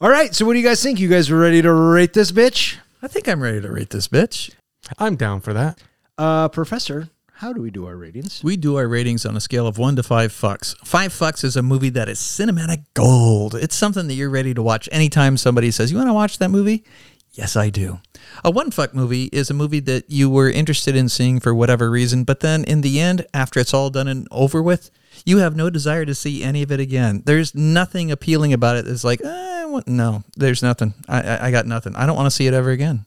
All 0.00 0.10
right, 0.10 0.34
so 0.34 0.44
what 0.44 0.52
do 0.54 0.58
you 0.58 0.64
guys 0.64 0.82
think? 0.82 0.98
You 1.00 1.08
guys 1.08 1.30
are 1.30 1.38
ready 1.38 1.62
to 1.62 1.72
rate 1.72 2.12
this 2.12 2.32
bitch? 2.32 2.76
I 3.02 3.08
think 3.08 3.28
I'm 3.28 3.42
ready 3.42 3.60
to 3.60 3.70
rate 3.70 3.90
this 3.90 4.08
bitch. 4.08 4.50
I'm 4.98 5.16
down 5.16 5.40
for 5.40 5.52
that. 5.52 5.78
Uh, 6.18 6.48
Professor, 6.48 7.08
how 7.34 7.52
do 7.52 7.60
we 7.60 7.70
do 7.70 7.86
our 7.86 7.96
ratings? 7.96 8.42
We 8.44 8.56
do 8.56 8.76
our 8.76 8.86
ratings 8.86 9.24
on 9.24 9.36
a 9.36 9.40
scale 9.40 9.66
of 9.66 9.78
one 9.78 9.96
to 9.96 10.02
five 10.02 10.32
fucks. 10.32 10.76
Five 10.86 11.12
fucks 11.12 11.42
is 11.44 11.56
a 11.56 11.62
movie 11.62 11.90
that 11.90 12.08
is 12.08 12.18
cinematic 12.18 12.84
gold. 12.94 13.54
It's 13.54 13.76
something 13.76 14.06
that 14.08 14.14
you're 14.14 14.30
ready 14.30 14.54
to 14.54 14.62
watch 14.62 14.88
anytime 14.92 15.36
somebody 15.36 15.70
says, 15.70 15.90
You 15.90 15.98
want 15.98 16.08
to 16.08 16.14
watch 16.14 16.38
that 16.38 16.50
movie? 16.50 16.84
Yes, 17.32 17.56
I 17.56 17.68
do. 17.68 18.00
A 18.44 18.50
one 18.50 18.70
fuck 18.70 18.94
movie 18.94 19.24
is 19.32 19.50
a 19.50 19.54
movie 19.54 19.80
that 19.80 20.08
you 20.08 20.30
were 20.30 20.48
interested 20.48 20.94
in 20.94 21.08
seeing 21.08 21.40
for 21.40 21.52
whatever 21.52 21.90
reason, 21.90 22.22
but 22.22 22.40
then 22.40 22.62
in 22.64 22.80
the 22.80 23.00
end, 23.00 23.26
after 23.34 23.58
it's 23.58 23.74
all 23.74 23.90
done 23.90 24.06
and 24.06 24.28
over 24.30 24.62
with, 24.62 24.90
you 25.24 25.38
have 25.38 25.56
no 25.56 25.70
desire 25.70 26.04
to 26.04 26.14
see 26.14 26.42
any 26.42 26.62
of 26.62 26.70
it 26.70 26.80
again. 26.80 27.22
There's 27.24 27.54
nothing 27.54 28.10
appealing 28.10 28.52
about 28.52 28.76
it. 28.76 28.86
It's 28.86 29.04
like, 29.04 29.20
eh, 29.24 29.28
I 29.62 29.64
want- 29.64 29.88
no, 29.88 30.22
there's 30.36 30.62
nothing. 30.62 30.94
I, 31.08 31.20
I, 31.22 31.46
I 31.46 31.50
got 31.50 31.66
nothing. 31.66 31.96
I 31.96 32.06
don't 32.06 32.16
want 32.16 32.26
to 32.26 32.30
see 32.30 32.46
it 32.46 32.54
ever 32.54 32.70
again. 32.70 33.04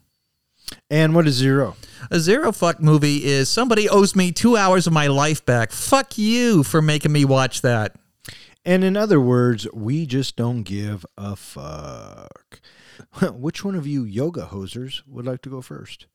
And 0.90 1.14
what 1.14 1.26
is 1.26 1.34
zero? 1.34 1.76
A 2.10 2.20
zero 2.20 2.52
fuck 2.52 2.80
movie 2.80 3.24
is 3.24 3.48
somebody 3.48 3.88
owes 3.88 4.14
me 4.14 4.32
two 4.32 4.56
hours 4.56 4.86
of 4.86 4.92
my 4.92 5.06
life 5.06 5.44
back. 5.46 5.72
Fuck 5.72 6.18
you 6.18 6.62
for 6.62 6.82
making 6.82 7.12
me 7.12 7.24
watch 7.24 7.62
that. 7.62 7.94
And 8.64 8.84
in 8.84 8.96
other 8.96 9.18
words, 9.20 9.66
we 9.72 10.04
just 10.04 10.36
don't 10.36 10.62
give 10.64 11.06
a 11.16 11.36
fuck. 11.36 12.60
Which 13.32 13.64
one 13.64 13.74
of 13.76 13.86
you 13.86 14.04
yoga 14.04 14.48
hosers 14.52 15.02
would 15.06 15.24
like 15.24 15.40
to 15.42 15.48
go 15.48 15.62
first? 15.62 16.06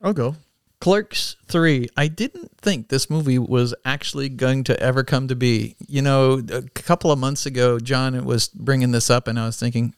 I'll 0.00 0.12
go. 0.12 0.36
Clerks 0.80 1.36
3. 1.48 1.88
I 1.96 2.08
didn't 2.08 2.58
think 2.58 2.88
this 2.88 3.10
movie 3.10 3.38
was 3.38 3.74
actually 3.84 4.30
going 4.30 4.64
to 4.64 4.80
ever 4.80 5.04
come 5.04 5.28
to 5.28 5.36
be. 5.36 5.76
You 5.86 6.00
know, 6.00 6.42
a 6.50 6.62
couple 6.62 7.12
of 7.12 7.18
months 7.18 7.44
ago, 7.44 7.78
John 7.78 8.24
was 8.24 8.48
bringing 8.48 8.90
this 8.90 9.10
up, 9.10 9.28
and 9.28 9.38
I 9.38 9.46
was 9.46 9.58
thinking, 9.58 9.94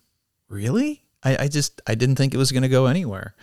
really? 0.48 1.04
I, 1.22 1.44
I 1.44 1.48
just, 1.48 1.80
I 1.86 1.94
didn't 1.94 2.16
think 2.16 2.34
it 2.34 2.38
was 2.38 2.50
going 2.50 2.64
to 2.64 2.68
go 2.68 2.86
anywhere. 2.86 3.34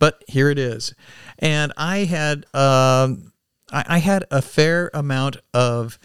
But 0.00 0.24
here 0.26 0.50
it 0.50 0.58
is. 0.58 0.92
And 1.38 1.72
I 1.76 1.98
had, 1.98 2.46
um, 2.52 3.32
I, 3.70 3.84
I 3.86 3.98
had 3.98 4.24
a 4.30 4.42
fair 4.42 4.90
amount 4.92 5.36
of 5.54 6.00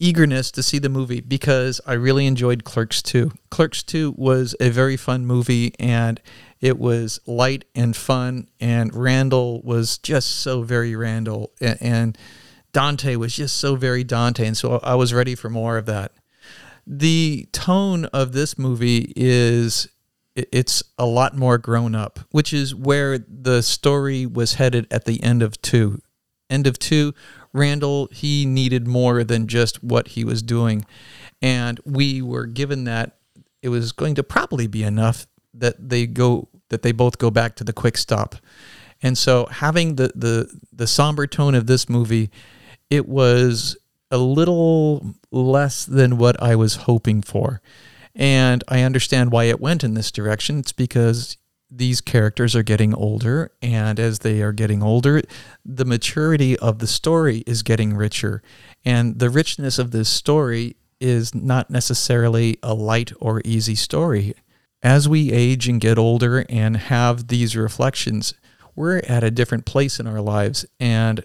eagerness 0.00 0.50
to 0.50 0.62
see 0.62 0.78
the 0.78 0.88
movie 0.88 1.20
because 1.20 1.80
I 1.86 1.92
really 1.92 2.26
enjoyed 2.26 2.64
Clerks 2.64 3.02
2. 3.02 3.30
Clerks 3.50 3.82
2 3.84 4.14
was 4.16 4.56
a 4.58 4.70
very 4.70 4.96
fun 4.96 5.24
movie 5.24 5.72
and 5.78 6.20
it 6.60 6.78
was 6.78 7.20
light 7.26 7.64
and 7.74 7.96
fun 7.96 8.48
and 8.60 8.94
Randall 8.94 9.62
was 9.62 9.98
just 9.98 10.40
so 10.40 10.62
very 10.62 10.94
Randall 10.94 11.52
and 11.60 12.16
Dante 12.72 13.16
was 13.16 13.34
just 13.34 13.56
so 13.56 13.76
very 13.76 14.04
Dante 14.04 14.46
and 14.46 14.56
so 14.56 14.80
I 14.82 14.94
was 14.94 15.14
ready 15.14 15.34
for 15.34 15.50
more 15.50 15.76
of 15.76 15.86
that. 15.86 16.12
The 16.86 17.48
tone 17.52 18.06
of 18.06 18.32
this 18.32 18.58
movie 18.58 19.12
is 19.16 19.88
it's 20.34 20.82
a 20.96 21.06
lot 21.06 21.36
more 21.36 21.58
grown 21.58 21.94
up, 21.94 22.20
which 22.30 22.52
is 22.52 22.74
where 22.74 23.18
the 23.18 23.62
story 23.62 24.26
was 24.26 24.54
headed 24.54 24.86
at 24.90 25.04
the 25.04 25.22
end 25.22 25.42
of 25.42 25.60
2 25.60 26.00
end 26.50 26.66
of 26.66 26.78
two, 26.78 27.14
Randall, 27.52 28.08
he 28.12 28.44
needed 28.44 28.86
more 28.86 29.24
than 29.24 29.46
just 29.46 29.82
what 29.82 30.08
he 30.08 30.24
was 30.24 30.42
doing. 30.42 30.84
And 31.40 31.80
we 31.84 32.20
were 32.20 32.46
given 32.46 32.84
that 32.84 33.16
it 33.62 33.68
was 33.70 33.92
going 33.92 34.14
to 34.16 34.22
probably 34.22 34.66
be 34.66 34.82
enough 34.82 35.26
that 35.54 35.88
they 35.88 36.06
go 36.06 36.48
that 36.68 36.82
they 36.82 36.92
both 36.92 37.18
go 37.18 37.30
back 37.30 37.56
to 37.56 37.64
the 37.64 37.72
quick 37.72 37.96
stop. 37.96 38.36
And 39.02 39.16
so 39.16 39.46
having 39.46 39.96
the 39.96 40.12
the 40.14 40.58
the 40.72 40.86
somber 40.86 41.26
tone 41.26 41.54
of 41.54 41.66
this 41.66 41.88
movie, 41.88 42.30
it 42.88 43.08
was 43.08 43.76
a 44.10 44.18
little 44.18 45.14
less 45.30 45.84
than 45.84 46.18
what 46.18 46.40
I 46.42 46.56
was 46.56 46.76
hoping 46.76 47.22
for. 47.22 47.60
And 48.14 48.64
I 48.68 48.82
understand 48.82 49.30
why 49.30 49.44
it 49.44 49.60
went 49.60 49.84
in 49.84 49.94
this 49.94 50.10
direction. 50.10 50.58
It's 50.58 50.72
because 50.72 51.36
these 51.70 52.00
characters 52.00 52.56
are 52.56 52.64
getting 52.64 52.92
older, 52.92 53.52
and 53.62 54.00
as 54.00 54.20
they 54.20 54.42
are 54.42 54.52
getting 54.52 54.82
older, 54.82 55.22
the 55.64 55.84
maturity 55.84 56.58
of 56.58 56.80
the 56.80 56.88
story 56.88 57.44
is 57.46 57.62
getting 57.62 57.94
richer. 57.94 58.42
And 58.84 59.20
the 59.20 59.30
richness 59.30 59.78
of 59.78 59.92
this 59.92 60.08
story 60.08 60.76
is 61.00 61.32
not 61.32 61.70
necessarily 61.70 62.58
a 62.62 62.74
light 62.74 63.12
or 63.20 63.40
easy 63.44 63.76
story. 63.76 64.34
As 64.82 65.08
we 65.08 65.30
age 65.30 65.68
and 65.68 65.80
get 65.80 65.98
older 65.98 66.44
and 66.48 66.76
have 66.76 67.28
these 67.28 67.54
reflections, 67.56 68.34
we're 68.74 68.98
at 68.98 69.22
a 69.22 69.30
different 69.30 69.66
place 69.66 70.00
in 70.00 70.06
our 70.06 70.20
lives. 70.20 70.64
And 70.78 71.24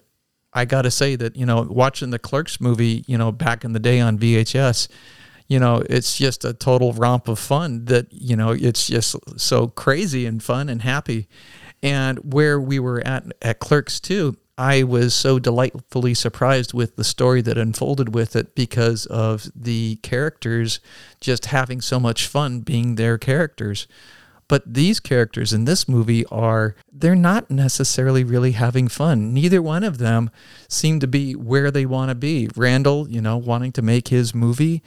I 0.52 0.64
got 0.64 0.82
to 0.82 0.90
say 0.90 1.16
that, 1.16 1.36
you 1.36 1.46
know, 1.46 1.62
watching 1.62 2.10
the 2.10 2.18
Clerks 2.18 2.60
movie, 2.60 3.04
you 3.06 3.16
know, 3.16 3.32
back 3.32 3.64
in 3.64 3.72
the 3.72 3.80
day 3.80 4.00
on 4.00 4.18
VHS, 4.18 4.88
you 5.48 5.58
know, 5.58 5.82
it's 5.88 6.16
just 6.16 6.44
a 6.44 6.52
total 6.52 6.92
romp 6.92 7.28
of 7.28 7.38
fun 7.38 7.84
that, 7.86 8.12
you 8.12 8.36
know, 8.36 8.50
it's 8.50 8.86
just 8.86 9.16
so 9.38 9.68
crazy 9.68 10.26
and 10.26 10.42
fun 10.42 10.68
and 10.68 10.82
happy. 10.82 11.28
And 11.82 12.18
where 12.34 12.60
we 12.60 12.78
were 12.78 13.06
at 13.06 13.24
at 13.42 13.58
Clerks 13.60 14.00
2, 14.00 14.36
I 14.58 14.84
was 14.84 15.14
so 15.14 15.38
delightfully 15.38 16.14
surprised 16.14 16.72
with 16.72 16.96
the 16.96 17.04
story 17.04 17.42
that 17.42 17.58
unfolded 17.58 18.14
with 18.14 18.34
it 18.34 18.54
because 18.54 19.04
of 19.06 19.50
the 19.54 19.96
characters 19.96 20.80
just 21.20 21.46
having 21.46 21.80
so 21.82 22.00
much 22.00 22.26
fun 22.26 22.60
being 22.60 22.94
their 22.94 23.18
characters. 23.18 23.86
But 24.48 24.62
these 24.72 25.00
characters 25.00 25.52
in 25.52 25.64
this 25.64 25.88
movie 25.88 26.24
are, 26.26 26.76
they're 26.90 27.14
not 27.14 27.50
necessarily 27.50 28.24
really 28.24 28.52
having 28.52 28.88
fun. 28.88 29.34
Neither 29.34 29.60
one 29.60 29.84
of 29.84 29.98
them 29.98 30.30
seem 30.68 31.00
to 31.00 31.06
be 31.06 31.34
where 31.34 31.70
they 31.70 31.84
want 31.84 32.10
to 32.10 32.14
be. 32.14 32.48
Randall, 32.56 33.08
you 33.08 33.20
know, 33.20 33.36
wanting 33.36 33.72
to 33.72 33.82
make 33.82 34.08
his 34.08 34.34
movie 34.34 34.82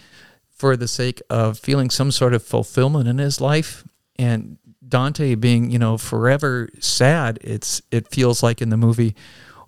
for 0.49 0.75
the 0.77 0.87
sake 0.87 1.21
of 1.29 1.59
feeling 1.59 1.89
some 1.89 2.11
sort 2.11 2.33
of 2.33 2.41
fulfillment 2.41 3.07
in 3.07 3.17
his 3.17 3.41
life. 3.41 3.83
And 4.17 4.57
Dante 4.87 5.35
being, 5.35 5.69
you 5.69 5.77
know, 5.77 5.97
forever 5.97 6.69
sad, 6.79 7.37
it's, 7.41 7.81
it 7.91 8.07
feels 8.07 8.41
like 8.41 8.61
in 8.61 8.69
the 8.69 8.77
movie, 8.77 9.13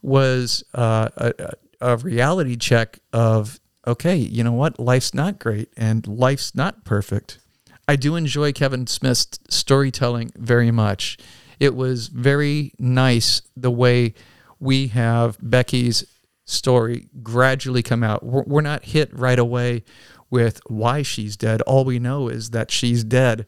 was 0.01 0.63
uh, 0.73 1.09
a, 1.17 1.53
a 1.79 1.97
reality 1.97 2.55
check 2.55 2.99
of, 3.13 3.59
okay, 3.85 4.15
you 4.15 4.43
know 4.43 4.53
what? 4.53 4.79
Life's 4.79 5.13
not 5.13 5.39
great 5.39 5.69
and 5.77 6.07
life's 6.07 6.55
not 6.55 6.83
perfect. 6.85 7.39
I 7.87 7.95
do 7.95 8.15
enjoy 8.15 8.53
Kevin 8.53 8.87
Smith's 8.87 9.39
storytelling 9.49 10.31
very 10.35 10.71
much. 10.71 11.17
It 11.59 11.75
was 11.75 12.07
very 12.07 12.73
nice 12.79 13.41
the 13.55 13.71
way 13.71 14.13
we 14.59 14.87
have 14.87 15.37
Becky's 15.41 16.05
story 16.45 17.07
gradually 17.21 17.83
come 17.83 18.03
out. 18.03 18.23
We're, 18.23 18.43
we're 18.43 18.61
not 18.61 18.85
hit 18.85 19.13
right 19.13 19.39
away 19.39 19.83
with 20.29 20.61
why 20.67 21.01
she's 21.01 21.35
dead. 21.35 21.61
All 21.63 21.83
we 21.83 21.99
know 21.99 22.29
is 22.29 22.51
that 22.51 22.71
she's 22.71 23.03
dead 23.03 23.45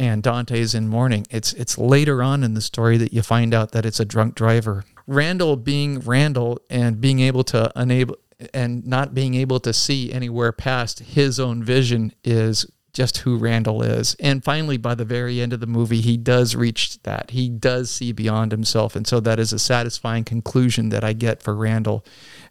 and 0.00 0.22
Dante's 0.22 0.74
in 0.74 0.88
mourning. 0.88 1.26
It's 1.30 1.52
it's 1.52 1.76
later 1.76 2.22
on 2.22 2.42
in 2.42 2.54
the 2.54 2.62
story 2.62 2.96
that 2.96 3.12
you 3.12 3.20
find 3.20 3.52
out 3.52 3.72
that 3.72 3.84
it's 3.84 4.00
a 4.00 4.04
drunk 4.06 4.34
driver. 4.34 4.82
Randall 5.06 5.56
being 5.56 6.00
Randall 6.00 6.58
and 6.70 7.00
being 7.00 7.20
able 7.20 7.44
to 7.44 7.70
enable 7.76 8.16
and 8.54 8.86
not 8.86 9.12
being 9.12 9.34
able 9.34 9.60
to 9.60 9.74
see 9.74 10.10
anywhere 10.10 10.52
past 10.52 11.00
his 11.00 11.38
own 11.38 11.62
vision 11.62 12.14
is 12.24 12.64
just 12.94 13.18
who 13.18 13.36
Randall 13.36 13.82
is. 13.82 14.16
And 14.18 14.42
finally, 14.42 14.78
by 14.78 14.94
the 14.94 15.04
very 15.04 15.38
end 15.38 15.52
of 15.52 15.60
the 15.60 15.66
movie, 15.66 16.00
he 16.00 16.16
does 16.16 16.56
reach 16.56 17.00
that. 17.02 17.30
He 17.30 17.50
does 17.50 17.90
see 17.90 18.10
beyond 18.12 18.52
himself. 18.52 18.96
And 18.96 19.06
so 19.06 19.20
that 19.20 19.38
is 19.38 19.52
a 19.52 19.58
satisfying 19.58 20.24
conclusion 20.24 20.88
that 20.88 21.04
I 21.04 21.12
get 21.12 21.42
for 21.42 21.54
Randall, 21.54 22.04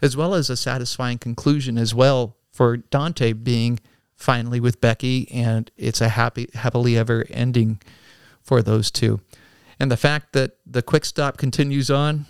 as 0.04 0.16
well 0.16 0.36
as 0.36 0.52
a 0.52 0.56
satisfying 0.56 1.18
conclusion 1.18 1.80
as 1.80 1.96
well 1.96 2.38
for 2.52 2.78
Dante 2.78 3.34
being 3.34 3.80
finally 4.20 4.60
with 4.60 4.82
Becky. 4.82 5.30
And 5.32 5.72
it's 5.78 6.02
a 6.02 6.10
happy, 6.10 6.50
happily 6.54 6.98
ever 6.98 7.26
ending 7.30 7.82
for 8.42 8.62
those 8.62 8.92
two. 8.92 9.22
And 9.80 9.90
the 9.90 9.98
fact 9.98 10.34
that 10.34 10.58
the 10.66 10.82
quick 10.82 11.06
stop 11.06 11.38
continues 11.38 11.90
on, 11.90 12.26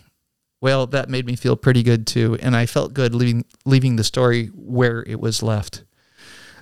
well, 0.62 0.86
that 0.88 1.10
made 1.10 1.26
me 1.26 1.36
feel 1.36 1.56
pretty 1.56 1.84
good 1.84 2.06
too. 2.06 2.38
And 2.42 2.56
I 2.56 2.66
felt 2.66 2.94
good 2.94 3.16
leaving, 3.16 3.46
leaving 3.66 3.96
the 3.96 4.04
story 4.04 4.48
where 4.48 5.04
it 5.08 5.20
was 5.20 5.42
left. 5.42 5.84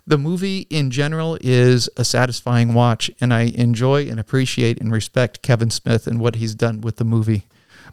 The 0.05 0.17
movie 0.17 0.59
in 0.69 0.89
general 0.89 1.37
is 1.41 1.89
a 1.97 2.05
satisfying 2.05 2.73
watch, 2.73 3.11
and 3.19 3.33
I 3.33 3.51
enjoy 3.53 4.07
and 4.07 4.21
appreciate 4.21 4.79
and 4.79 4.89
respect 4.89 5.41
Kevin 5.41 5.69
Smith 5.69 6.07
and 6.07 6.21
what 6.21 6.35
he's 6.35 6.55
done 6.55 6.79
with 6.79 6.95
the 6.95 7.03
movie. 7.03 7.43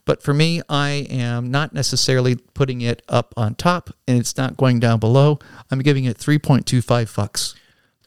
But 0.04 0.22
for 0.22 0.34
me, 0.34 0.60
I 0.68 1.06
am 1.08 1.50
not 1.50 1.72
necessarily 1.72 2.36
putting 2.36 2.82
it 2.82 3.02
up 3.08 3.32
on 3.36 3.54
top, 3.54 3.90
and 4.06 4.18
it's 4.18 4.36
not 4.36 4.56
going 4.56 4.80
down 4.80 5.00
below. 5.00 5.38
I'm 5.70 5.80
giving 5.80 6.04
it 6.04 6.18
3.25 6.18 6.82
fucks. 6.84 7.54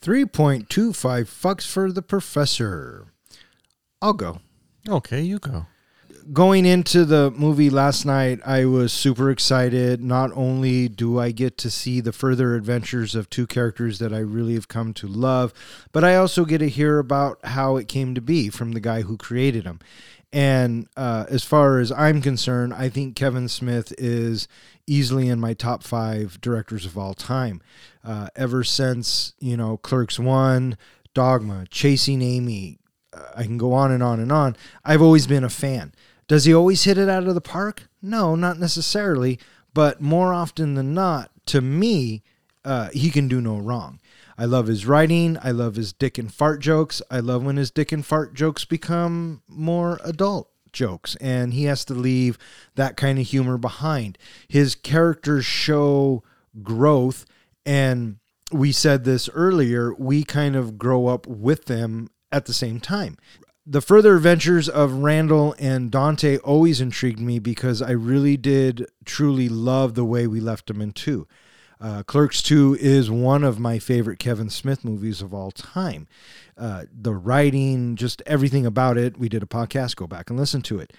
3.25 0.01 0.67
fucks 0.67 1.65
for 1.65 1.91
the 1.91 2.03
professor. 2.03 3.07
I'll 4.01 4.13
go. 4.13 4.41
Okay, 4.87 5.21
you 5.21 5.39
go. 5.39 5.65
Going 6.33 6.65
into 6.65 7.05
the 7.05 7.31
movie 7.31 7.69
last 7.69 8.05
night, 8.05 8.41
I 8.45 8.65
was 8.65 8.91
super 8.91 9.31
excited. 9.31 10.03
Not 10.03 10.29
only 10.35 10.89
do 10.89 11.19
I 11.19 11.31
get 11.31 11.57
to 11.59 11.71
see 11.71 12.01
the 12.01 12.11
further 12.11 12.53
adventures 12.53 13.15
of 13.15 13.29
two 13.29 13.47
characters 13.47 13.99
that 13.99 14.13
I 14.13 14.19
really 14.19 14.53
have 14.55 14.67
come 14.67 14.93
to 14.95 15.07
love, 15.07 15.53
but 15.93 16.03
I 16.03 16.15
also 16.15 16.43
get 16.43 16.57
to 16.57 16.69
hear 16.69 16.99
about 16.99 17.39
how 17.45 17.77
it 17.77 17.87
came 17.87 18.13
to 18.13 18.21
be 18.21 18.49
from 18.49 18.73
the 18.73 18.81
guy 18.81 19.01
who 19.01 19.15
created 19.15 19.63
them. 19.63 19.79
And 20.33 20.87
uh, 20.97 21.25
as 21.29 21.43
far 21.43 21.79
as 21.79 21.91
I'm 21.91 22.21
concerned, 22.21 22.73
I 22.73 22.89
think 22.89 23.15
Kevin 23.15 23.47
Smith 23.47 23.93
is 23.97 24.47
easily 24.85 25.29
in 25.29 25.39
my 25.39 25.53
top 25.53 25.83
five 25.83 26.39
directors 26.41 26.85
of 26.85 26.97
all 26.97 27.13
time. 27.13 27.61
Uh, 28.03 28.27
ever 28.35 28.63
since, 28.63 29.33
you 29.39 29.55
know, 29.55 29.77
Clerks 29.77 30.19
1, 30.19 30.77
Dogma, 31.13 31.65
Chasing 31.69 32.21
Amy, 32.21 32.79
uh, 33.13 33.23
I 33.35 33.43
can 33.43 33.57
go 33.57 33.73
on 33.73 33.91
and 33.91 34.03
on 34.03 34.19
and 34.19 34.31
on. 34.31 34.55
I've 34.83 35.01
always 35.01 35.27
been 35.27 35.43
a 35.43 35.49
fan. 35.49 35.93
Does 36.27 36.45
he 36.45 36.53
always 36.53 36.83
hit 36.83 36.97
it 36.97 37.09
out 37.09 37.27
of 37.27 37.35
the 37.35 37.41
park? 37.41 37.87
No, 38.01 38.35
not 38.35 38.59
necessarily. 38.59 39.39
But 39.73 40.01
more 40.01 40.33
often 40.33 40.73
than 40.73 40.93
not, 40.93 41.31
to 41.47 41.61
me, 41.61 42.23
uh, 42.65 42.89
he 42.89 43.09
can 43.09 43.27
do 43.27 43.39
no 43.39 43.57
wrong. 43.57 43.99
I 44.37 44.45
love 44.45 44.67
his 44.67 44.85
writing. 44.85 45.37
I 45.41 45.51
love 45.51 45.75
his 45.75 45.93
dick 45.93 46.17
and 46.17 46.33
fart 46.33 46.61
jokes. 46.61 47.01
I 47.09 47.19
love 47.19 47.43
when 47.43 47.57
his 47.57 47.71
dick 47.71 47.91
and 47.91 48.05
fart 48.05 48.33
jokes 48.33 48.65
become 48.65 49.41
more 49.47 49.99
adult 50.03 50.49
jokes, 50.71 51.15
and 51.15 51.53
he 51.53 51.63
has 51.63 51.83
to 51.85 51.93
leave 51.93 52.37
that 52.75 52.97
kind 52.97 53.17
of 53.17 53.27
humor 53.27 53.57
behind. 53.57 54.17
His 54.47 54.75
characters 54.75 55.45
show 55.45 56.23
growth, 56.61 57.25
and 57.65 58.17
we 58.51 58.71
said 58.71 59.03
this 59.03 59.29
earlier, 59.33 59.93
we 59.95 60.23
kind 60.23 60.55
of 60.55 60.77
grow 60.77 61.07
up 61.07 61.25
with 61.25 61.65
them 61.65 62.09
at 62.31 62.45
the 62.45 62.53
same 62.53 62.79
time 62.79 63.17
the 63.69 63.81
further 63.81 64.15
adventures 64.15 64.69
of 64.69 64.93
Randall 64.93 65.53
and 65.59 65.91
Dante 65.91 66.37
always 66.37 66.79
intrigued 66.79 67.19
me 67.19 67.37
because 67.37 67.81
I 67.81 67.91
really 67.91 68.37
did 68.37 68.87
truly 69.03 69.49
love 69.49 69.93
the 69.93 70.05
way 70.05 70.25
we 70.25 70.39
left 70.39 70.67
them 70.67 70.81
in 70.81 70.93
two. 70.93 71.27
Uh, 71.79 72.03
Clerks 72.03 72.41
2 72.41 72.77
is 72.79 73.09
one 73.11 73.43
of 73.43 73.59
my 73.59 73.79
favorite 73.79 74.19
Kevin 74.19 74.49
Smith 74.49 74.83
movies 74.83 75.21
of 75.21 75.33
all 75.33 75.51
time. 75.51 76.07
Uh, 76.57 76.85
the 76.91 77.13
writing, 77.13 77.95
just 77.95 78.21
everything 78.25 78.65
about 78.65 78.97
it. 78.97 79.17
We 79.17 79.29
did 79.29 79.43
a 79.43 79.47
podcast, 79.47 79.95
go 79.95 80.07
back 80.07 80.29
and 80.29 80.39
listen 80.39 80.61
to 80.63 80.79
it. 80.79 80.93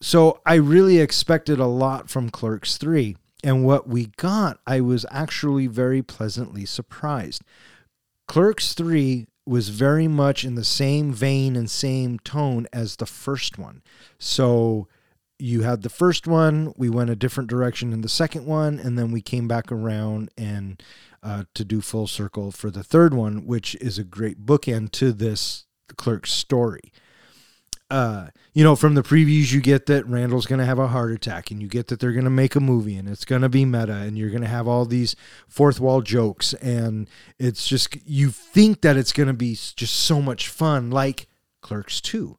So 0.00 0.40
I 0.46 0.54
really 0.54 0.98
expected 0.98 1.58
a 1.58 1.66
lot 1.66 2.10
from 2.10 2.30
Clerks 2.30 2.76
3. 2.76 3.16
And 3.44 3.64
what 3.64 3.88
we 3.88 4.06
got, 4.16 4.60
I 4.66 4.80
was 4.80 5.04
actually 5.10 5.66
very 5.66 6.02
pleasantly 6.02 6.64
surprised. 6.64 7.42
Clerks 8.28 8.74
3 8.74 9.26
was 9.44 9.70
very 9.70 10.06
much 10.06 10.44
in 10.44 10.54
the 10.54 10.64
same 10.64 11.12
vein 11.12 11.56
and 11.56 11.68
same 11.68 12.18
tone 12.20 12.66
as 12.72 12.96
the 12.96 13.06
first 13.06 13.58
one. 13.58 13.82
So 14.18 14.86
you 15.42 15.62
had 15.62 15.82
the 15.82 15.90
first 15.90 16.26
one, 16.26 16.72
we 16.76 16.88
went 16.88 17.10
a 17.10 17.16
different 17.16 17.50
direction 17.50 17.92
in 17.92 18.00
the 18.00 18.08
second 18.08 18.46
one, 18.46 18.78
and 18.78 18.98
then 18.98 19.12
we 19.12 19.20
came 19.20 19.48
back 19.48 19.70
around 19.70 20.30
and 20.38 20.82
uh, 21.22 21.44
to 21.54 21.64
do 21.64 21.80
full 21.80 22.06
circle 22.06 22.50
for 22.50 22.70
the 22.70 22.82
third 22.82 23.14
one, 23.14 23.46
which 23.46 23.74
is 23.76 23.98
a 23.98 24.04
great 24.04 24.46
bookend 24.46 24.90
to 24.92 25.12
this 25.12 25.66
clerk's 25.96 26.32
story 26.32 26.92
uh, 27.92 28.28
you 28.54 28.64
know, 28.64 28.74
from 28.74 28.94
the 28.94 29.02
previews, 29.02 29.52
you 29.52 29.60
get 29.60 29.84
that 29.84 30.06
Randall's 30.06 30.46
going 30.46 30.58
to 30.58 30.64
have 30.64 30.78
a 30.78 30.88
heart 30.88 31.12
attack, 31.12 31.50
and 31.50 31.60
you 31.60 31.68
get 31.68 31.88
that 31.88 32.00
they're 32.00 32.12
going 32.12 32.24
to 32.24 32.30
make 32.30 32.56
a 32.56 32.60
movie, 32.60 32.96
and 32.96 33.06
it's 33.06 33.26
going 33.26 33.42
to 33.42 33.50
be 33.50 33.66
meta, 33.66 33.92
and 33.92 34.16
you're 34.16 34.30
going 34.30 34.42
to 34.42 34.48
have 34.48 34.66
all 34.66 34.86
these 34.86 35.14
fourth 35.46 35.78
wall 35.78 36.00
jokes, 36.00 36.54
and 36.54 37.06
it's 37.38 37.68
just 37.68 37.94
you 38.06 38.30
think 38.30 38.80
that 38.80 38.96
it's 38.96 39.12
going 39.12 39.26
to 39.26 39.34
be 39.34 39.52
just 39.52 39.94
so 39.94 40.22
much 40.22 40.48
fun, 40.48 40.90
like 40.90 41.28
Clerks 41.60 42.00
2, 42.00 42.38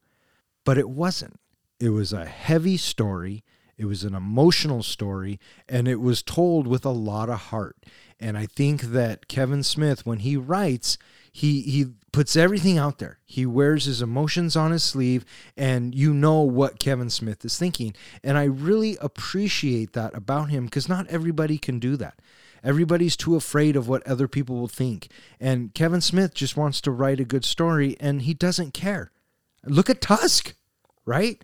but 0.66 0.80
it 0.80 0.90
wasn't. 0.90 1.40
It 1.84 1.90
was 1.90 2.14
a 2.14 2.24
heavy 2.24 2.78
story. 2.78 3.44
It 3.78 3.84
was 3.84 4.06
an 4.06 4.16
emotional 4.16 4.84
story, 4.84 5.38
and 5.68 5.86
it 5.86 6.00
was 6.00 6.24
told 6.24 6.66
with 6.66 6.86
a 6.86 6.92
lot 6.92 7.28
of 7.28 7.40
heart. 7.40 7.76
And 8.22 8.38
I 8.38 8.46
think 8.46 8.84
that 8.84 9.28
Kevin 9.28 9.64
Smith, 9.64 10.06
when 10.06 10.20
he 10.20 10.38
writes, 10.38 10.98
he 11.30 11.60
he 11.64 11.88
puts 12.14 12.38
everything 12.38 12.78
out 12.78 13.00
there. 13.00 13.20
He 13.26 13.46
wears 13.46 13.84
his 13.84 14.02
emotions 14.02 14.56
on 14.56 14.72
his 14.72 14.82
sleeve 14.82 15.26
and 15.58 15.94
you 15.94 16.14
know 16.14 16.40
what 16.40 16.80
Kevin 16.80 17.10
Smith 17.10 17.44
is 17.44 17.58
thinking. 17.58 17.94
And 18.24 18.38
I 18.38 18.46
really 18.46 18.96
appreciate 19.02 19.92
that 19.92 20.16
about 20.16 20.52
him 20.52 20.66
because 20.66 20.88
not 20.88 21.08
everybody 21.08 21.58
can 21.58 21.80
do 21.80 21.98
that. 21.98 22.20
Everybody's 22.64 23.18
too 23.18 23.36
afraid 23.36 23.76
of 23.76 23.90
what 23.90 24.08
other 24.08 24.30
people 24.30 24.56
will 24.56 24.70
think. 24.70 25.10
And 25.38 25.74
Kevin 25.74 26.00
Smith 26.00 26.34
just 26.34 26.56
wants 26.56 26.80
to 26.82 26.92
write 26.92 27.20
a 27.20 27.26
good 27.26 27.44
story 27.44 27.98
and 28.00 28.22
he 28.22 28.34
doesn't 28.34 28.74
care. 28.74 29.12
Look 29.66 29.90
at 29.90 30.00
Tusk, 30.00 30.54
right? 31.04 31.44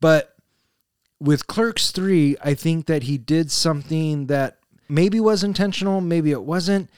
But 0.00 0.34
with 1.20 1.46
Clerks 1.46 1.90
3, 1.90 2.36
I 2.42 2.54
think 2.54 2.86
that 2.86 3.04
he 3.04 3.18
did 3.18 3.50
something 3.50 4.26
that 4.26 4.58
maybe 4.88 5.20
was 5.20 5.42
intentional, 5.42 6.00
maybe 6.00 6.30
it 6.30 6.42
wasn't. 6.42 6.90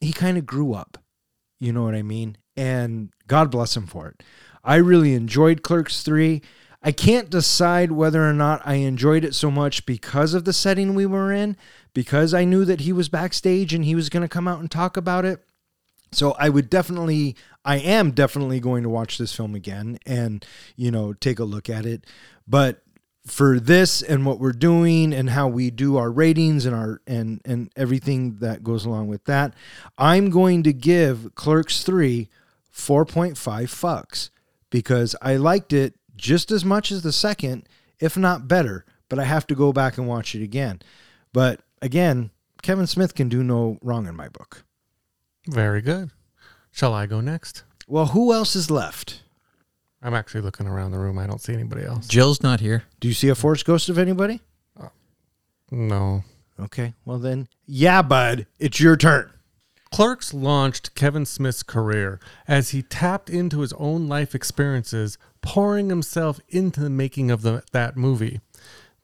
He 0.00 0.12
kind 0.12 0.36
of 0.36 0.46
grew 0.46 0.74
up 0.74 0.98
you 1.58 1.72
know 1.72 1.82
what 1.82 1.94
I 1.94 2.02
mean? 2.02 2.36
And 2.56 3.10
God 3.26 3.50
bless 3.50 3.76
him 3.76 3.86
for 3.86 4.08
it. 4.08 4.22
I 4.64 4.76
really 4.76 5.14
enjoyed 5.14 5.62
Clerks 5.62 6.02
3. 6.02 6.42
I 6.82 6.92
can't 6.92 7.30
decide 7.30 7.92
whether 7.92 8.28
or 8.28 8.32
not 8.32 8.62
I 8.64 8.74
enjoyed 8.74 9.24
it 9.24 9.34
so 9.34 9.50
much 9.50 9.86
because 9.86 10.34
of 10.34 10.44
the 10.44 10.52
setting 10.52 10.94
we 10.94 11.06
were 11.06 11.32
in, 11.32 11.56
because 11.94 12.34
I 12.34 12.44
knew 12.44 12.64
that 12.64 12.80
he 12.80 12.92
was 12.92 13.08
backstage 13.08 13.74
and 13.74 13.84
he 13.84 13.94
was 13.94 14.08
going 14.08 14.22
to 14.22 14.28
come 14.28 14.46
out 14.46 14.60
and 14.60 14.70
talk 14.70 14.96
about 14.96 15.24
it. 15.24 15.42
So 16.12 16.32
I 16.38 16.48
would 16.48 16.70
definitely, 16.70 17.36
I 17.66 17.78
am 17.78 18.12
definitely 18.12 18.60
going 18.60 18.84
to 18.84 18.88
watch 18.88 19.18
this 19.18 19.34
film 19.34 19.54
again 19.54 19.98
and, 20.06 20.46
you 20.76 20.90
know, 20.92 21.12
take 21.12 21.40
a 21.40 21.44
look 21.44 21.68
at 21.68 21.84
it. 21.84 22.06
But 22.46 22.82
for 23.26 23.58
this 23.58 24.02
and 24.02 24.24
what 24.24 24.38
we're 24.38 24.52
doing 24.52 25.12
and 25.12 25.30
how 25.30 25.48
we 25.48 25.70
do 25.70 25.96
our 25.96 26.10
ratings 26.10 26.64
and 26.64 26.74
our 26.74 27.02
and 27.08 27.40
and 27.44 27.70
everything 27.74 28.36
that 28.36 28.62
goes 28.62 28.84
along 28.84 29.08
with 29.08 29.24
that 29.24 29.52
i'm 29.98 30.30
going 30.30 30.62
to 30.62 30.72
give 30.72 31.34
clerks 31.34 31.82
3 31.82 32.28
4.5 32.72 33.34
fucks 33.34 34.30
because 34.70 35.16
i 35.20 35.34
liked 35.34 35.72
it 35.72 35.94
just 36.16 36.52
as 36.52 36.64
much 36.64 36.92
as 36.92 37.02
the 37.02 37.10
second 37.10 37.68
if 37.98 38.16
not 38.16 38.46
better 38.46 38.84
but 39.08 39.18
i 39.18 39.24
have 39.24 39.44
to 39.48 39.56
go 39.56 39.72
back 39.72 39.98
and 39.98 40.06
watch 40.06 40.36
it 40.36 40.42
again 40.44 40.80
but 41.32 41.60
again 41.82 42.30
kevin 42.62 42.86
smith 42.86 43.16
can 43.16 43.28
do 43.28 43.42
no 43.42 43.76
wrong 43.82 44.06
in 44.06 44.14
my 44.14 44.28
book 44.28 44.62
Very 45.48 45.80
good. 45.82 46.10
Shall 46.76 46.92
I 46.92 47.06
go 47.06 47.22
next? 47.22 47.62
well 47.88 48.06
who 48.08 48.34
else 48.34 48.54
is 48.54 48.70
left 48.70 49.22
I'm 50.02 50.12
actually 50.12 50.42
looking 50.42 50.66
around 50.66 50.90
the 50.90 50.98
room. 50.98 51.18
I 51.18 51.26
don't 51.26 51.40
see 51.40 51.54
anybody 51.54 51.82
else. 51.84 52.06
Jill's 52.06 52.42
not 52.42 52.60
here. 52.60 52.84
do 53.00 53.08
you 53.08 53.14
see 53.14 53.30
a 53.30 53.34
force 53.34 53.62
ghost 53.62 53.88
of 53.88 53.96
anybody 53.96 54.40
uh, 54.78 54.88
No. 55.70 56.22
okay 56.60 56.92
well 57.06 57.18
then 57.18 57.48
yeah 57.66 58.02
bud 58.02 58.46
it's 58.58 58.78
your 58.78 58.96
turn 58.96 59.30
Clerks 59.90 60.34
launched 60.34 60.94
Kevin 60.94 61.24
Smith's 61.24 61.62
career 61.62 62.20
as 62.46 62.70
he 62.70 62.82
tapped 62.82 63.30
into 63.30 63.60
his 63.60 63.72
own 63.74 64.08
life 64.08 64.34
experiences, 64.34 65.16
pouring 65.42 65.88
himself 65.88 66.40
into 66.48 66.80
the 66.80 66.90
making 66.90 67.30
of 67.30 67.42
the, 67.42 67.62
that 67.72 67.96
movie. 67.96 68.40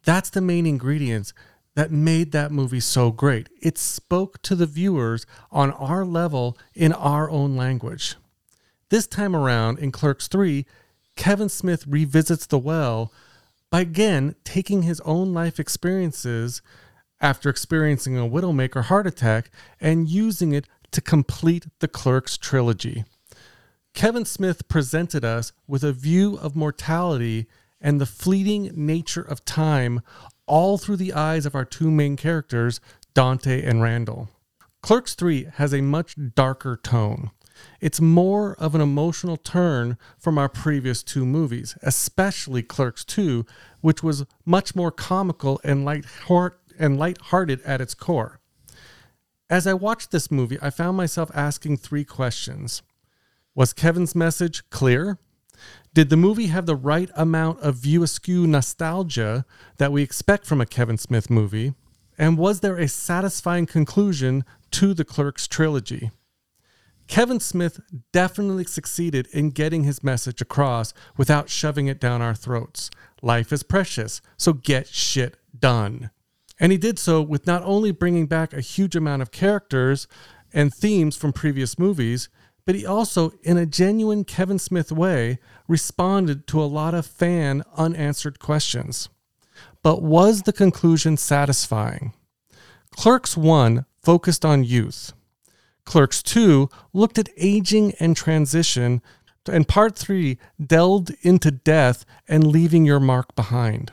That's 0.05 0.29
the 0.29 0.41
main 0.41 0.67
ingredients 0.67 1.33
that 1.75 1.91
made 1.91 2.33
that 2.33 2.53
movie 2.53 2.81
so 2.81 3.11
great. 3.11 3.49
It 3.61 3.79
spoke 3.79 4.41
to 4.43 4.55
the 4.55 4.67
viewers 4.67 5.27
on 5.51 5.71
our 5.73 6.05
level 6.05 6.59
in 6.75 6.93
our 6.93 7.31
own 7.31 7.57
language. 7.57 8.17
This 8.91 9.07
time 9.07 9.35
around 9.35 9.79
in 9.79 9.91
Clerks 9.91 10.29
3, 10.29 10.67
Kevin 11.17 11.49
Smith 11.49 11.87
revisits 11.87 12.47
the 12.47 12.59
well 12.59 13.13
by 13.71 13.81
again 13.81 14.35
taking 14.45 14.83
his 14.83 15.01
own 15.01 15.33
life 15.33 15.59
experiences 15.59 16.61
after 17.21 17.49
experiencing 17.49 18.19
a 18.19 18.29
Widowmaker 18.29 18.85
heart 18.85 19.07
attack 19.07 19.51
and 19.81 20.09
using 20.09 20.53
it 20.53 20.67
to 20.91 21.01
complete 21.01 21.67
the 21.79 21.89
Clerks 21.89 22.37
trilogy. 22.37 23.05
Kevin 23.95 24.25
Smith 24.25 24.69
presented 24.69 25.25
us 25.25 25.53
with 25.67 25.85
a 25.85 25.93
view 25.93 26.37
of 26.37 26.57
mortality 26.57 27.47
and 27.81 28.01
the 28.01 28.07
fleeting 28.07 28.71
nature 28.75 29.23
of 29.23 29.45
time 29.45 30.01
all 30.47 30.79
through 30.79 30.97
the 30.97 31.13
eyes 31.13 31.47
of 31.47 31.55
our 31.55 31.65
two 31.65 31.91
main 31.91 32.17
characters, 32.17 32.81
Dante 33.15 33.63
and 33.63 33.83
Randall. 33.83 34.29
Clerks 34.83 35.15
3 35.15 35.49
has 35.55 35.73
a 35.73 35.81
much 35.81 36.17
darker 36.35 36.77
tone. 36.77 37.31
It's 37.81 38.01
more 38.01 38.55
of 38.55 38.75
an 38.75 38.81
emotional 38.81 39.37
turn 39.37 39.97
from 40.19 40.39
our 40.39 40.49
previous 40.49 41.03
two 41.03 41.25
movies, 41.25 41.77
especially 41.83 42.63
Clerks 42.63 43.05
2, 43.05 43.45
which 43.81 44.03
was 44.03 44.25
much 44.45 44.75
more 44.75 44.91
comical 44.91 45.61
and 45.63 45.85
light-heart- 45.85 46.61
and 46.79 46.99
lighthearted 46.99 47.61
at 47.63 47.81
its 47.81 47.95
core. 47.95 48.41
As 49.49 49.67
I 49.67 49.75
watched 49.75 50.11
this 50.11 50.31
movie, 50.31 50.59
I 50.63 50.71
found 50.71 50.97
myself 50.97 51.31
asking 51.35 51.77
three 51.77 52.05
questions. 52.05 52.83
Was 53.55 53.75
Kevin's 53.75 54.15
message 54.15 54.69
clear? 54.71 55.19
Did 55.95 56.09
the 56.09 56.17
movie 56.17 56.47
have 56.47 56.65
the 56.65 56.75
right 56.75 57.11
amount 57.17 57.61
of 57.61 57.75
view 57.75 58.03
askew 58.03 58.47
nostalgia 58.47 59.45
that 59.77 59.93
we 59.93 60.03
expect 60.03 60.47
from 60.47 60.59
a 60.59 60.67
Kevin 60.67 60.97
Smith 60.97 61.29
movie? 61.29 61.75
And 62.17 62.39
was 62.39 62.61
there 62.61 62.79
a 62.79 62.89
satisfying 62.89 63.67
conclusion 63.67 64.45
to 64.71 64.95
the 64.95 65.05
Clerks 65.05 65.47
trilogy? 65.47 66.11
Kevin 67.09 67.41
Smith 67.41 67.79
definitely 68.11 68.65
succeeded 68.65 69.27
in 69.33 69.51
getting 69.51 69.85
his 69.85 70.03
message 70.03 70.41
across 70.41 70.95
without 71.19 71.51
shoving 71.51 71.89
it 71.89 72.01
down 72.01 72.23
our 72.23 72.35
throats. 72.35 72.91
Life 73.21 73.53
is 73.53 73.63
precious, 73.63 74.23
so 74.39 74.55
get 74.55 74.87
shit 74.89 75.37
done. 75.59 76.11
And 76.59 76.73
he 76.73 76.79
did 76.79 76.99
so 76.99 77.21
with 77.21 77.47
not 77.47 77.63
only 77.65 77.91
bringing 77.91 78.27
back 78.27 78.55
a 78.55 78.63
huge 78.63 78.97
amount 78.97 79.21
of 79.21 79.31
characters 79.31 80.09
and 80.55 80.73
themes 80.73 81.17
from 81.17 81.35
previous 81.35 81.79
movies, 81.79 82.31
but 82.65 82.75
he 82.75 82.87
also, 82.87 83.33
in 83.43 83.57
a 83.57 83.67
genuine 83.67 84.25
Kevin 84.25 84.59
Smith 84.59 84.93
way, 84.93 85.39
responded 85.69 86.47
to 86.49 86.63
a 86.63 86.65
lot 86.65 86.95
of 86.95 87.07
fan 87.07 87.63
unanswered 87.77 88.39
questions. 88.39 89.09
But 89.83 90.03
was 90.03 90.43
the 90.43 90.53
conclusion 90.53 91.17
satisfying? 91.17 92.15
Clerks 92.93 93.37
1 93.37 93.85
focused 94.03 94.45
on 94.45 94.65
youth. 94.65 95.13
Clerks 95.85 96.23
2 96.23 96.69
looked 96.93 97.19
at 97.19 97.31
aging 97.37 97.95
and 97.99 98.17
transition, 98.17 99.03
and 99.51 99.67
Part 99.67 99.97
3 99.97 100.39
delved 100.65 101.15
into 101.23 101.51
death 101.51 102.05
and 102.29 102.47
leaving 102.47 102.85
your 102.85 103.01
mark 103.01 103.35
behind. 103.35 103.91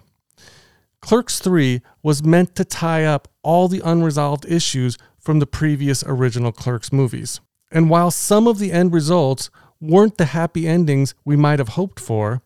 Clerks 1.02 1.40
3 1.40 1.82
was 2.04 2.24
meant 2.24 2.56
to 2.56 2.66
tie 2.66 3.06
up 3.06 3.28
all 3.42 3.68
the 3.68 3.82
unresolved 3.84 4.46
issues 4.46 4.98
from 5.20 5.40
the 5.40 5.48
previous 5.48 6.04
original 6.06 6.52
Clerks 6.52 6.92
movies. 6.92 7.40
And 7.72 7.90
while 7.90 8.12
some 8.12 8.48
of 8.48 8.60
the 8.60 8.72
end 8.72 8.94
results 8.94 9.50
weren't 9.80 10.18
the 10.18 10.26
happy 10.26 10.68
endings 10.68 11.14
we 11.24 11.36
might 11.36 11.60
have 11.60 11.70
hoped 11.70 12.00
for, 12.00 12.42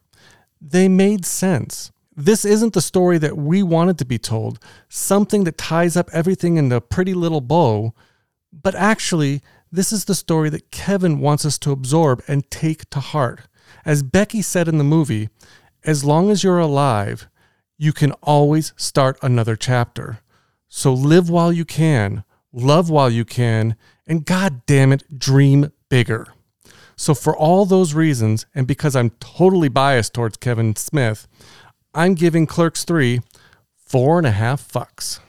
they 0.61 0.87
made 0.87 1.25
sense. 1.25 1.91
This 2.15 2.45
isn't 2.45 2.73
the 2.73 2.81
story 2.81 3.17
that 3.17 3.37
we 3.37 3.63
wanted 3.63 3.97
to 3.97 4.05
be 4.05 4.19
told, 4.19 4.59
something 4.87 5.45
that 5.45 5.57
ties 5.57 5.97
up 5.97 6.09
everything 6.13 6.57
in 6.57 6.71
a 6.71 6.79
pretty 6.79 7.13
little 7.13 7.41
bow, 7.41 7.93
but 8.51 8.75
actually, 8.75 9.41
this 9.71 9.91
is 9.91 10.05
the 10.05 10.13
story 10.13 10.49
that 10.49 10.69
Kevin 10.69 11.19
wants 11.19 11.45
us 11.45 11.57
to 11.59 11.71
absorb 11.71 12.21
and 12.27 12.49
take 12.51 12.87
to 12.91 12.99
heart. 12.99 13.41
As 13.83 14.03
Becky 14.03 14.43
said 14.43 14.67
in 14.67 14.77
the 14.77 14.83
movie, 14.83 15.29
as 15.83 16.03
long 16.05 16.29
as 16.29 16.43
you're 16.43 16.59
alive, 16.59 17.27
you 17.79 17.91
can 17.91 18.11
always 18.21 18.73
start 18.77 19.17
another 19.23 19.55
chapter. 19.55 20.19
So 20.69 20.93
live 20.93 21.29
while 21.29 21.51
you 21.51 21.65
can, 21.65 22.23
love 22.51 22.91
while 22.91 23.09
you 23.09 23.25
can, 23.25 23.75
and 24.07 24.25
god 24.25 24.65
damn 24.65 24.91
it, 24.91 25.19
dream 25.19 25.71
bigger. 25.89 26.27
So, 26.95 27.13
for 27.13 27.35
all 27.35 27.65
those 27.65 27.93
reasons, 27.93 28.45
and 28.53 28.67
because 28.67 28.95
I'm 28.95 29.09
totally 29.19 29.67
biased 29.67 30.13
towards 30.13 30.37
Kevin 30.37 30.75
Smith, 30.75 31.27
I'm 31.93 32.13
giving 32.13 32.45
Clerks 32.45 32.83
3 32.83 33.21
four 33.93 34.17
and 34.17 34.25
a 34.25 34.31
half 34.31 34.67
fucks. 34.67 35.19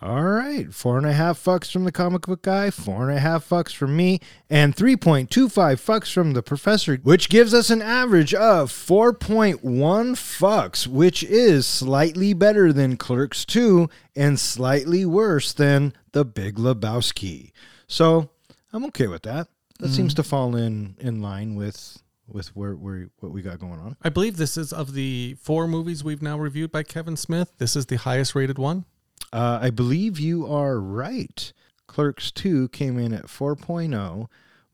All 0.00 0.22
right, 0.22 0.72
four 0.72 0.96
and 0.96 1.06
a 1.08 1.12
half 1.12 1.42
fucks 1.42 1.72
from 1.72 1.82
the 1.82 1.90
comic 1.90 2.22
book 2.22 2.42
guy, 2.42 2.70
four 2.70 3.08
and 3.08 3.18
a 3.18 3.20
half 3.20 3.48
fucks 3.48 3.74
from 3.74 3.96
me, 3.96 4.20
and 4.48 4.76
3.25 4.76 5.26
fucks 5.26 6.12
from 6.12 6.34
the 6.34 6.42
professor, 6.42 6.98
which 7.02 7.28
gives 7.28 7.52
us 7.52 7.68
an 7.68 7.82
average 7.82 8.32
of 8.32 8.70
4.1 8.70 9.58
fucks, 9.60 10.86
which 10.86 11.24
is 11.24 11.66
slightly 11.66 12.32
better 12.32 12.72
than 12.72 12.96
Clerks 12.96 13.44
2 13.44 13.90
and 14.14 14.38
slightly 14.38 15.04
worse 15.04 15.52
than 15.52 15.92
The 16.12 16.24
Big 16.24 16.58
Lebowski. 16.58 17.50
So 17.88 18.30
I'm 18.72 18.84
okay 18.86 19.08
with 19.08 19.22
that. 19.22 19.48
That 19.80 19.88
hmm. 19.88 19.94
seems 19.94 20.14
to 20.14 20.22
fall 20.22 20.54
in 20.54 20.94
in 21.00 21.22
line 21.22 21.56
with 21.56 22.00
with 22.28 22.54
where, 22.54 22.76
where 22.76 23.08
what 23.18 23.32
we 23.32 23.42
got 23.42 23.58
going 23.58 23.80
on. 23.80 23.96
I 24.02 24.10
believe 24.10 24.36
this 24.36 24.56
is 24.56 24.72
of 24.72 24.92
the 24.92 25.36
four 25.40 25.66
movies 25.66 26.04
we've 26.04 26.22
now 26.22 26.38
reviewed 26.38 26.70
by 26.70 26.84
Kevin 26.84 27.16
Smith. 27.16 27.50
This 27.58 27.74
is 27.74 27.86
the 27.86 27.96
highest 27.96 28.36
rated 28.36 28.58
one. 28.58 28.84
Uh, 29.32 29.58
I 29.62 29.70
believe 29.70 30.18
you 30.18 30.46
are 30.46 30.80
right. 30.80 31.52
Clerks 31.86 32.30
2 32.30 32.68
came 32.68 32.98
in 32.98 33.12
at 33.12 33.26
4.0. 33.26 34.26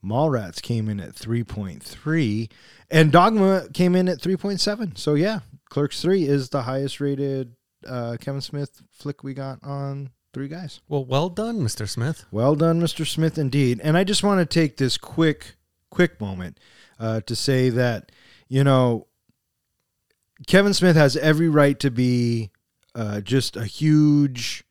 Mallrats 0.05 0.61
came 0.61 0.89
in 0.89 1.01
at 1.01 1.15
3.3. 1.15 2.51
And 2.91 3.11
Dogma 3.11 3.69
came 3.73 3.97
in 3.97 4.09
at 4.09 4.19
3.7. 4.19 4.99
So, 4.99 5.15
yeah, 5.15 5.41
Clerks 5.71 6.03
3 6.03 6.25
is 6.25 6.51
the 6.51 6.63
highest 6.63 7.01
rated 7.01 7.55
uh, 7.87 8.17
Kevin 8.21 8.41
Smith 8.41 8.83
flick 8.91 9.23
we 9.23 9.35
got 9.35 9.63
on 9.63 10.11
Three 10.33 10.49
Guys. 10.49 10.81
Well, 10.89 11.05
well 11.05 11.29
done, 11.29 11.61
Mr. 11.61 11.89
Smith. 11.89 12.25
Well 12.31 12.55
done, 12.55 12.81
Mr. 12.81 13.07
Smith, 13.07 13.39
indeed. 13.39 13.81
And 13.83 13.97
I 13.97 14.05
just 14.05 14.23
want 14.23 14.41
to 14.41 14.47
take 14.47 14.77
this 14.77 14.99
quick, 14.99 15.57
quick 15.91 16.21
moment 16.21 16.59
uh, 16.99 17.21
to 17.23 17.37
say 17.37 17.71
that, 17.71 18.11
you 18.49 18.65
know, 18.65 19.07
Kevin 20.47 20.75
Smith 20.75 20.97
has 20.97 21.17
every 21.17 21.49
right 21.49 21.79
to 21.81 21.91
be 21.91 22.51
uh, 22.95 23.21
just 23.21 23.57
a 23.57 23.65
huge, 23.65 24.65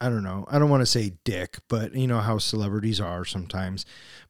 I 0.00 0.08
don't 0.08 0.22
know, 0.22 0.46
I 0.50 0.58
don't 0.58 0.70
want 0.70 0.82
to 0.82 0.86
say 0.86 1.14
dick, 1.24 1.58
but 1.68 1.94
you 1.94 2.06
know 2.06 2.20
how 2.20 2.38
celebrities 2.38 3.00
are 3.00 3.24
sometimes. 3.24 3.84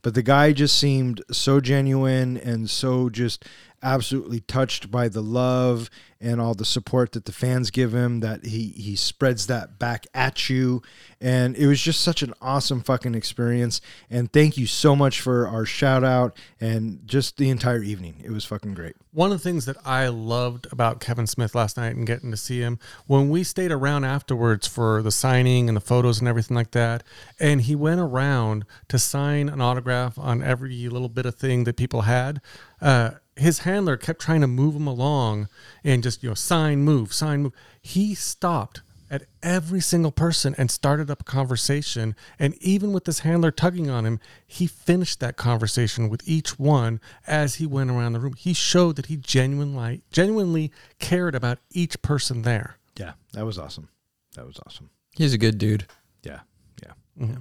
But 0.07 0.15
the 0.15 0.23
guy 0.23 0.53
just 0.53 0.79
seemed 0.79 1.21
so 1.33 1.59
genuine 1.59 2.37
and 2.37 2.71
so 2.71 3.11
just 3.11 3.45
absolutely 3.83 4.39
touched 4.39 4.89
by 4.89 5.09
the 5.09 5.21
love 5.21 5.91
and 6.19 6.41
all 6.41 6.55
the 6.55 6.65
support 6.65 7.13
that 7.13 7.27
the 7.27 7.33
fans 7.33 7.71
give 7.71 7.93
him 7.93 8.21
that 8.21 8.47
he 8.47 8.69
he 8.69 8.97
spreads 8.97 9.47
that 9.49 9.79
back 9.79 10.07
at 10.15 10.49
you. 10.49 10.81
And 11.21 11.57
it 11.57 11.67
was 11.67 11.81
just 11.81 12.01
such 12.01 12.23
an 12.23 12.33
awesome 12.41 12.83
fucking 12.83 13.15
experience. 13.15 13.81
And 14.09 14.33
thank 14.33 14.57
you 14.57 14.67
so 14.67 14.97
much 14.97 15.21
for 15.21 15.47
our 15.47 15.67
shout 15.67 16.05
out 16.05 16.37
and 16.61 17.01
just 17.07 17.37
the 17.37 17.51
entire 17.51 17.83
evening. 17.83 18.23
It 18.25 18.31
was 18.31 18.45
fucking 18.45 18.75
great. 18.75 18.97
One 19.13 19.31
of 19.31 19.39
the 19.39 19.45
things 19.45 19.67
that 19.67 19.77
I 19.85 20.09
loved 20.09 20.67
about 20.73 21.01
Kevin 21.01 21.27
Smith 21.27 21.55
last 21.55 21.77
night 21.77 21.97
and 21.97 22.07
getting 22.07 22.31
to 22.31 22.37
see 22.37 22.61
him 22.61 22.79
when 23.07 23.29
we 23.29 23.45
stayed 23.45 23.73
around 23.73 24.05
afterwards 24.05 24.67
for 24.67 25.03
the 25.03 25.13
signing 25.13 25.69
and 25.69 25.77
the 25.77 25.81
photos 25.81 26.19
and 26.19 26.29
everything 26.29 26.55
like 26.55 26.73
that, 26.73 27.03
and 27.39 27.63
he 27.63 27.75
went 27.75 28.01
around 28.01 28.65
to 28.89 28.99
sign 28.99 29.49
an 29.49 29.61
autograph 29.61 29.96
on 30.17 30.43
every 30.43 30.89
little 30.89 31.09
bit 31.09 31.27
of 31.27 31.35
thing 31.35 31.65
that 31.65 31.77
people 31.77 32.03
had. 32.03 32.41
Uh, 32.81 33.11
his 33.37 33.61
handler 33.61 33.97
kept 33.97 34.21
trying 34.21 34.41
to 34.41 34.47
move 34.47 34.75
him 34.75 34.87
along 34.87 35.49
and 35.85 36.03
just 36.03 36.23
you 36.23 36.29
know 36.29 36.35
sign, 36.35 36.81
move, 36.81 37.13
sign, 37.13 37.43
move. 37.43 37.53
He 37.83 38.15
stopped 38.15 38.83
at 39.09 39.25
every 39.43 39.81
single 39.81 40.11
person 40.11 40.55
and 40.59 40.69
started 40.71 41.11
up 41.11 41.21
a 41.21 41.25
conversation. 41.25 42.17
And 42.41 42.55
even 42.61 42.93
with 42.93 43.05
this 43.05 43.21
handler 43.21 43.53
tugging 43.53 43.89
on 43.89 44.05
him, 44.05 44.19
he 44.47 44.67
finished 44.67 45.21
that 45.21 45.37
conversation 45.37 46.09
with 46.09 46.23
each 46.27 46.59
one 46.59 47.01
as 47.27 47.57
he 47.57 47.67
went 47.67 47.91
around 47.91 48.15
the 48.15 48.21
room. 48.21 48.35
He 48.35 48.53
showed 48.53 48.97
that 48.97 49.07
he 49.07 49.17
genuinely, 49.17 50.03
genuinely 50.11 50.73
cared 50.99 51.35
about 51.37 51.59
each 51.71 52.03
person 52.03 52.43
there. 52.43 52.79
yeah 52.99 53.13
that 53.33 53.45
was 53.45 53.59
awesome 53.59 53.89
that 54.35 54.45
was 54.47 54.59
awesome 54.67 54.91
He's 55.17 55.33
a 55.33 55.39
good 55.39 55.57
dude. 55.57 55.87
Yeah, 56.23 56.41
yeah, 56.83 56.93
yeah. 57.19 57.37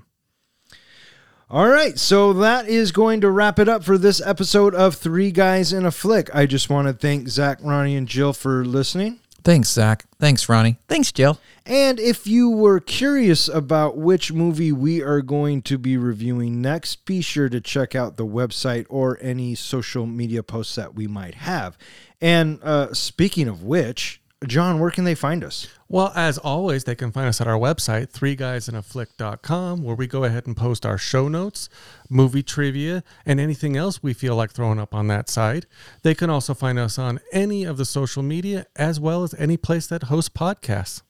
All 1.48 1.68
right, 1.70 2.00
so 2.00 2.34
that 2.34 2.68
is 2.68 2.92
going 2.92 3.22
to 3.22 3.30
wrap 3.30 3.60
it 3.60 3.70
up 3.70 3.84
for 3.84 4.00
this 4.00 4.20
episode 4.20 4.74
of 4.74 4.96
Three 4.96 5.30
Guys 5.30 5.72
in 5.72 5.86
a 5.86 5.92
Flick. 5.92 6.34
I 6.34 6.48
just 6.48 6.72
want 6.72 6.88
to 6.88 6.94
thank 6.94 7.28
Zach, 7.28 7.60
Ronnie, 7.62 7.96
and 7.96 8.08
Jill 8.08 8.34
for 8.34 8.66
listening. 8.66 9.20
Thanks, 9.44 9.70
Zach. 9.70 10.06
Thanks, 10.20 10.50
Ronnie. 10.50 10.80
Thanks, 10.88 11.12
Jill. 11.12 11.40
And 11.64 12.00
if 12.00 12.26
you 12.26 12.50
were 12.50 12.80
curious 12.80 13.48
about 13.48 13.96
which 13.96 14.34
movie 14.34 14.72
we 14.72 15.04
are 15.04 15.22
going 15.22 15.62
to 15.64 15.78
be 15.78 15.98
reviewing 15.98 16.64
next, 16.64 17.06
be 17.06 17.22
sure 17.22 17.48
to 17.50 17.62
check 17.62 17.94
out 17.94 18.18
the 18.18 18.26
website 18.26 18.88
or 18.90 19.20
any 19.22 19.54
social 19.54 20.08
media 20.08 20.42
posts 20.42 20.74
that 20.74 20.96
we 20.96 21.06
might 21.06 21.36
have. 21.36 21.78
And 22.20 22.60
uh, 22.64 22.92
speaking 22.96 23.48
of 23.48 23.62
which, 23.62 24.20
John, 24.48 24.80
where 24.80 24.90
can 24.90 25.04
they 25.04 25.16
find 25.16 25.44
us? 25.44 25.68
Well, 25.88 26.12
as 26.16 26.40
always, 26.40 26.86
they 26.86 26.96
can 26.96 27.12
find 27.12 27.28
us 27.28 27.40
at 27.40 27.48
our 27.48 27.60
website, 27.60 28.10
three 28.10 28.36
guys 28.36 28.68
in 28.68 28.74
a 28.74 28.82
threeguysinaFlick.com, 28.82 29.84
where 29.84 29.96
we 29.96 30.08
go 30.08 30.24
ahead 30.24 30.48
and 30.48 30.58
post 30.58 30.84
our 30.84 30.98
show 30.98 31.28
notes, 31.28 31.70
movie 32.10 32.42
trivia, 32.42 33.04
and 33.24 33.40
anything 33.40 33.78
else 33.78 34.02
we 34.02 34.12
feel 34.12 34.36
like 34.36 34.52
throwing 34.52 34.80
up 34.80 34.96
on 34.96 35.08
that 35.08 35.30
site. 35.30 35.68
They 36.02 36.16
can 36.16 36.32
also 36.32 36.56
find 36.56 36.80
us 36.80 36.98
on 36.98 37.20
any 37.32 37.66
of 37.66 37.78
the 37.78 37.86
social 37.86 38.24
media, 38.24 38.66
as 38.76 39.00
well 39.00 39.22
as 39.22 39.36
any 39.36 39.58
place 39.58 39.86
that 39.88 40.04
hosts 40.04 40.30
podcasts. 40.30 41.04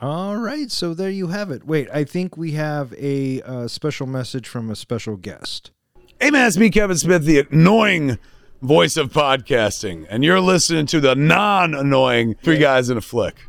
All 0.00 0.36
right, 0.36 0.70
so 0.70 0.94
there 0.94 1.10
you 1.10 1.28
have 1.28 1.50
it. 1.52 1.64
Wait, 1.64 1.88
I 1.92 2.02
think 2.02 2.36
we 2.36 2.52
have 2.52 2.92
a 2.94 3.40
uh, 3.42 3.68
special 3.68 4.06
message 4.06 4.48
from 4.48 4.68
a 4.68 4.76
special 4.76 5.16
guest. 5.16 5.70
Hey 6.20 6.30
man, 6.30 6.48
it's 6.48 6.56
me, 6.56 6.70
Kevin 6.70 6.96
Smith, 6.96 7.24
the 7.24 7.46
annoying 7.50 8.18
voice 8.62 8.96
of 8.96 9.12
podcasting, 9.12 10.06
and 10.10 10.24
you're 10.24 10.40
listening 10.40 10.86
to 10.86 11.00
the 11.00 11.14
non-annoying 11.14 12.34
Three 12.42 12.58
Guys 12.58 12.90
in 12.90 12.96
a 12.96 13.00
Flick. 13.00 13.47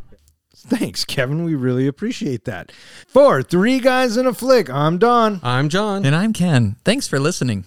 Thanks, 0.69 1.03
Kevin. 1.03 1.43
We 1.43 1.55
really 1.55 1.87
appreciate 1.87 2.45
that. 2.45 2.71
For 3.07 3.41
Three 3.41 3.79
Guys 3.79 4.17
in 4.17 4.27
a 4.27 4.33
Flick, 4.33 4.69
I'm 4.69 4.99
Don. 4.99 5.39
I'm 5.41 5.67
John. 5.67 6.05
And 6.05 6.15
I'm 6.15 6.31
Ken. 6.31 6.75
Thanks 6.85 7.07
for 7.07 7.19
listening. 7.19 7.65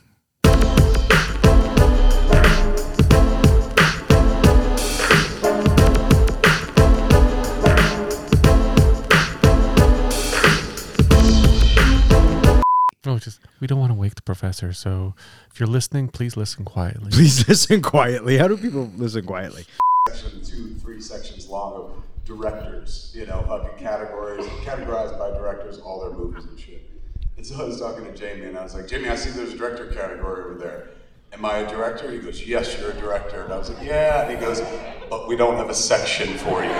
Oh, 13.04 13.18
just 13.18 13.40
we 13.60 13.66
don't 13.66 13.80
want 13.80 13.90
to 13.90 13.94
wake 13.94 14.14
the 14.14 14.22
professor, 14.22 14.72
so 14.72 15.14
if 15.50 15.58
you're 15.58 15.66
listening, 15.66 16.06
please 16.08 16.36
listen 16.36 16.64
quietly. 16.64 17.10
Please 17.10 17.46
listen 17.48 17.82
quietly. 17.82 18.38
How 18.38 18.46
do 18.46 18.56
people 18.56 18.90
listen 18.96 19.26
quietly? 19.26 19.64
Section 20.08 20.42
two, 20.44 20.74
three 20.76 21.00
sections 21.00 21.48
long 21.48 21.74
of 21.74 21.91
directors, 22.24 23.12
you 23.14 23.26
know, 23.26 23.42
fucking 23.48 23.78
categories, 23.78 24.46
categorized 24.64 25.18
by 25.18 25.30
directors, 25.30 25.78
all 25.78 26.00
their 26.00 26.16
movies 26.16 26.44
and 26.44 26.58
shit. 26.58 26.88
And 27.36 27.46
so 27.46 27.62
I 27.62 27.64
was 27.66 27.80
talking 27.80 28.04
to 28.04 28.12
Jamie, 28.12 28.46
and 28.46 28.56
I 28.56 28.62
was 28.62 28.74
like, 28.74 28.86
Jamie, 28.86 29.08
I 29.08 29.16
see 29.16 29.30
there's 29.30 29.52
a 29.52 29.56
director 29.56 29.86
category 29.86 30.44
over 30.44 30.54
there. 30.54 30.90
Am 31.32 31.44
I 31.46 31.58
a 31.58 31.68
director? 31.68 32.10
He 32.10 32.18
goes, 32.18 32.46
Yes, 32.46 32.78
you're 32.78 32.90
a 32.90 32.94
director. 32.94 33.42
And 33.42 33.52
I 33.52 33.58
was 33.58 33.70
like, 33.70 33.82
Yeah. 33.84 34.22
And 34.22 34.30
he 34.30 34.36
goes, 34.44 34.60
But 35.08 35.28
we 35.28 35.36
don't 35.36 35.56
have 35.56 35.70
a 35.70 35.74
section 35.74 36.28
for 36.38 36.62
you. 36.62 36.70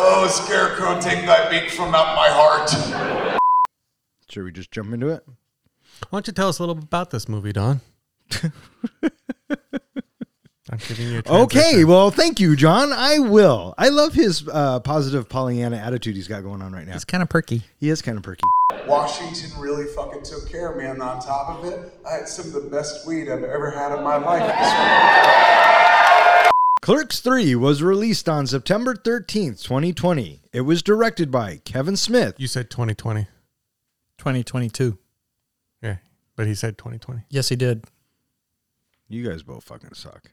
oh, 0.00 0.28
Scarecrow, 0.30 1.00
take 1.00 1.26
thy 1.26 1.50
beak 1.50 1.70
from 1.70 1.92
out 1.92 2.14
my 2.14 2.28
heart. 2.30 2.70
Should 4.30 4.44
we 4.44 4.52
just 4.52 4.70
jump 4.70 4.94
into 4.94 5.08
it? 5.08 5.24
Why 6.10 6.18
don't 6.18 6.26
you 6.28 6.32
tell 6.32 6.48
us 6.48 6.60
a 6.60 6.62
little 6.62 6.76
bit 6.76 6.84
about 6.84 7.10
this 7.10 7.28
movie, 7.28 7.52
Don? 7.52 7.80
I'm 10.70 10.78
giving 10.86 11.08
you 11.08 11.22
a 11.24 11.42
Okay, 11.42 11.84
well, 11.84 12.10
thank 12.10 12.40
you, 12.40 12.54
John. 12.56 12.92
I 12.92 13.18
will. 13.18 13.74
I 13.78 13.88
love 13.88 14.12
his 14.12 14.46
uh, 14.48 14.80
positive 14.80 15.28
Pollyanna 15.28 15.76
attitude 15.76 16.16
he's 16.16 16.28
got 16.28 16.42
going 16.42 16.60
on 16.62 16.72
right 16.72 16.86
now. 16.86 16.94
It's 16.94 17.04
kind 17.04 17.22
of 17.22 17.28
perky. 17.28 17.62
He 17.78 17.88
is 17.88 18.02
kind 18.02 18.18
of 18.18 18.24
perky. 18.24 18.42
Washington 18.86 19.50
really 19.58 19.86
fucking 19.94 20.22
took 20.22 20.48
care 20.50 20.70
of 20.72 20.76
me, 20.76 20.84
and 20.84 21.02
on 21.02 21.20
top 21.20 21.58
of 21.58 21.64
it, 21.64 21.98
I 22.06 22.14
had 22.16 22.28
some 22.28 22.46
of 22.46 22.52
the 22.52 22.68
best 22.68 23.06
weed 23.06 23.30
I've 23.30 23.44
ever 23.44 23.70
had 23.70 23.96
in 23.96 24.04
my 24.04 24.16
life. 24.16 24.44
Clerks 26.82 27.20
3 27.20 27.54
was 27.54 27.82
released 27.82 28.28
on 28.28 28.46
September 28.46 28.94
13th, 28.94 29.62
2020. 29.62 30.40
It 30.52 30.62
was 30.62 30.82
directed 30.82 31.30
by 31.30 31.58
Kevin 31.64 31.96
Smith. 31.96 32.34
You 32.38 32.46
said 32.46 32.70
2020. 32.70 33.26
2022. 34.18 34.96
Yeah, 35.82 35.96
but 36.36 36.46
he 36.46 36.54
said 36.54 36.78
2020. 36.78 37.22
Yes, 37.30 37.48
he 37.48 37.56
did. 37.56 37.84
You 39.08 39.28
guys 39.28 39.42
both 39.42 39.64
fucking 39.64 39.94
suck. 39.94 40.30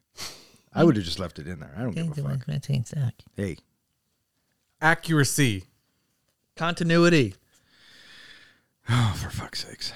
I 0.74 0.84
would 0.84 0.96
have 0.98 1.06
just 1.06 1.20
left 1.20 1.40
it 1.40 1.48
in 1.48 1.60
there. 1.60 1.74
I 1.78 1.82
don't 1.84 1.92
give 1.92 2.08
a 2.12 2.16
fuck. 2.32 2.48
Hey, 3.38 3.58
Accuracy. 4.82 5.64
Continuity. 6.58 7.36
oh, 8.90 9.18
for 9.22 9.30
fuck's 9.30 9.66
sakes. 9.66 9.94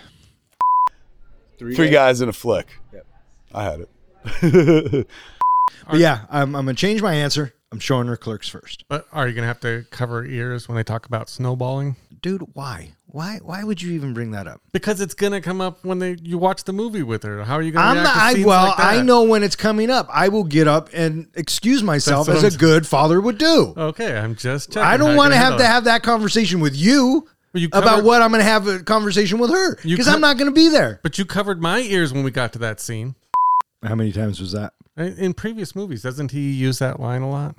Three 1.76 1.90
guys 1.92 2.22
in 2.22 2.30
a 2.30 2.34
flick. 2.34 2.68
Yep. 2.94 3.06
I 3.54 3.64
had 3.64 3.80
it. 3.82 5.08
But 5.90 6.00
yeah, 6.00 6.26
I'm, 6.30 6.56
I'm 6.56 6.66
going 6.66 6.76
to 6.76 6.80
change 6.80 7.02
my 7.02 7.14
answer. 7.14 7.54
I'm 7.72 7.80
showing 7.80 8.08
her 8.08 8.18
Clerks 8.18 8.50
first. 8.50 8.86
But 8.88 9.08
are 9.12 9.28
you 9.28 9.34
going 9.34 9.44
to 9.44 9.48
have 9.48 9.60
to 9.62 9.86
cover 9.92 10.26
ears 10.26 10.68
when 10.68 10.76
they 10.76 10.84
talk 10.84 11.06
about 11.06 11.30
snowballing? 11.30 11.96
Dude, 12.22 12.44
why? 12.54 12.94
Why 13.12 13.40
Why 13.42 13.64
would 13.64 13.82
you 13.82 13.92
even 13.94 14.14
bring 14.14 14.32
that 14.32 14.46
up? 14.48 14.62
Because 14.72 15.02
it's 15.02 15.16
going 15.16 15.32
to 15.34 15.42
come 15.42 15.62
up 15.62 15.84
when 15.84 15.98
they 15.98 16.16
you 16.22 16.38
watch 16.38 16.64
the 16.66 16.74
movie 16.74 17.02
with 17.02 17.24
her. 17.24 17.44
How 17.44 17.56
are 17.56 17.62
you 17.64 17.72
going 17.72 17.84
to 17.84 17.90
I'm 17.90 17.98
react 17.98 18.16
not, 18.16 18.34
to 18.36 18.42
I, 18.42 18.46
well, 18.46 18.68
like 18.68 18.78
that? 18.78 18.94
I 18.94 19.02
know 19.02 19.24
when 19.24 19.42
it's 19.42 19.56
coming 19.56 19.90
up. 19.90 20.08
I 20.14 20.30
will 20.30 20.44
get 20.44 20.68
up 20.68 20.90
and 20.94 21.28
excuse 21.34 21.82
myself 21.82 22.30
as 22.30 22.36
what 22.36 22.44
a 22.44 22.48
I'm- 22.48 22.58
good 22.60 22.86
father 22.88 23.20
would 23.20 23.38
do. 23.40 23.74
Okay, 23.76 24.16
I'm 24.16 24.36
just 24.36 24.70
checking. 24.74 24.84
I 24.88 24.98
don't 24.98 25.16
want 25.16 25.34
to 25.34 25.38
have 25.40 25.58
to 25.58 25.66
have 25.66 25.86
that 25.86 26.04
conversation 26.04 26.60
with 26.60 26.76
you 26.76 27.28
Well, 27.54 27.62
you 27.64 27.70
about 27.74 28.04
what 28.04 28.22
I'm 28.22 28.30
going 28.30 28.42
to 28.42 28.50
have 28.50 28.68
a 28.68 28.80
conversation 28.84 29.40
with 29.40 29.50
her 29.50 29.76
because 29.78 30.06
co- 30.06 30.14
I'm 30.14 30.22
not 30.22 30.38
going 30.38 30.52
to 30.52 30.56
be 30.56 30.70
there. 30.70 31.00
But 31.02 31.18
you 31.18 31.26
covered 31.26 31.60
my 31.62 31.80
ears 31.80 32.14
when 32.14 32.24
we 32.24 32.30
got 32.30 32.54
to 32.54 32.60
that 32.60 32.80
scene. 32.80 33.16
How 33.84 33.96
many 33.96 34.12
times 34.12 34.40
was 34.40 34.52
that? 34.52 34.74
In 34.98 35.18
in 35.18 35.34
previous 35.34 35.76
movies, 35.76 36.04
doesn't 36.04 36.30
he 36.32 36.52
use 36.52 36.78
that 36.78 37.00
line 37.00 37.24
a 37.24 37.30
lot? 37.30 37.56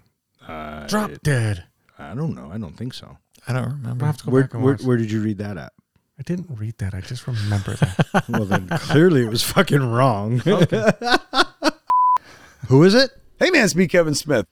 Drop 0.88 1.10
dead. 1.24 1.64
I 1.98 2.14
don't 2.14 2.34
know. 2.34 2.50
I 2.52 2.58
don't 2.58 2.76
think 2.76 2.94
so. 2.94 3.18
I 3.48 3.52
don't 3.52 3.64
I 3.64 3.70
remember. 3.72 4.06
have 4.06 4.16
to 4.18 4.24
go 4.26 4.30
Where, 4.32 4.42
back 4.42 4.54
and 4.54 4.62
where, 4.62 4.74
watch. 4.74 4.82
where 4.82 4.96
did 4.96 5.10
you 5.10 5.22
read 5.22 5.38
that 5.38 5.56
at? 5.56 5.72
I 6.18 6.22
didn't 6.22 6.46
read 6.50 6.76
that. 6.78 6.94
I 6.94 7.00
just 7.00 7.26
remember 7.26 7.74
that. 7.76 8.24
Well, 8.28 8.44
then 8.44 8.68
clearly 8.68 9.22
it 9.22 9.30
was 9.30 9.42
fucking 9.42 9.82
wrong. 9.82 10.38
Who 12.68 12.82
is 12.84 12.94
it? 12.94 13.10
Hey 13.38 13.50
man, 13.50 13.64
it's 13.64 13.74
me, 13.74 13.88
Kevin 13.88 14.14
Smith. 14.14 14.46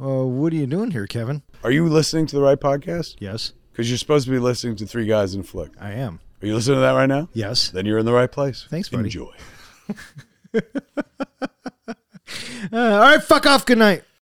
Uh, 0.00 0.24
what 0.26 0.52
are 0.52 0.56
you 0.56 0.66
doing 0.66 0.90
here, 0.90 1.06
Kevin? 1.06 1.42
Are 1.64 1.70
you 1.70 1.88
listening 1.88 2.26
to 2.26 2.36
the 2.36 2.42
right 2.42 2.60
podcast? 2.60 3.16
Yes, 3.18 3.52
Because 3.72 3.90
you're 3.90 3.98
supposed 3.98 4.26
to 4.26 4.30
be 4.30 4.38
listening 4.38 4.76
to 4.76 4.86
Three 4.86 5.06
Guys 5.06 5.34
in 5.34 5.40
a 5.40 5.44
Flick. 5.44 5.72
I 5.80 5.92
am. 5.92 6.20
Are 6.42 6.46
you 6.46 6.54
listening 6.54 6.76
to 6.76 6.80
that 6.82 6.92
right 6.92 7.08
now? 7.08 7.28
Yes. 7.34 7.70
Then 7.70 7.84
you're 7.86 7.98
in 7.98 8.06
the 8.06 8.12
right 8.12 8.30
place. 8.30 8.66
Thanks, 8.70 8.88
buddy. 8.88 9.04
Enjoy. 9.04 9.32
Uh, 10.54 10.60
all 12.72 13.00
right, 13.00 13.22
fuck 13.22 13.46
off. 13.46 13.66
Good 13.66 13.78
night. 13.78 14.04